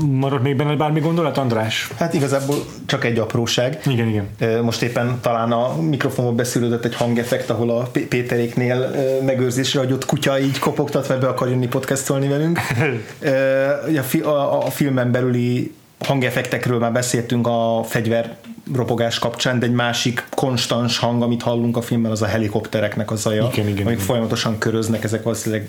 maradt 0.06 0.42
még 0.42 0.56
benne 0.56 0.76
bármi 0.76 1.00
gondolat, 1.00 1.38
András? 1.38 1.90
Hát 1.96 2.14
igazából 2.14 2.56
csak 2.86 3.04
egy 3.04 3.18
apróság. 3.18 3.80
Igen, 3.86 4.08
igen. 4.08 4.62
Most 4.62 4.82
éppen 4.82 5.18
talán 5.20 5.52
a 5.52 5.80
mikrofonban 5.80 6.36
beszűrődött 6.36 6.84
egy 6.84 6.94
hangeffekt, 6.94 7.50
ahol 7.50 7.70
a 7.70 7.88
Péteréknél 8.08 8.94
megőrzésre 9.24 9.78
hagyott 9.78 10.04
kutya 10.04 10.40
így 10.40 10.58
kopogtatva 10.58 11.18
be 11.18 11.28
akar 11.28 11.48
jönni 11.48 11.66
podcastolni 11.66 12.28
velünk. 12.28 12.58
a, 14.22 14.28
a, 14.28 14.66
a 14.66 14.70
filmen 14.70 15.10
belüli 15.10 15.74
hangeffektekről 16.04 16.78
már 16.78 16.92
beszéltünk 16.92 17.46
a 17.46 17.82
fegyver 17.88 18.36
ropogás 18.74 19.18
kapcsán, 19.18 19.58
de 19.58 19.66
egy 19.66 19.72
másik 19.72 20.24
konstans 20.30 20.98
hang, 20.98 21.22
amit 21.22 21.42
hallunk 21.42 21.76
a 21.76 21.82
filmben, 21.82 22.10
az 22.10 22.22
a 22.22 22.26
helikoptereknek 22.26 23.10
a 23.10 23.16
zaja, 23.16 23.48
igen, 23.52 23.68
igen, 23.68 23.86
amik 23.86 23.94
igen. 23.94 23.98
folyamatosan 23.98 24.58
köröznek, 24.58 25.04
ezek 25.04 25.22
valószínűleg 25.22 25.68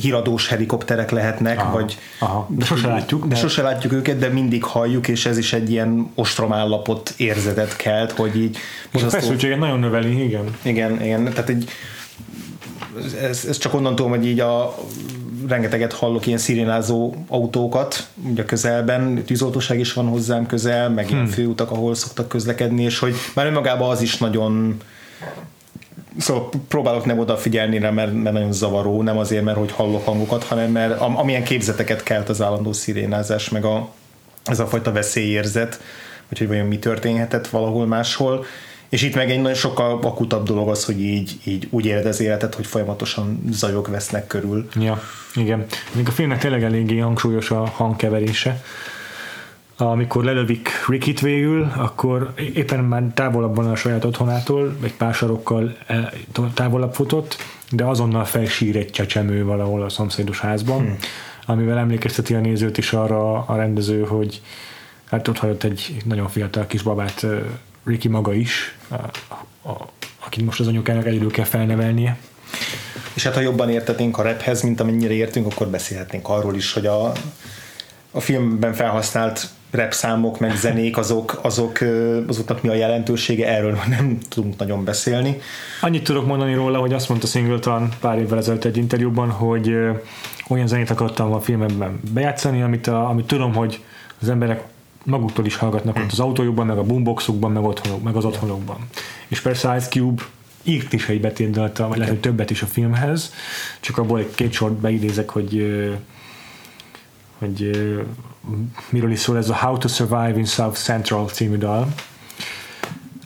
híradós 0.00 0.48
helikopterek 0.48 1.10
lehetnek, 1.10 1.58
aha, 1.58 1.72
vagy 1.72 1.98
aha. 2.18 2.46
de 2.50 2.64
sose 2.64 2.88
látjuk. 2.88 3.26
De... 3.26 3.34
Sose 3.34 3.62
látjuk 3.62 3.92
őket, 3.92 4.18
de 4.18 4.28
mindig 4.28 4.64
halljuk, 4.64 5.08
és 5.08 5.26
ez 5.26 5.38
is 5.38 5.52
egy 5.52 5.70
ilyen 5.70 6.10
ostromállapot 6.14 7.14
érzetet 7.16 7.76
kelt, 7.76 8.12
hogy 8.12 8.36
így... 8.36 8.56
Most 8.90 9.04
a 9.04 9.10
feszültséget 9.10 9.58
nagyon 9.58 9.78
növeli, 9.78 10.24
igen. 10.24 10.56
Igen, 10.62 11.02
igen, 11.02 11.24
tehát 11.24 11.48
egy 11.48 11.70
ez, 13.20 13.44
ez 13.48 13.58
csak 13.58 13.74
onnan 13.74 13.94
tudom, 13.94 14.10
hogy 14.10 14.26
így 14.26 14.40
a 14.40 14.74
rengeteget 15.48 15.92
hallok 15.92 16.26
ilyen 16.26 16.38
szirénázó 16.38 17.14
autókat, 17.28 18.08
ugye 18.30 18.44
közelben, 18.44 19.24
tűzoltóság 19.24 19.78
is 19.78 19.92
van 19.92 20.08
hozzám 20.08 20.46
közel, 20.46 20.90
meg 20.90 21.10
ilyen 21.10 21.22
hmm. 21.22 21.32
főutak, 21.32 21.70
ahol 21.70 21.94
szoktak 21.94 22.28
közlekedni, 22.28 22.82
és 22.82 22.98
hogy 22.98 23.14
már 23.34 23.46
önmagában 23.46 23.90
az 23.90 24.02
is 24.02 24.16
nagyon 24.16 24.76
Szóval 26.18 26.48
próbálok 26.68 27.04
nem 27.04 27.18
odafigyelni 27.18 27.78
rá, 27.78 27.90
mert, 27.90 28.12
mert 28.12 28.34
nagyon 28.34 28.52
zavaró, 28.52 29.02
nem 29.02 29.18
azért, 29.18 29.44
mert 29.44 29.58
hogy 29.58 29.72
hallok 29.72 30.04
hangokat, 30.04 30.44
hanem 30.44 30.70
mert 30.70 31.00
amilyen 31.00 31.44
képzeteket 31.44 32.02
kelt 32.02 32.28
az 32.28 32.42
állandó 32.42 32.72
szirénázás, 32.72 33.48
meg 33.48 33.64
a, 33.64 33.88
ez 34.44 34.60
a 34.60 34.66
fajta 34.66 34.92
veszélyérzet, 34.92 35.80
hogy, 36.28 36.38
hogy 36.38 36.46
vajon 36.46 36.66
mi 36.66 36.78
történhet 36.78 37.48
valahol 37.48 37.86
máshol, 37.86 38.44
és 38.92 39.02
itt 39.02 39.14
meg 39.14 39.30
egy 39.30 39.40
nagyon 39.40 39.54
sokkal 39.54 39.98
akutabb 40.02 40.46
dolog 40.46 40.68
az, 40.68 40.84
hogy 40.84 41.00
így, 41.00 41.38
így 41.44 41.66
úgy 41.70 41.86
éled 41.86 42.06
az 42.06 42.20
életet, 42.20 42.54
hogy 42.54 42.66
folyamatosan 42.66 43.42
zajok 43.50 43.88
vesznek 43.88 44.26
körül. 44.26 44.68
Ja, 44.74 45.02
igen. 45.34 45.66
Még 45.92 46.08
a 46.08 46.10
filmnek 46.10 46.38
tényleg 46.38 46.62
eléggé 46.62 46.98
hangsúlyos 46.98 47.50
a 47.50 47.66
hangkeverése. 47.66 48.62
Amikor 49.90 50.24
lelövik 50.24 50.68
Rickit 50.88 51.20
végül, 51.20 51.72
akkor 51.76 52.32
éppen 52.54 52.84
már 52.84 53.02
távolabb 53.14 53.56
van 53.56 53.70
a 53.70 53.76
saját 53.76 54.04
otthonától, 54.04 54.76
egy 54.82 54.94
pár 54.94 55.14
sarokkal 55.14 55.76
e, 55.86 56.12
távolabb 56.54 56.94
futott, 56.94 57.36
de 57.70 57.84
azonnal 57.84 58.24
felsír 58.24 58.76
egy 58.76 58.90
csecsemő 58.90 59.44
valahol 59.44 59.82
a 59.82 59.88
szomszédos 59.88 60.40
házban, 60.40 60.78
hmm. 60.78 60.96
amivel 61.46 61.78
emlékezteti 61.78 62.34
a 62.34 62.40
nézőt 62.40 62.78
is 62.78 62.92
arra 62.92 63.46
a 63.46 63.56
rendező, 63.56 64.02
hogy 64.02 64.42
hát 65.04 65.28
ott 65.28 65.38
hagyott 65.38 65.62
egy 65.62 65.96
nagyon 66.04 66.28
fiatal 66.28 66.66
kis 66.66 66.82
babát 66.82 67.26
Ricky 67.84 68.08
maga 68.08 68.34
is, 68.34 68.76
a, 68.88 68.94
a, 69.68 69.88
akit 70.26 70.44
most 70.44 70.60
az 70.60 70.66
anyukának 70.66 71.06
egyedül 71.06 71.30
kell 71.30 71.44
felnevelnie. 71.44 72.16
És 73.14 73.22
hát 73.22 73.34
ha 73.34 73.40
jobban 73.40 73.70
értetnénk 73.70 74.18
a 74.18 74.22
raphez, 74.22 74.62
mint 74.62 74.80
amennyire 74.80 75.12
értünk, 75.12 75.52
akkor 75.52 75.68
beszélhetnénk 75.68 76.28
arról 76.28 76.54
is, 76.54 76.72
hogy 76.72 76.86
a, 76.86 77.12
a 78.10 78.20
filmben 78.20 78.72
felhasznált 78.72 79.48
rap 79.72 79.92
számok, 79.92 80.38
meg 80.38 80.56
zenék, 80.56 80.96
azok, 80.96 81.38
azok, 81.42 81.78
azoknak 82.26 82.62
mi 82.62 82.68
a 82.68 82.74
jelentősége, 82.74 83.48
erről 83.48 83.78
nem 83.98 84.18
tudunk 84.28 84.58
nagyon 84.58 84.84
beszélni. 84.84 85.40
Annyit 85.80 86.04
tudok 86.04 86.26
mondani 86.26 86.54
róla, 86.54 86.78
hogy 86.78 86.92
azt 86.92 87.08
mondta 87.08 87.26
Singleton 87.26 87.88
pár 88.00 88.18
évvel 88.18 88.38
ezelőtt 88.38 88.64
egy 88.64 88.76
interjúban, 88.76 89.30
hogy 89.30 89.76
olyan 90.48 90.66
zenét 90.66 90.90
akartam 90.90 91.32
a 91.32 91.40
filmemben 91.40 92.00
bejátszani, 92.12 92.62
amit, 92.62 92.86
a, 92.86 93.08
amit 93.08 93.26
tudom, 93.26 93.54
hogy 93.54 93.82
az 94.20 94.28
emberek 94.28 94.62
maguktól 95.04 95.44
is 95.46 95.56
hallgatnak 95.56 95.96
ott 95.96 96.12
az 96.12 96.20
autójukban, 96.20 96.66
meg 96.66 96.78
a 96.78 96.82
boomboxukban, 96.82 97.52
meg, 97.52 97.62
otthonok, 97.64 98.02
meg 98.02 98.16
az 98.16 98.24
otthonokban. 98.24 98.76
És 99.28 99.40
persze 99.40 99.76
Ice 99.76 99.88
Cube 99.88 100.22
írt 100.62 100.92
is 100.92 101.08
egy 101.08 101.20
betétdalt, 101.20 101.78
vagy 101.78 101.98
lehet, 101.98 102.12
hogy 102.12 102.20
többet 102.20 102.50
is 102.50 102.62
a 102.62 102.66
filmhez, 102.66 103.32
csak 103.80 103.98
abból 103.98 104.18
egy 104.18 104.34
két 104.34 104.52
sort 104.52 104.72
beidézek, 104.72 105.30
hogy 105.30 105.66
hogy 107.38 107.70
miről 108.90 109.10
is 109.10 109.20
szól 109.20 109.36
ez 109.36 109.48
a 109.48 109.54
How 109.54 109.78
to 109.78 109.88
Survive 109.88 110.34
in 110.36 110.44
South 110.44 110.78
Central 110.78 111.28
című 111.28 111.56
dal. 111.56 111.88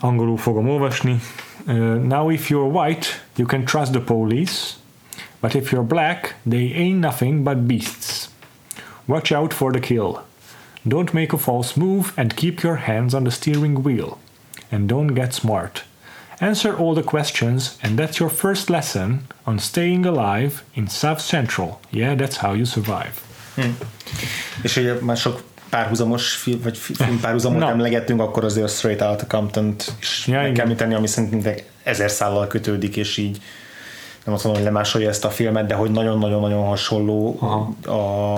Angolul 0.00 0.36
fogom 0.36 0.68
olvasni. 0.68 1.20
Uh, 1.66 1.74
now 1.96 2.32
if 2.32 2.48
you're 2.48 2.70
white, 2.70 3.06
you 3.36 3.46
can 3.46 3.64
trust 3.64 3.92
the 3.92 4.00
police, 4.00 4.74
but 5.40 5.54
if 5.54 5.70
you're 5.70 5.86
black, 5.86 6.36
they 6.48 6.72
ain't 6.74 7.00
nothing 7.00 7.42
but 7.42 7.66
beasts. 7.66 8.30
Watch 9.04 9.32
out 9.32 9.52
for 9.52 9.72
the 9.72 9.80
kill. 9.80 10.24
Don't 10.82 11.12
make 11.12 11.32
a 11.32 11.38
false 11.38 11.74
move 11.76 12.12
and 12.16 12.36
keep 12.36 12.62
your 12.62 12.76
hands 12.76 13.14
on 13.14 13.24
the 13.24 13.30
steering 13.30 13.82
wheel. 13.82 14.18
And 14.70 14.88
don't 14.88 15.14
get 15.14 15.34
smart. 15.34 15.84
Answer 16.40 16.76
all 16.76 16.94
the 16.94 17.02
questions, 17.02 17.78
and 17.82 17.98
that's 17.98 18.20
your 18.20 18.30
first 18.30 18.68
lesson 18.68 19.26
on 19.44 19.58
staying 19.58 20.06
alive 20.06 20.62
in 20.74 20.86
South 20.86 21.20
Central. 21.20 21.80
Yeah, 21.90 22.14
that's 22.14 22.36
how 22.36 22.52
you 22.52 22.66
survive. 22.66 23.25
Hmm. 23.56 23.78
És 24.62 24.76
ugye 24.76 24.94
már 25.00 25.16
sok 25.16 25.42
párhuzamos 25.70 26.32
film, 26.32 26.60
vagy 26.62 26.78
film 26.78 27.20
párhuzamot 27.20 27.58
no. 27.58 27.68
emlegettünk, 27.68 28.20
akkor 28.20 28.44
azért 28.44 28.66
a 28.66 28.68
Straight 28.68 29.02
Outta 29.02 29.26
compton 29.26 29.74
is 30.00 30.26
ja, 30.26 30.40
meg 30.40 30.52
kell 30.52 30.74
tenni, 30.74 30.94
ami 30.94 31.06
szerintem 31.06 31.54
ezer 31.82 32.10
szállal 32.10 32.46
kötődik, 32.46 32.96
és 32.96 33.16
így 33.16 33.40
nem 34.24 34.34
azt 34.34 34.44
mondom, 34.44 34.62
hogy 34.62 34.72
lemásolja 34.72 35.08
ezt 35.08 35.24
a 35.24 35.30
filmet, 35.30 35.66
de 35.66 35.74
hogy 35.74 35.90
nagyon-nagyon-nagyon 35.90 36.64
hasonló 36.64 37.36
Aha. 37.40 37.74
a, 37.84 37.90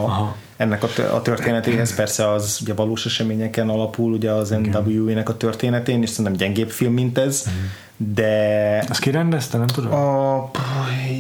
Aha 0.05 0.37
ennek 0.59 0.83
a, 0.83 1.15
a 1.15 1.23
történetéhez, 1.23 1.95
persze 1.95 2.31
az 2.31 2.59
ugye 2.63 2.75
valós 2.75 3.07
eseményeken 3.07 3.69
alapul, 3.69 4.13
ugye 4.13 4.31
az 4.31 4.51
NWA-nek 4.51 5.29
a 5.29 5.37
történetén, 5.37 6.03
és 6.03 6.09
szerintem 6.09 6.33
gyengébb 6.33 6.71
film, 6.71 6.93
mint 6.93 7.19
ez, 7.19 7.43
mhm. 7.47 7.55
De... 8.01 8.33
Ezt 8.81 9.01
ki 9.01 9.11
rendezte, 9.11 9.59
nem 9.59 9.67
tudom? 9.67 9.93
A... 9.93 10.51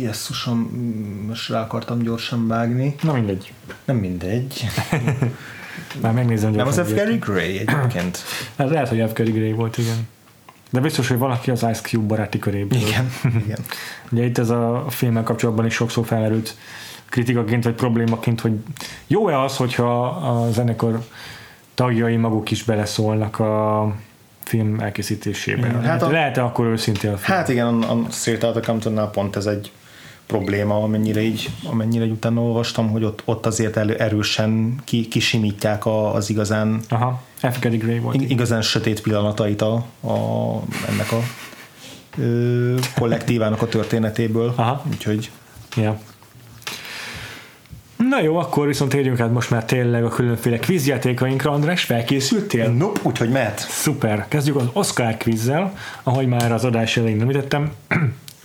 Jesszusom, 0.02 0.59
most 1.28 1.50
rá 1.50 1.60
akartam 1.60 1.98
gyorsan 1.98 2.46
vágni. 2.46 2.94
Na 3.02 3.12
mindegy. 3.12 3.52
Nem 3.84 3.96
mindegy. 3.96 4.66
Már 6.02 6.12
megnézem 6.12 6.50
Nem 6.50 6.66
az 6.66 6.80
F. 6.86 6.94
Gary 6.94 7.16
Gray 7.16 7.59
egyébként. 7.59 8.18
Hát 8.59 8.70
lehet, 8.70 8.88
hogy 8.88 9.05
F. 9.09 9.12
Gary 9.12 9.30
Gray 9.30 9.52
volt, 9.52 9.78
igen. 9.78 10.09
De 10.70 10.80
biztos, 10.80 11.09
hogy 11.09 11.18
valaki 11.18 11.50
az 11.50 11.66
Ice 11.70 11.80
Cube 11.80 12.06
baráti 12.06 12.38
köréből. 12.38 12.78
Igen, 12.78 13.10
igen. 13.44 13.59
Ugye 14.10 14.24
itt 14.24 14.38
ez 14.38 14.50
a 14.50 14.84
filmmel 14.88 15.22
kapcsolatban 15.22 15.66
is 15.66 15.74
sokszor 15.74 16.06
felmerült 16.06 16.56
kritikaként 17.09 17.64
vagy 17.64 17.74
problémaként, 17.74 18.40
hogy 18.40 18.52
jó-e 19.06 19.42
az, 19.42 19.56
hogyha 19.56 20.06
a 20.06 20.50
zenekar 20.50 21.05
tagjai 21.74 22.16
maguk 22.16 22.50
is 22.50 22.62
beleszólnak 22.62 23.38
a 23.38 23.94
film 24.49 24.81
elkészítésébe. 24.81 25.66
Hát, 25.66 25.85
hát 25.85 26.03
a, 26.03 26.11
lehet-e 26.11 26.45
akkor 26.45 26.66
őszintén 26.66 27.12
a 27.12 27.16
film? 27.16 27.39
Hát 27.39 27.49
igen, 27.49 27.66
a, 27.83 27.93
a 27.93 28.07
Straight 28.11 28.45
Outta 28.45 28.61
Comptonnál 28.61 29.11
pont 29.11 29.37
ez 29.37 29.47
egy 29.47 29.70
probléma, 30.27 30.83
amennyire 30.83 31.20
így, 31.20 31.51
amennyire 31.65 32.05
így 32.05 32.11
utána 32.11 32.41
olvastam, 32.41 32.91
hogy 32.91 33.05
ott, 33.05 33.23
ott 33.25 33.47
azért 33.47 33.77
elő, 33.77 33.95
erősen 33.95 34.81
ki, 34.85 35.09
kisimítják 35.09 35.87
a, 35.87 36.15
az 36.15 36.31
igazán 36.31 36.81
Aha, 36.89 37.23
F. 37.35 37.61
Gray 37.61 37.99
volt. 37.99 38.20
igazán 38.20 38.62
sötét 38.62 39.03
pillanatait 39.03 39.62
a, 39.62 39.75
a, 40.01 40.15
ennek 40.89 41.12
a 41.12 41.20
ö, 42.19 42.75
kollektívának 42.99 43.62
a 43.62 43.66
történetéből. 43.66 44.53
Aha. 44.57 44.85
Úgyhogy 44.91 45.31
ja. 45.77 46.01
Na 47.99 48.20
jó, 48.20 48.37
akkor 48.37 48.66
viszont 48.66 48.91
térjünk 48.91 49.20
át 49.20 49.33
most 49.33 49.51
már 49.51 49.65
tényleg 49.65 50.05
a 50.05 50.09
különféle 50.09 50.59
kvízjátékainkra. 50.59 51.51
András, 51.51 51.83
felkészültél? 51.83 52.69
Nope, 52.69 53.01
úgyhogy 53.03 53.31
mehet. 53.31 53.59
Szuper. 53.59 54.27
Kezdjük 54.29 54.57
az 54.57 54.66
Oscar 54.73 55.16
kvízzel, 55.16 55.73
ahogy 56.03 56.27
már 56.27 56.53
az 56.53 56.65
adás 56.65 56.97
elején 56.97 57.20
említettem. 57.20 57.70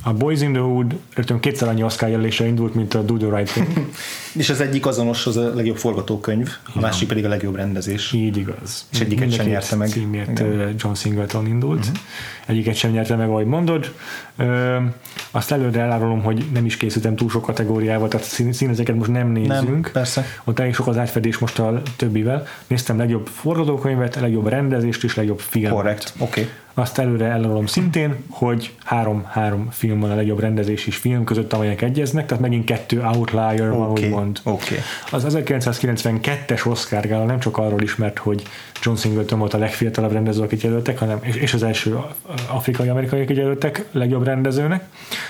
A 0.06 0.14
Boys 0.14 0.42
in 0.42 0.54
the 0.54 0.62
Hood 0.62 0.96
rögtön 1.14 1.40
kétszer 1.40 1.68
annyi 1.68 1.84
Oscar 1.84 2.10
jelölése 2.10 2.46
indult, 2.46 2.74
mint 2.74 2.94
a 2.94 3.02
Do 3.02 3.18
the 3.18 3.38
Right 3.38 3.52
Thing. 3.52 3.68
és 4.42 4.50
az 4.50 4.62
egyik 4.62 4.86
azonos, 4.86 5.26
az 5.26 5.38
a 5.38 5.54
legjobb 5.56 5.78
forgatókönyv, 5.78 6.50
a 6.74 6.80
másik 6.80 7.08
pedig 7.08 7.26
a 7.26 7.28
legjobb 7.28 7.56
rendezés. 7.56 8.12
Így 8.12 8.38
igaz. 8.38 8.88
És 8.92 9.00
egyiket 9.00 9.34
sem 9.34 9.46
nyerte 9.46 9.76
meg. 9.76 9.90
Címért 9.90 10.40
Igen. 10.40 10.76
John 10.78 10.94
Singleton 10.94 11.48
indult. 11.48 11.80
Uh-huh. 11.80 11.98
Egyiket 12.46 12.76
sem 12.76 12.92
nyerte 12.92 13.16
meg, 13.16 13.30
ahogy 13.30 13.46
mondod. 13.46 13.94
Ö, 14.38 14.78
azt 15.32 15.52
előre 15.52 15.82
elárulom, 15.82 16.22
hogy 16.22 16.46
nem 16.54 16.66
is 16.66 16.78
készültem 16.78 17.16
túl 17.16 17.30
sok 17.30 17.42
kategóriával, 17.46 18.08
tehát 18.08 18.26
színezeket 18.52 18.96
most 18.96 19.12
nem 19.12 19.32
nézzünk. 19.32 19.84
Nem, 19.84 19.92
persze. 19.94 20.26
Ott 20.44 20.60
elég 20.60 20.74
sok 20.74 20.88
az 20.88 20.98
átfedés 20.98 21.38
most 21.38 21.60
a 21.60 21.82
többivel. 21.96 22.46
Néztem 22.68 22.98
legjobb 22.98 23.28
forgatókönyvet, 23.28 24.16
legjobb 24.16 24.48
rendezést 24.48 25.04
és 25.04 25.16
legjobb 25.16 25.40
filmet. 25.40 25.72
Korrekt, 25.72 26.14
oké. 26.18 26.42
Okay. 26.42 26.54
Azt 26.76 26.98
előre 26.98 27.26
elárulom 27.26 27.66
szintén, 27.66 28.16
hogy 28.30 28.74
három-három 28.84 29.68
film 29.72 30.00
van 30.00 30.12
a 30.12 30.16
legjobb 30.16 30.40
rendezés 30.40 30.88
és 30.88 30.96
film 30.96 31.24
között, 31.24 31.54
amelyek 31.54 31.82
egyeznek, 31.82 32.26
tehát 32.26 32.44
megint 32.44 32.66
kettő 32.66 33.02
outlier 33.02 33.70
okay. 33.70 33.78
van, 33.78 33.90
úgymond. 33.90 34.40
Okay. 34.44 34.78
Az 35.12 35.26
1992-es 35.30 36.68
Oscar 36.68 37.08
gála 37.08 37.26
nem 37.26 37.40
csak 37.40 37.58
arról 37.58 37.82
ismert, 37.82 38.18
hogy 38.18 38.44
John 38.82 38.98
Singleton 38.98 39.40
volt 39.40 39.54
a 39.54 39.58
legfiatalabb 39.58 40.12
rendező, 40.12 40.42
akit 40.42 40.62
jelöltek, 40.62 40.98
hanem, 40.98 41.20
és 41.24 41.54
az 41.54 41.64
első 41.64 42.00
afrikai-amerikai, 42.48 43.22
akit 43.22 43.38
jelöltek 43.38 43.86
legjobb 43.92 44.26
rendezőnek, 44.26 44.84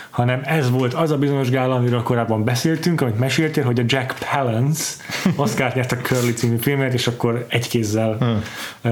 hanem 0.09 0.41
ez 0.43 0.69
volt 0.69 0.93
az 0.93 1.11
a 1.11 1.17
bizonyos 1.17 1.49
gála, 1.49 1.75
amiről 1.75 2.03
korábban 2.03 2.43
beszéltünk, 2.43 3.01
amit 3.01 3.19
meséltél, 3.19 3.63
hogy 3.63 3.79
a 3.79 3.83
Jack 3.85 4.15
Palance 4.31 4.93
Oscar 5.35 5.73
nyert 5.75 5.91
a 5.91 5.95
Curly 5.95 6.31
című 6.31 6.57
filmet, 6.57 6.93
és 6.93 7.07
akkor 7.07 7.45
egy 7.49 7.69
kézzel 7.69 8.17
hmm. 8.19 8.41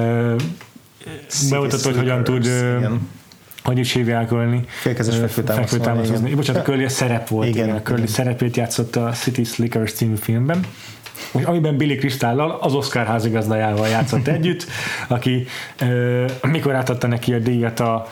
uh, 0.01 0.35
bemutatod, 1.49 1.85
hogy 1.85 1.97
hogyan 1.97 2.23
tud 2.23 2.45
igen. 2.45 3.09
hogy 3.63 3.77
is 3.77 3.93
hívják 3.93 4.31
ölni. 4.31 4.63
Félkezes 4.67 5.31
fekvőtámaszozni. 5.45 6.33
Bocsánat, 6.33 6.61
a 6.61 6.65
Curly 6.65 6.83
a 6.83 6.89
szerep 6.89 7.27
volt. 7.27 7.47
Igen, 7.47 7.65
igen. 7.65 7.77
A 7.77 7.81
Curly 7.81 8.01
igen. 8.01 8.13
szerepét 8.13 8.57
játszott 8.57 8.95
a 8.95 9.09
City 9.09 9.43
Slickers 9.43 9.91
című 9.91 10.15
filmben 10.15 10.65
amiben 11.43 11.77
Billy 11.77 11.95
Kristállal, 11.95 12.57
az 12.61 12.73
Oscar 12.73 13.05
házigazdájával 13.05 13.87
játszott 13.87 14.27
együtt, 14.27 14.65
aki 15.07 15.45
mikor 16.41 16.75
átadta 16.75 17.07
neki 17.07 17.33
a 17.33 17.39
díjat 17.39 17.79
a 17.79 18.07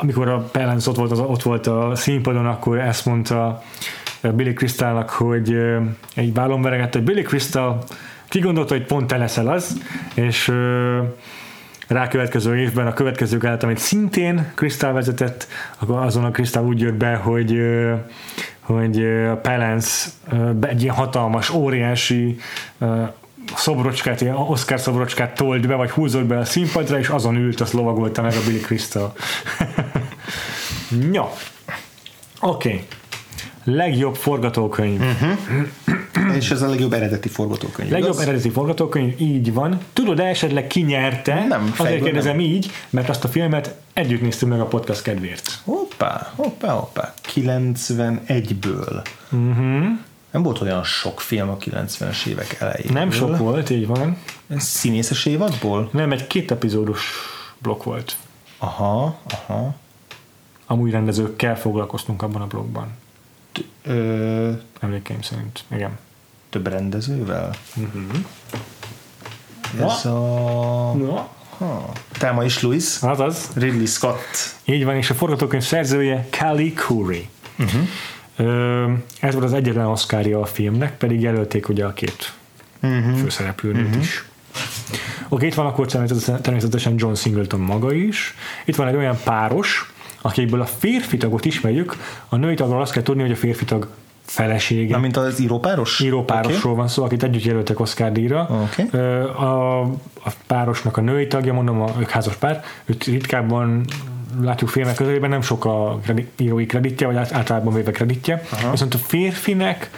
amikor 0.00 0.28
a 0.28 0.38
Pelens 0.38 0.86
ott 0.86 0.96
volt, 0.96 1.10
az, 1.10 1.18
ott 1.18 1.42
volt 1.42 1.66
a 1.66 1.92
színpadon, 1.94 2.46
akkor 2.46 2.78
ezt 2.78 3.06
mondta 3.06 3.62
Billy 4.34 4.52
Crystalnak, 4.52 5.10
hogy 5.10 5.56
egy 6.14 6.34
vállon 6.34 6.62
veregett, 6.62 6.92
hogy 6.92 7.02
Billy 7.02 7.22
Crystal 7.22 7.84
ki 8.28 8.38
gondolta, 8.38 8.74
hogy 8.74 8.86
pont 8.86 9.06
te 9.06 9.16
leszel 9.16 9.48
az, 9.48 9.82
és 10.14 10.52
rákövetkező 11.86 12.56
évben 12.56 12.86
a 12.86 12.92
következő 12.92 13.38
gálát, 13.38 13.62
amit 13.62 13.78
szintén 13.78 14.52
Crystal 14.54 14.92
vezetett, 14.92 15.48
akkor 15.78 15.98
azon 15.98 16.24
a 16.24 16.30
Crystal 16.30 16.64
úgy 16.64 16.80
jött 16.80 16.94
be, 16.94 17.14
hogy 17.14 17.60
hogy 18.70 19.04
a 19.04 19.40
be- 20.52 20.68
egy 20.68 20.82
ilyen 20.82 20.94
hatalmas, 20.94 21.50
óriási 21.50 22.38
szobrocskát, 23.54 24.20
ilyen 24.20 24.34
Oscar 24.34 24.80
szobrocskát 24.80 25.34
tolt 25.34 25.66
be, 25.66 25.74
vagy 25.74 25.90
húzott 25.90 26.24
be 26.24 26.38
a 26.38 26.44
színpadra, 26.44 26.98
és 26.98 27.08
azon 27.08 27.36
ült, 27.36 27.60
azt 27.60 27.72
lovagolta 27.72 28.22
meg 28.22 28.32
a 28.34 28.44
Billy 28.46 28.60
Crystal. 28.60 29.12
ja. 31.12 31.32
Oké. 32.40 32.68
Okay. 32.68 32.86
Legjobb 33.64 34.14
forgatókönyv. 34.14 35.02
És 36.34 36.50
ez 36.50 36.62
a 36.62 36.68
legjobb 36.68 36.92
eredeti 36.92 37.28
forgatókönyv. 37.28 37.90
Legjobb 37.90 38.12
igaz? 38.12 38.22
eredeti 38.22 38.50
forgatókönyv, 38.50 39.20
így 39.20 39.52
van. 39.52 39.78
Tudod 39.92 40.20
esetleg 40.20 40.66
ki 40.66 40.80
nyerte? 40.80 41.46
Nem, 41.48 41.74
Azért 41.76 42.02
kérdezem 42.02 42.40
így, 42.40 42.70
mert 42.90 43.08
azt 43.08 43.24
a 43.24 43.28
filmet 43.28 43.74
együtt 43.92 44.20
néztük 44.20 44.48
meg 44.48 44.60
a 44.60 44.66
podcast 44.66 45.02
kedvéért. 45.02 45.60
Hoppá, 45.64 46.32
hoppá, 46.34 46.72
hoppá. 46.72 47.14
91-ből. 47.34 49.02
Mhm. 49.28 49.50
Uh-huh. 49.50 49.84
Nem 50.30 50.42
volt 50.42 50.60
olyan 50.60 50.84
sok 50.84 51.20
film 51.20 51.48
a 51.48 51.56
90-es 51.56 52.26
évek 52.26 52.56
elején. 52.60 52.92
Nem 52.92 53.10
sok 53.10 53.38
volt, 53.38 53.70
így 53.70 53.86
van. 53.86 54.16
Ez 54.48 54.62
színészes 54.62 55.26
évadból? 55.26 55.88
Nem, 55.92 56.12
egy 56.12 56.26
két 56.26 56.50
epizódos 56.50 57.12
blokk 57.58 57.82
volt. 57.82 58.16
Aha, 58.58 59.18
aha. 59.24 59.74
Amúgy 60.66 60.90
rendezőkkel 60.90 61.56
foglalkoztunk 61.58 62.22
abban 62.22 62.42
a 62.42 62.46
blogban. 62.46 62.88
Ö, 63.82 64.50
Emlékeim 64.80 65.22
szerint. 65.22 65.64
Igen. 65.74 65.98
több 66.50 66.66
rendezővel? 66.66 67.54
Uh-huh. 67.76 68.02
Ez 69.80 70.04
a... 70.04 70.18
No. 70.92 71.20
Ha. 71.58 71.92
Telma 72.18 72.44
és 72.44 72.62
Louis. 72.62 72.96
Azaz. 73.00 73.50
Ridley 73.54 73.86
Scott. 73.86 74.54
Így 74.64 74.84
van, 74.84 74.96
és 74.96 75.10
a 75.10 75.14
forgatókönyv 75.14 75.62
szerzője 75.62 76.26
Kelly 76.30 76.72
Curry. 76.72 77.28
Uh-huh. 77.58 77.88
Ö, 78.36 78.92
ez 79.20 79.32
volt 79.32 79.44
az 79.44 79.52
egyetlen 79.52 79.86
oszkárja 79.86 80.40
a 80.40 80.46
filmnek, 80.46 80.96
pedig 80.96 81.20
jelölték 81.20 81.68
ugye 81.68 81.84
a 81.84 81.92
két 81.92 82.32
uh-huh. 82.82 83.18
főszereplőnőt 83.18 83.86
uh-huh. 83.86 84.02
is. 84.02 84.24
Oké, 85.28 85.46
itt 85.46 85.54
van 85.54 85.66
akkor 85.66 85.86
természetesen 86.40 86.94
John 86.96 87.14
Singleton 87.14 87.60
maga 87.60 87.92
is. 87.92 88.34
Itt 88.64 88.76
van 88.76 88.88
egy 88.88 88.96
olyan 88.96 89.18
páros, 89.24 89.92
akikből 90.22 90.60
a 90.60 90.66
férfi 90.66 91.16
tagot 91.16 91.44
ismerjük, 91.44 91.96
a 92.28 92.36
női 92.36 92.54
tagról 92.54 92.80
azt 92.80 92.92
kell 92.92 93.02
tudni, 93.02 93.22
hogy 93.22 93.30
a 93.30 93.36
férfi 93.36 93.64
tag 93.64 93.88
felesége. 94.24 94.94
Na, 94.94 95.00
mint 95.00 95.16
az 95.16 95.40
írópáros? 95.40 96.00
írópárosról 96.00 96.74
van 96.74 96.88
szó, 96.88 97.04
akit 97.04 97.22
együtt 97.22 97.42
jelöltek 97.42 97.80
Oscar 97.80 98.12
díjra. 98.12 98.48
Oké. 98.62 98.86
Ö, 98.90 99.28
A, 99.28 99.80
a 100.24 100.30
párosnak 100.46 100.96
a 100.96 101.00
női 101.00 101.26
tagja, 101.26 101.52
mondom, 101.52 101.80
a, 101.80 101.88
ők 101.98 102.10
házas 102.10 102.34
pár, 102.34 102.64
őt 102.84 103.04
ritkábban 103.04 103.84
látjuk 104.40 104.70
filmek 104.70 104.94
közelében, 104.94 105.30
nem 105.30 105.42
sok 105.42 105.64
a 105.64 105.98
kredi, 106.02 106.26
írói 106.36 106.66
kreditje, 106.66 107.06
vagy 107.06 107.16
általában 107.16 107.74
véve 107.74 107.90
kreditje. 107.90 108.42
Aha. 108.50 108.70
Viszont 108.70 108.94
a 108.94 108.98
férfinek 108.98 109.90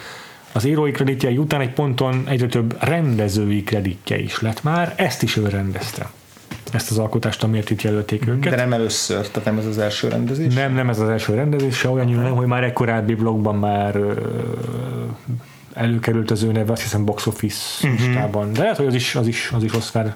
az 0.51 0.65
írói 0.65 0.91
kreditjei 0.91 1.37
után 1.37 1.61
egy 1.61 1.73
ponton 1.73 2.23
egyre 2.27 2.47
több 2.47 2.83
rendezői 2.83 3.63
kreditje 3.63 4.19
is 4.19 4.41
lett 4.41 4.63
már, 4.63 4.93
ezt 4.95 5.23
is 5.23 5.37
ő 5.37 5.47
rendezte. 5.47 6.09
Ezt 6.73 6.91
az 6.91 6.97
alkotást, 6.97 7.43
amiért 7.43 7.69
itt 7.69 7.81
jelölték 7.81 8.27
őket. 8.27 8.49
De 8.49 8.55
nem 8.55 8.73
először, 8.73 9.27
tehát 9.27 9.45
nem 9.45 9.57
ez 9.57 9.65
az 9.65 9.77
első 9.77 10.07
rendezés? 10.07 10.53
Nem, 10.53 10.73
nem 10.73 10.89
ez 10.89 10.99
az 10.99 11.09
első 11.09 11.33
rendezés, 11.33 11.77
se 11.77 11.89
olyan 11.89 12.09
nem, 12.09 12.35
hogy 12.35 12.47
már 12.47 12.63
egy 12.63 12.73
korábbi 12.73 13.15
blogban 13.15 13.55
már 13.55 13.99
előkerült 15.73 16.31
az 16.31 16.43
ő 16.43 16.51
neve, 16.51 16.71
azt 16.71 16.81
hiszem 16.81 17.05
box 17.05 17.25
office 17.25 17.87
uh-huh. 17.87 18.05
listában, 18.05 18.53
de 18.53 18.61
lehet, 18.61 18.77
hogy 18.77 18.85
az 18.87 18.93
is, 18.93 19.15
az 19.15 19.27
is, 19.27 19.51
az 19.55 19.63
is 19.63 19.73
Oscar, 19.73 20.13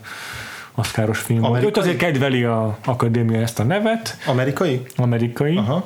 Oscaros 0.76 1.20
film 1.20 1.40
volt. 1.40 1.52
Amerikai? 1.52 1.72
Őt 1.72 1.78
azért 1.84 1.98
kedveli 1.98 2.44
a 2.44 2.78
akadémia 2.86 3.42
ezt 3.42 3.60
a 3.60 3.64
nevet, 3.64 4.18
Amerikai? 4.26 4.82
amerikai. 4.96 5.58
Aha. 5.58 5.86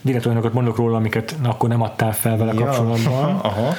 Direkt 0.00 0.26
olyanokat 0.26 0.52
mondok 0.52 0.76
róla, 0.76 0.96
amiket 0.96 1.36
akkor 1.42 1.68
nem 1.68 1.82
adtál 1.82 2.12
fel 2.14 2.36
vele 2.36 2.52
kapcsolatban. 2.52 3.36
Aha. 3.50 3.74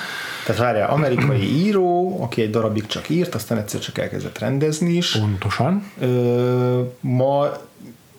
Tehát 0.45 0.61
várjál, 0.61 0.89
amerikai 0.89 1.41
író, 1.41 2.17
aki 2.21 2.41
egy 2.41 2.49
darabig 2.49 2.85
csak 2.85 3.09
írt, 3.09 3.35
aztán 3.35 3.57
egyszer 3.57 3.79
csak 3.79 3.97
elkezdett 3.97 4.39
rendezni 4.39 4.93
is. 4.93 5.11
Pontosan. 5.11 5.91
Ö, 5.99 6.81
ma 6.99 7.51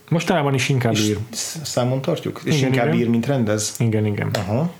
Mostanában 0.08 0.54
is 0.54 0.68
inkább 0.68 0.92
is 0.92 1.08
ír. 1.08 1.18
számon 1.62 2.00
tartjuk? 2.00 2.40
És 2.44 2.56
Igen, 2.56 2.68
inkább 2.72 2.86
igen. 2.86 2.98
ír, 2.98 3.08
mint 3.08 3.26
rendez? 3.26 3.74
Igen, 3.78 4.06
igen. 4.06 4.30
Aha. 4.34 4.70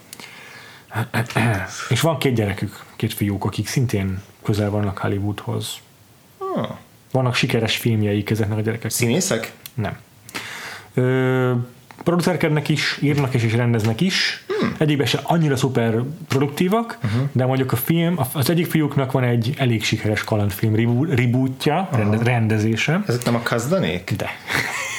És 1.89 2.01
van 2.01 2.19
két 2.19 2.35
gyerekük, 2.35 2.85
két 2.97 3.13
fiúk, 3.13 3.45
akik 3.45 3.67
szintén 3.67 4.23
közel 4.43 4.71
vannak 4.71 4.99
Hollywoodhoz. 4.99 5.75
Ah. 6.39 6.69
Vannak 7.11 7.35
sikeres 7.35 7.77
filmjeik 7.77 8.31
ezeknek 8.31 8.59
a 8.59 8.61
gyerekeknek. 8.61 8.93
Színészek? 8.93 9.53
Nem. 9.75 9.97
Ö, 10.95 11.53
producerkednek 12.03 12.69
is, 12.69 12.99
írnak 13.03 13.35
is 13.35 13.43
és 13.43 13.55
rendeznek 13.55 14.01
is. 14.01 14.45
Hmm. 14.61 14.75
Egyikben 14.79 15.07
se 15.07 15.21
annyira 15.23 15.57
szuper 15.57 16.03
produktívak, 16.29 16.99
uh-huh. 17.05 17.29
de 17.33 17.47
mondjuk 17.47 17.73
a 17.73 17.77
film, 17.77 18.19
az 18.33 18.51
egyik 18.51 18.67
fiúknak 18.67 19.13
van 19.13 19.25
egy 19.25 19.55
elég 19.59 19.85
sikeres 19.85 20.25
kalandfilm 20.25 20.75
reboot- 20.75 21.15
rebootja, 21.15 21.89
uh-huh. 21.93 22.23
rendezése. 22.23 23.03
Ezek 23.07 23.25
nem 23.25 23.35
a 23.35 23.41
Kazdanék? 23.43 24.13
De. 24.17 24.29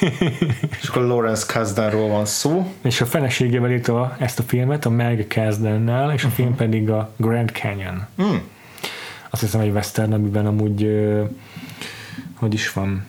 És 0.82 0.88
akkor 0.88 1.02
Lawrence 1.02 1.54
Kazdanról 1.54 2.08
van 2.08 2.26
szó. 2.26 2.74
És 2.82 3.02
a 3.02 3.06
feleségével 3.06 3.72
írta 3.72 4.16
ezt 4.20 4.40
a 4.40 4.44
filmet, 4.44 4.86
a 4.86 4.90
Meg 4.90 5.26
Kasdannel, 5.36 6.14
és 6.14 6.24
a 6.24 6.30
film 6.30 6.56
pedig 6.56 6.90
a 6.90 7.14
Grand 7.18 7.50
Canyon. 7.50 8.06
Hmm. 8.16 8.42
Azt 9.30 9.42
hiszem 9.42 9.62
egy 9.62 9.72
western, 9.72 10.14
amiben 10.14 10.46
amúgy 10.46 10.88
hogy 12.40 12.54
is 12.54 12.74
van 12.74 13.06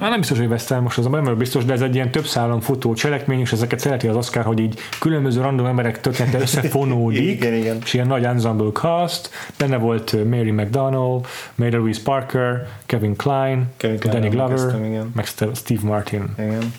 hát 0.00 0.10
nem 0.10 0.18
biztos, 0.18 0.38
hogy 0.38 0.46
western 0.46 0.82
most 0.82 0.98
az 0.98 1.04
nem 1.04 1.22
vagyok 1.24 1.38
biztos, 1.38 1.64
de 1.64 1.72
ez 1.72 1.80
egy 1.80 1.94
ilyen 1.94 2.10
több 2.10 2.26
szálon 2.26 2.60
futó 2.60 2.94
cselekmény, 2.94 3.40
és 3.40 3.52
ezeket 3.52 3.78
szereti 3.78 4.06
az 4.06 4.16
Oscar, 4.16 4.44
hogy 4.44 4.58
így 4.58 4.78
különböző 5.00 5.40
random 5.40 5.66
emberek 5.66 6.00
története 6.00 6.40
összefonódik, 6.40 7.30
Igen, 7.36 7.54
igen. 7.54 7.78
és 7.84 7.94
ilyen 7.94 8.06
nagy 8.06 8.24
ensemble 8.24 8.70
cast, 8.72 9.30
benne 9.58 9.76
volt 9.76 10.24
Mary 10.30 10.50
McDonnell, 10.50 11.20
Mary 11.54 11.76
Louise 11.76 12.00
Parker, 12.04 12.68
Kevin 12.86 13.16
Kline, 13.16 13.62
Kevin 13.76 13.98
Kline, 13.98 14.18
Danny 14.18 14.28
Glover, 14.28 14.76
meg 15.14 15.26
Ste- 15.26 15.56
Steve 15.56 15.80
Martin. 15.82 16.34
Igen. 16.38 16.72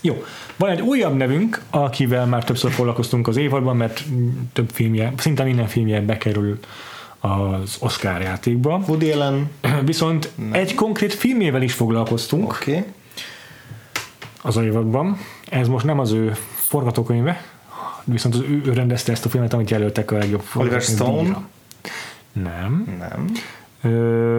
Jó, 0.00 0.24
van 0.56 0.70
egy 0.70 0.80
újabb 0.80 1.16
nevünk, 1.16 1.60
akivel 1.70 2.26
már 2.26 2.44
többször 2.44 2.70
foglalkoztunk 2.70 3.28
az 3.28 3.36
évadban, 3.36 3.76
mert 3.76 4.04
több 4.52 4.70
filmje, 4.72 5.12
szinte 5.16 5.44
minden 5.44 5.66
filmje 5.66 6.00
bekerül 6.00 6.58
az 7.24 7.76
Oscar 7.80 8.20
játékba. 8.20 8.82
Woody 8.86 9.10
Allen. 9.10 9.50
Viszont 9.84 10.30
egy 10.50 10.74
konkrét 10.74 11.14
filmjével 11.14 11.62
is 11.62 11.72
foglalkoztunk 11.72 12.52
Oké. 12.52 12.70
Okay. 12.70 12.84
az 14.42 14.56
évadban. 14.56 15.18
Ez 15.48 15.68
most 15.68 15.84
nem 15.84 15.98
az 15.98 16.12
ő 16.12 16.36
forgatókönyve, 16.54 17.44
viszont 18.04 18.34
az 18.34 18.40
ő, 18.40 18.62
ő 18.64 18.72
rendezte 18.72 19.12
ezt 19.12 19.24
a 19.24 19.28
filmet, 19.28 19.52
amit 19.52 19.70
jelöltek 19.70 20.10
a 20.10 20.16
legjobb 20.16 20.42
Oliver 20.54 20.80
Stone? 20.80 21.22
díjra. 21.22 21.48
Nem. 22.32 22.96
Nem. 22.98 23.32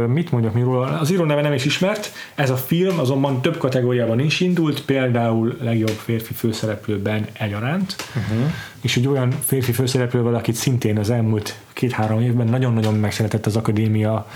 Mit 0.07 0.31
mondjak 0.31 0.53
mi 0.53 0.61
róla? 0.61 0.99
Az 0.99 1.11
író 1.11 1.23
neve 1.23 1.41
nem 1.41 1.53
is 1.53 1.65
ismert. 1.65 2.11
Ez 2.35 2.49
a 2.49 2.55
film 2.55 2.99
azonban 2.99 3.41
több 3.41 3.57
kategóriában 3.57 4.19
is 4.19 4.39
indult, 4.39 4.85
például 4.85 5.57
legjobb 5.61 5.97
férfi 6.03 6.33
főszereplőben 6.33 7.27
egyaránt. 7.33 7.95
Uh-huh. 8.15 8.51
És 8.81 8.97
egy 8.97 9.07
olyan 9.07 9.31
férfi 9.45 9.71
főszereplővel, 9.71 10.35
akit 10.35 10.55
szintén 10.55 10.97
az 10.97 11.09
elmúlt 11.09 11.55
két-három 11.73 12.21
évben 12.21 12.47
nagyon-nagyon 12.47 12.93
megszeretett 12.93 13.45
az 13.45 13.55
akadémia 13.55 14.27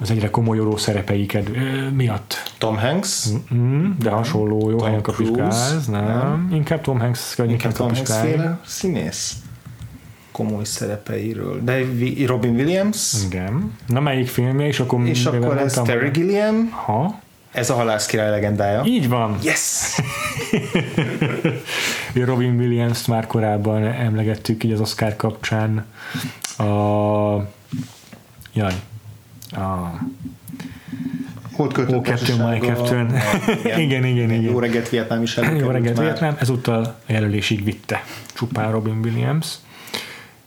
az 0.00 0.10
egyre 0.10 0.30
komolyodó 0.30 0.76
szerepeiket 0.76 1.50
miatt. 1.94 2.52
Tom 2.58 2.78
Hanks. 2.78 3.28
Mm, 3.54 3.90
de 3.98 4.10
hasonló 4.10 4.70
jó 4.70 4.76
Tom 4.76 4.86
helyen 4.86 5.02
kapiskálz, 5.02 5.86
nem. 5.86 6.04
nem. 6.04 6.48
Inkább 6.52 6.80
Tom 6.80 7.00
Hanks 7.00 7.34
környéken 7.34 7.70
Inkább 7.70 7.86
Tom 7.86 7.94
Hanks 7.94 8.20
féle 8.20 8.60
színész. 8.64 9.41
Komoly 10.32 10.64
szerepeiről. 10.64 11.60
De 11.64 11.80
Robin 12.26 12.54
Williams. 12.54 13.12
Igen. 13.26 13.72
Na 13.86 14.00
melyik 14.00 14.28
filmje, 14.28 14.66
és 14.66 14.80
akkor 14.80 15.06
És 15.06 15.26
akkor 15.26 15.58
ez 15.58 15.72
Terry 15.84 16.08
Gilliam. 16.10 16.70
Ha, 16.70 17.20
Ez 17.52 17.70
a 17.70 17.74
halász 17.74 18.06
király 18.06 18.30
legendája. 18.30 18.82
így 18.86 19.08
van. 19.08 19.38
Yes! 19.42 19.98
Robin 22.24 22.56
Williams-t 22.58 23.06
már 23.06 23.26
korábban 23.26 23.84
emlegettük 23.84 24.64
így 24.64 24.72
az 24.72 24.80
Oscar 24.80 25.16
kapcsán. 25.16 25.84
A... 26.58 26.64
Jaj. 28.52 28.72
A... 29.50 30.00
Holt 31.52 31.72
költő 31.72 31.96
Ó, 31.96 32.00
Captain, 32.00 32.48
My 32.48 32.58
Captain. 32.58 33.14
Igen, 33.64 34.04
igen, 34.04 34.30
igen. 34.30 34.40
Jó 34.40 34.58
reggelt 34.58 34.88
Vietnám 34.88 35.22
is 35.22 35.36
Jó 35.36 35.68
reggelt. 35.70 35.98
Vietnám, 35.98 36.36
ezúttal 36.38 36.98
jelölésig 37.06 37.64
vitte 37.64 38.04
csupán 38.34 38.70
Robin 38.70 38.98
Williams. 39.04 39.46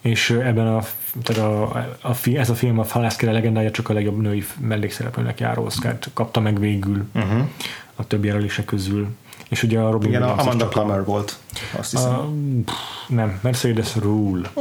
És 0.05 0.29
ebben 0.29 0.67
a, 0.67 0.81
tehát 1.23 1.51
a, 1.51 1.85
a, 2.01 2.13
fi- 2.13 2.37
ez 2.37 2.49
a 2.49 2.55
film 2.55 2.79
a 2.79 2.85
Halászkere 2.89 3.31
legendája 3.31 3.71
csak 3.71 3.89
a 3.89 3.93
legjobb 3.93 4.21
női 4.21 4.45
mellékszereplőnek 4.59 5.39
járó 5.39 5.63
Oscárt 5.63 6.09
kapta 6.13 6.39
meg 6.39 6.59
végül 6.59 7.05
uh-huh. 7.15 7.47
a 7.95 8.07
többi 8.07 8.27
jelölése 8.27 8.65
közül. 8.65 9.07
És 9.49 9.63
ugye 9.63 9.79
a 9.79 9.91
Robin 9.91 10.09
Igen, 10.09 10.21
a 10.21 10.25
Williams 10.25 10.47
Amanda 10.47 10.63
csak 10.63 10.73
Plummer 10.73 11.05
volt. 11.05 11.37
Azt 11.77 11.91
hiszem. 11.91 12.11
a, 12.11 12.29
pff, 12.65 12.73
nem, 13.07 13.39
Mercedes 13.41 13.95
Rule. 13.95 14.51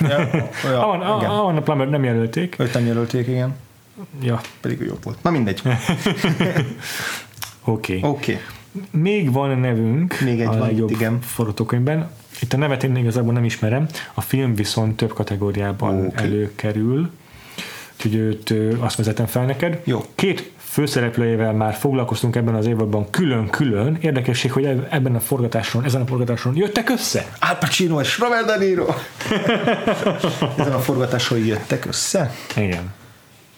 ja, 0.00 0.28
ja, 0.64 0.86
Amanda, 0.88 1.16
igen. 1.18 1.30
Amanda 1.30 1.62
Plummer 1.62 1.88
nem 1.88 2.04
jelölték, 2.04 2.54
Őt 2.58 2.74
nem 2.74 2.86
jelölték, 2.86 3.26
igen. 3.26 3.56
Ja, 4.22 4.40
Pedig 4.60 4.80
ő 4.80 4.84
jobb 4.84 5.04
volt. 5.04 5.22
Na 5.22 5.30
mindegy. 5.30 5.62
oké. 7.64 7.98
Okay. 7.98 8.10
Okay. 8.10 8.38
Még 8.90 9.32
van 9.32 9.58
nevünk 9.58 10.20
Még 10.20 10.40
egy 10.40 10.46
a 10.46 10.50
van, 10.50 10.58
legjobb 10.58 10.90
igen. 10.90 11.20
forgatókönyvben. 11.20 12.10
Itt 12.40 12.52
a 12.52 12.56
nevet 12.56 12.84
én 12.84 12.96
igazából 12.96 13.32
nem 13.32 13.44
ismerem, 13.44 13.86
a 14.14 14.20
film 14.20 14.54
viszont 14.54 14.96
több 14.96 15.12
kategóriában 15.12 16.06
okay. 16.06 16.24
előkerül, 16.24 17.10
úgyhogy 17.94 18.14
őt 18.14 18.54
azt 18.78 18.96
vezetem 18.96 19.26
fel 19.26 19.44
neked. 19.44 19.80
Jó. 19.84 20.04
Két 20.14 20.50
főszereplőjével 20.56 21.52
már 21.52 21.74
foglalkoztunk 21.74 22.36
ebben 22.36 22.54
az 22.54 22.66
évadban 22.66 23.10
külön-külön. 23.10 23.98
Érdekesség, 24.00 24.52
hogy 24.52 24.64
eb- 24.64 24.92
ebben 24.92 25.14
a 25.14 25.20
forgatáson, 25.20 25.84
ezen 25.84 26.00
a 26.00 26.06
forgatáson 26.06 26.56
jöttek 26.56 26.90
össze. 26.90 27.26
Al 27.40 27.56
Pacino 27.56 28.00
és 28.00 28.18
Robert 28.18 28.46
De 28.46 28.56
Niro. 28.56 28.86
Ezen 30.58 30.72
a 30.72 30.78
forgatáson 30.78 31.38
jöttek 31.38 31.84
össze. 31.86 32.34
Igen. 32.56 32.94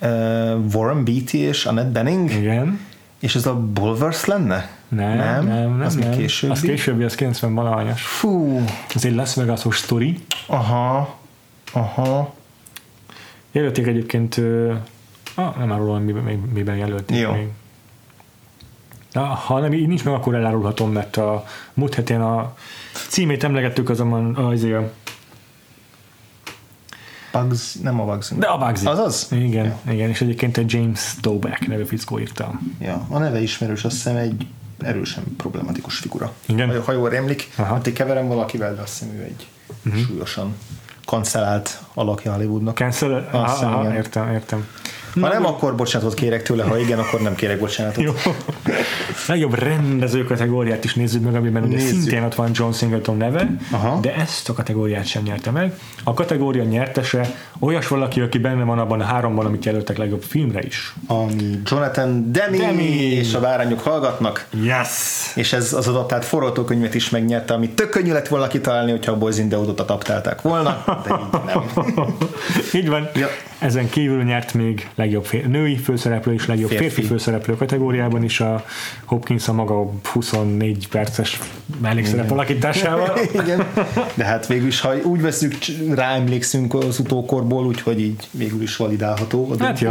Uh, 0.00 0.74
Warren 0.74 1.04
Beatty 1.04 1.32
és 1.32 1.64
Annette 1.64 1.90
Bening. 1.90 2.30
Igen. 2.30 2.80
És 3.20 3.34
ez 3.34 3.46
a 3.46 3.54
Bulvers 3.54 4.24
lenne? 4.24 4.77
Nem, 4.88 5.16
nem, 5.16 5.46
nem. 5.46 5.76
nem 5.76 5.86
az 5.86 5.94
nem. 5.94 6.08
még 6.08 6.18
későbbi. 6.18 6.52
Az 6.52 6.60
későbbi, 6.60 7.04
az 7.04 7.14
90 7.14 7.54
valahanyas. 7.54 8.02
Fú, 8.02 8.64
Ez 8.94 9.04
egy 9.04 9.14
Las 9.14 9.34
Vegas-os 9.34 9.78
sztori. 9.78 10.18
aha, 10.46 11.18
aha. 11.72 12.34
Jelölték 13.52 13.86
egyébként, 13.86 14.40
ah, 15.34 15.56
nem 15.58 15.72
árulom, 15.72 16.02
miben, 16.02 16.22
miben 16.54 16.76
jelölték 16.76 17.18
Jó. 17.18 17.32
még. 17.32 17.48
Ha 19.46 19.60
nem, 19.60 19.72
így 19.72 19.86
nincs 19.86 20.04
meg, 20.04 20.14
akkor 20.14 20.34
elárulhatom, 20.34 20.92
mert 20.92 21.16
a 21.16 21.44
múlt 21.74 21.94
hetén 21.94 22.20
a 22.20 22.54
címét 23.08 23.44
emlegettük 23.44 23.88
azonban 23.88 24.36
azért, 24.36 24.74
a- 24.76 24.92
Bugs, 27.32 27.74
nem 27.74 28.00
a 28.00 28.04
Bugs. 28.04 28.30
de 28.36 28.46
a 28.46 28.58
Bugsy. 28.66 28.86
Azaz? 28.86 29.28
Igen, 29.30 29.64
Ja. 29.64 29.92
igen, 29.92 30.08
és 30.08 30.20
egyébként 30.20 30.56
egy 30.56 30.72
James 30.72 31.14
Doback 31.20 31.66
nevű 31.66 31.84
fickó 31.84 32.18
írta. 32.18 32.60
Ja, 32.80 33.06
a 33.10 33.18
neve 33.18 33.40
ismerős, 33.40 33.84
azt 33.84 33.94
hiszem 33.94 34.16
egy 34.16 34.46
erősen 34.78 35.24
problematikus 35.36 35.98
figura. 35.98 36.32
Igen. 36.46 36.82
Ha- 36.82 36.92
jól 36.92 37.08
rémlik, 37.08 37.48
Aha. 37.56 37.74
hát 37.74 37.92
keverem 37.92 38.28
valakivel, 38.28 38.74
de 38.74 38.80
azt 38.80 38.98
hiszem 38.98 39.14
ő 39.14 39.22
egy 39.22 39.46
uh-huh. 39.86 40.02
súlyosan 40.02 40.54
kancellált 41.04 41.80
alakja 41.94 42.32
Hollywoodnak. 42.32 42.76
Cancel? 42.76 43.28
Aha, 43.32 43.94
értem, 43.94 44.32
értem. 44.32 44.68
Ha 45.20 45.28
nem, 45.28 45.46
akkor 45.46 45.74
bocsánatot 45.74 46.14
kérek 46.14 46.42
tőle, 46.42 46.64
ha 46.64 46.78
igen, 46.78 46.98
akkor 46.98 47.20
nem 47.20 47.34
kérek 47.34 47.58
bocsánatot. 47.58 48.04
Jó. 48.04 48.12
Legjobb 49.26 49.54
rendező 49.54 50.24
kategóriát 50.24 50.84
is 50.84 50.94
nézzük 50.94 51.22
meg, 51.24 51.34
amiben 51.34 51.62
ugye 51.62 51.76
Nézzük. 51.76 52.00
szintén 52.00 52.22
ott 52.22 52.34
van 52.34 52.50
John 52.54 52.72
Singleton 52.72 53.16
neve, 53.16 53.50
Aha. 53.70 53.98
de 54.00 54.14
ezt 54.14 54.48
a 54.48 54.52
kategóriát 54.52 55.06
sem 55.06 55.22
nyerte 55.22 55.50
meg. 55.50 55.72
A 56.04 56.14
kategória 56.14 56.62
nyertese 56.64 57.30
olyas 57.58 57.88
valaki, 57.88 58.20
aki 58.20 58.38
benne 58.38 58.64
van 58.64 58.78
abban 58.78 59.00
a 59.00 59.04
háromban, 59.04 59.46
amit 59.46 59.64
jelöltek 59.64 59.96
legjobb 59.96 60.22
filmre 60.22 60.60
is. 60.62 60.94
Ami 61.06 61.60
Jonathan 61.64 62.32
Demi, 62.32 62.56
Demi. 62.58 62.82
és 63.02 63.34
a 63.34 63.40
bárányok 63.40 63.80
hallgatnak. 63.80 64.46
Yes! 64.62 64.88
És 65.34 65.52
ez 65.52 65.72
az 65.72 65.88
adaptált 65.88 66.24
forgatókönyvet 66.24 66.94
is 66.94 67.10
megnyerte, 67.10 67.54
ami 67.54 67.68
tök 67.68 67.88
könnyű 67.88 68.12
lett 68.12 68.28
volna 68.28 68.46
kitalálni, 68.46 68.90
hogyha 68.90 69.12
a 69.12 69.16
Boys 69.18 69.38
in 69.38 69.48
the 69.48 69.56
Hood-ot 69.56 69.80
adaptálták 69.80 70.42
volna, 70.42 70.84
de 71.04 71.14
így 71.20 71.44
nem. 71.46 71.62
Így 72.82 72.88
van. 72.88 73.08
Ja. 73.14 73.26
Ezen 73.58 73.88
kívül 73.90 74.22
nyert 74.22 74.54
még 74.54 74.88
legjobb 74.94 75.24
fér- 75.24 75.46
női 75.48 75.76
főszereplő 75.76 76.32
és 76.32 76.46
legjobb 76.46 76.68
férfi, 76.68 76.84
Férfi. 76.88 77.02
főszereplő 77.02 77.56
kategóriában 77.56 78.22
is 78.22 78.40
a 78.58 78.64
Hopkins 79.04 79.48
a 79.48 79.52
maga 79.52 79.90
24 80.12 80.88
perces 80.88 81.38
mellékszerep 81.80 82.30
alakításával. 82.30 83.18
Igen. 83.42 83.66
De 84.14 84.24
hát 84.24 84.46
végül 84.46 84.66
is, 84.66 84.80
ha 84.80 84.96
úgy 84.96 85.20
veszük, 85.20 85.54
rá 85.94 86.14
emlékszünk 86.14 86.74
az 86.74 86.98
utókorból, 86.98 87.66
úgyhogy 87.66 88.00
így 88.00 88.28
végül 88.30 88.62
is 88.62 88.76
validálható 88.76 89.50
a 89.58 89.64
Hát 89.64 89.78
jó. 89.80 89.90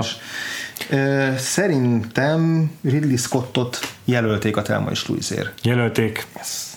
Szerintem 1.38 2.72
Ridley 2.84 3.16
Scottot 3.18 3.80
jelölték 4.06 4.58
a 4.58 4.62
Telma 4.62 4.90
és 4.92 5.08
Louisért. 5.08 5.54
Jelölték. 5.64 6.26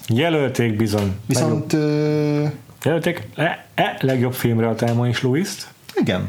Jelölték 0.08 0.76
bizony. 0.76 1.12
Viszont 1.26 1.72
ö, 1.72 2.44
jelölték 2.84 3.26
e, 3.36 3.66
e, 3.74 3.96
legjobb 4.00 4.32
filmre 4.34 4.68
a 4.68 4.74
Telma 4.74 5.08
és 5.08 5.22
Louis-t. 5.22 5.66
igen. 5.94 6.28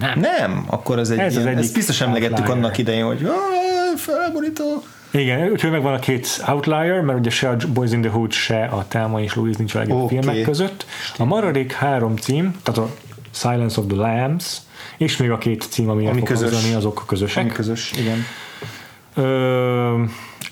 Nem. 0.00 0.20
Nem, 0.20 0.64
akkor 0.66 0.98
ez 0.98 1.10
egy 1.10 1.18
Ez 1.18 1.36
az 1.36 1.42
ilyen, 1.42 1.46
egyik 1.48 1.64
ezt 1.64 1.74
biztos 1.74 2.00
emlegettük 2.00 2.36
outlier. 2.38 2.56
annak 2.58 2.78
idején, 2.78 3.04
hogy 3.04 3.24
"Ah, 3.24 3.32
felborító. 3.96 4.82
Igen, 5.10 5.50
úgyhogy 5.50 5.70
megvan 5.70 5.94
a 5.94 5.98
két 5.98 6.42
outlier, 6.48 7.00
mert 7.00 7.18
ugye 7.18 7.30
se 7.30 7.48
a 7.48 7.56
Boys 7.72 7.90
in 7.92 8.00
the 8.00 8.10
Hood, 8.10 8.32
se 8.32 8.64
a 8.64 8.84
Telma 8.88 9.20
és 9.20 9.34
Louise 9.34 9.58
nincs 9.58 9.74
a 9.74 9.78
legjobb 9.78 10.02
Oké. 10.02 10.18
filmek 10.18 10.42
között. 10.42 10.86
A 11.18 11.24
maradék 11.24 11.72
három 11.72 12.16
cím, 12.16 12.54
tehát 12.62 12.90
a 12.90 12.94
Silence 13.32 13.80
of 13.80 13.86
the 13.86 13.96
Lambs, 13.96 14.56
és 14.96 15.16
még 15.16 15.30
a 15.30 15.38
két 15.38 15.66
cím, 15.70 15.88
ami, 15.88 16.06
Ami 16.06 16.22
közös. 16.22 16.50
hangzani, 16.50 16.74
azok 16.74 17.04
közösek. 17.06 17.42
Ami 17.42 17.52
közös, 17.52 17.92
igen. 17.98 18.24
Ö, 19.14 20.02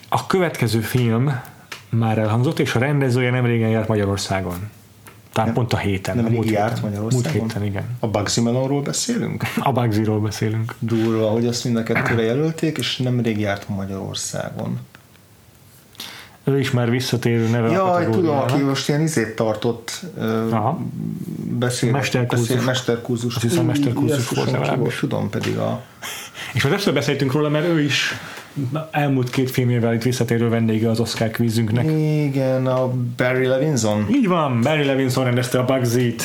a 0.08 0.26
következő 0.26 0.80
film 0.80 1.40
már 1.88 2.18
elhangzott, 2.18 2.58
és 2.58 2.74
a 2.74 2.78
rendezője 2.78 3.30
nem 3.30 3.44
régen 3.44 3.68
járt 3.68 3.88
Magyarországon. 3.88 4.70
Tehát 5.34 5.52
pont 5.52 5.72
a 5.72 5.76
héten. 5.76 6.16
nem 6.16 6.24
a 6.24 6.28
múlt 6.28 6.50
járt 6.50 6.74
héten. 6.74 6.90
Magyarországon? 6.90 7.40
Múlt 7.40 7.52
héten, 7.52 7.64
igen. 7.64 7.84
A 8.00 8.08
Bugsy 8.08 8.40
Malone-ról 8.40 8.82
beszélünk? 8.82 9.42
A 9.58 9.72
Bugsy-ról 9.72 10.20
beszélünk. 10.20 10.74
Durva, 10.78 11.28
hogy 11.28 11.46
azt 11.46 11.64
mind 11.64 11.76
a 11.76 11.82
kettőre 11.82 12.22
jelölték, 12.22 12.78
és 12.78 12.96
nemrég 12.96 13.38
járt 13.38 13.68
Magyarországon. 13.68 14.78
Ő 16.44 16.58
is 16.58 16.70
már 16.70 16.90
visszatérő 16.90 17.48
neve 17.48 17.68
a 17.68 17.72
Jaj, 17.72 18.10
tudom, 18.10 18.38
aki 18.38 18.62
most 18.62 18.88
ilyen 18.88 19.00
izét 19.00 19.36
tartott, 19.36 20.00
ö, 20.18 20.50
Aha. 20.50 20.80
beszél, 21.36 21.90
Mesterkurzus. 21.90 22.48
beszél, 22.48 22.64
mesterkurzus. 22.64 23.34
Azt 23.34 23.44
hiszem, 23.44 23.64
mesterkurzus 23.64 24.28
volt 24.28 24.50
legalábbis. 24.50 24.98
Tudom, 24.98 25.30
pedig 25.30 25.56
a... 25.56 25.82
És 26.52 26.62
már 26.62 26.72
többször 26.72 26.94
beszéltünk 26.94 27.32
róla, 27.32 27.48
mert 27.48 27.66
ő 27.66 27.80
is 27.80 28.12
elmúlt 28.90 29.30
két 29.30 29.50
filmével 29.50 29.94
itt 29.94 30.02
visszatérő 30.02 30.48
vendége 30.48 30.90
az 30.90 31.00
Oscar 31.00 31.30
kvízünknek. 31.30 31.84
Igen, 32.24 32.66
a 32.66 32.92
Barry 33.16 33.46
Levinson. 33.46 34.06
Így 34.10 34.28
van, 34.28 34.60
Barry 34.60 34.84
Levinson 34.84 35.24
rendezte 35.24 35.58
a 35.58 35.64
Bugsy-t, 35.64 36.22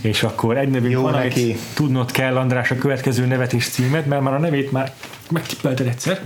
és 0.00 0.22
akkor 0.22 0.56
egy 0.56 0.68
nevünk 0.68 0.92
Jó 0.92 1.02
van, 1.02 1.12
neki. 1.12 1.42
amit 1.42 1.58
tudnod 1.74 2.10
kell, 2.10 2.36
András, 2.36 2.70
a 2.70 2.76
következő 2.76 3.26
nevet 3.26 3.52
és 3.52 3.68
címet, 3.68 4.06
mert 4.06 4.22
már 4.22 4.34
a 4.34 4.38
nevét 4.38 4.72
már 4.72 4.94
megtippelted 5.30 5.86
egyszer. 5.86 6.20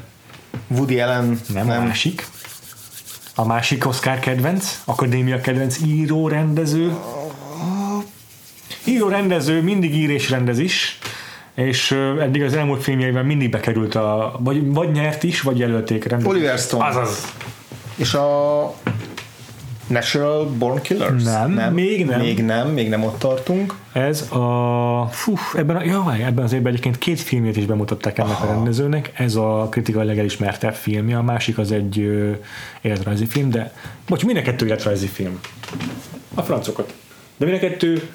Woody 0.68 1.00
Allen. 1.00 1.40
Nem, 1.52 1.66
nem. 1.66 1.82
a 1.82 1.84
másik. 1.84 2.26
A 3.34 3.46
másik 3.46 3.86
Oscar 3.86 4.18
kedvenc, 4.18 4.80
akadémia 4.84 5.40
kedvenc 5.40 5.78
író, 5.80 6.28
rendező. 6.28 6.92
Író, 8.84 9.08
rendező, 9.08 9.62
mindig 9.62 9.94
ír 9.94 10.10
és 10.10 10.30
rendez 10.30 10.58
is, 10.58 10.98
és 11.54 11.90
eddig 12.20 12.42
az 12.42 12.54
elmúlt 12.54 12.82
filmjeiben 12.82 13.24
mindig 13.24 13.50
bekerült 13.50 13.94
a, 13.94 14.36
vagy, 14.38 14.72
vagy 14.72 14.90
nyert 14.90 15.22
is, 15.22 15.40
vagy 15.40 15.58
jelölték 15.58 16.04
rendező. 16.04 16.30
Oliver 16.30 16.58
Stone. 16.58 16.84
Azaz. 16.84 17.32
És 17.96 18.14
a 18.14 18.74
Natural 19.86 20.44
Born 20.44 20.80
Killers? 20.80 21.22
Nem, 21.22 21.72
még 21.74 22.06
nem. 22.06 22.20
Még 22.20 22.44
nem, 22.44 22.68
még 22.68 22.88
nem 22.88 23.04
ott 23.04 23.18
tartunk. 23.18 23.74
Ez 23.92 24.30
a... 24.30 25.08
Fú, 25.10 25.34
ebben, 25.54 25.76
a, 25.76 25.84
jaj, 25.84 26.22
ebben 26.22 26.44
az 26.44 26.52
évben 26.52 26.72
egyébként 26.72 26.98
két 26.98 27.20
filmjét 27.20 27.56
is 27.56 27.66
bemutatták 27.66 28.18
ennek 28.18 28.30
Aha. 28.30 28.46
a 28.46 28.52
rendezőnek. 28.52 29.12
Ez 29.14 29.34
a 29.34 29.66
kritikai 29.70 30.06
legelismertebb 30.06 30.74
filmje, 30.74 31.16
a 31.16 31.22
másik 31.22 31.58
az 31.58 31.72
egy 31.72 31.98
ö, 31.98 32.30
életrajzi 32.80 33.26
film, 33.26 33.50
de... 33.50 33.72
Bocs, 34.08 34.24
mind 34.24 34.38
a 34.38 34.42
kettő 34.42 34.66
életrajzi 34.66 35.06
film. 35.06 35.40
A 36.34 36.42
francokat. 36.42 36.94
De 37.36 37.44
mind 37.44 37.56
a 37.56 37.60
kettő 37.60 38.08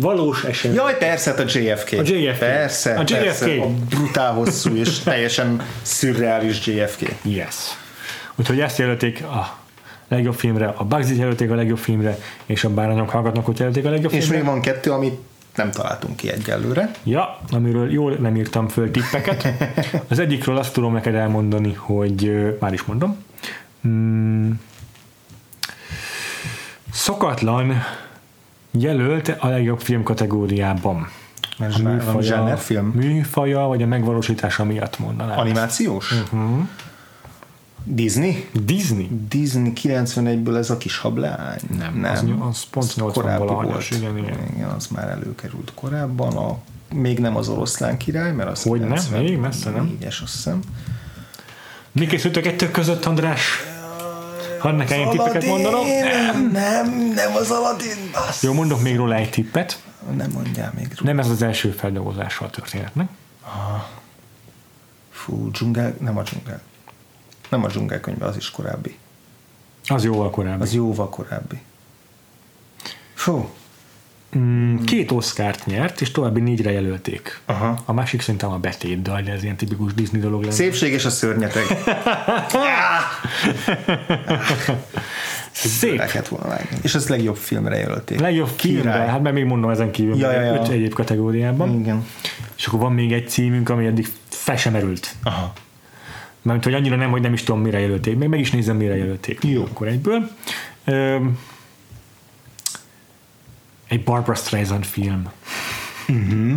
valós 0.00 0.44
esemény. 0.44 0.76
Jaj, 0.76 0.98
persze, 0.98 1.30
hát 1.30 1.40
a 1.40 1.58
JFK. 1.58 1.92
A 1.92 2.02
JFK. 2.04 2.38
Persze, 2.38 2.94
A 2.94 3.00
JFK. 3.06 3.22
persze. 3.22 3.60
A 3.60 3.66
brutál 3.88 4.32
hosszú 4.32 4.74
és 4.76 4.98
teljesen 4.98 5.62
szürreális 5.82 6.66
JFK. 6.66 7.00
Yes. 7.22 7.54
Úgyhogy 8.34 8.60
ezt 8.60 8.78
jelölték 8.78 9.22
a 9.22 9.56
legjobb 10.08 10.34
filmre, 10.34 10.66
a 10.76 10.84
Bugsy 10.84 11.16
jelölték 11.18 11.50
a 11.50 11.54
legjobb 11.54 11.78
filmre, 11.78 12.18
és 12.46 12.64
a 12.64 12.68
Bárányok 12.70 13.10
hallgatnak, 13.10 13.44
hogy 13.46 13.58
jelölték 13.58 13.84
a 13.84 13.90
legjobb 13.90 14.12
És 14.12 14.18
filmre. 14.18 14.36
még 14.38 14.46
van 14.46 14.60
kettő, 14.60 14.90
amit 14.92 15.18
nem 15.54 15.70
találtunk 15.70 16.16
ki 16.16 16.30
egyelőre. 16.30 16.90
Ja, 17.04 17.38
amiről 17.50 17.92
jól 17.92 18.12
nem 18.12 18.36
írtam 18.36 18.68
föl 18.68 18.90
tippeket. 18.90 19.48
Az 20.10 20.18
egyikről 20.18 20.56
azt 20.56 20.72
tudom 20.72 20.92
neked 20.92 21.14
elmondani, 21.14 21.72
hogy 21.72 22.32
már 22.60 22.72
is 22.72 22.82
mondom. 22.82 23.24
Mm, 23.88 24.50
szokatlan 26.92 27.82
jelölt 28.70 29.28
a 29.28 29.48
legjobb 29.48 29.80
film 29.80 30.02
kategóriában. 30.02 31.08
Ez 31.58 31.74
A 31.74 32.12
van 32.12 32.22
zsánerfilm. 32.22 32.86
műfaja, 32.86 33.60
vagy 33.60 33.82
a 33.82 33.86
megvalósítása 33.86 34.64
miatt 34.64 34.98
mondanám. 34.98 35.38
Animációs? 35.38 36.12
Uh-huh. 36.12 36.68
Disney? 37.84 38.48
Disney? 38.64 39.08
Disney 39.28 39.72
91-ből 39.82 40.56
ez 40.56 40.70
a 40.70 40.76
kis 40.76 40.98
hableány? 40.98 41.58
Nem, 41.78 41.94
nem. 41.94 42.42
az 42.42 42.48
az 42.48 42.64
pont 42.70 42.96
80 42.96 43.12
korábbi 43.24 43.46
valahanyas, 43.46 43.88
volt. 43.88 44.02
igen, 44.02 44.18
igen. 44.18 44.38
igen, 44.54 44.68
az 44.68 44.86
már 44.86 45.08
előkerült 45.08 45.72
korábban. 45.74 46.36
A, 46.36 46.58
még 46.94 47.18
nem 47.18 47.36
az 47.36 47.48
oroszlán 47.48 47.96
király, 47.96 48.32
mert 48.32 48.50
az 48.50 48.62
Hogy 48.62 48.80
nem? 48.80 49.22
Még 49.22 49.38
messze 49.38 49.70
nem. 49.70 49.98
4-es, 50.00 50.22
azt 50.22 50.32
hiszem. 50.32 50.60
Mi 51.92 52.06
készült 52.06 52.36
a 52.36 52.40
kettő 52.40 52.70
között, 52.70 53.04
András? 53.04 53.64
Hadd 54.58 54.74
nekem 54.74 54.98
én 54.98 55.10
tippeket 55.10 55.44
mondanom? 55.44 55.86
Nem, 55.86 56.50
nem, 56.50 57.12
nem 57.14 57.34
az 57.34 57.50
Aladdin. 57.50 58.10
Basz. 58.12 58.42
Jó, 58.42 58.52
mondok 58.52 58.82
még 58.82 58.96
róla 58.96 59.14
egy 59.14 59.30
tippet. 59.30 59.82
Nem 60.16 60.30
mondjál 60.30 60.72
még 60.74 60.84
róla. 60.84 61.00
Nem 61.12 61.18
ez 61.18 61.30
az 61.30 61.42
első 61.42 61.70
feldolgozása 61.70 62.44
a 62.44 62.50
történetnek. 62.50 63.08
Fú, 65.10 65.50
dzsungel, 65.50 65.94
nem 66.00 66.18
a 66.18 66.22
dzsungel. 66.22 66.60
Nem 67.48 67.64
a 67.64 67.66
dzsungel 67.66 68.00
könyve, 68.00 68.26
az 68.26 68.36
is 68.36 68.50
korábbi. 68.50 68.98
Az 69.86 70.04
jóval 70.04 70.30
korábbi. 70.30 70.62
Az 70.62 70.72
jóval 70.72 71.08
korábbi. 71.08 71.62
Fú. 73.14 73.48
Mm, 74.36 74.76
két 74.84 75.10
Oscárt 75.10 75.66
nyert, 75.66 76.00
és 76.00 76.10
további 76.10 76.40
négyre 76.40 76.70
jelölték. 76.70 77.40
Aha. 77.44 77.82
A 77.84 77.92
másik 77.92 78.20
szerintem 78.20 78.50
a 78.50 78.58
betét 78.58 79.02
dal, 79.02 79.20
de 79.20 79.32
ez 79.32 79.42
ilyen 79.42 79.56
tipikus 79.56 79.94
Disney 79.94 80.20
dolog 80.20 80.40
lenne. 80.40 80.54
Szépség 80.54 80.92
és 80.92 81.04
a 81.04 81.10
szörnyeteg. 81.10 81.64
Szép. 85.52 85.96
Lehet 85.96 86.28
volna 86.28 86.48
vágni. 86.48 86.78
És 86.82 86.94
az 86.94 87.08
legjobb 87.08 87.36
filmre 87.36 87.76
jelölték. 87.76 88.20
Legjobb 88.20 88.48
filmre, 88.56 88.90
hát 88.90 89.22
mert 89.22 89.34
még 89.34 89.44
mondom 89.44 89.70
ezen 89.70 89.90
kívül 89.90 90.16
Ja, 90.16 90.32
ja, 90.32 90.40
ja. 90.40 90.54
öt 90.54 90.68
egyéb 90.68 90.92
kategóriában. 90.92 91.80
Igen. 91.80 92.06
És 92.56 92.66
akkor 92.66 92.78
van 92.78 92.92
még 92.92 93.12
egy 93.12 93.28
címünk, 93.28 93.68
ami 93.68 93.86
eddig 93.86 94.08
fel 94.28 94.56
sem 94.56 94.72
merült. 94.72 95.14
Aha. 95.22 95.52
Mert 96.42 96.64
hogy 96.64 96.74
annyira 96.74 96.96
nem, 96.96 97.10
hogy 97.10 97.22
nem 97.22 97.32
is 97.32 97.42
tudom, 97.42 97.60
mire 97.60 97.78
jelölték. 97.78 98.18
Még 98.18 98.28
meg 98.28 98.40
is 98.40 98.50
nézem, 98.50 98.76
mire 98.76 98.96
jelölték. 98.96 99.38
Jó. 99.44 99.62
Akkor 99.62 99.86
egyből. 99.86 100.30
Öm, 100.84 101.38
egy 103.88 104.04
Barbara 104.04 104.34
Streisand 104.34 104.84
film. 104.84 105.30
Mhm. 106.06 106.54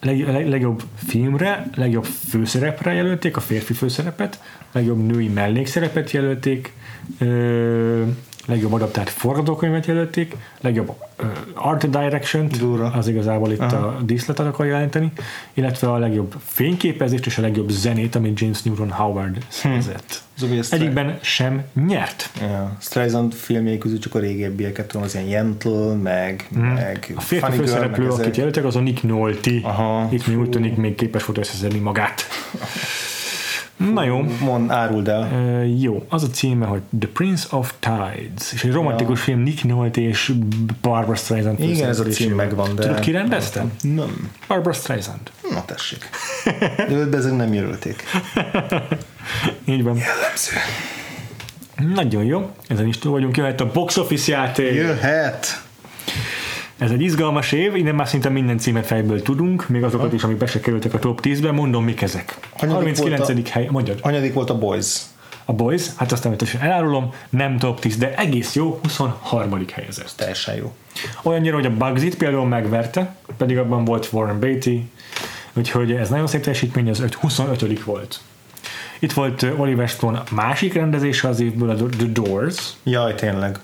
Leg, 0.00 0.28
leg, 0.28 0.48
legjobb 0.48 0.82
filmre, 1.06 1.70
legjobb 1.74 2.04
főszerepre 2.04 2.92
jelölték, 2.92 3.36
a 3.36 3.40
férfi 3.40 3.72
főszerepet, 3.72 4.42
legjobb 4.72 5.06
női 5.06 5.28
mellékszerepet 5.28 6.10
jelölték, 6.10 6.72
ö, 7.18 8.04
legjobb 8.48 8.72
adaptált 8.72 9.10
forgatókönyvet 9.10 9.86
jelölték, 9.86 10.36
legjobb 10.60 10.92
ö, 11.16 11.24
art 11.54 11.90
direction 11.90 12.50
az 12.94 13.08
igazából 13.08 13.52
itt 13.52 13.60
Aha. 13.60 13.86
a 13.86 14.00
díszletet 14.02 14.46
akar 14.46 14.66
jelenteni, 14.66 15.12
illetve 15.54 15.92
a 15.92 15.98
legjobb 15.98 16.34
fényképezést 16.44 17.26
és 17.26 17.38
a 17.38 17.40
legjobb 17.40 17.68
zenét, 17.68 18.14
amit 18.14 18.40
James 18.40 18.62
Newton 18.62 18.90
Howard 18.90 19.36
szerzett. 19.48 20.22
Hogy 20.40 20.58
a 20.58 20.62
Stre- 20.62 20.80
Egyikben 20.80 21.18
sem 21.22 21.64
nyert. 21.86 22.30
Ja. 22.40 22.76
Streisand 22.80 23.32
filmjei 23.32 23.78
közül 23.78 23.98
csak 23.98 24.14
a 24.14 24.18
régebbieket 24.18 24.86
tudom, 24.86 25.02
az 25.02 25.14
ilyen 25.14 25.26
Yentl, 25.26 25.68
meg, 26.02 26.48
meg 26.50 27.04
Mhm. 27.08 27.16
A 27.18 27.20
férfi 27.20 27.44
Funny 27.44 27.56
Girl, 27.56 27.66
főszereplő, 27.66 28.06
meg 28.06 28.12
akit 28.20 28.36
jelöltek, 28.36 28.64
az 28.64 28.76
a 28.76 28.80
Nick 28.80 29.02
Nolte. 29.02 29.50
Aha. 29.62 30.08
Nick 30.10 30.26
Nolte 30.26 30.58
még 30.58 30.94
képes 30.94 31.24
volt 31.24 31.38
összeszedni 31.38 31.78
magát. 31.78 32.22
Na 33.78 34.04
jó. 34.04 34.24
Mond, 34.40 34.70
áruld 34.70 35.08
el. 35.08 35.28
Uh, 35.32 35.80
jó, 35.80 36.06
az 36.08 36.22
a 36.22 36.26
címe, 36.26 36.66
hogy 36.66 36.80
The 36.98 37.08
Prince 37.12 37.46
of 37.50 37.74
Tides, 37.78 38.52
és 38.52 38.64
egy 38.64 38.72
romantikus 38.72 39.20
film 39.20 39.40
Nick 39.40 39.64
Nolte 39.64 40.00
és 40.00 40.32
Barbara 40.82 41.16
Streisand 41.16 41.60
Igen, 41.60 41.88
ez 41.88 42.00
a 42.00 42.04
cím 42.04 42.34
megvan, 42.34 42.74
de... 42.74 42.82
Tudod, 42.82 42.98
ki 42.98 43.10
rendezte? 43.10 43.64
Nem. 43.80 44.30
Barbara 44.48 44.74
Streisand. 44.74 45.30
Na 45.50 45.64
tessék. 45.64 46.08
De 46.76 46.94
őt 46.96 47.14
ezek 47.14 47.36
nem 47.36 47.52
jelölték. 47.54 48.02
Így 49.64 49.82
van. 49.82 49.96
Jellemző. 49.96 50.56
Nagyon 51.94 52.24
jó, 52.24 52.50
ezen 52.68 52.86
is 52.86 52.98
túl 52.98 53.12
vagyunk, 53.12 53.36
jöhet 53.36 53.60
a 53.60 53.70
box 53.72 53.96
office 53.96 54.32
játék. 54.32 54.74
Jöhet. 54.74 55.62
Ez 56.78 56.90
egy 56.90 57.00
izgalmas 57.00 57.52
év, 57.52 57.76
innen 57.76 57.94
már 57.94 58.08
szinte 58.08 58.28
minden 58.28 58.58
címet 58.58 58.86
fejből 58.86 59.22
tudunk, 59.22 59.68
még 59.68 59.82
azokat 59.84 60.12
is, 60.12 60.22
amik 60.22 60.36
be 60.36 60.46
se 60.46 60.60
kerültek 60.60 60.94
a 60.94 60.98
top 60.98 61.20
10-be, 61.22 61.50
mondom 61.50 61.84
mik 61.84 62.02
ezek. 62.02 62.38
Hanyadik 62.56 62.96
39. 62.96 63.26
volt 63.26 63.48
hely, 63.48 63.68
mondjad. 63.70 63.98
Anyadik 64.02 64.34
volt 64.34 64.50
a 64.50 64.58
Boys. 64.58 64.96
A 65.44 65.52
Boys, 65.52 65.86
hát 65.96 66.12
azt 66.12 66.22
természetesen 66.22 66.60
elárulom, 66.60 67.12
nem 67.30 67.58
top 67.58 67.80
10, 67.80 67.96
de 67.96 68.14
egész 68.16 68.54
jó, 68.54 68.78
23. 68.82 69.64
helyezett. 69.72 70.12
Teljesen 70.16 70.54
jó. 70.54 70.72
Olyannyira, 71.22 71.54
hogy 71.54 71.66
a 71.66 71.70
Bugsy-t 71.70 72.16
például 72.16 72.46
megverte, 72.46 73.16
pedig 73.36 73.58
abban 73.58 73.84
volt 73.84 74.08
Warren 74.12 74.38
Beatty, 74.38 74.90
úgyhogy 75.52 75.92
ez 75.92 76.08
nagyon 76.08 76.26
szép 76.26 76.40
teljesítmény, 76.40 76.88
az 76.88 77.00
öt- 77.00 77.14
25. 77.14 77.82
volt. 77.82 78.20
Itt 78.98 79.12
volt 79.12 79.46
Oliver 79.56 79.88
Stone 79.88 80.22
másik 80.30 80.74
rendezése 80.74 81.28
az 81.28 81.40
évből, 81.40 81.70
a 81.70 81.74
The 81.74 82.06
Doors, 82.12 82.72
Jaj, 82.82 83.14
tényleg. 83.14 83.58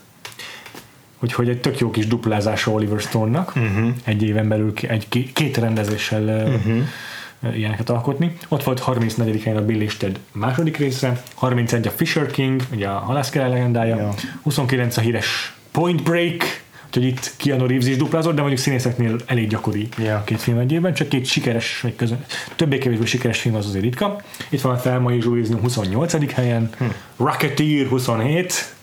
Úgyhogy 1.25 1.49
egy 1.49 1.61
tök 1.61 1.79
jó 1.79 1.91
kis 1.91 2.07
duplázása 2.07 2.71
Oliver 2.71 3.01
Stone-nak, 3.01 3.53
uh-huh. 3.57 3.89
egy 4.05 4.23
éven 4.23 4.49
belül 4.49 4.73
egy, 4.89 5.09
ké- 5.09 5.33
két 5.33 5.57
rendezéssel 5.57 6.23
uh-huh. 6.23 7.57
ilyeneket 7.57 7.91
alkotni. 7.91 8.37
Ott 8.49 8.63
volt 8.63 8.81
34. 8.81 9.43
helyen 9.43 9.59
a 9.59 9.65
Bill 9.65 9.81
és 9.81 9.97
Ted 9.97 10.19
második 10.33 10.77
része, 10.77 11.23
31 11.35 11.87
a 11.87 11.91
Fisher 11.91 12.31
King, 12.31 12.63
ugye 12.73 12.89
a 12.89 12.99
halászkere 12.99 13.49
legendája, 13.49 13.97
Ja. 13.97 14.15
29 14.43 14.97
a 14.97 15.01
híres 15.01 15.55
Point 15.71 16.03
Break, 16.03 16.63
úgyhogy 16.87 17.05
itt 17.05 17.33
Keanu 17.37 17.67
Reeves 17.67 17.87
is 17.87 17.97
duplázott, 17.97 18.35
de 18.35 18.41
mondjuk 18.41 18.61
színészeknél 18.61 19.17
elég 19.27 19.49
gyakori 19.49 19.89
Ja. 19.99 20.23
két 20.25 20.41
film 20.41 20.59
egy 20.59 20.73
évben, 20.73 20.95
csak 20.95 21.09
két 21.09 21.27
sikeres, 21.27 21.81
vagy 21.81 21.97
közön, 21.97 22.25
többé-kevésbé 22.57 23.05
sikeres 23.05 23.41
film 23.41 23.55
az 23.55 23.67
azért 23.67 23.85
ritka. 23.85 24.21
Itt 24.49 24.61
van 24.61 24.75
a 24.75 24.77
Thelma 24.79 25.13
és 25.13 25.25
Louise 25.25 25.55
28. 25.61 26.33
helyen, 26.33 26.71
Hm. 26.79 26.85
Rocketeer 27.17 27.87
27, 27.87 28.74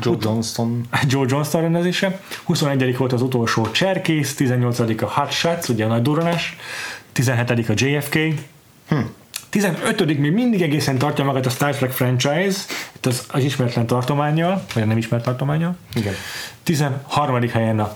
Joe 0.00 0.16
Johnston. 0.20 0.86
Joe 1.08 1.24
Johnston 1.28 1.60
rendezése, 1.60 2.20
21. 2.44 2.96
volt 2.96 3.12
az 3.12 3.22
utolsó 3.22 3.70
Cserkész, 3.70 4.34
18. 4.34 4.78
a 5.02 5.06
Hot 5.06 5.30
Shots, 5.32 5.68
ugye 5.68 5.84
a 5.84 5.88
nagy 5.88 6.02
duranás, 6.02 6.56
17. 7.12 7.68
a 7.68 7.72
JFK, 7.76 8.18
Hm. 8.88 8.96
15. 9.50 10.18
még 10.18 10.32
mindig 10.32 10.62
egészen 10.62 10.98
tartja 10.98 11.24
magát 11.24 11.46
a 11.46 11.50
Star 11.50 11.74
Trek 11.76 11.90
franchise, 11.90 12.58
itt 12.96 13.06
az, 13.06 13.26
az 13.28 13.44
ismeretlen 13.44 13.86
tartományjal, 13.86 14.64
vagy 14.74 14.86
nem 14.86 14.96
ismert 14.96 15.24
tartományjal. 15.24 15.76
Igen. 15.94 16.14
13. 16.62 17.48
helyen 17.48 17.80
a 17.80 17.94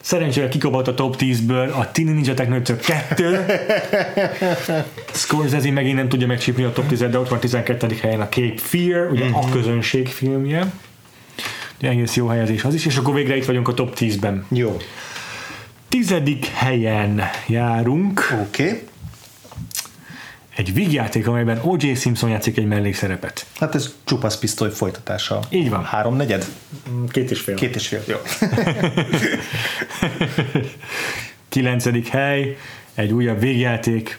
Szerencsére 0.00 0.48
kikobott 0.48 0.88
a 0.88 0.94
top 0.94 1.16
10-ből 1.18 1.72
a 1.72 1.90
Tini 1.92 2.12
Ninja 2.12 2.34
Technőcök 2.34 2.80
2. 2.80 3.44
Scorsese 5.12 5.70
megint 5.70 5.96
nem 5.96 6.08
tudja 6.08 6.26
megcsípni 6.26 6.64
a 6.64 6.72
top 6.72 6.86
10 6.86 6.98
de 6.98 7.18
ott 7.18 7.28
van 7.28 7.38
12. 7.38 7.96
helyen 8.00 8.20
a 8.20 8.28
Cape 8.28 8.56
Fear, 8.56 9.10
ugye 9.10 9.24
a 9.32 9.48
közönség 9.50 10.08
filmje. 10.08 10.72
Egész 11.80 12.16
jó 12.16 12.26
helyezés 12.26 12.64
az 12.64 12.74
is, 12.74 12.86
és 12.86 12.96
akkor 12.96 13.14
végre 13.14 13.36
itt 13.36 13.44
vagyunk 13.44 13.68
a 13.68 13.74
top 13.74 13.96
10-ben. 13.98 14.46
Jó. 14.48 14.76
Tizedik 15.88 16.46
helyen 16.46 17.20
járunk 17.46 18.34
Oké. 18.40 18.64
Okay. 18.66 18.82
egy 20.56 20.74
vígjáték, 20.74 21.28
amelyben 21.28 21.60
O.J. 21.62 21.94
Simpson 21.94 22.30
játszik 22.30 22.56
egy 22.56 22.66
mellékszerepet. 22.66 23.46
Hát 23.60 23.74
ez 23.74 23.94
csupasz 24.04 24.38
pisztoly 24.38 24.70
folytatása. 24.70 25.40
Így 25.50 25.70
van. 25.70 25.84
Három 25.84 26.16
negyed? 26.16 26.46
Két 27.08 27.30
és 27.30 27.40
fél. 27.40 27.54
Két 27.54 27.74
és 27.74 27.88
fél. 27.88 28.02
Jó. 28.06 28.16
Kilencedik 31.48 32.08
hely, 32.08 32.56
egy 32.94 33.12
újabb 33.12 33.40
végjáték, 33.40 34.18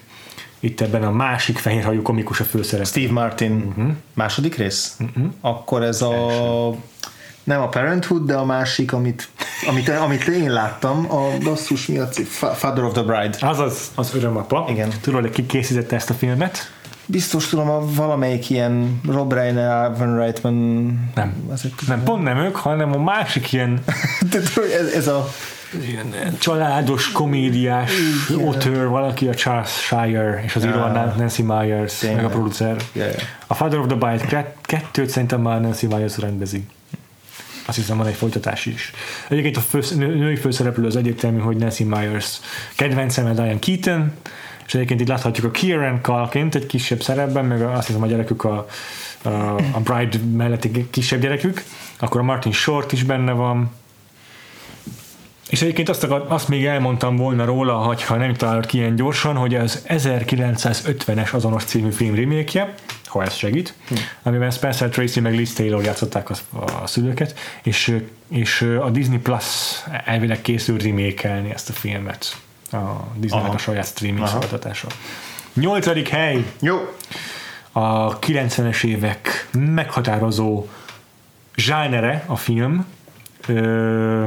itt 0.59 0.81
ebben 0.81 1.03
a 1.03 1.11
másik 1.11 1.57
fehérhajú 1.57 2.01
komikus 2.01 2.39
a 2.39 2.43
főszerep. 2.43 2.85
Steve 2.85 3.11
Martin. 3.11 3.51
Uh-huh. 3.51 3.91
Második 4.13 4.55
rész? 4.55 4.97
Uh-huh. 4.99 5.33
Akkor 5.41 5.83
ez 5.83 6.01
a... 6.01 6.69
Nem 7.45 7.61
a 7.61 7.67
Parenthood, 7.67 8.25
de 8.25 8.33
a 8.35 8.45
másik, 8.45 8.93
amit, 8.93 9.27
amit, 9.67 9.89
amit 9.89 10.27
én 10.27 10.51
láttam, 10.51 11.11
a 11.11 11.37
basszus 11.43 11.85
mi 11.87 11.97
a 11.97 12.07
Father 12.55 12.83
of 12.83 12.93
the 12.93 13.01
Bride. 13.01 13.37
Azaz, 13.39 13.91
az 13.95 14.11
örömapa. 14.15 14.65
Igen. 14.69 14.89
Tudod, 15.01 15.21
hogy 15.21 15.31
ki 15.31 15.45
készítette 15.45 15.95
ezt 15.95 16.09
a 16.09 16.13
filmet? 16.13 16.71
Biztos 17.05 17.47
tudom, 17.47 17.69
a 17.69 17.85
valamelyik 17.93 18.49
ilyen 18.49 19.01
Rob 19.07 19.33
Reiner, 19.33 19.71
Alvin 19.71 20.15
Reitman... 20.15 20.53
Nem. 21.15 21.33
Ezek, 21.53 21.71
Nem, 21.87 22.03
pont 22.03 22.23
nem 22.23 22.37
ők, 22.37 22.55
hanem 22.55 22.93
a 22.93 22.97
másik 23.03 23.51
ilyen, 23.53 23.83
ez, 24.79 24.93
ez 24.93 25.07
a... 25.07 25.27
ilyen 25.81 26.13
családos, 26.39 27.11
komédiás 27.11 27.91
author, 28.37 28.87
valaki 28.87 29.27
a 29.27 29.33
Charles 29.33 29.69
Shire, 29.69 30.41
és 30.45 30.55
az 30.55 30.65
író 30.65 30.79
a 30.79 30.83
Ah. 30.83 31.15
Nancy 31.17 31.41
Myers, 31.41 31.97
Tényleg. 31.97 32.21
meg 32.21 32.25
a 32.25 32.29
producer. 32.29 32.75
Ja, 32.93 33.05
ja. 33.05 33.11
A 33.47 33.53
Father 33.53 33.79
of 33.79 33.85
the 33.97 34.17
kett- 34.27 34.57
kettőt 34.61 35.09
szerintem 35.09 35.41
már 35.41 35.61
Nancy 35.61 35.85
Myers 35.87 36.17
rendezi. 36.17 36.65
Azt 37.65 37.77
hiszem 37.77 37.97
van 37.97 38.07
egy 38.07 38.15
folytatás 38.15 38.65
is. 38.65 38.91
Egyébként 39.29 39.57
a 39.57 39.77
nő- 39.95 40.15
női 40.15 40.35
főszereplő 40.35 40.85
az 40.85 40.95
egyértelmű, 40.95 41.39
hogy 41.39 41.57
Nancy 41.57 41.83
Myers 41.83 42.39
kedvencem 42.75 43.35
Diane 43.35 43.59
Keaton, 43.59 44.11
és 44.65 44.73
egyébként 44.73 45.01
itt 45.01 45.07
láthatjuk 45.07 45.45
a 45.45 45.51
Kieran 45.51 45.99
Culkin 46.01 46.49
egy 46.51 46.65
kisebb 46.65 47.01
szerepben, 47.01 47.45
meg 47.45 47.61
azt 47.61 47.87
hiszem 47.87 48.03
a 48.03 48.07
gyerekük 48.07 48.43
a, 48.43 48.67
a, 49.21 49.29
a 49.71 49.79
Bride 49.83 50.17
melletti 50.33 50.89
kisebb 50.89 51.21
gyerekük, 51.21 51.63
akkor 51.99 52.21
a 52.21 52.23
Martin 52.23 52.51
Short 52.51 52.91
is 52.91 53.03
benne 53.03 53.31
van, 53.31 53.71
és 55.49 55.61
egyébként 55.61 55.89
azt, 55.89 56.03
akar, 56.03 56.25
azt 56.27 56.47
még 56.47 56.65
elmondtam 56.65 57.15
volna 57.15 57.45
róla, 57.45 57.73
hogyha 57.73 58.15
nem 58.15 58.33
találod 58.33 58.65
ki 58.65 58.77
ilyen 58.77 58.95
gyorsan, 58.95 59.35
hogy 59.35 59.55
az 59.55 59.83
1950-es 59.87 61.33
azonos 61.33 61.63
című 61.63 61.91
film 61.91 62.15
remake 62.15 62.73
ha 63.15 63.23
ez 63.23 63.33
segít, 63.33 63.73
hm. 63.87 63.95
amiben 64.23 64.51
Spencer 64.51 64.89
Tracy 64.89 65.19
meg 65.19 65.35
Liz 65.35 65.53
Taylor 65.53 65.83
játszották 65.83 66.29
a, 66.29 66.35
a 66.83 66.87
szülőket, 66.87 67.39
és, 67.63 67.97
és 68.27 68.61
a 68.61 68.89
Disney 68.89 69.17
Plus 69.17 69.45
elvileg 70.05 70.41
készül 70.41 70.77
remake 70.77 71.29
ezt 71.53 71.69
a 71.69 71.73
filmet. 71.73 72.37
A 72.71 72.77
Disneynek 73.15 73.53
a 73.53 73.57
saját 73.57 73.85
streaming 73.85 74.27
szolgáltatása. 74.27 74.87
Nyolcadik 75.53 76.07
hely 76.07 76.45
Jó. 76.59 76.77
a 77.71 78.19
90-es 78.19 78.83
évek 78.83 79.47
meghatározó 79.51 80.67
zsánere 81.55 82.23
a 82.27 82.35
film, 82.35 82.85
ö, 83.47 84.25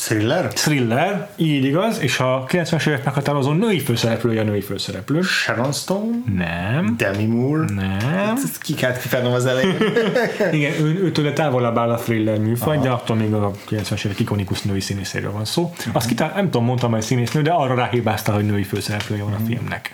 Thriller? 0.00 0.52
Thriller, 0.52 1.28
így 1.36 1.64
igaz, 1.64 2.00
és 2.00 2.18
a 2.20 2.44
90-es 2.48 2.86
évek 2.86 3.04
meghatározó 3.04 3.52
női 3.52 3.80
főszereplője 3.80 4.40
a 4.40 4.44
női 4.44 4.60
főszereplő. 4.60 5.22
Sharon 5.22 5.72
Stone? 5.72 6.16
Nem. 6.36 6.94
Demi 6.96 7.24
Moore? 7.24 7.64
Nem. 7.74 8.34
Ezt 8.34 8.58
ki 8.58 8.74
kellett 8.74 9.00
kifejnem 9.00 9.32
az 9.32 9.46
elején. 9.46 9.76
Igen, 10.52 10.72
ő, 10.72 11.02
őtől 11.02 11.32
távolabb 11.32 11.78
áll 11.78 11.90
a 11.90 11.96
thriller 11.96 12.38
műfaj, 12.38 12.78
de 12.78 12.88
attól 12.88 13.16
még 13.16 13.32
a 13.32 13.50
90-es 13.70 14.04
évek 14.04 14.18
ikonikus 14.18 14.62
női 14.62 14.80
színészéről 14.80 15.32
van 15.32 15.44
szó. 15.44 15.72
Azt 15.92 16.08
kitál, 16.08 16.32
nem 16.34 16.44
tudom, 16.44 16.64
mondtam, 16.64 16.90
hogy 16.90 17.02
színésznő, 17.02 17.42
de 17.42 17.50
arra 17.50 17.74
ráhibázta, 17.74 18.32
hogy 18.32 18.46
női 18.46 18.62
főszereplője 18.62 19.22
van 19.22 19.32
a 19.32 19.40
filmnek. 19.46 19.90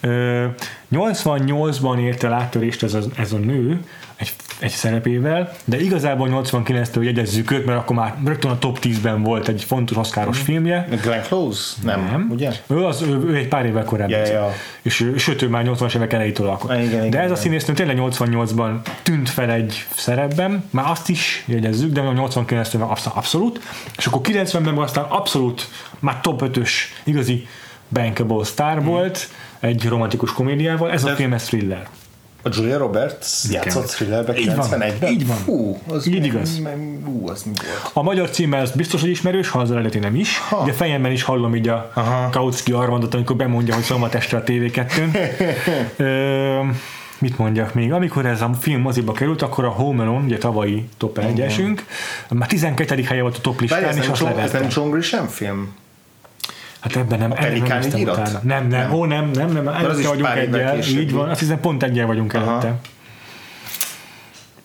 Ö, 0.00 0.46
88-ban 0.92 1.98
érte 1.98 2.26
el 2.26 2.32
áttörést 2.32 2.82
ez 2.82 2.94
a, 2.94 3.00
ez 3.16 3.32
a 3.32 3.38
nő, 3.38 3.80
egy, 4.16 4.32
egy 4.58 4.70
szerepével, 4.70 5.52
de 5.64 5.80
igazából 5.80 6.28
89-től 6.30 7.02
jegyezzük 7.02 7.50
őt, 7.50 7.66
mert 7.66 7.78
akkor 7.78 7.96
már 7.96 8.14
rögtön 8.24 8.50
a 8.50 8.58
top 8.58 8.78
10-ben 8.82 9.22
volt 9.22 9.48
egy 9.48 9.64
fontos 9.64 9.96
oszkáros 9.96 10.38
filmje. 10.38 10.88
Glenn 11.02 11.22
Close? 11.22 11.74
Nem, 11.82 12.04
Nem. 12.04 12.28
ugye? 12.30 12.52
Ő, 12.66 12.84
az, 12.84 13.02
ő, 13.02 13.22
ő 13.26 13.36
egy 13.36 13.48
pár 13.48 13.64
évvel 13.66 13.84
korábban. 13.84 14.18
Ja, 14.18 14.26
ja. 14.26 14.52
És 14.82 15.12
sőt, 15.16 15.42
ő 15.42 15.48
már 15.48 15.64
80-as 15.66 15.96
évek 15.96 16.12
elejétől 16.12 16.48
alkot. 16.48 16.70
Igen, 16.72 16.84
igen, 16.84 17.10
De 17.10 17.18
ez 17.18 17.24
a 17.24 17.26
igen. 17.26 17.36
színésznő 17.36 17.74
tényleg 17.74 17.98
88-ban 18.00 18.74
tűnt 19.02 19.30
fel 19.30 19.50
egy 19.50 19.86
szerepben, 19.96 20.64
már 20.70 20.90
azt 20.90 21.08
is 21.08 21.44
jegyezzük, 21.46 21.92
de 21.92 22.00
89-től 22.04 22.78
meg 22.78 22.88
aztán 22.90 23.12
abszolút, 23.16 23.60
és 23.96 24.06
akkor 24.06 24.20
90-ben 24.24 24.76
aztán 24.78 25.04
abszolút 25.04 25.68
már 25.98 26.20
top 26.20 26.42
5-ös 26.44 26.70
igazi 27.04 27.46
bankable 27.88 28.44
sztár 28.44 28.82
volt, 28.82 29.28
egy 29.60 29.88
romantikus 29.88 30.32
komédiával, 30.32 30.90
ez 30.90 31.04
a 31.04 31.08
De- 31.08 31.14
film, 31.14 31.32
ez 31.32 31.44
thriller. 31.44 31.88
A 32.46 32.48
Julia 32.52 32.78
Roberts 32.78 33.26
játszott 33.50 33.86
thrillerbe 33.86 34.38
Így 34.38 34.54
van, 34.54 34.68
91-ben? 34.70 35.12
így 35.12 35.26
van. 35.26 35.36
Fú, 35.36 35.78
az 35.88 36.06
Így 36.06 36.24
igaz. 36.24 36.60
Hú, 37.04 37.28
az 37.28 37.42
mi 37.42 37.52
volt? 37.64 37.90
A 37.92 38.02
magyar 38.02 38.30
címe 38.30 38.58
ez 38.58 38.70
biztos, 38.70 39.00
hogy 39.00 39.10
ismerős, 39.10 39.48
ha 39.48 39.58
az 39.58 39.70
eredeti 39.70 39.98
nem 39.98 40.14
is. 40.14 40.38
Ha. 40.38 40.56
Ugye 40.62 40.72
fejemben 40.72 41.12
is 41.12 41.22
hallom 41.22 41.54
így 41.54 41.68
a 41.68 41.90
Aha. 41.94 42.28
Kautsky 42.30 42.72
Armandot, 42.72 43.14
amikor 43.14 43.36
bemondja, 43.36 43.74
hogy 43.74 43.82
szombat 43.82 44.14
este 44.14 44.36
a 44.36 44.42
TV2-n. 44.42 45.16
Ö, 45.96 46.60
mit 47.18 47.38
mondjak 47.38 47.74
még? 47.74 47.92
Amikor 47.92 48.26
ez 48.26 48.42
a 48.42 48.50
film 48.60 48.80
moziba 48.80 49.12
került, 49.12 49.42
akkor 49.42 49.64
a 49.64 49.70
Home 49.70 50.02
Alone, 50.02 50.24
ugye 50.24 50.38
tavalyi 50.38 50.88
top 50.96 51.18
1 51.18 51.42
már 52.28 52.48
12. 52.48 53.02
helye 53.02 53.22
volt 53.22 53.36
a 53.36 53.40
top 53.40 53.60
listán, 53.60 53.96
és 53.96 54.08
azt 54.08 54.20
John, 54.20 54.38
ez 54.38 54.52
nem 54.52 54.66
John 54.70 54.90
Grisham 54.90 55.26
film? 55.26 55.68
Hát 56.84 56.96
ebben 56.96 57.18
nem, 57.18 57.32
ebben 57.32 57.62
nem 57.68 57.80
nyilat? 57.92 58.18
utána. 58.18 58.40
Nem, 58.42 58.68
nem, 58.68 58.80
Nem. 58.80 58.92
ó, 58.92 59.04
nem, 59.04 59.30
nem, 59.30 59.52
nem, 59.52 59.68
előtte 59.68 60.08
vagyunk 60.08 60.28
egyel, 60.36 60.78
így 60.78 61.12
van, 61.12 61.28
azt 61.28 61.40
hiszem 61.40 61.60
pont 61.60 61.82
egyel 61.82 62.06
vagyunk 62.06 62.34
Aha. 62.34 62.50
előtte. 62.50 62.74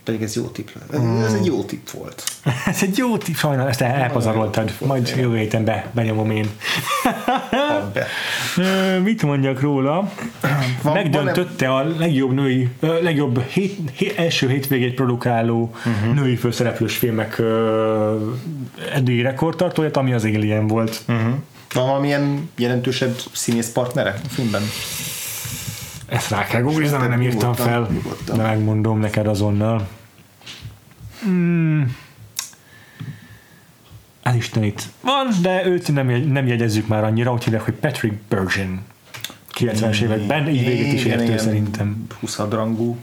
Pedig 0.04 0.22
ez 0.22 0.36
jó 0.36 0.44
tipp. 0.44 0.68
Ez, 0.92 1.00
ez 1.26 1.34
egy 1.34 1.46
jó 1.46 1.64
tipp 1.64 1.90
volt. 1.90 2.24
Ez 2.66 2.84
egy 2.84 2.98
jó 2.98 3.18
tipp, 3.18 3.36
sajnálom, 3.36 3.68
ezt 3.68 3.82
elpazaroltad, 3.82 4.74
majd 4.80 5.14
jövő 5.18 5.38
héten 5.38 5.64
be, 5.64 5.86
benyomom 5.92 6.32
én. 6.32 6.50
Be. 7.94 8.08
Mit 9.04 9.24
mondjak 9.24 9.62
róla? 9.62 10.12
Van- 10.82 10.94
Megdöntötte 10.94 11.74
a 11.74 11.84
legjobb 11.98 12.34
női, 12.34 12.70
legjobb 12.80 13.42
hét, 13.42 13.78
hét, 13.94 14.18
első 14.18 14.50
hétvégét 14.50 14.94
produkáló 14.94 15.76
uh-huh. 15.86 16.14
női 16.14 16.36
főszereplős 16.36 16.98
filmek 16.98 17.38
ö, 17.38 18.30
eddigi 18.94 19.22
rekordtartóját, 19.22 19.98
ami 19.98 20.14
az 20.14 20.24
Alien 20.24 20.68
volt. 20.68 21.02
Uh-huh. 21.08 21.34
Van 21.74 21.88
valamilyen 21.88 22.50
jelentősebb 22.56 23.20
színész 23.32 23.72
partnere 23.72 24.20
a 24.26 24.28
filmben? 24.28 24.62
Ezt 26.06 26.30
rá 26.30 26.46
kell 26.46 26.62
googlizni, 26.62 27.08
nem 27.08 27.22
írtam 27.22 27.54
fel, 27.54 27.88
nyugodtan. 27.92 28.38
de 28.38 28.44
megmondom 28.44 29.00
neked 29.00 29.28
azonnal. 29.28 29.88
Hmm. 31.22 31.96
Az 34.24 34.36
Istenit. 34.36 34.84
Van, 35.02 35.28
de 35.42 35.66
őt 35.66 35.94
nem, 35.94 36.08
nem 36.08 36.48
jegyezzük 36.48 36.88
már 36.88 37.04
annyira, 37.04 37.34
úgy 37.34 37.44
hívják, 37.44 37.64
hogy 37.64 37.74
Patrick 37.74 38.16
Bergin. 38.30 38.82
90-es 39.58 40.02
években, 40.02 40.48
így 40.50 40.66
végét 40.66 40.94
is 40.94 41.04
értő 41.04 41.38
szerintem. 41.38 42.08
20 42.20 42.38
rangú. 42.38 42.98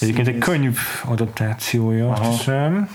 Egyébként 0.00 0.28
egy 0.28 0.38
könyv 0.38 0.78
adaptációja, 1.04 2.10
azt 2.12 2.38
hiszem. 2.38 2.88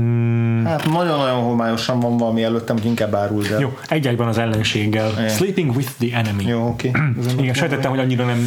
Mm, 0.00 0.64
Hát 0.64 0.90
nagyon-nagyon 0.90 1.42
homályosan 1.42 2.00
van 2.00 2.16
valami 2.16 2.42
előttem, 2.42 2.76
hogy 2.76 2.86
inkább 2.86 3.14
árul, 3.14 3.42
de... 3.42 3.58
jó, 3.58 3.78
egy 3.88 4.06
egyben 4.06 4.28
az 4.28 4.38
ellenséggel. 4.38 5.10
Igen. 5.10 5.28
Sleeping 5.28 5.76
with 5.76 5.90
the 5.98 6.18
Enemy. 6.18 6.44
Jó, 6.46 6.66
oké. 6.68 6.88
Okay. 6.88 7.38
Igen, 7.38 7.54
sejtettem, 7.54 7.90
hogy 7.90 7.98
annyira 7.98 8.24
nem 8.24 8.46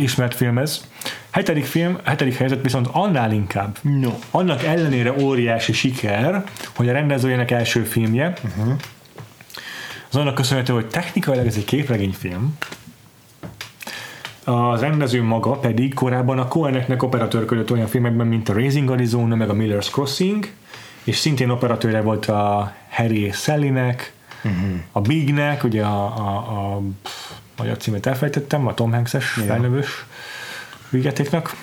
ismert 0.00 0.34
film 0.34 0.58
ez. 0.58 0.84
Hetedik 1.30 1.64
film, 1.64 1.98
hetedik 2.04 2.36
helyzet 2.36 2.62
viszont 2.62 2.88
annál 2.92 3.32
inkább. 3.32 3.78
No. 4.00 4.10
Annak 4.30 4.62
ellenére 4.62 5.12
óriási 5.20 5.72
siker, 5.72 6.44
hogy 6.76 6.88
a 6.88 6.92
rendezőjének 6.92 7.50
első 7.50 7.82
filmje, 7.82 8.32
uh-huh. 8.44 8.74
az 10.10 10.16
annak 10.16 10.34
köszönhető, 10.34 10.72
hogy 10.72 10.86
technikailag 10.86 11.46
ez 11.46 11.56
egy 11.56 11.64
képregényfilm, 11.64 12.56
az 14.46 14.80
rendező 14.80 15.22
maga 15.22 15.50
pedig 15.50 15.94
korábban 15.94 16.38
a 16.38 16.48
Coeneknek 16.48 17.02
operatőrködött 17.02 17.70
olyan 17.70 17.86
filmekben, 17.86 18.26
mint 18.26 18.48
a 18.48 18.52
Raising 18.52 18.90
Arizona, 18.90 19.34
meg 19.34 19.48
a 19.48 19.54
Miller's 19.54 19.90
Crossing, 19.90 20.50
és 21.04 21.16
szintén 21.16 21.50
operatőre 21.50 22.00
volt 22.00 22.26
a 22.26 22.74
Harry 22.90 23.30
Sally-nek, 23.30 24.12
uh-huh. 24.44 24.80
a 24.92 25.00
Bignek, 25.00 25.64
ugye 25.64 25.84
a, 25.84 26.04
a, 26.04 26.36
a 26.36 26.80
pff, 27.02 27.30
magyar 27.56 27.76
címet 27.76 28.06
elfejtettem, 28.06 28.66
a 28.66 28.74
Tom 28.74 28.92
Hanks-es 28.92 29.24
felnövős 29.24 30.06
vigyátéknak. 30.90 31.54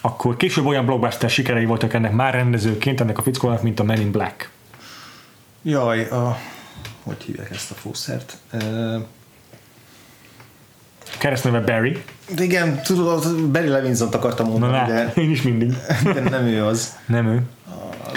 Akkor 0.00 0.36
később 0.36 0.66
olyan 0.66 0.86
blockbuster 0.86 1.30
sikerei 1.30 1.64
voltak 1.64 1.92
ennek 1.94 2.12
már 2.12 2.34
rendezőként, 2.34 3.00
ennek 3.00 3.18
a 3.18 3.22
fickónak, 3.22 3.62
mint 3.62 3.80
a 3.80 3.84
Men 3.84 4.00
in 4.00 4.10
Black. 4.10 4.50
Jaj, 5.62 6.08
a... 6.08 6.38
hogy 7.02 7.22
hívják 7.22 7.50
ezt 7.50 7.70
a 7.70 7.74
fószert? 7.74 8.36
Uh, 8.52 9.02
Keresztneve 11.18 11.60
Barry. 11.60 12.02
Igen, 12.36 12.82
tudod, 12.82 13.40
Barry 13.40 13.68
Levinson-t 13.68 14.14
akartam 14.14 14.46
mondani, 14.46 14.72
na, 14.72 14.86
de, 14.86 15.12
én 15.16 15.30
is 15.30 15.42
mindig. 15.42 15.72
de 16.14 16.20
nem 16.20 16.44
ő 16.46 16.64
az. 16.64 16.96
Nem 17.06 17.26
ő. 17.26 17.42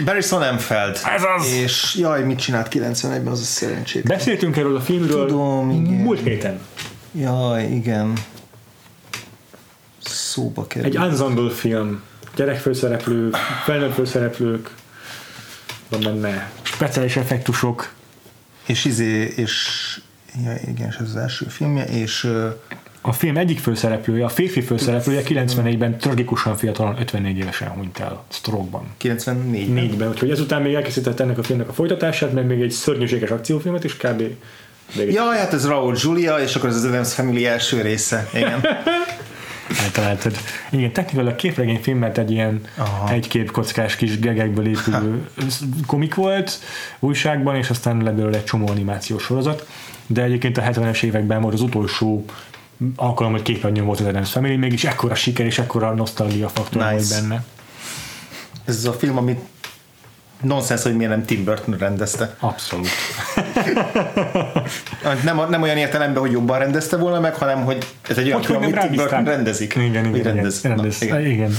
Barry 0.05 0.21
Sonnenfeld. 0.21 0.99
Ez 1.15 1.23
az! 1.37 1.51
És 1.51 1.95
jaj, 1.95 2.23
mit 2.23 2.39
csinált 2.39 2.67
91-ben, 2.71 3.27
az 3.27 3.39
a 3.39 3.43
szerencsét. 3.43 4.03
Beszéltünk 4.03 4.57
erről 4.57 4.75
a 4.75 4.81
filmről 4.81 5.27
Tudom, 5.27 5.69
igen. 5.69 5.93
múlt 5.93 6.19
héten. 6.19 6.59
Jaj, 7.11 7.63
igen. 7.63 8.13
Szóba 9.99 10.67
kerül. 10.67 10.87
Egy 10.87 10.95
ensemble 10.95 11.49
film. 11.49 12.01
Gyerekfőszereplő, 12.35 13.31
felnőtt 13.63 13.93
főszereplők, 13.93 14.69
van 15.89 16.01
benne 16.01 16.51
speciális 16.63 17.15
effektusok. 17.15 17.93
És 18.65 18.85
izé, 18.85 19.33
és 19.35 19.77
ja, 20.43 20.55
igen, 20.67 20.87
és 20.87 20.95
ez 20.95 21.07
az 21.07 21.15
első 21.15 21.45
filmje, 21.45 21.85
és 21.85 22.27
A 23.05 23.13
film 23.13 23.37
egyik 23.37 23.59
főszereplője, 23.59 24.25
a 24.25 24.29
férfi 24.29 24.61
főszereplője 24.61 25.21
94-ben 25.25 25.97
tragikusan 25.97 26.57
fiatalon 26.57 26.95
54 26.99 27.37
évesen 27.37 27.67
hunyt 27.67 27.99
el 27.99 28.23
stroke-ban. 28.29 28.87
94 28.97 29.73
Négyben, 29.73 30.09
úgyhogy 30.09 30.29
ezután 30.29 30.61
még 30.61 30.73
elkészített 30.73 31.19
ennek 31.19 31.37
a 31.37 31.43
filmnek 31.43 31.69
a 31.69 31.73
folytatását, 31.73 32.33
meg 32.33 32.45
még 32.45 32.61
egy 32.61 32.71
szörnyűséges 32.71 33.29
akciófilmet 33.29 33.83
is 33.83 33.97
kb. 33.97 34.23
Jaj, 35.09 35.37
hát 35.37 35.53
ez 35.53 35.67
Raúl 35.67 35.95
Julia, 35.97 36.39
és 36.39 36.55
akkor 36.55 36.69
ez 36.69 36.75
az 36.75 36.85
Adams 36.85 37.13
Family 37.13 37.45
első 37.45 37.81
része. 37.81 38.29
Igen. 38.33 38.61
eltaláltad. 39.83 40.37
Igen, 40.69 40.91
technikailag 40.91 41.35
képregény 41.35 41.95
mert 41.95 42.17
egy 42.17 42.31
ilyen 42.31 42.61
Aha. 42.77 43.11
egy 43.11 43.27
képkockás 43.27 43.95
kis 43.95 44.19
gegekből 44.19 44.67
épülő 44.67 45.27
komik 45.87 46.15
volt 46.15 46.59
újságban, 46.99 47.55
és 47.55 47.69
aztán 47.69 48.03
lett 48.03 48.15
belőle 48.15 48.37
egy 48.37 48.43
csomó 48.43 48.67
animációs 48.67 49.23
sorozat, 49.23 49.67
de 50.07 50.23
egyébként 50.23 50.57
a 50.57 50.61
70-es 50.61 51.03
években 51.03 51.41
volt 51.41 51.53
az 51.53 51.61
utolsó 51.61 52.25
alkalom, 52.95 53.31
hogy 53.31 53.41
képernyőn 53.41 53.85
volt 53.85 53.99
az 53.99 54.05
Adams 54.05 54.31
Family, 54.31 54.55
mégis 54.55 54.83
ekkora 54.83 55.15
siker 55.15 55.45
és 55.45 55.59
ekkora 55.59 55.93
nosztalgia 55.93 56.49
faktor 56.49 56.81
Nice. 56.81 56.93
volt 56.93 57.21
benne. 57.21 57.43
Ez 58.65 58.75
az 58.75 58.85
a 58.85 58.93
film, 58.93 59.17
amit 59.17 59.39
nonsens, 60.43 60.83
hogy 60.83 60.95
miért 60.95 61.11
nem 61.11 61.25
Tim 61.25 61.43
Burton 61.43 61.77
rendezte. 61.77 62.35
Abszolút. 62.39 62.87
Nem, 65.23 65.41
nem 65.49 65.61
olyan 65.61 65.77
értelemben, 65.77 66.21
hogy 66.21 66.31
jobban 66.31 66.59
rendezte 66.59 66.97
volna 66.97 67.19
meg, 67.19 67.35
hanem 67.35 67.63
hogy 67.63 67.87
ez 68.09 68.17
egy 68.17 68.25
olyan 68.25 68.37
Hogy, 68.37 68.45
film, 68.45 68.63
amit 68.63 68.79
Tim. 68.79 68.95
Burton 68.95 69.23
rendezik. 69.23 69.75
Igen, 69.75 69.85
igen, 69.85 70.05
igen. 70.05 70.33
rendez. 70.33 70.63
rendez. 70.63 70.99
Na, 70.99 71.19
igen. 71.19 71.31
igen. 71.31 71.55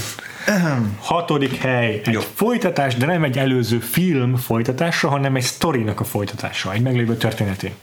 Hatodik 0.99 1.55
hely. 1.55 2.01
Egy 2.05 2.13
Jó. 2.13 2.21
folytatás, 2.33 2.95
de 2.95 3.05
nem 3.05 3.23
egy 3.23 3.37
előző 3.37 3.79
film 3.79 4.35
folytatása, 4.35 5.09
hanem 5.09 5.35
egy 5.35 5.43
sztorinak 5.43 5.99
a 5.99 6.03
folytatása, 6.03 6.73
egy 6.73 6.81
meglévő 6.81 7.17
történeté. 7.17 7.73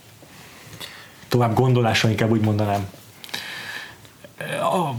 Tovább 1.27 1.53
gondolása, 1.53 2.09
inkább 2.09 2.31
úgy 2.31 2.41
mondanám. 2.41 2.87
A- 4.61 4.95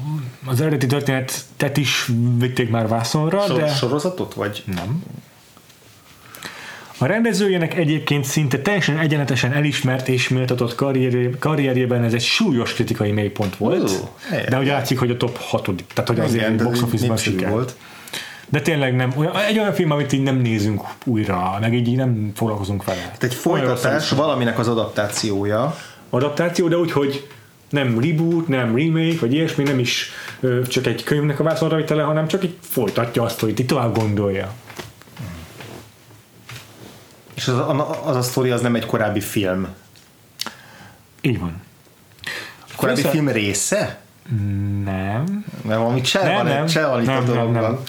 Az 0.50 0.60
eredeti 0.60 0.86
történetet 0.86 1.76
is 1.76 2.10
vitték 2.38 2.70
már 2.70 2.88
vászonra, 2.88 3.40
Sor, 3.46 3.60
de 3.60 3.68
Sorozatot, 3.74 4.34
vagy? 4.34 4.62
nem. 4.66 5.02
A 6.98 7.06
rendezőjének 7.06 7.74
egyébként 7.76 8.24
szinte 8.24 8.58
teljesen 8.58 8.98
egyenletesen 8.98 9.52
elismert 9.52 10.08
és 10.08 10.28
méltatott 10.28 10.74
karrierje- 10.74 11.38
karrierjében 11.38 12.02
ez 12.04 12.12
egy 12.12 12.22
súlyos 12.22 12.74
kritikai 12.74 13.10
mélypont 13.12 13.56
volt, 13.56 13.90
Ó, 13.90 14.08
de 14.48 14.58
ugye 14.58 14.72
látszik, 14.72 14.98
hogy 14.98 15.10
a 15.10 15.16
top 15.16 15.36
hatodik, 15.40 15.86
tehát 15.94 16.10
hogy 16.10 16.20
azért 16.20 16.48
Igen, 16.50 16.64
box 16.64 16.82
office-ban 16.82 17.16
siker. 17.16 17.50
volt. 17.50 17.76
De 18.48 18.60
tényleg 18.60 18.96
nem, 18.96 19.12
olyan, 19.16 19.36
egy 19.36 19.58
olyan 19.58 19.72
film, 19.74 19.90
amit 19.90 20.12
így 20.12 20.22
nem 20.22 20.36
nézünk 20.36 20.82
újra, 21.04 21.56
meg 21.60 21.74
így 21.74 21.96
nem 21.96 22.32
foglalkozunk 22.34 22.84
vele. 22.84 23.00
Tehát 23.00 23.22
egy 23.22 23.34
folytatás, 23.34 24.10
valaminek 24.10 24.58
az 24.58 24.68
adaptációja. 24.68 25.76
Adaptáció, 26.10 26.68
de 26.68 26.76
úgy, 26.76 26.92
hogy 26.92 27.28
nem 27.74 28.00
reboot, 28.00 28.48
nem 28.48 28.76
remake, 28.76 29.18
vagy 29.20 29.32
ilyesmi, 29.32 29.62
nem 29.64 29.78
is 29.78 30.10
ö, 30.40 30.66
csak 30.66 30.86
egy 30.86 31.02
könyvnek 31.02 31.40
a 31.40 31.42
vászonravitele, 31.42 32.02
hanem 32.02 32.28
csak 32.28 32.44
így 32.44 32.56
folytatja 32.60 33.22
azt, 33.22 33.40
hogy 33.40 33.60
itt 33.60 33.66
tovább 33.66 33.96
gondolja. 33.96 34.52
És 37.34 37.48
az, 37.48 37.58
az 38.04 38.16
a 38.16 38.22
sztori 38.22 38.50
az 38.50 38.60
nem 38.60 38.74
egy 38.74 38.86
korábbi 38.86 39.20
film. 39.20 39.68
Így 41.20 41.38
van. 41.38 41.62
Korábbi 42.76 43.00
Főszer- 43.00 43.14
film 43.16 43.28
része? 43.28 44.00
Nem. 44.84 45.44
Mert 45.62 45.80
valami 45.80 46.00
cseh 46.00 46.36
van, 46.36 46.46
egy 46.46 46.66
cseh 46.66 46.88
van 46.88 47.02
itt 47.02 47.08
a 47.08 47.80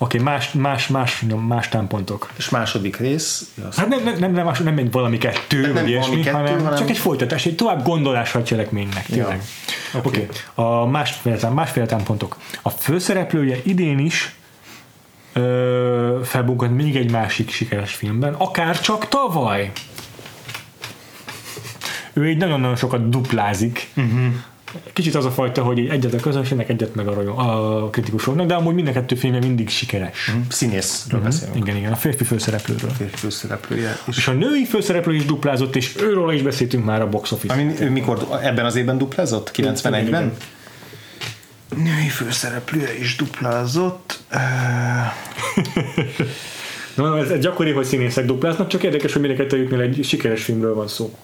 Oké, 0.00 0.18
más, 0.18 0.52
más, 0.52 0.86
más, 0.88 1.24
más 1.46 1.68
támpontok. 1.68 2.30
És 2.36 2.48
második 2.48 2.96
rész, 2.96 3.50
Hát 3.76 3.88
nem, 3.88 4.02
nem, 4.04 4.18
nem, 4.18 4.32
nem, 4.32 4.44
más- 4.44 4.58
nem 4.58 4.78
egy 4.78 4.90
valami 4.90 5.18
kettő, 5.18 5.60
nem 5.60 5.72
vagy 5.72 5.88
ilyesmi, 5.88 6.20
kettő, 6.20 6.36
hanem, 6.36 6.58
hanem- 6.62 6.78
csak 6.78 6.90
egy 6.90 6.98
folytatás, 6.98 7.46
egy 7.46 7.54
tovább 7.54 7.82
gondolás 7.84 8.34
a 8.34 8.42
cselekménynek, 8.42 9.06
tényleg. 9.06 9.42
Oké. 9.94 10.08
Okay. 10.08 10.28
A 10.54 10.86
másféle, 10.86 11.48
másféle 11.48 11.86
támpontok. 11.86 12.36
A 12.62 12.70
főszereplője 12.70 13.56
idén 13.62 13.98
is 13.98 14.34
ö, 15.32 16.20
felbukkant 16.24 16.76
még 16.76 16.96
egy 16.96 17.10
másik 17.10 17.50
sikeres 17.50 17.94
filmben, 17.94 18.34
akár 18.34 18.80
csak 18.80 19.08
tavaly. 19.08 19.72
Ő 22.12 22.28
így 22.30 22.36
nagyon-nagyon 22.36 22.76
sokat 22.76 23.08
duplázik. 23.08 23.88
Uh-huh. 23.96 24.34
Kicsit 24.92 25.14
az 25.14 25.24
a 25.24 25.30
fajta, 25.30 25.62
hogy 25.62 25.88
egyet 25.88 26.14
a 26.14 26.16
közönségnek, 26.16 26.68
egyet 26.68 26.94
meg 26.94 27.06
a, 27.06 27.14
rajon, 27.14 27.36
a 27.36 27.90
kritikusoknak, 27.90 28.46
de 28.46 28.54
amúgy 28.54 28.74
mind 28.74 28.88
a 28.88 28.92
kettő 28.92 29.14
filmje 29.14 29.40
mindig 29.40 29.68
sikeres. 29.68 30.32
színészről 30.48 31.20
beszélünk. 31.20 31.56
Igen, 31.56 31.76
igen, 31.76 31.92
a 31.92 31.96
férfi 31.96 32.24
főszereplőről. 32.24 32.90
Férfi 32.90 33.16
főszereplője. 33.16 33.98
És 34.06 34.16
És 34.16 34.28
a 34.28 34.32
női 34.32 34.64
főszereplő 34.64 35.14
is 35.14 35.24
duplázott, 35.24 35.76
és 35.76 35.96
őről 36.00 36.32
is 36.32 36.42
beszéltünk 36.42 36.84
már 36.84 37.00
a 37.00 37.08
box 37.08 37.32
office. 37.32 37.54
Ami, 37.54 37.72
ő 37.80 37.90
mikor 37.90 38.38
ebben 38.42 38.64
az 38.64 38.76
évben 38.76 38.98
duplázott? 38.98 39.50
91-ben? 39.54 40.06
Igen. 40.06 40.32
Női 41.76 42.08
főszereplője 42.08 42.98
is 42.98 43.16
duplázott. 43.16 44.18
Na, 46.94 47.18
ez, 47.18 47.30
ez 47.30 47.40
gyakori, 47.40 47.70
hogy 47.70 47.84
színészek 47.84 48.26
dupláznak, 48.26 48.68
csak 48.68 48.82
érdekes, 48.82 49.12
hogy 49.12 49.20
mindenkettőjüknél 49.20 49.80
egy 49.80 50.04
sikeres 50.04 50.44
filmről 50.44 50.74
van 50.74 50.88
szó. 50.88 51.18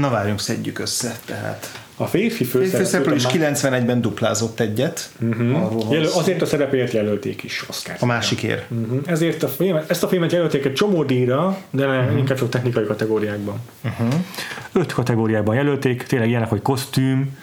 Na 0.00 0.10
várjunk, 0.10 0.40
szedjük 0.40 0.78
össze. 0.78 1.18
Tehát 1.24 1.80
A 1.96 2.06
férfi 2.06 2.44
főszereplő 2.44 3.14
is 3.14 3.24
91-ben 3.26 4.00
duplázott 4.00 4.60
egyet. 4.60 5.10
Uh-huh. 5.20 5.92
Jelöl, 5.92 6.10
azért 6.14 6.42
a 6.42 6.46
szerepéért 6.46 6.92
jelölték 6.92 7.42
is 7.42 7.64
Oscar. 7.68 7.96
a 8.00 8.06
másikért. 8.06 8.70
Uh-huh. 8.70 9.00
Ezért 9.06 9.42
a 9.42 9.48
filmet, 9.48 9.90
ezt 9.90 10.02
a 10.02 10.08
filmet 10.08 10.32
jelölték 10.32 10.64
egy 10.64 10.72
csomó 10.72 11.04
díjra, 11.04 11.58
de 11.70 11.86
uh-huh. 11.86 12.18
inkább 12.18 12.38
csak 12.38 12.48
technikai 12.48 12.84
kategóriákban. 12.84 13.60
Uh-huh. 13.84 14.14
Öt 14.72 14.92
kategóriában 14.92 15.54
jelölték, 15.54 16.02
tényleg 16.02 16.28
ilyenek, 16.28 16.48
hogy 16.48 16.62
kosztüm, 16.62 17.38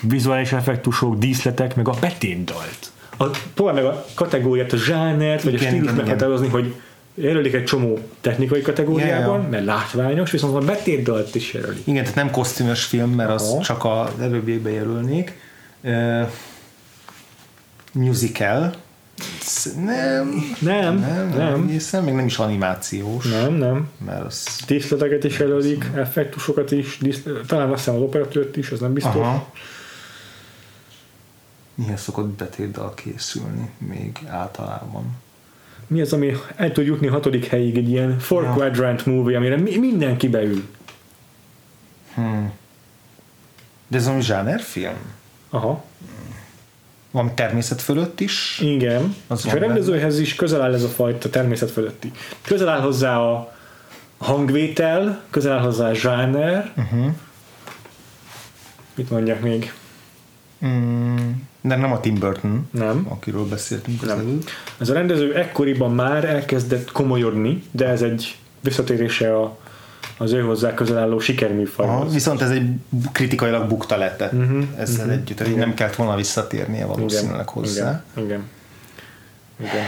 vizuális 0.00 0.52
effektusok, 0.52 1.18
díszletek, 1.18 1.76
meg 1.76 1.88
a 1.88 1.94
betétdalt. 2.00 2.90
A, 3.16 3.24
próbál 3.54 3.74
meg 3.74 3.84
a 3.84 4.06
kategóriát, 4.14 4.72
a 4.72 4.76
zsánert, 4.76 5.42
vagy 5.42 5.54
a 5.54 5.56
Igen, 5.56 5.68
stílus 5.68 5.84
igen, 5.84 5.94
igen. 5.94 6.06
meghatározni, 6.06 6.48
hogy 6.48 6.74
jelölik 7.14 7.54
egy 7.54 7.64
csomó 7.64 7.98
technikai 8.20 8.60
kategóriában, 8.60 9.42
ja. 9.42 9.48
mert 9.48 9.64
látványos, 9.64 10.30
viszont 10.30 10.54
a 10.54 10.58
betétdalt 10.58 11.34
is 11.34 11.52
jelölik. 11.52 11.86
Igen, 11.86 12.02
tehát 12.02 12.16
nem 12.16 12.30
kosztümös 12.30 12.84
film, 12.84 13.10
mert 13.10 13.30
az 13.30 13.48
Aha. 13.48 13.62
csak 13.62 13.84
az 13.84 14.20
előbbiekbe 14.20 14.70
jelölnék. 14.70 15.38
Uh, 15.82 16.28
musical. 17.92 18.74
Nem, 19.84 20.54
Nem, 20.60 20.98
nem, 20.98 21.28
nem, 21.28 21.62
egészen, 21.62 22.04
még 22.04 22.14
nem 22.14 22.26
is 22.26 22.38
animációs, 22.38 23.24
nem, 23.24 23.54
nem. 23.54 23.90
mert 24.04 24.24
az 24.24 24.60
Díszleteket 24.66 25.24
is 25.24 25.38
jelölik, 25.38 25.90
effektusokat 25.94 26.70
is, 26.70 26.98
dísz, 26.98 27.22
talán 27.46 27.70
azt 27.70 27.84
hiszem 27.84 27.94
az 27.94 28.02
operatőrt 28.02 28.56
is, 28.56 28.70
az 28.70 28.80
nem 28.80 28.92
biztos. 28.92 29.14
Aha. 29.14 29.52
Mihez 31.74 32.00
szokott 32.00 32.26
betétdal 32.26 32.94
készülni 32.94 33.70
még 33.78 34.18
általában? 34.26 35.16
Mi 35.90 36.00
az, 36.00 36.12
ami 36.12 36.32
el 36.56 36.72
tud 36.72 36.86
jutni 36.86 37.06
a 37.06 37.10
hatodik 37.10 37.46
helyig 37.46 37.76
egy 37.76 37.88
ilyen 37.88 38.18
four 38.18 38.42
Ja. 38.42 38.50
quadrant 38.52 39.06
movie, 39.06 39.36
amire 39.36 39.56
mi, 39.56 39.76
mindenki 39.76 40.28
beül. 40.28 40.62
Hmm. 42.14 42.52
De 43.88 43.96
ez 43.96 44.04
valami 44.04 44.22
zsánerfilm? 44.22 44.96
Aha, 45.50 45.84
Valami 47.10 47.30
természet 47.34 47.80
fölött 47.82 48.20
is? 48.20 48.58
igen. 48.62 49.14
Az 49.26 49.38
És 49.46 49.52
a 49.52 49.58
van 49.58 49.60
rendezőhez 49.66 50.18
is 50.18 50.34
közel 50.34 50.62
áll 50.62 50.74
ez 50.74 50.82
a 50.82 50.88
fajta 50.88 51.30
természet 51.30 51.70
fölötti. 51.70 52.12
Közel 52.42 52.68
áll 52.68 52.80
hozzá 52.80 53.18
a 53.18 53.56
hangvétel, 54.18 55.22
közel 55.30 55.52
áll 55.52 55.62
hozzá 55.62 55.88
a 55.88 55.94
zsáner. 55.94 56.72
Uh-huh. 56.76 57.06
Mit 58.94 59.10
mondjak 59.10 59.40
még? 59.40 59.72
Mm, 60.66 61.30
de 61.60 61.76
nem 61.76 61.92
a 61.92 62.00
Tim 62.00 62.14
Burton, 62.18 62.68
Nem. 62.70 63.06
akiről 63.08 63.44
beszéltünk 63.48 64.00
Nem. 64.06 64.18
előbb. 64.18 64.44
Ez 64.78 64.88
a 64.88 64.92
rendező 64.92 65.34
ekkoriban 65.34 65.94
már 65.94 66.24
elkezdett 66.24 66.92
komolyodni, 66.92 67.62
de 67.70 67.86
ez 67.86 68.02
egy 68.02 68.36
visszatérése 68.60 69.36
a, 69.36 69.58
az 70.18 70.32
ő 70.32 70.40
hozzá 70.40 70.74
közel 70.74 70.98
álló 70.98 71.10
Aha, 71.10 71.20
sikerműfajhoz. 71.20 72.12
viszont 72.12 72.40
ez 72.42 72.50
egy 72.50 72.68
kritikailag 73.12 73.68
bukta 73.68 73.96
lett 73.96 74.32
Mhm, 74.32 74.62
ezzel 74.76 75.04
mhm, 75.06 75.14
együtt, 75.14 75.40
igen. 75.40 75.58
nem 75.58 75.74
kellett 75.74 75.94
volna 75.94 76.16
visszatérnie 76.16 76.86
valószínűleg 76.86 77.48
hozzá. 77.48 78.04
Igen, 78.16 78.26
igen. 78.26 78.44
igen. 79.70 79.84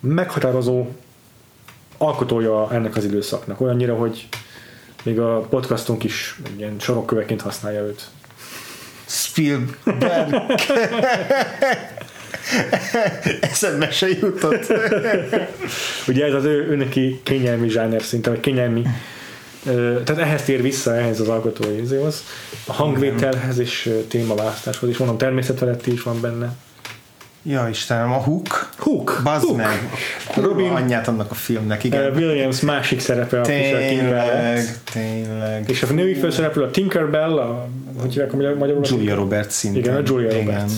Meghatározó 0.00 0.86
alkotója 1.98 2.72
ennek 2.72 2.96
az 2.96 3.04
időszaknak. 3.04 3.60
Olyannyira, 3.60 3.94
hogy 3.96 4.28
még 5.02 5.20
a 5.20 5.40
podcastunk 5.40 6.04
is 6.04 6.40
ilyen 6.56 6.74
sorokköveként 6.78 7.40
használja 7.40 7.80
őt. 7.80 8.06
Spielberg. 9.06 10.34
Eszembe 13.40 13.90
se 13.90 14.08
jutott. 14.08 14.66
Ugye 16.08 16.24
ez 16.24 16.34
az 16.34 16.44
ő, 16.44 16.66
ő 16.68 16.76
neki 16.76 17.20
kényelmi 17.22 17.68
zsáner 17.68 18.02
szinte, 18.02 18.30
vagy 18.30 18.40
kényelmi 18.40 18.82
tehát 20.04 20.18
ehhez 20.18 20.42
tér 20.42 20.62
vissza, 20.62 20.96
ehhez 20.96 21.20
az 21.20 21.28
alkotói 21.28 21.80
izéhoz. 21.80 22.24
A 22.66 22.72
hangvételhez 22.72 23.58
és 23.58 23.90
témaválasztáshoz 24.08 24.88
is, 24.88 24.96
mondom, 24.96 25.18
természetfeletti 25.18 25.92
is 25.92 26.02
van 26.02 26.20
benne. 26.20 26.56
ja 27.42 27.68
Istenem, 27.68 28.12
a 28.12 28.16
Hook. 28.22 28.65
Hook! 28.86 29.20
Bazd 29.24 29.44
Hook. 29.44 29.56
meg. 29.56 29.90
Robin-. 30.34 30.70
Anyját 30.70 31.08
annak 31.08 31.30
a 31.30 31.34
filmnek, 31.34 31.84
igen. 31.84 32.12
Williams 32.14 32.60
másik 32.60 33.00
szerepe 33.00 33.40
a 33.40 33.42
King 33.42 33.72
mellett. 33.72 33.88
Tényleg, 33.88 34.64
tényleg. 34.92 35.68
És 35.70 35.82
a 35.82 35.92
női 35.92 36.14
főszereplő 36.14 36.62
a 36.62 36.70
Tinkerbell, 36.70 37.38
a, 37.38 37.68
hogy 38.00 38.12
hívják 38.12 38.32
a 38.32 38.36
magyar- 38.36 38.58
magyarul? 38.58 38.82
Julia 38.86 39.14
Roberts 39.14 39.50
szinten. 39.50 39.80
Igen, 39.82 39.96
a 39.96 40.00
Julia 40.04 40.28
Igen. 40.28 40.44
Roberts. 40.44 40.72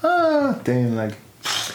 Ah, 0.00 0.56
tényleg. 0.62 1.16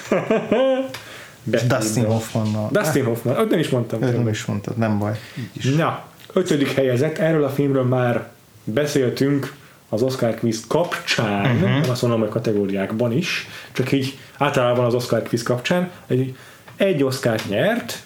És 1.52 1.64
Dustin 1.64 2.06
Hoffmannal. 2.06 2.70
Dustin 2.72 3.04
Hoffman, 3.04 3.38
ott 3.38 3.50
nem 3.50 3.60
is 3.60 3.70
mondtam. 3.70 4.02
Őt 4.02 4.18
nem 4.18 4.28
is 4.28 4.46
mondtad, 4.46 4.78
nem 4.78 5.00
baj. 5.00 5.20
Is. 5.54 5.76
Na, 5.76 6.06
ötödik 6.34 6.72
helyezett, 6.72 7.18
erről 7.18 7.44
a 7.44 7.50
filmről 7.50 7.84
már 7.84 8.28
beszéltünk 8.64 9.54
az 9.94 10.02
Oscar 10.02 10.40
quiz 10.40 10.64
kapcsán, 10.68 11.56
uh-huh. 11.56 11.90
azt 11.90 12.02
mondom, 12.02 12.20
hogy 12.20 12.30
kategóriákban 12.30 13.12
is, 13.12 13.48
csak 13.72 13.92
így 13.92 14.18
általában 14.38 14.86
az 14.86 14.94
Oscar 14.94 15.24
quiz 15.24 15.44
kapcsán 15.44 15.92
egy, 16.08 16.36
egy 16.76 17.04
Oscar 17.04 17.42
nyert, 17.48 18.04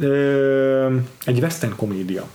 ö, 0.00 0.96
egy 1.24 1.38
western 1.38 1.76
komédia. 1.76 2.28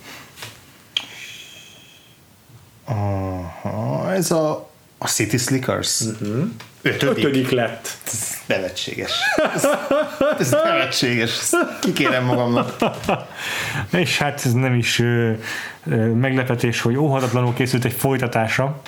Aha, 2.85 4.13
ez 4.13 4.31
a, 4.31 4.69
a 4.97 5.07
City 5.07 5.37
Slickers. 5.37 6.01
Uh-huh. 6.01 6.49
Ötödik. 6.87 7.25
Ötödik 7.25 7.49
lett. 7.49 7.97
Ez 8.05 8.37
nevetséges. 8.45 9.11
Ez, 9.55 9.67
ez 10.39 10.51
nevetséges. 10.51 11.37
Ezt 11.39 11.55
Kikérem 11.81 12.23
magamnak. 12.23 12.75
És 13.91 14.17
hát 14.17 14.41
ez 14.45 14.53
nem 14.53 14.73
is 14.73 14.99
ö, 14.99 15.31
ö, 15.85 15.95
meglepetés, 16.05 16.81
hogy 16.81 16.95
óhatatlanul 16.97 17.53
készült 17.53 17.85
egy 17.85 17.93
folytatása. 17.93 18.81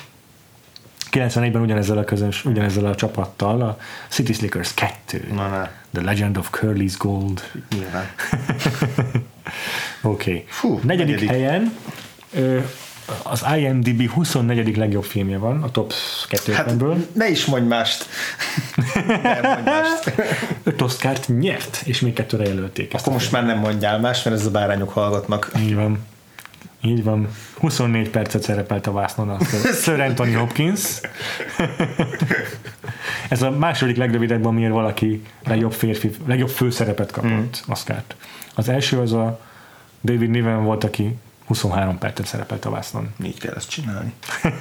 91-ben 1.12 1.62
ugyanezzel 1.62 1.98
a, 1.98 2.04
közös, 2.04 2.44
ugyanezzel 2.44 2.86
a 2.86 2.94
csapattal, 2.94 3.60
a 3.60 3.78
City 4.08 4.32
Slickers 4.32 4.74
2. 4.74 5.26
Na, 5.32 5.48
ne. 5.48 5.70
The 5.92 6.02
Legend 6.02 6.36
of 6.36 6.48
Curly's 6.52 6.94
Gold. 6.98 7.50
Nyilván. 7.70 8.10
Oké. 10.02 10.30
Okay. 10.30 10.44
Fú, 10.48 10.80
negyedik, 10.82 11.14
negyedik. 11.14 11.28
helyen 11.28 11.76
ö, 12.32 12.58
az 13.22 13.44
IMDb 13.56 14.10
24. 14.10 14.76
legjobb 14.76 15.04
filmje 15.04 15.38
van 15.38 15.62
a 15.62 15.70
top 15.70 15.92
250-ből. 16.30 16.92
Hát 16.92 17.14
ne 17.14 17.28
is 17.28 17.44
mondj 17.44 17.66
mást. 17.68 18.06
Nem 19.22 19.40
mondj 19.42 19.62
mást. 19.64 20.12
Öt 20.62 21.28
nyert, 21.28 21.82
és 21.84 22.00
még 22.00 22.12
kettőre 22.12 22.44
jelölték. 22.44 22.94
Ezt 22.94 23.02
Akkor 23.02 23.18
most 23.18 23.32
már 23.32 23.44
nem 23.44 23.58
mondjál 23.58 24.00
más, 24.00 24.22
mert 24.22 24.36
ez 24.36 24.46
a 24.46 24.50
bárányok 24.50 24.90
hallgatnak. 24.90 25.50
Így 25.58 25.74
van. 25.74 25.98
Így 26.82 27.04
van. 27.04 27.28
24 27.58 28.10
percet 28.10 28.42
szerepelt 28.42 28.86
a 28.86 28.92
vásznon 28.92 29.28
a 29.28 29.38
Sir- 29.82 30.00
Anthony 30.00 30.34
Hopkins. 30.34 31.00
Ez 33.28 33.42
a 33.42 33.50
második 33.50 33.96
legrövidebb, 33.96 34.44
amiért 34.44 34.72
valaki 34.72 35.22
legjobb 35.46 35.72
férfi, 35.72 36.10
legjobb 36.26 36.48
főszerepet 36.48 37.10
kapott 37.10 37.30
mm. 37.30 37.70
Oscárt. 37.72 38.16
Az 38.54 38.68
első 38.68 38.98
az 38.98 39.12
a 39.12 39.40
David 40.00 40.30
Niven 40.30 40.64
volt, 40.64 40.84
aki 40.84 41.16
23 41.50 41.98
percet 41.98 42.26
szerepelt 42.26 42.64
a 42.64 42.70
vásznon. 42.70 43.14
Így 43.24 43.38
kell 43.38 43.54
ezt 43.54 43.68
csinálni. 43.68 44.12
Oké, 44.42 44.56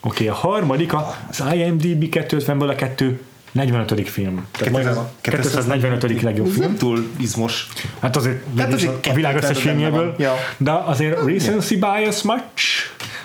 okay, 0.00 0.28
a 0.28 0.34
harmadik 0.34 0.92
az 0.94 1.42
IMDb 1.54 2.04
250-ből 2.10 2.70
a 2.70 2.74
2 2.74 3.20
45. 3.52 4.08
film. 4.08 4.46
Tehát 4.50 4.72
majd 4.72 4.86
a 4.86 5.12
245. 5.20 6.22
legjobb 6.22 6.46
film. 6.46 6.66
nem 6.66 6.76
túl 6.76 7.06
izmos. 7.16 7.68
Hát 8.00 8.16
azért, 8.16 8.42
Hát 8.56 8.64
hát 8.64 8.72
azért 8.72 9.06
a 9.06 9.12
világ 9.12 9.36
összes 9.36 9.58
250-ben 9.58 9.62
filmjéből. 9.62 10.14
Ja. 10.18 10.34
de 10.56 10.72
azért 10.72 11.24
recency 11.24 11.76
bias 11.76 12.22
much, 12.22 12.64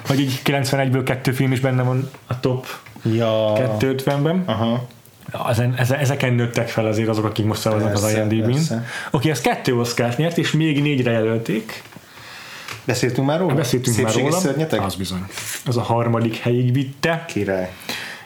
hogy 0.08 0.20
így 0.20 0.42
91-ből 0.46 1.02
kettő 1.06 1.32
film 1.32 1.52
is 1.52 1.60
benne 1.60 1.84
van 1.84 2.10
a 2.28 2.40
top 2.40 2.68
Ja. 3.02 3.54
250-ben. 3.80 4.44
Aha. 4.46 4.88
Ezen, 5.50 5.76
ezeken 5.76 6.34
nőttek 6.34 6.68
fel 6.68 6.86
azért 6.86 7.10
azok, 7.10 7.26
akik 7.26 7.46
most 7.46 7.62
szavaznak 7.62 7.94
az 7.94 8.14
IMDb-n. 8.14 8.58
Oké, 9.12 9.30
ez 9.30 9.42
kettő 9.42 9.76
oszkárt 9.76 10.18
nyert, 10.18 10.38
és 10.38 10.52
még 10.52 10.82
négyre 10.82 11.12
jelölték. 11.12 11.84
Beszéltünk 12.88 13.28
már 13.28 13.40
róla? 13.40 13.54
Beszéltünk 13.54 13.98
már 13.98 14.06
Szépséges 14.06 14.32
róla. 14.32 14.44
szörnyeteg? 14.44 14.80
Az 14.80 14.96
bizony. 14.96 15.26
Az 15.66 15.78
a 15.78 15.82
harmadik 15.82 16.36
helyig 16.38 16.74
vitte. 16.74 17.26
Király. 17.28 17.72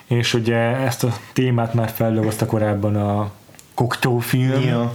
És 0.07 0.33
ugye 0.33 0.55
ezt 0.57 1.03
a 1.03 1.17
témát 1.33 1.73
már 1.73 1.89
feldolgozta 1.89 2.45
korábban 2.45 2.95
a 2.95 3.31
Cocteau 3.73 4.19
film, 4.19 4.61
Ja. 4.61 4.93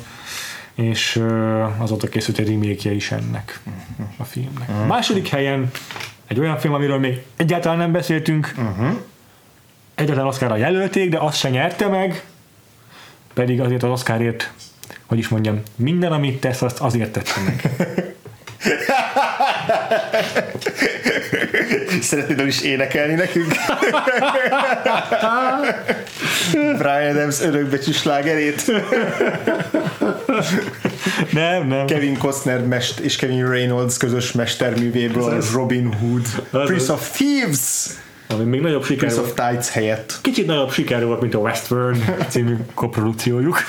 és 0.74 1.22
azóta 1.78 2.08
készült 2.08 2.38
egy 2.38 2.48
remake 2.48 2.92
is 2.92 3.10
ennek 3.10 3.60
a 4.16 4.24
filmnek. 4.24 4.68
A 4.82 4.86
második 4.86 5.28
helyen 5.28 5.70
egy 6.26 6.38
olyan 6.38 6.58
film, 6.58 6.74
amiről 6.74 6.98
még 6.98 7.22
egyáltalán 7.36 7.78
nem 7.78 7.92
beszéltünk, 7.92 8.54
egyáltalán 9.94 10.28
Oscarra 10.28 10.56
jelölték, 10.56 11.10
de 11.10 11.18
azt 11.18 11.38
se 11.38 11.48
nyerte 11.50 11.88
meg, 11.88 12.24
pedig 13.34 13.60
azért 13.60 13.82
az 13.82 13.90
Oscarért, 13.90 14.52
hogy 15.06 15.18
is 15.18 15.28
mondjam, 15.28 15.62
minden, 15.76 16.12
amit 16.12 16.40
tesz, 16.40 16.62
azt 16.62 16.78
azért 16.80 17.12
tette 17.12 17.40
meg. 17.44 17.62
Szeretnéd 22.00 22.46
is 22.46 22.62
énekelni 22.62 23.14
nekünk? 23.14 23.54
Brian 26.52 27.16
Adams 27.16 27.40
örökbecsű 27.40 27.92
slágerét. 27.92 28.72
nem, 31.32 31.66
nem. 31.66 31.86
Kevin 31.86 32.18
Costner 32.18 32.66
mest 32.66 32.98
és 32.98 33.16
Kevin 33.16 33.48
Reynolds 33.48 33.96
közös 33.96 34.32
mesterművéből. 34.32 35.42
Robin 35.52 35.92
Hood. 35.92 36.26
Prince 36.50 36.92
of 36.92 37.10
Thieves. 37.10 37.86
Ami 38.28 38.44
még 38.44 38.60
nagyobb 38.60 38.84
siker 38.84 38.98
Prince 38.98 39.20
of 39.20 39.32
Tides 39.34 39.70
helyett. 39.70 40.18
Kicsit 40.22 40.46
nagyobb 40.46 40.70
siker 40.70 41.06
volt, 41.06 41.20
mint 41.20 41.34
a 41.34 41.38
Westworld 41.38 42.14
című 42.28 42.56
koprodukciójuk. 42.74 43.62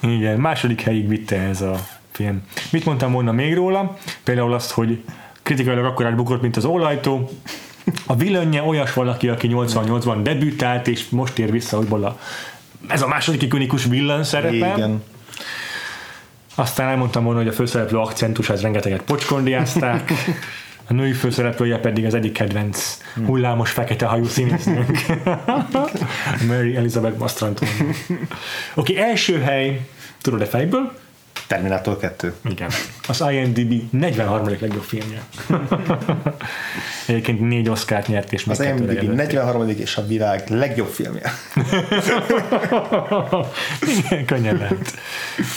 Igen, 0.00 0.38
második 0.38 0.80
helyig 0.80 1.08
vitte 1.08 1.36
ez 1.36 1.60
a 1.60 1.86
film. 2.16 2.42
Mit 2.70 2.84
mondtam 2.84 3.12
volna 3.12 3.32
még 3.32 3.54
róla? 3.54 3.96
Például 4.24 4.52
azt, 4.52 4.70
hogy 4.70 5.02
kritikailag 5.42 5.84
akkor 5.84 6.06
átbukott, 6.06 6.42
mint 6.42 6.56
az 6.56 6.64
ólajtó. 6.64 7.30
A 8.06 8.16
vilönje 8.16 8.62
olyas 8.62 8.92
valaki, 8.92 9.28
aki 9.28 9.48
88-ban 9.52 10.18
debütált, 10.22 10.88
és 10.88 11.08
most 11.08 11.38
ér 11.38 11.50
vissza 11.50 11.78
újból 11.78 12.04
a 12.04 12.18
ez 12.88 13.02
a 13.02 13.06
második 13.06 13.42
ikonikus 13.42 13.84
villan 13.84 14.24
szerepe. 14.24 14.54
Igen. 14.54 15.02
Aztán 16.54 16.88
elmondtam 16.88 17.24
volna, 17.24 17.38
hogy 17.38 17.48
a 17.48 17.52
főszereplő 17.52 17.98
akcentusát 17.98 18.60
rengeteget 18.60 19.02
pocskondiázták, 19.02 20.12
a 20.88 20.92
női 20.92 21.12
főszereplője 21.12 21.78
pedig 21.78 22.04
az 22.04 22.14
egyik 22.14 22.32
kedvenc 22.32 22.98
hullámos 23.26 23.70
fekete 23.70 24.06
hajú 24.06 24.24
színésznőnk. 24.24 24.98
Mary 26.48 26.76
Elizabeth 26.76 27.18
Mastranton. 27.18 27.68
Oké, 28.74 28.92
okay, 28.92 28.98
első 28.98 29.40
hely, 29.40 29.80
tudod-e 30.22 30.44
fejből? 30.44 30.92
Terminator 31.46 31.98
2. 31.98 32.34
Igen. 32.50 32.70
Az 33.08 33.24
IMDb 33.30 33.82
43. 33.90 34.48
legjobb 34.48 34.82
filmje. 34.82 35.22
Egyébként 37.06 37.40
négy 37.40 37.68
Oscárt 37.68 38.08
nyert, 38.08 38.32
és 38.32 38.46
Az 38.46 38.60
IMDb 38.60 38.80
jelölték. 38.80 39.08
43. 39.14 39.68
és 39.68 39.96
a 39.96 40.06
világ 40.06 40.42
legjobb 40.48 40.88
filmje. 40.88 41.32
Igen, 43.98 44.24
könnyen 44.24 44.56
lehet. 44.56 44.94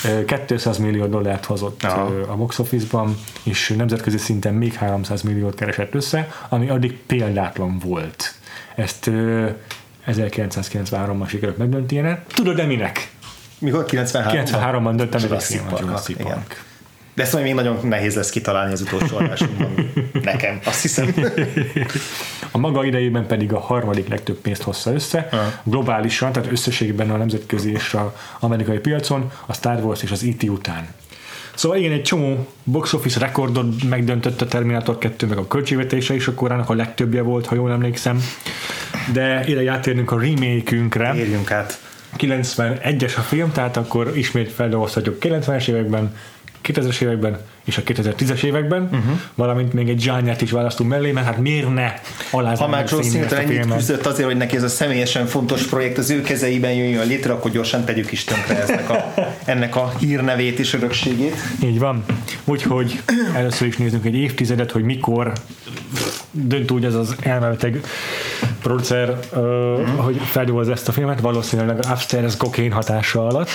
Ö, 0.06 0.26
200 0.48 0.78
millió 0.78 1.06
dollárt 1.06 1.46
hozott 1.46 1.84
Aha. 1.84 2.02
a 2.28 2.36
box 2.36 2.60
office-ban, 2.60 3.18
és 3.44 3.74
nemzetközi 3.78 4.18
szinten 4.18 4.54
még 4.54 4.74
300 4.74 5.22
milliót 5.22 5.56
keresett 5.56 5.96
össze, 5.96 6.28
ami 6.50 6.70
addig 6.70 6.98
példátlan 6.98 7.80
volt. 7.80 8.34
Ezt 8.76 9.08
ö, 9.08 9.50
1993-ban 10.08 11.28
sikerült 11.30 11.58
megdöntenie. 11.58 12.24
Tudod-e 12.34 12.66
minek? 12.66 13.10
Mikor? 13.60 13.86
93? 13.86 14.44
93-ban 14.46 14.94
döntem 14.96 15.22
meg 15.22 15.32
a 15.32 15.34
Jurassic 15.34 15.62
Park, 15.70 15.80
Jurassic 15.80 16.20
igen. 16.20 16.34
Park. 16.34 16.66
De 17.18 17.24
ezt 17.24 17.34
majd 17.34 17.46
még 17.46 17.54
nagyon 17.54 17.80
nehéz 17.84 18.16
lesz 18.16 18.30
kitalálni 18.30 18.74
az 18.74 18.82
utolsó 18.82 19.18
adásunkban. 19.18 19.92
Nekem, 20.24 20.60
azt 20.66 20.82
hiszem. 20.82 21.14
A 22.52 22.58
maga 22.58 22.84
idejében 22.84 23.28
pedig 23.28 23.54
a 23.54 23.60
harmadik 23.60 24.08
legtöbb 24.08 24.38
pénzt 24.38 24.62
hozza 24.62 24.94
össze, 24.94 25.28
Aha. 25.32 25.52
globálisan, 25.64 26.32
tehát 26.32 26.52
összességben 26.52 27.10
a 27.10 27.18
nemzetközi 27.18 27.72
és 27.72 27.94
a 27.94 28.16
amerikai 28.40 28.78
piacon, 28.78 29.32
a 29.46 29.54
Star 29.54 29.84
Wars 29.84 30.04
és 30.04 30.12
az 30.12 30.24
E.T. 30.24 30.44
után. 30.44 30.88
Szóval 31.56 31.78
igen, 31.78 31.92
egy 31.92 32.02
csomó 32.02 32.48
box 32.64 32.94
office 32.94 33.20
rekordot 33.20 33.84
megdöntött 33.84 34.42
a 34.42 34.46
Terminator 34.46 34.98
2, 34.98 35.28
meg 35.28 35.38
a 35.38 35.48
költségvetése 35.48 36.14
is 36.14 36.28
a 36.28 36.34
korának 36.34 36.70
a 36.70 36.74
legtöbbje 36.74 37.22
volt, 37.22 37.46
ha 37.46 37.56
jól 37.56 37.72
emlékszem. 37.72 38.24
De 39.14 39.44
ide 39.48 39.72
átérnünk 39.72 40.12
a 40.12 40.20
remake-ünkre. 40.20 41.16
Érjünk 41.16 41.52
át. 41.52 41.80
91-es 42.18 43.18
a 43.18 43.22
film, 43.22 43.52
tehát 43.52 43.78
akkor 43.78 44.18
ismét 44.18 44.52
feldolgozhatjuk 44.52 45.18
90-es 45.22 45.68
években, 45.68 46.16
2000-es 46.64 47.02
években 47.02 47.40
és 47.64 47.78
a 47.78 47.82
2010-es 47.82 48.44
években, 48.44 48.84
uh-huh. 48.84 49.20
valamint 49.36 49.74
még 49.74 49.90
egy 49.90 50.00
zsányát 50.00 50.42
is 50.42 50.52
választunk 50.52 50.90
mellé, 50.90 51.12
mert 51.12 51.26
hát 51.26 51.38
miért 51.38 51.74
ne 51.74 51.94
alázni 52.32 52.64
Ha 52.64 52.70
már 52.70 52.88
Singleton 52.88 53.38
a 53.38 53.42
ennyit 53.42 53.74
küzdött 53.76 54.06
azért, 54.06 54.28
hogy 54.28 54.38
neki 54.38 54.56
ez 54.56 54.64
a 54.64 54.68
személyesen 54.68 55.26
fontos 55.26 55.64
projekt 55.64 55.98
az 55.98 56.10
ő 56.10 56.22
kezeiben 56.22 56.74
jöjjön 56.74 57.08
létre, 57.08 57.34
akkor 57.34 57.52
gyorsan 57.52 57.86
tegyük 57.86 58.12
is 58.12 58.24
tönkre 58.24 58.64
ennek 58.64 58.90
a, 58.90 59.14
ennek 59.46 59.76
a 59.76 59.94
hírnevét 60.00 60.60
és 60.60 60.74
örökségét. 60.74 61.36
Így 61.64 61.80
van. 61.80 62.06
Úgyhogy 62.44 63.02
először 63.36 63.68
is 63.68 63.78
nézzünk 63.78 64.06
egy 64.06 64.16
évtizedet, 64.16 64.72
hogy 64.72 64.84
mikor 64.84 65.34
dönt 66.32 66.72
úgy 66.72 66.86
ez 66.86 66.94
az 66.94 67.16
elmebeteg 67.20 67.82
producer, 68.68 69.10
uh, 69.34 69.80
Mhm. 69.82 69.98
hogy 69.98 70.18
feldolgoz 70.18 70.70
ezt 70.70 70.88
a 70.88 70.92
filmet, 70.92 71.20
valószínűleg 71.22 71.78
Upstairs 71.92 72.38
kokain 72.38 72.72
hatása 72.72 73.28
alatt. 73.28 73.50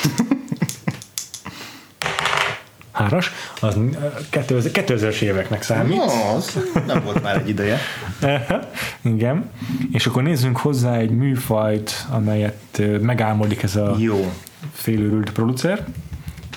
Háras, 2.93 3.30
az 3.60 3.76
uh, 3.76 3.94
2000 4.30 4.70
2000-es 4.74 5.20
éveknek 5.20 5.62
számít. 5.62 5.97
No, 5.97 6.34
az 6.36 6.59
nem 6.86 7.02
volt 7.05 7.22
már 7.22 7.36
egy 7.36 7.48
ideje. 7.48 7.78
Igen. 9.02 9.51
És 9.93 10.06
akkor 10.06 10.22
nézzünk 10.22 10.56
hozzá 10.56 10.94
egy 10.97 11.10
műfajt, 11.10 12.06
amelyet 12.10 12.56
ö, 12.78 12.98
megálmodik 12.98 13.62
ez 13.62 13.76
a 13.76 13.94
Jó. 13.98 14.32
félőrült 14.72 15.32
producer. 15.32 15.86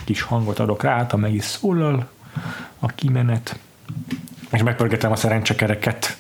Kis 0.03 0.22
hangot 0.22 0.60
adok 0.60 0.84
rá, 0.84 0.95
hát, 0.95 1.15
meg 1.15 1.34
is 1.34 1.44
szólal 1.44 2.07
a 2.80 2.88
kimenet. 2.88 3.60
És 4.52 4.64
megpörgetem 4.64 5.11
a 5.11 5.15
szerencsekereket. 5.15 6.18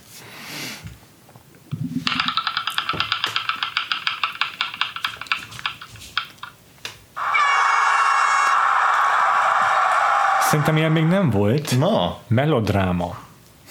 Szerintem 10.55 10.77
ilyen 10.77 10.91
még 10.91 11.05
nem 11.05 11.29
volt. 11.29 11.77
Na, 11.79 12.17
Melodráma. 12.27 13.17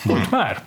Volt 0.02 0.30
már? 0.30 0.62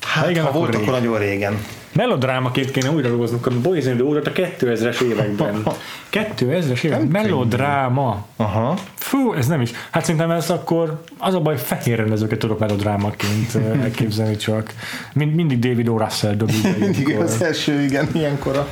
hát 0.00 0.30
igen, 0.30 0.42
ha 0.42 0.48
akkor 0.48 0.60
volt, 0.60 0.74
rég. 0.74 0.82
akkor 0.82 1.00
nagyon 1.00 1.18
régen. 1.18 1.64
Melodrámaként 1.92 2.70
kéne 2.70 2.90
újra 2.90 3.08
dolgoznunk 3.08 3.46
a 3.46 3.50
Boys 3.60 3.84
in 3.84 3.94
the 3.94 4.02
Hood 4.02 4.26
a 4.26 4.32
2000-es 4.32 5.00
években. 5.00 5.62
2000-es 6.12 6.82
években. 6.82 7.22
Melodráma. 7.22 8.26
Aha. 8.36 8.76
Fú, 8.94 9.32
ez 9.32 9.46
nem 9.46 9.60
is. 9.60 9.70
Hát 9.90 10.04
szerintem 10.04 10.30
ez 10.30 10.50
akkor 10.50 11.00
az 11.18 11.34
a 11.34 11.40
baj, 11.40 11.56
fehér 11.58 11.96
rendezőket 11.96 12.38
tudok 12.38 12.58
melodrámaként 12.58 13.54
elképzelni 13.82 14.36
csak. 14.36 14.74
Mind, 15.12 15.34
mindig 15.34 15.58
David 15.58 15.88
O. 15.88 15.98
Russell 15.98 16.34
dob 16.34 16.50
ide 16.50 16.74
Mindig 16.78 17.16
az 17.16 17.42
első, 17.42 17.80
igen, 17.82 18.08
ilyenkor 18.12 18.56
a 18.56 18.68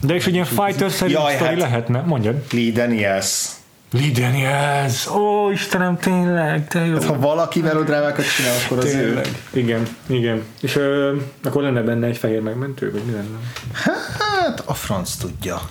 De 0.00 0.14
és 0.14 0.26
egy 0.26 0.32
ilyen 0.34 0.44
fighter-szerű 0.44 1.12
sztori 1.12 1.34
hát. 1.34 1.58
lehetne? 1.58 2.00
Mondjad. 2.00 2.36
Lee 2.50 2.72
Daniels. 2.72 3.60
Lee 3.92 4.10
Daniels! 4.10 5.06
Ó, 5.06 5.50
Istenem, 5.50 5.96
tényleg, 5.96 6.68
te 6.68 6.86
jó. 6.86 6.98
Ha 6.98 7.18
valaki 7.18 7.60
melodrámákat 7.60 8.34
csinál, 8.36 8.54
akkor 8.64 8.78
az 8.78 8.84
ő. 8.84 9.04
Tényleg. 9.04 9.26
Igen, 9.50 9.86
igen. 10.06 10.42
És 10.60 10.76
ö, 10.76 11.16
akkor 11.42 11.62
lenne 11.62 11.82
benne 11.82 12.06
egy 12.06 12.16
fehér 12.16 12.40
megmentő, 12.40 12.92
vagy 12.92 13.02
mi 13.02 13.12
lenne? 13.12 13.38
Hát 13.72 14.62
a 14.66 14.74
franc 14.74 15.14
tudja. 15.14 15.60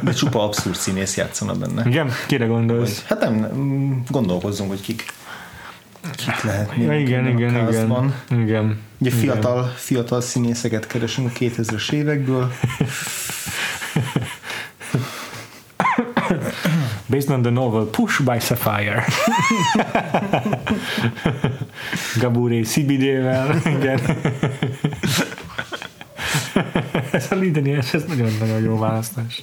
De 0.00 0.12
csupa 0.12 0.42
abszurd 0.42 0.76
színész 0.76 1.16
játszana 1.16 1.54
benne. 1.54 1.82
Igen? 1.88 2.12
Kire 2.26 2.46
gondolsz? 2.46 3.04
Hát 3.04 3.20
nem, 3.20 3.34
nem, 3.34 4.02
gondolkozzunk, 4.08 4.70
hogy 4.70 4.80
kik, 4.80 5.04
kik 6.16 6.42
lehetnének. 6.42 6.94
Ja, 6.94 7.00
igen, 7.00 7.26
ebben 7.26 7.34
a 7.34 7.38
igen, 7.38 7.68
igen, 7.68 8.14
igen. 8.30 8.80
Ugye 8.98 9.10
igen. 9.10 9.20
fiatal, 9.20 9.72
fiatal 9.76 10.20
színészeket 10.20 10.86
keresünk 10.86 11.30
a 11.34 11.38
2000-es 11.38 11.92
évekből. 11.92 12.52
Based 17.10 17.30
on 17.30 17.42
the 17.42 17.50
novel 17.50 17.84
Push 17.84 18.22
by 18.22 18.38
Sapphire. 18.38 19.04
Gaburi 22.20 22.62
CBD-vel, 22.62 23.60
igen. 23.78 24.00
ez 27.12 27.26
a 27.30 27.34
Lideni, 27.34 27.72
ez, 27.72 28.04
nagyon-nagyon 28.08 28.60
jó 28.60 28.78
választás. 28.78 29.42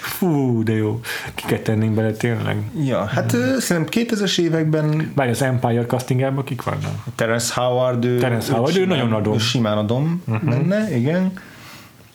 Fú, 0.00 0.62
de 0.62 0.72
jó. 0.72 1.00
Kiket 1.34 1.62
tennénk 1.62 1.94
bele 1.94 2.12
tényleg? 2.12 2.70
Ja, 2.84 3.04
hát 3.04 3.36
mm. 3.36 3.56
szerintem 3.58 4.04
2000-es 4.04 4.38
években 4.38 5.12
Várj, 5.14 5.30
az 5.30 5.42
Empire 5.42 5.86
castingában 5.86 6.44
kik 6.44 6.62
vannak? 6.62 7.04
Terence 7.14 7.60
Howard, 7.60 8.04
ő, 8.04 8.18
Terence 8.18 8.52
Howard, 8.52 8.76
ő 8.76 8.80
simán- 8.80 8.98
nagyon 8.98 9.12
adom. 9.12 9.34
Ő 9.34 9.38
simán 9.38 9.78
adom 9.78 10.22
uh-huh. 10.26 10.50
benne, 10.50 10.96
igen. 10.96 11.32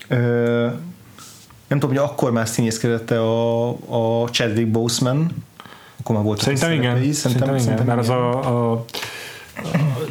Ö, 0.07 0.67
nem 1.75 1.89
tudom, 1.89 2.03
hogy 2.03 2.13
akkor 2.13 2.31
már 2.31 2.47
színészkedett 2.47 3.11
a, 3.11 3.69
a 4.23 4.29
Chadwick 4.29 4.67
Boseman, 4.67 5.43
akkor 5.99 6.15
már 6.15 6.23
volt 6.23 6.41
Szerintem 6.41 6.71
igen. 6.71 7.13
Szerintem, 7.13 7.55
igen. 7.55 7.85
Mert 7.85 7.99
az 7.99 8.09
a, 8.09 8.71
a, 8.71 8.85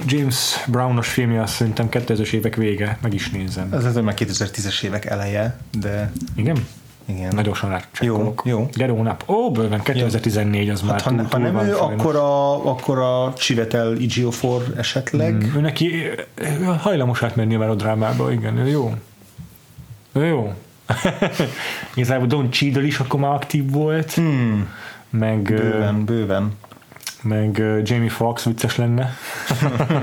James 0.07 0.65
Brownos 0.66 1.09
filmje 1.09 1.43
azt 1.43 1.55
szerintem 1.55 1.89
2000-es 1.91 2.32
évek 2.32 2.55
vége, 2.55 2.99
meg 3.03 3.15
is 3.15 3.31
nézem. 3.31 3.73
Ez 3.73 3.85
az 3.85 3.95
már 3.95 4.15
2010-es 4.19 4.82
évek 4.82 5.05
eleje, 5.05 5.59
de 5.81 6.12
Igen? 6.36 6.66
igen. 7.05 7.35
Nagyosan 7.35 7.70
rácsekkolok. 7.70 8.43
Jó, 8.45 8.59
jó. 8.59 8.69
Gyere 8.74 8.93
hónap. 8.93 9.24
Ó, 9.28 9.51
bőven 9.51 9.82
2014 9.82 10.69
az 10.69 10.82
már 10.82 10.93
Hát, 10.93 11.03
ha, 11.03 11.11
túl, 11.11 11.27
ha 11.31 11.39
nem 11.39 11.66
ő, 11.66 11.77
akkor 11.77 12.16
a, 12.16 12.66
akkor 12.70 12.99
a 12.99 13.32
Chivetel 13.36 13.93
Ejiofor 13.93 14.62
esetleg. 14.77 15.35
Mm. 15.35 15.57
Ő 15.57 15.61
neki 15.61 15.93
ő 16.35 16.65
hajlamos 16.78 17.23
átmenni 17.23 17.55
a 17.55 17.59
melodrámába, 17.59 18.32
igen, 18.32 18.57
ő 18.57 18.69
jó. 18.69 18.95
Ő 20.12 20.24
jó. 20.24 20.55
Igazából 21.94 22.27
Don 22.27 22.51
Cheadle 22.51 22.82
is 22.82 22.98
akkor 22.98 23.20
már 23.20 23.31
aktív 23.32 23.70
volt, 23.70 24.12
Hmm. 24.12 24.69
meg, 25.11 25.43
Bőven, 25.43 26.05
bőven. 26.05 26.52
meg 27.23 27.62
Jamie 27.82 28.09
Foxx 28.11 28.44
vicces 28.44 28.77
lenne. 28.77 29.15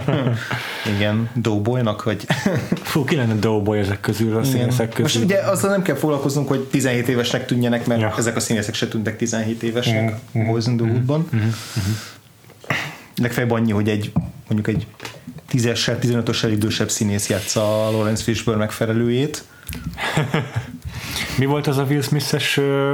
Igen, 0.96 1.30
Doughboynak, 1.36 2.04
vagy... 2.04 2.26
Fú, 2.84 3.04
ki 3.04 3.16
lenne 3.16 3.36
Doughboy 3.36 3.80
ezek 3.80 4.00
közül, 4.00 4.38
a 4.38 4.44
színészek 4.44 4.88
Most 5.00 5.14
közül. 5.14 5.24
ugye 5.24 5.38
azzal 5.38 5.70
nem 5.72 5.82
kell 5.82 5.96
foglalkoznunk, 5.96 6.48
hogy 6.48 6.60
17 6.60 7.08
évesnek 7.08 7.46
tűnjenek, 7.46 7.86
mert 7.86 8.02
Ja. 8.02 8.14
ezek 8.18 8.36
a 8.36 8.40
színészek 8.40 8.74
se 8.74 8.88
tűntek 8.88 9.18
17 9.18 9.64
évesnek 9.64 10.16
mm. 10.38 10.48
Woodban. 10.50 11.28
Mm. 11.36 11.40
Legfeljebb 13.16 13.52
annyi, 13.52 13.72
hogy 13.72 13.90
egy 13.90 14.12
mondjuk 14.48 14.68
egy 14.76 14.88
10-essel, 15.52 15.98
15-össel 16.02 16.50
idősebb 16.52 16.90
színész 16.90 17.30
játsza 17.30 17.88
a 17.88 17.92
Lawrence 17.92 18.24
Fishburne 18.24 18.60
megfelelőjét. 18.60 19.44
Mi 21.40 21.46
volt 21.46 21.68
az 21.68 21.78
a 21.78 21.84
Will 21.84 22.02
Smith-es 22.02 22.58
uh, 22.58 22.92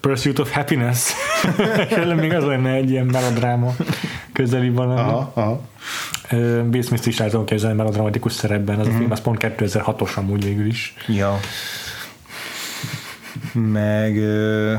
Pursuit 0.00 0.38
of 0.38 0.52
Happiness? 0.52 1.12
Kellene 1.88 2.20
még 2.20 2.32
az 2.32 2.44
lenne 2.44 2.70
egy 2.70 2.90
ilyen 2.90 3.06
melodráma 3.06 3.74
közeli 4.32 4.70
valami. 4.70 5.00
Aha, 5.00 5.32
aha. 5.34 5.60
Uh, 6.32 6.66
Will 6.70 6.82
Smith 6.82 7.06
is 7.06 7.16
tudom 7.16 7.44
képzelni 7.44 7.76
melodramatikus 7.76 8.32
szerepben, 8.32 8.78
az 8.78 8.86
a 8.86 8.90
film 8.90 9.10
az 9.10 9.20
pont 9.20 9.38
2006-os 9.40 10.14
amúgy 10.14 10.44
végül 10.44 10.66
is. 10.66 10.94
Ja. 11.06 11.40
Meg... 13.52 14.16
ö, 14.16 14.74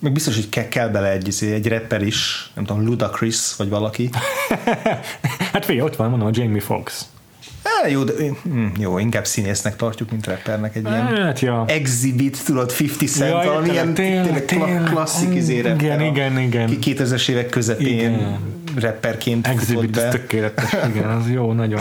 Meg 0.00 0.12
biztos, 0.12 0.34
hogy 0.34 0.48
ke- 0.48 0.68
kell 0.68 0.88
bele 0.88 1.10
egy, 1.10 1.28
izé, 1.28 1.52
egy 1.54 1.68
rapper 1.68 2.02
is, 2.02 2.50
nem 2.54 2.64
tudom, 2.64 2.84
Ludacris, 2.84 3.56
vagy 3.56 3.68
valaki. 3.68 4.10
Hát 5.52 5.64
figyelj, 5.64 5.86
ott 5.86 5.96
van, 5.96 6.10
mondom, 6.10 6.28
a 6.28 6.30
Jamie 6.34 6.60
Foxx. 6.60 7.04
Á, 7.62 7.88
jó, 7.88 8.04
de, 8.04 8.12
hm, 8.42 8.66
jó, 8.78 8.98
inkább 8.98 9.26
színésznek 9.26 9.76
tartjuk, 9.76 10.10
mint 10.10 10.26
rappernek 10.26 10.76
egy 10.76 10.86
ilyen 10.86 11.06
Hát, 11.06 11.40
ja. 11.40 11.64
exhibit, 11.68 12.44
tudod, 12.44 12.70
50 12.80 13.06
Cent, 13.08 13.30
Ja, 13.30 13.50
valami 13.50 13.68
ilyen 13.70 13.94
tényleg, 13.94 14.24
tényleg 14.24 14.44
kla- 14.44 14.64
tényleg. 14.64 14.90
klasszik 14.90 15.34
izé 15.34 15.56
Igen, 15.58 16.00
igen, 16.00 16.38
igen. 16.38 16.78
Ki 16.80 16.94
2000-es 16.98 17.28
évek 17.28 17.48
közepén 17.48 17.86
Igen. 17.98 18.38
rapperként 18.76 19.46
Exhibit, 19.46 19.90
be. 19.90 20.08
tökéletes, 20.08 20.72
igen, 20.94 21.08
az 21.08 21.30
jó, 21.30 21.52
nagyon. 21.52 21.80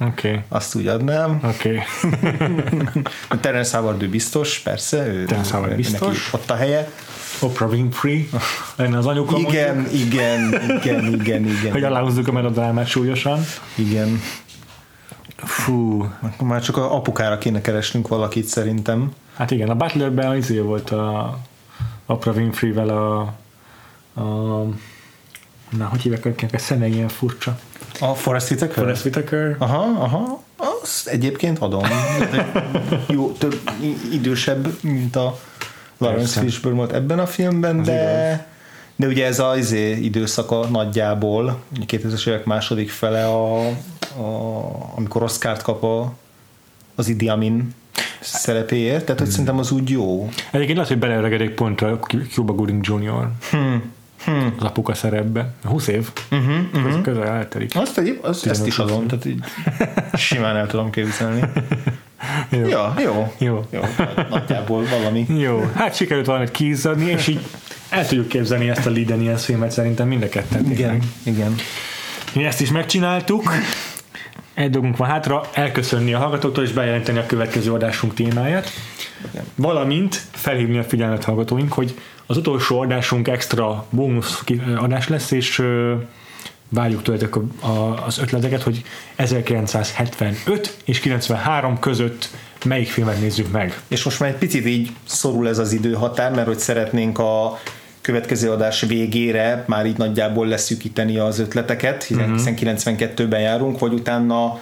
Oké, 0.00 0.28
okay. 0.28 0.40
Azt 0.48 0.74
úgy 0.74 0.86
adnám. 0.86 1.40
oké. 1.44 1.80
Okay. 1.98 3.02
Terence 3.40 3.76
Howard 3.76 4.02
ő 4.02 4.08
biztos, 4.08 4.58
persze. 4.58 5.06
Ő, 5.06 5.24
Terence 5.24 5.54
Howard 5.54 5.76
biztos. 5.76 6.00
Neki 6.00 6.18
ott 6.42 6.50
a 6.50 6.54
helye. 6.56 6.88
Oprah 7.40 7.70
Winfrey 7.70 8.28
lenne 8.76 8.98
az 8.98 9.06
anyuka. 9.06 9.38
Igen, 9.38 9.74
mondjuk, 9.74 9.94
igen, 9.94 10.60
igen, 10.76 11.12
igen, 11.12 11.44
igen. 11.46 11.72
Hogy 11.72 11.84
aláhozzuk 11.84 12.28
a 12.28 12.32
melodrámát 12.32 12.86
súlyosan. 12.86 13.44
Igen. 13.74 14.20
Fú, 15.36 16.02
Akkor 16.20 16.46
már 16.48 16.62
csak 16.62 16.76
a 16.76 16.94
apukára 16.94 17.38
kéne 17.38 17.60
keresnünk 17.60 18.08
valakit 18.08 18.44
szerintem. 18.44 19.12
hát 19.36 19.50
igen, 19.50 19.68
a 19.68 19.74
Butlerben 19.74 20.36
izé 20.36 20.58
volt 20.58 20.90
a 20.90 21.38
Oprah 22.06 22.36
Winfrey-vel 22.36 22.88
a, 22.88 23.20
a 24.20 24.64
na, 25.70 25.84
hogy 25.90 26.00
hívják 26.00 26.24
őket, 26.24 26.54
a 26.54 26.58
szeme 26.58 26.86
ilyen 26.86 27.08
furcsa. 27.08 27.58
A 28.00 28.14
Forrest 28.14 28.50
Whitaker? 28.50 28.74
Forrest 28.74 29.04
Whitaker. 29.04 29.56
Aha, 29.58 30.02
aha. 30.02 30.42
Azt 30.82 31.06
egyébként 31.08 31.58
adom. 31.58 31.82
Jó, 33.08 33.32
több 33.32 33.60
idősebb, 34.12 34.82
mint 34.82 35.16
a 35.16 35.38
Lawrence. 36.00 36.40
Fishburne 36.40 36.76
volt 36.76 36.92
ebben 36.92 37.18
a 37.18 37.26
filmben, 37.26 37.82
de, 37.82 38.46
de 38.96 39.06
ugye 39.06 39.26
ez 39.26 39.38
az 39.38 39.56
izé, 39.58 39.90
időszaka 39.90 40.66
nagyjából, 40.66 41.62
ugye 41.76 41.98
2000-es 41.98 42.28
évek 42.28 42.44
második 42.44 42.90
fele, 42.90 43.26
a, 43.26 43.66
a, 43.66 43.72
amikor 44.96 45.22
Oscar-t 45.22 45.62
kap 45.62 45.84
a, 45.84 46.12
az 46.94 47.08
Idi 47.08 47.28
Amin 47.28 47.74
szerepéért, 48.20 49.04
tehát 49.04 49.20
hogy 49.20 49.30
szerintem 49.30 49.58
az 49.58 49.70
úgy 49.70 49.90
jó. 49.90 50.28
Egyébként 50.50 50.74
lehet, 50.74 50.88
hogy 50.88 50.98
beleöregedik 50.98 51.50
pont 51.50 51.80
a 51.80 51.98
Cuba 52.30 52.52
Gooding 52.52 52.86
Jr. 52.86 53.28
Hmm. 53.50 53.92
Hmm. 54.24 54.54
az 54.58 54.64
apuka 54.64 54.94
szerepbe. 54.94 55.52
20 55.64 55.86
év. 55.86 56.08
Uh-huh, 56.30 56.48
Uh-huh. 56.48 56.84
uh-huh. 56.84 57.02
Közel 57.02 57.26
eltelik. 57.26 57.70
Azt 57.74 57.98
egyéb, 57.98 58.18
azt, 58.24 58.46
ezt 58.46 58.66
is 58.66 58.78
adom, 58.78 59.06
tehát 59.06 59.24
így 59.24 59.44
simán 60.14 60.56
el 60.56 60.66
tudom 60.66 60.90
képzelni. 60.90 61.40
Jó. 62.48 62.66
Ja, 62.66 62.94
jó. 62.98 63.32
Jó. 63.38 63.66
jó. 63.70 63.80
Nagyjából 64.30 64.84
valami. 64.84 65.26
Jó, 65.38 65.70
hát 65.74 65.96
sikerült 65.96 66.26
valamit 66.26 66.50
kiizzadni, 66.50 67.04
és 67.10 67.26
így 67.26 67.40
el 67.88 68.06
tudjuk 68.06 68.28
képzelni 68.28 68.68
ezt 68.68 68.86
a 68.86 68.90
Liden 68.90 69.20
ilyen 69.20 69.36
filmet 69.36 69.70
szerintem 69.70 70.08
mind 70.08 70.22
a 70.22 70.28
ketten. 70.28 70.70
Igen, 70.70 70.98
igen. 71.22 71.54
Mi 72.34 72.44
ezt 72.44 72.60
is 72.60 72.70
megcsináltuk. 72.70 73.52
Egy 74.54 74.70
dolgunk 74.70 74.96
van 74.96 75.08
hátra, 75.08 75.48
elköszönni 75.52 76.14
a 76.14 76.18
hallgatóktól 76.18 76.64
és 76.64 76.72
bejelenteni 76.72 77.18
a 77.18 77.26
következő 77.26 77.72
adásunk 77.72 78.14
témáját. 78.14 78.70
Igen. 79.32 79.44
Valamint 79.54 80.20
felhívni 80.30 80.78
a 80.78 80.84
figyelmet 80.84 81.24
hallgatóink, 81.24 81.72
hogy 81.72 81.94
az 82.30 82.36
utolsó 82.36 82.80
adásunk 82.80 83.28
extra 83.28 83.84
bónusz 83.90 84.42
adás 84.76 85.08
lesz, 85.08 85.30
és 85.30 85.62
várjuk 86.68 87.02
tőletek 87.02 87.36
a- 87.36 87.66
a- 87.66 88.04
az 88.06 88.18
ötleteket, 88.18 88.62
hogy 88.62 88.82
1975 89.16 90.76
és 90.84 91.00
93 91.00 91.78
között 91.78 92.28
melyik 92.64 92.88
filmet 92.88 93.20
nézzük 93.20 93.50
meg. 93.50 93.80
És 93.88 94.02
most 94.04 94.20
már 94.20 94.28
egy 94.28 94.36
picit 94.36 94.66
így 94.66 94.90
szorul 95.04 95.48
ez 95.48 95.58
az 95.58 95.72
időhatár, 95.72 96.30
mert 96.34 96.46
hogy 96.46 96.58
szeretnénk 96.58 97.18
a 97.18 97.58
következő 98.00 98.50
adás 98.50 98.80
végére 98.80 99.64
már 99.66 99.86
így 99.86 99.96
nagyjából 99.98 100.46
leszűkíteni 100.46 101.16
az 101.18 101.38
ötleteket, 101.38 102.02
hiszen, 102.02 102.22
Mhm. 102.22 102.32
uh-huh. 102.32 102.54
hiszen 102.54 102.76
92-ben 102.78 103.40
járunk, 103.40 103.78
hogy 103.78 103.92
utána 103.92 104.58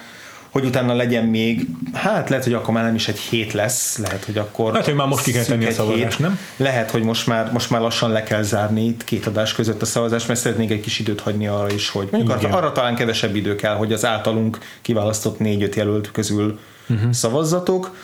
hogy 0.58 0.68
utána 0.68 0.94
legyen 0.94 1.24
még, 1.24 1.66
hát 1.92 2.28
lehet, 2.28 2.44
hogy 2.44 2.54
akkor 2.54 2.74
már 2.74 2.84
nem 2.84 2.94
is 2.94 3.08
egy 3.08 3.18
hét 3.18 3.52
lesz, 3.52 3.98
lehet, 3.98 4.24
hogy 4.24 4.38
akkor 4.38 4.70
Lehet, 4.70 4.86
hogy 4.86 4.94
már 4.94 5.06
most 5.06 5.24
ki 5.24 5.32
kell 5.32 5.44
tenni 5.44 5.66
a 5.66 5.70
szavazást, 5.70 6.18
nem? 6.18 6.38
Lehet, 6.56 6.90
hogy 6.90 7.02
most 7.02 7.26
már, 7.26 7.52
most 7.52 7.70
már 7.70 7.80
lassan 7.80 8.10
le 8.10 8.22
kell 8.22 8.42
zárni 8.42 8.84
itt 8.84 9.04
két 9.04 9.26
adás 9.26 9.52
között 9.52 9.82
a 9.82 9.86
szavazást, 9.86 10.28
mert 10.28 10.40
szeretnék 10.40 10.70
egy 10.70 10.80
kis 10.80 10.98
időt 10.98 11.20
hagyni 11.20 11.46
arra 11.46 11.70
is, 11.70 11.88
hogy 11.90 12.08
mondjuk 12.10 12.36
arra, 12.36 12.56
arra 12.56 12.72
talán 12.72 12.94
kevesebb 12.94 13.34
idő 13.34 13.54
kell, 13.54 13.74
hogy 13.74 13.92
az 13.92 14.04
általunk 14.04 14.58
kiválasztott 14.82 15.38
négy-öt 15.38 15.74
jelölt 15.74 16.10
közül 16.10 16.58
uh-huh. 16.88 17.12
szavazzatok. 17.12 17.96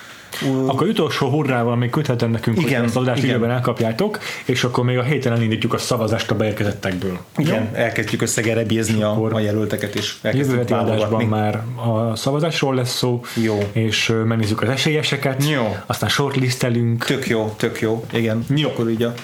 Uh, 0.42 0.68
akkor 0.68 0.88
utolsó 0.88 1.28
hurrával 1.28 1.76
még 1.76 1.90
köthetem 1.90 2.30
nekünk, 2.30 2.60
igen, 2.60 2.78
hogy 2.78 2.86
ezt 2.86 2.96
az 2.96 3.02
adást 3.02 3.22
időben 3.22 3.50
elkapjátok, 3.50 4.18
és 4.44 4.64
akkor 4.64 4.84
még 4.84 4.98
a 4.98 5.02
héten 5.02 5.32
elindítjuk 5.32 5.72
a 5.72 5.78
szavazást 5.78 6.30
a 6.30 6.34
beérkezettekből. 6.34 7.18
Igen, 7.36 7.62
Jó? 7.62 7.78
elkezdjük 7.78 8.22
összegerebézni 8.22 9.02
a, 9.02 9.28
a 9.32 9.38
jelölteket, 9.38 9.94
és 9.94 10.14
Jövő 10.22 10.56
heti 10.56 10.72
adásban 10.72 11.24
már 11.24 11.62
a 11.76 12.16
szavazásról 12.16 12.74
lesz 12.74 12.96
szó, 12.96 13.20
jó. 13.42 13.58
és 13.72 14.12
megnézzük 14.24 14.62
az 14.62 14.68
esélyeseket, 14.68 15.44
jó. 15.48 15.76
aztán 15.86 16.08
shortlistelünk. 16.08 17.04
Tök 17.04 17.28
jó, 17.28 17.54
tök 17.56 17.80
jó, 17.80 18.04
igen. 18.12 18.44
Jó. 18.54 18.68
Akkor 18.68 18.90
így 18.90 19.02
a 19.02 19.14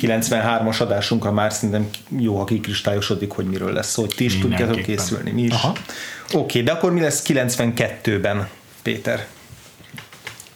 93-as 0.00 0.80
adásunkra 0.80 1.32
már 1.32 1.52
szerintem 1.52 1.88
jó, 2.18 2.38
ha 2.38 2.44
kikristályosodik, 2.44 3.30
hogy 3.30 3.44
miről 3.44 3.72
lesz 3.72 3.90
szó, 3.90 4.02
hogy 4.02 4.14
ti 4.16 4.24
is 4.24 4.38
tudjátok 4.38 4.82
készülni, 4.82 5.30
mi 5.30 5.42
is. 5.42 5.54
Oké, 5.54 6.36
okay, 6.36 6.62
de 6.62 6.72
akkor 6.72 6.92
mi 6.92 7.00
lesz 7.00 7.24
92-ben, 7.28 8.48
Péter? 8.82 9.26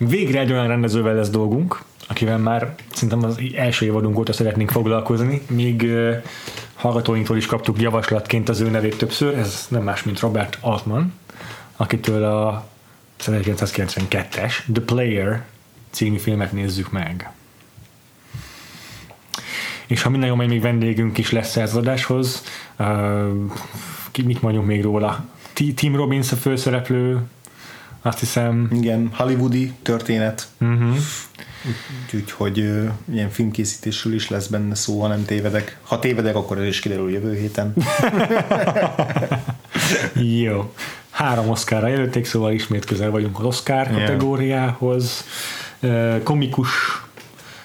Végre 0.09 0.41
egy 0.41 0.53
olyan 0.53 0.67
rendezővel 0.67 1.15
lesz 1.15 1.31
dolgunk, 1.31 1.83
akivel 2.09 2.39
már 2.39 2.75
szerintem 2.93 3.25
az 3.25 3.41
első 3.57 3.87
évadunk 3.87 4.19
óta 4.19 4.33
szeretnénk 4.33 4.71
foglalkozni, 4.71 5.43
uh, 5.51 6.15
hallgatóinktól 6.75 7.37
is 7.37 7.47
kaptuk 7.47 7.81
javaslatként 7.81 8.49
az 8.49 8.61
ő 8.61 8.71
nevét 8.71 8.99
többször, 8.99 9.35
ez 9.35 9.67
nem 9.69 9.83
más, 9.83 10.03
mint 10.03 10.21
Robert 10.21 10.59
Altman, 10.61 11.13
akitől 11.77 12.25
a 12.25 12.67
1992-es 13.21 14.53
The 14.73 14.83
Player 14.85 15.45
című 15.91 16.19
filmet 16.19 16.53
nézzük 16.53 16.91
meg. 16.91 17.31
És 19.87 20.03
ha 20.03 20.11
minden 20.11 20.29
jó, 20.29 20.35
még 20.35 20.61
vendégünk 20.61 21.19
is 21.19 21.31
lesz 21.31 21.57
ez 21.57 21.75
adáshoz, 21.75 22.45
uh, 22.79 23.29
ki, 24.11 24.23
mit 24.23 24.43
mondjuk 24.43 24.67
még 24.67 24.83
róla? 24.83 25.25
Tim 25.75 25.97
Robbins 25.97 26.33
a 26.33 26.37
főszereplő, 26.37 27.23
azt 28.03 28.19
hiszem. 28.19 28.69
Igen, 28.73 29.11
hollywoodi 29.13 29.73
történet. 29.83 30.49
Uh-huh. 30.61 30.97
Úgyhogy 32.15 32.59
uh, 32.59 32.89
ilyen 33.13 33.31
filmkészítésről 33.31 34.15
is 34.15 34.29
lesz 34.29 34.47
benne 34.47 34.75
szó, 34.75 35.01
ha 35.01 35.09
nem 35.09 35.25
tévedek. 35.25 35.79
Ha 35.83 35.99
tévedek, 35.99 36.35
akkor 36.35 36.59
ez 36.59 36.67
is 36.67 36.81
kiderül 36.81 37.11
jövő 37.11 37.35
héten. 37.35 37.75
Jó. 40.45 40.75
Három 41.11 41.49
Oscarra 41.49 41.87
jelölték, 41.87 42.25
szóval 42.25 42.53
ismét 42.53 42.85
közel 42.85 43.11
vagyunk 43.11 43.39
az 43.39 43.45
Oscar 43.45 43.87
yeah. 43.87 43.99
kategóriához. 43.99 45.25
Uh, 45.81 46.23
komikus 46.23 46.71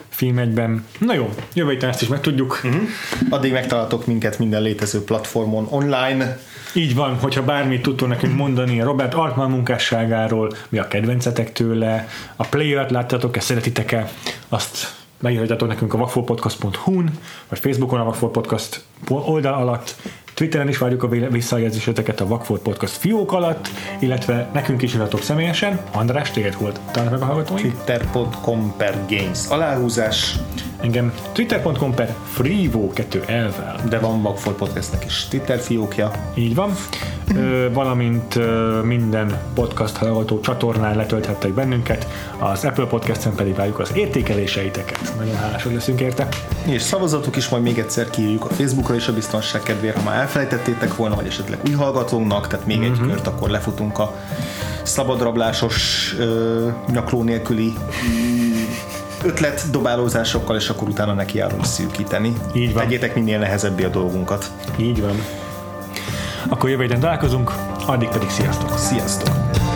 film 0.09 0.37
egyben. 0.37 0.85
Na 0.99 1.13
jó, 1.13 1.33
jövő 1.53 1.71
héten 1.71 1.89
ezt 1.89 2.01
is 2.01 2.07
megtudjuk. 2.07 2.61
Uh-huh. 2.63 2.81
Addig 3.29 3.51
megtaláltok 3.51 4.05
minket 4.05 4.39
minden 4.39 4.61
létező 4.61 5.03
platformon 5.03 5.67
online. 5.69 6.39
Így 6.77 6.95
van, 6.95 7.15
hogyha 7.15 7.43
bármit 7.43 7.81
tudtok 7.81 8.07
nekünk 8.07 8.35
mondani 8.35 8.81
Robert 8.81 9.13
Altman 9.13 9.49
munkásságáról, 9.49 10.51
mi 10.69 10.77
a 10.77 10.87
kedvencetek 10.87 11.51
tőle, 11.51 12.07
a 12.35 12.43
Player-t 12.43 12.91
láttatok-e, 12.91 13.39
szeretitek-e, 13.39 14.09
azt 14.49 14.95
megírhatjátok 15.19 15.67
nekünk 15.67 15.93
a 15.93 15.97
vakfolpodcast.hu-n, 15.97 17.11
vagy 17.49 17.59
Facebookon 17.59 17.99
a 17.99 18.03
Vakfolt 18.03 18.31
Podcast 18.31 18.83
oldal 19.09 19.53
alatt, 19.53 19.95
Twitteren 20.37 20.67
is 20.67 20.77
várjuk 20.77 21.03
a 21.03 21.07
visszajelzéseteket 21.07 22.21
a 22.21 22.27
Vakfolt 22.27 22.61
Podcast 22.61 22.93
fiók 22.93 23.31
alatt, 23.31 23.67
illetve 23.99 24.49
nekünk 24.53 24.81
is 24.81 24.93
iratok 24.93 25.21
személyesen. 25.21 25.79
András, 25.91 26.31
téged 26.31 26.57
volt 26.59 26.79
talán 26.91 27.11
meg 27.11 27.21
a 27.21 27.25
hallgatóink? 27.25 27.61
Twitter.com 27.61 28.73
per 28.77 29.05
games 29.09 29.47
aláhúzás. 29.49 30.35
Engem 30.81 31.13
twitter.com 31.31 31.93
per 31.93 32.15
freevo 32.23 32.87
2 32.93 33.23
elvel. 33.25 33.83
De 33.89 33.99
van 33.99 34.21
Vakfolt 34.21 34.55
Podcastnek 34.55 35.05
is 35.05 35.27
Twitter 35.27 35.59
fiókja. 35.59 36.11
Így 36.35 36.55
van. 36.55 36.71
Ö, 37.35 37.67
valamint 37.73 38.35
ö, 38.35 38.81
minden 38.83 39.39
podcast 39.53 39.95
hallgató 39.95 40.39
csatornán 40.39 40.95
letölthettek 40.95 41.53
bennünket, 41.53 42.07
az 42.39 42.65
Apple 42.65 42.85
Podcast-en 42.85 43.35
pedig 43.35 43.55
várjuk 43.55 43.79
az 43.79 43.91
értékeléseiteket. 43.95 45.13
Nagyon 45.17 45.35
hálásak 45.35 45.73
leszünk 45.73 46.01
érte. 46.01 46.27
És 46.65 46.81
szavazatok 46.81 47.35
is 47.35 47.49
majd 47.49 47.63
még 47.63 47.77
egyszer 47.77 48.09
kiírjuk 48.09 48.45
a 48.45 48.53
Facebookra 48.53 48.95
is 48.95 49.07
a 49.07 49.13
biztonság 49.13 49.61
kedvéért, 49.63 49.97
ha 49.97 50.03
már 50.03 50.26
elfelejtettétek 50.27 50.95
volna, 50.95 51.15
vagy 51.15 51.27
esetleg 51.27 51.59
új 51.67 51.73
hallgatónknak, 51.73 52.47
tehát 52.47 52.65
még 52.65 52.79
mm-hmm. 52.79 52.91
egy 52.91 52.99
kört 52.99 53.27
akkor 53.27 53.49
lefutunk 53.49 53.99
a 53.99 54.15
szabadrablásos 54.83 56.15
ö, 56.19 56.67
nyakló 56.91 57.23
nélküli 57.23 57.73
ötletdobálózásokkal, 59.23 60.55
és 60.55 60.69
akkor 60.69 60.87
utána 60.87 61.13
nekiállunk 61.13 61.65
szűkíteni. 61.65 62.33
Így 62.53 62.73
van. 62.73 62.83
Tegyétek 62.83 63.15
minél 63.15 63.39
nehezebbé 63.39 63.83
a 63.83 63.89
dolgunkat. 63.89 64.51
Így 64.77 65.01
van. 65.01 65.23
Akkor 66.49 66.69
jövő 66.69 66.81
héten 66.81 66.99
találkozunk, 66.99 67.53
addig 67.85 68.09
pedig 68.09 68.29
sziasztok! 68.29 68.77
Sziasztok! 68.77 69.66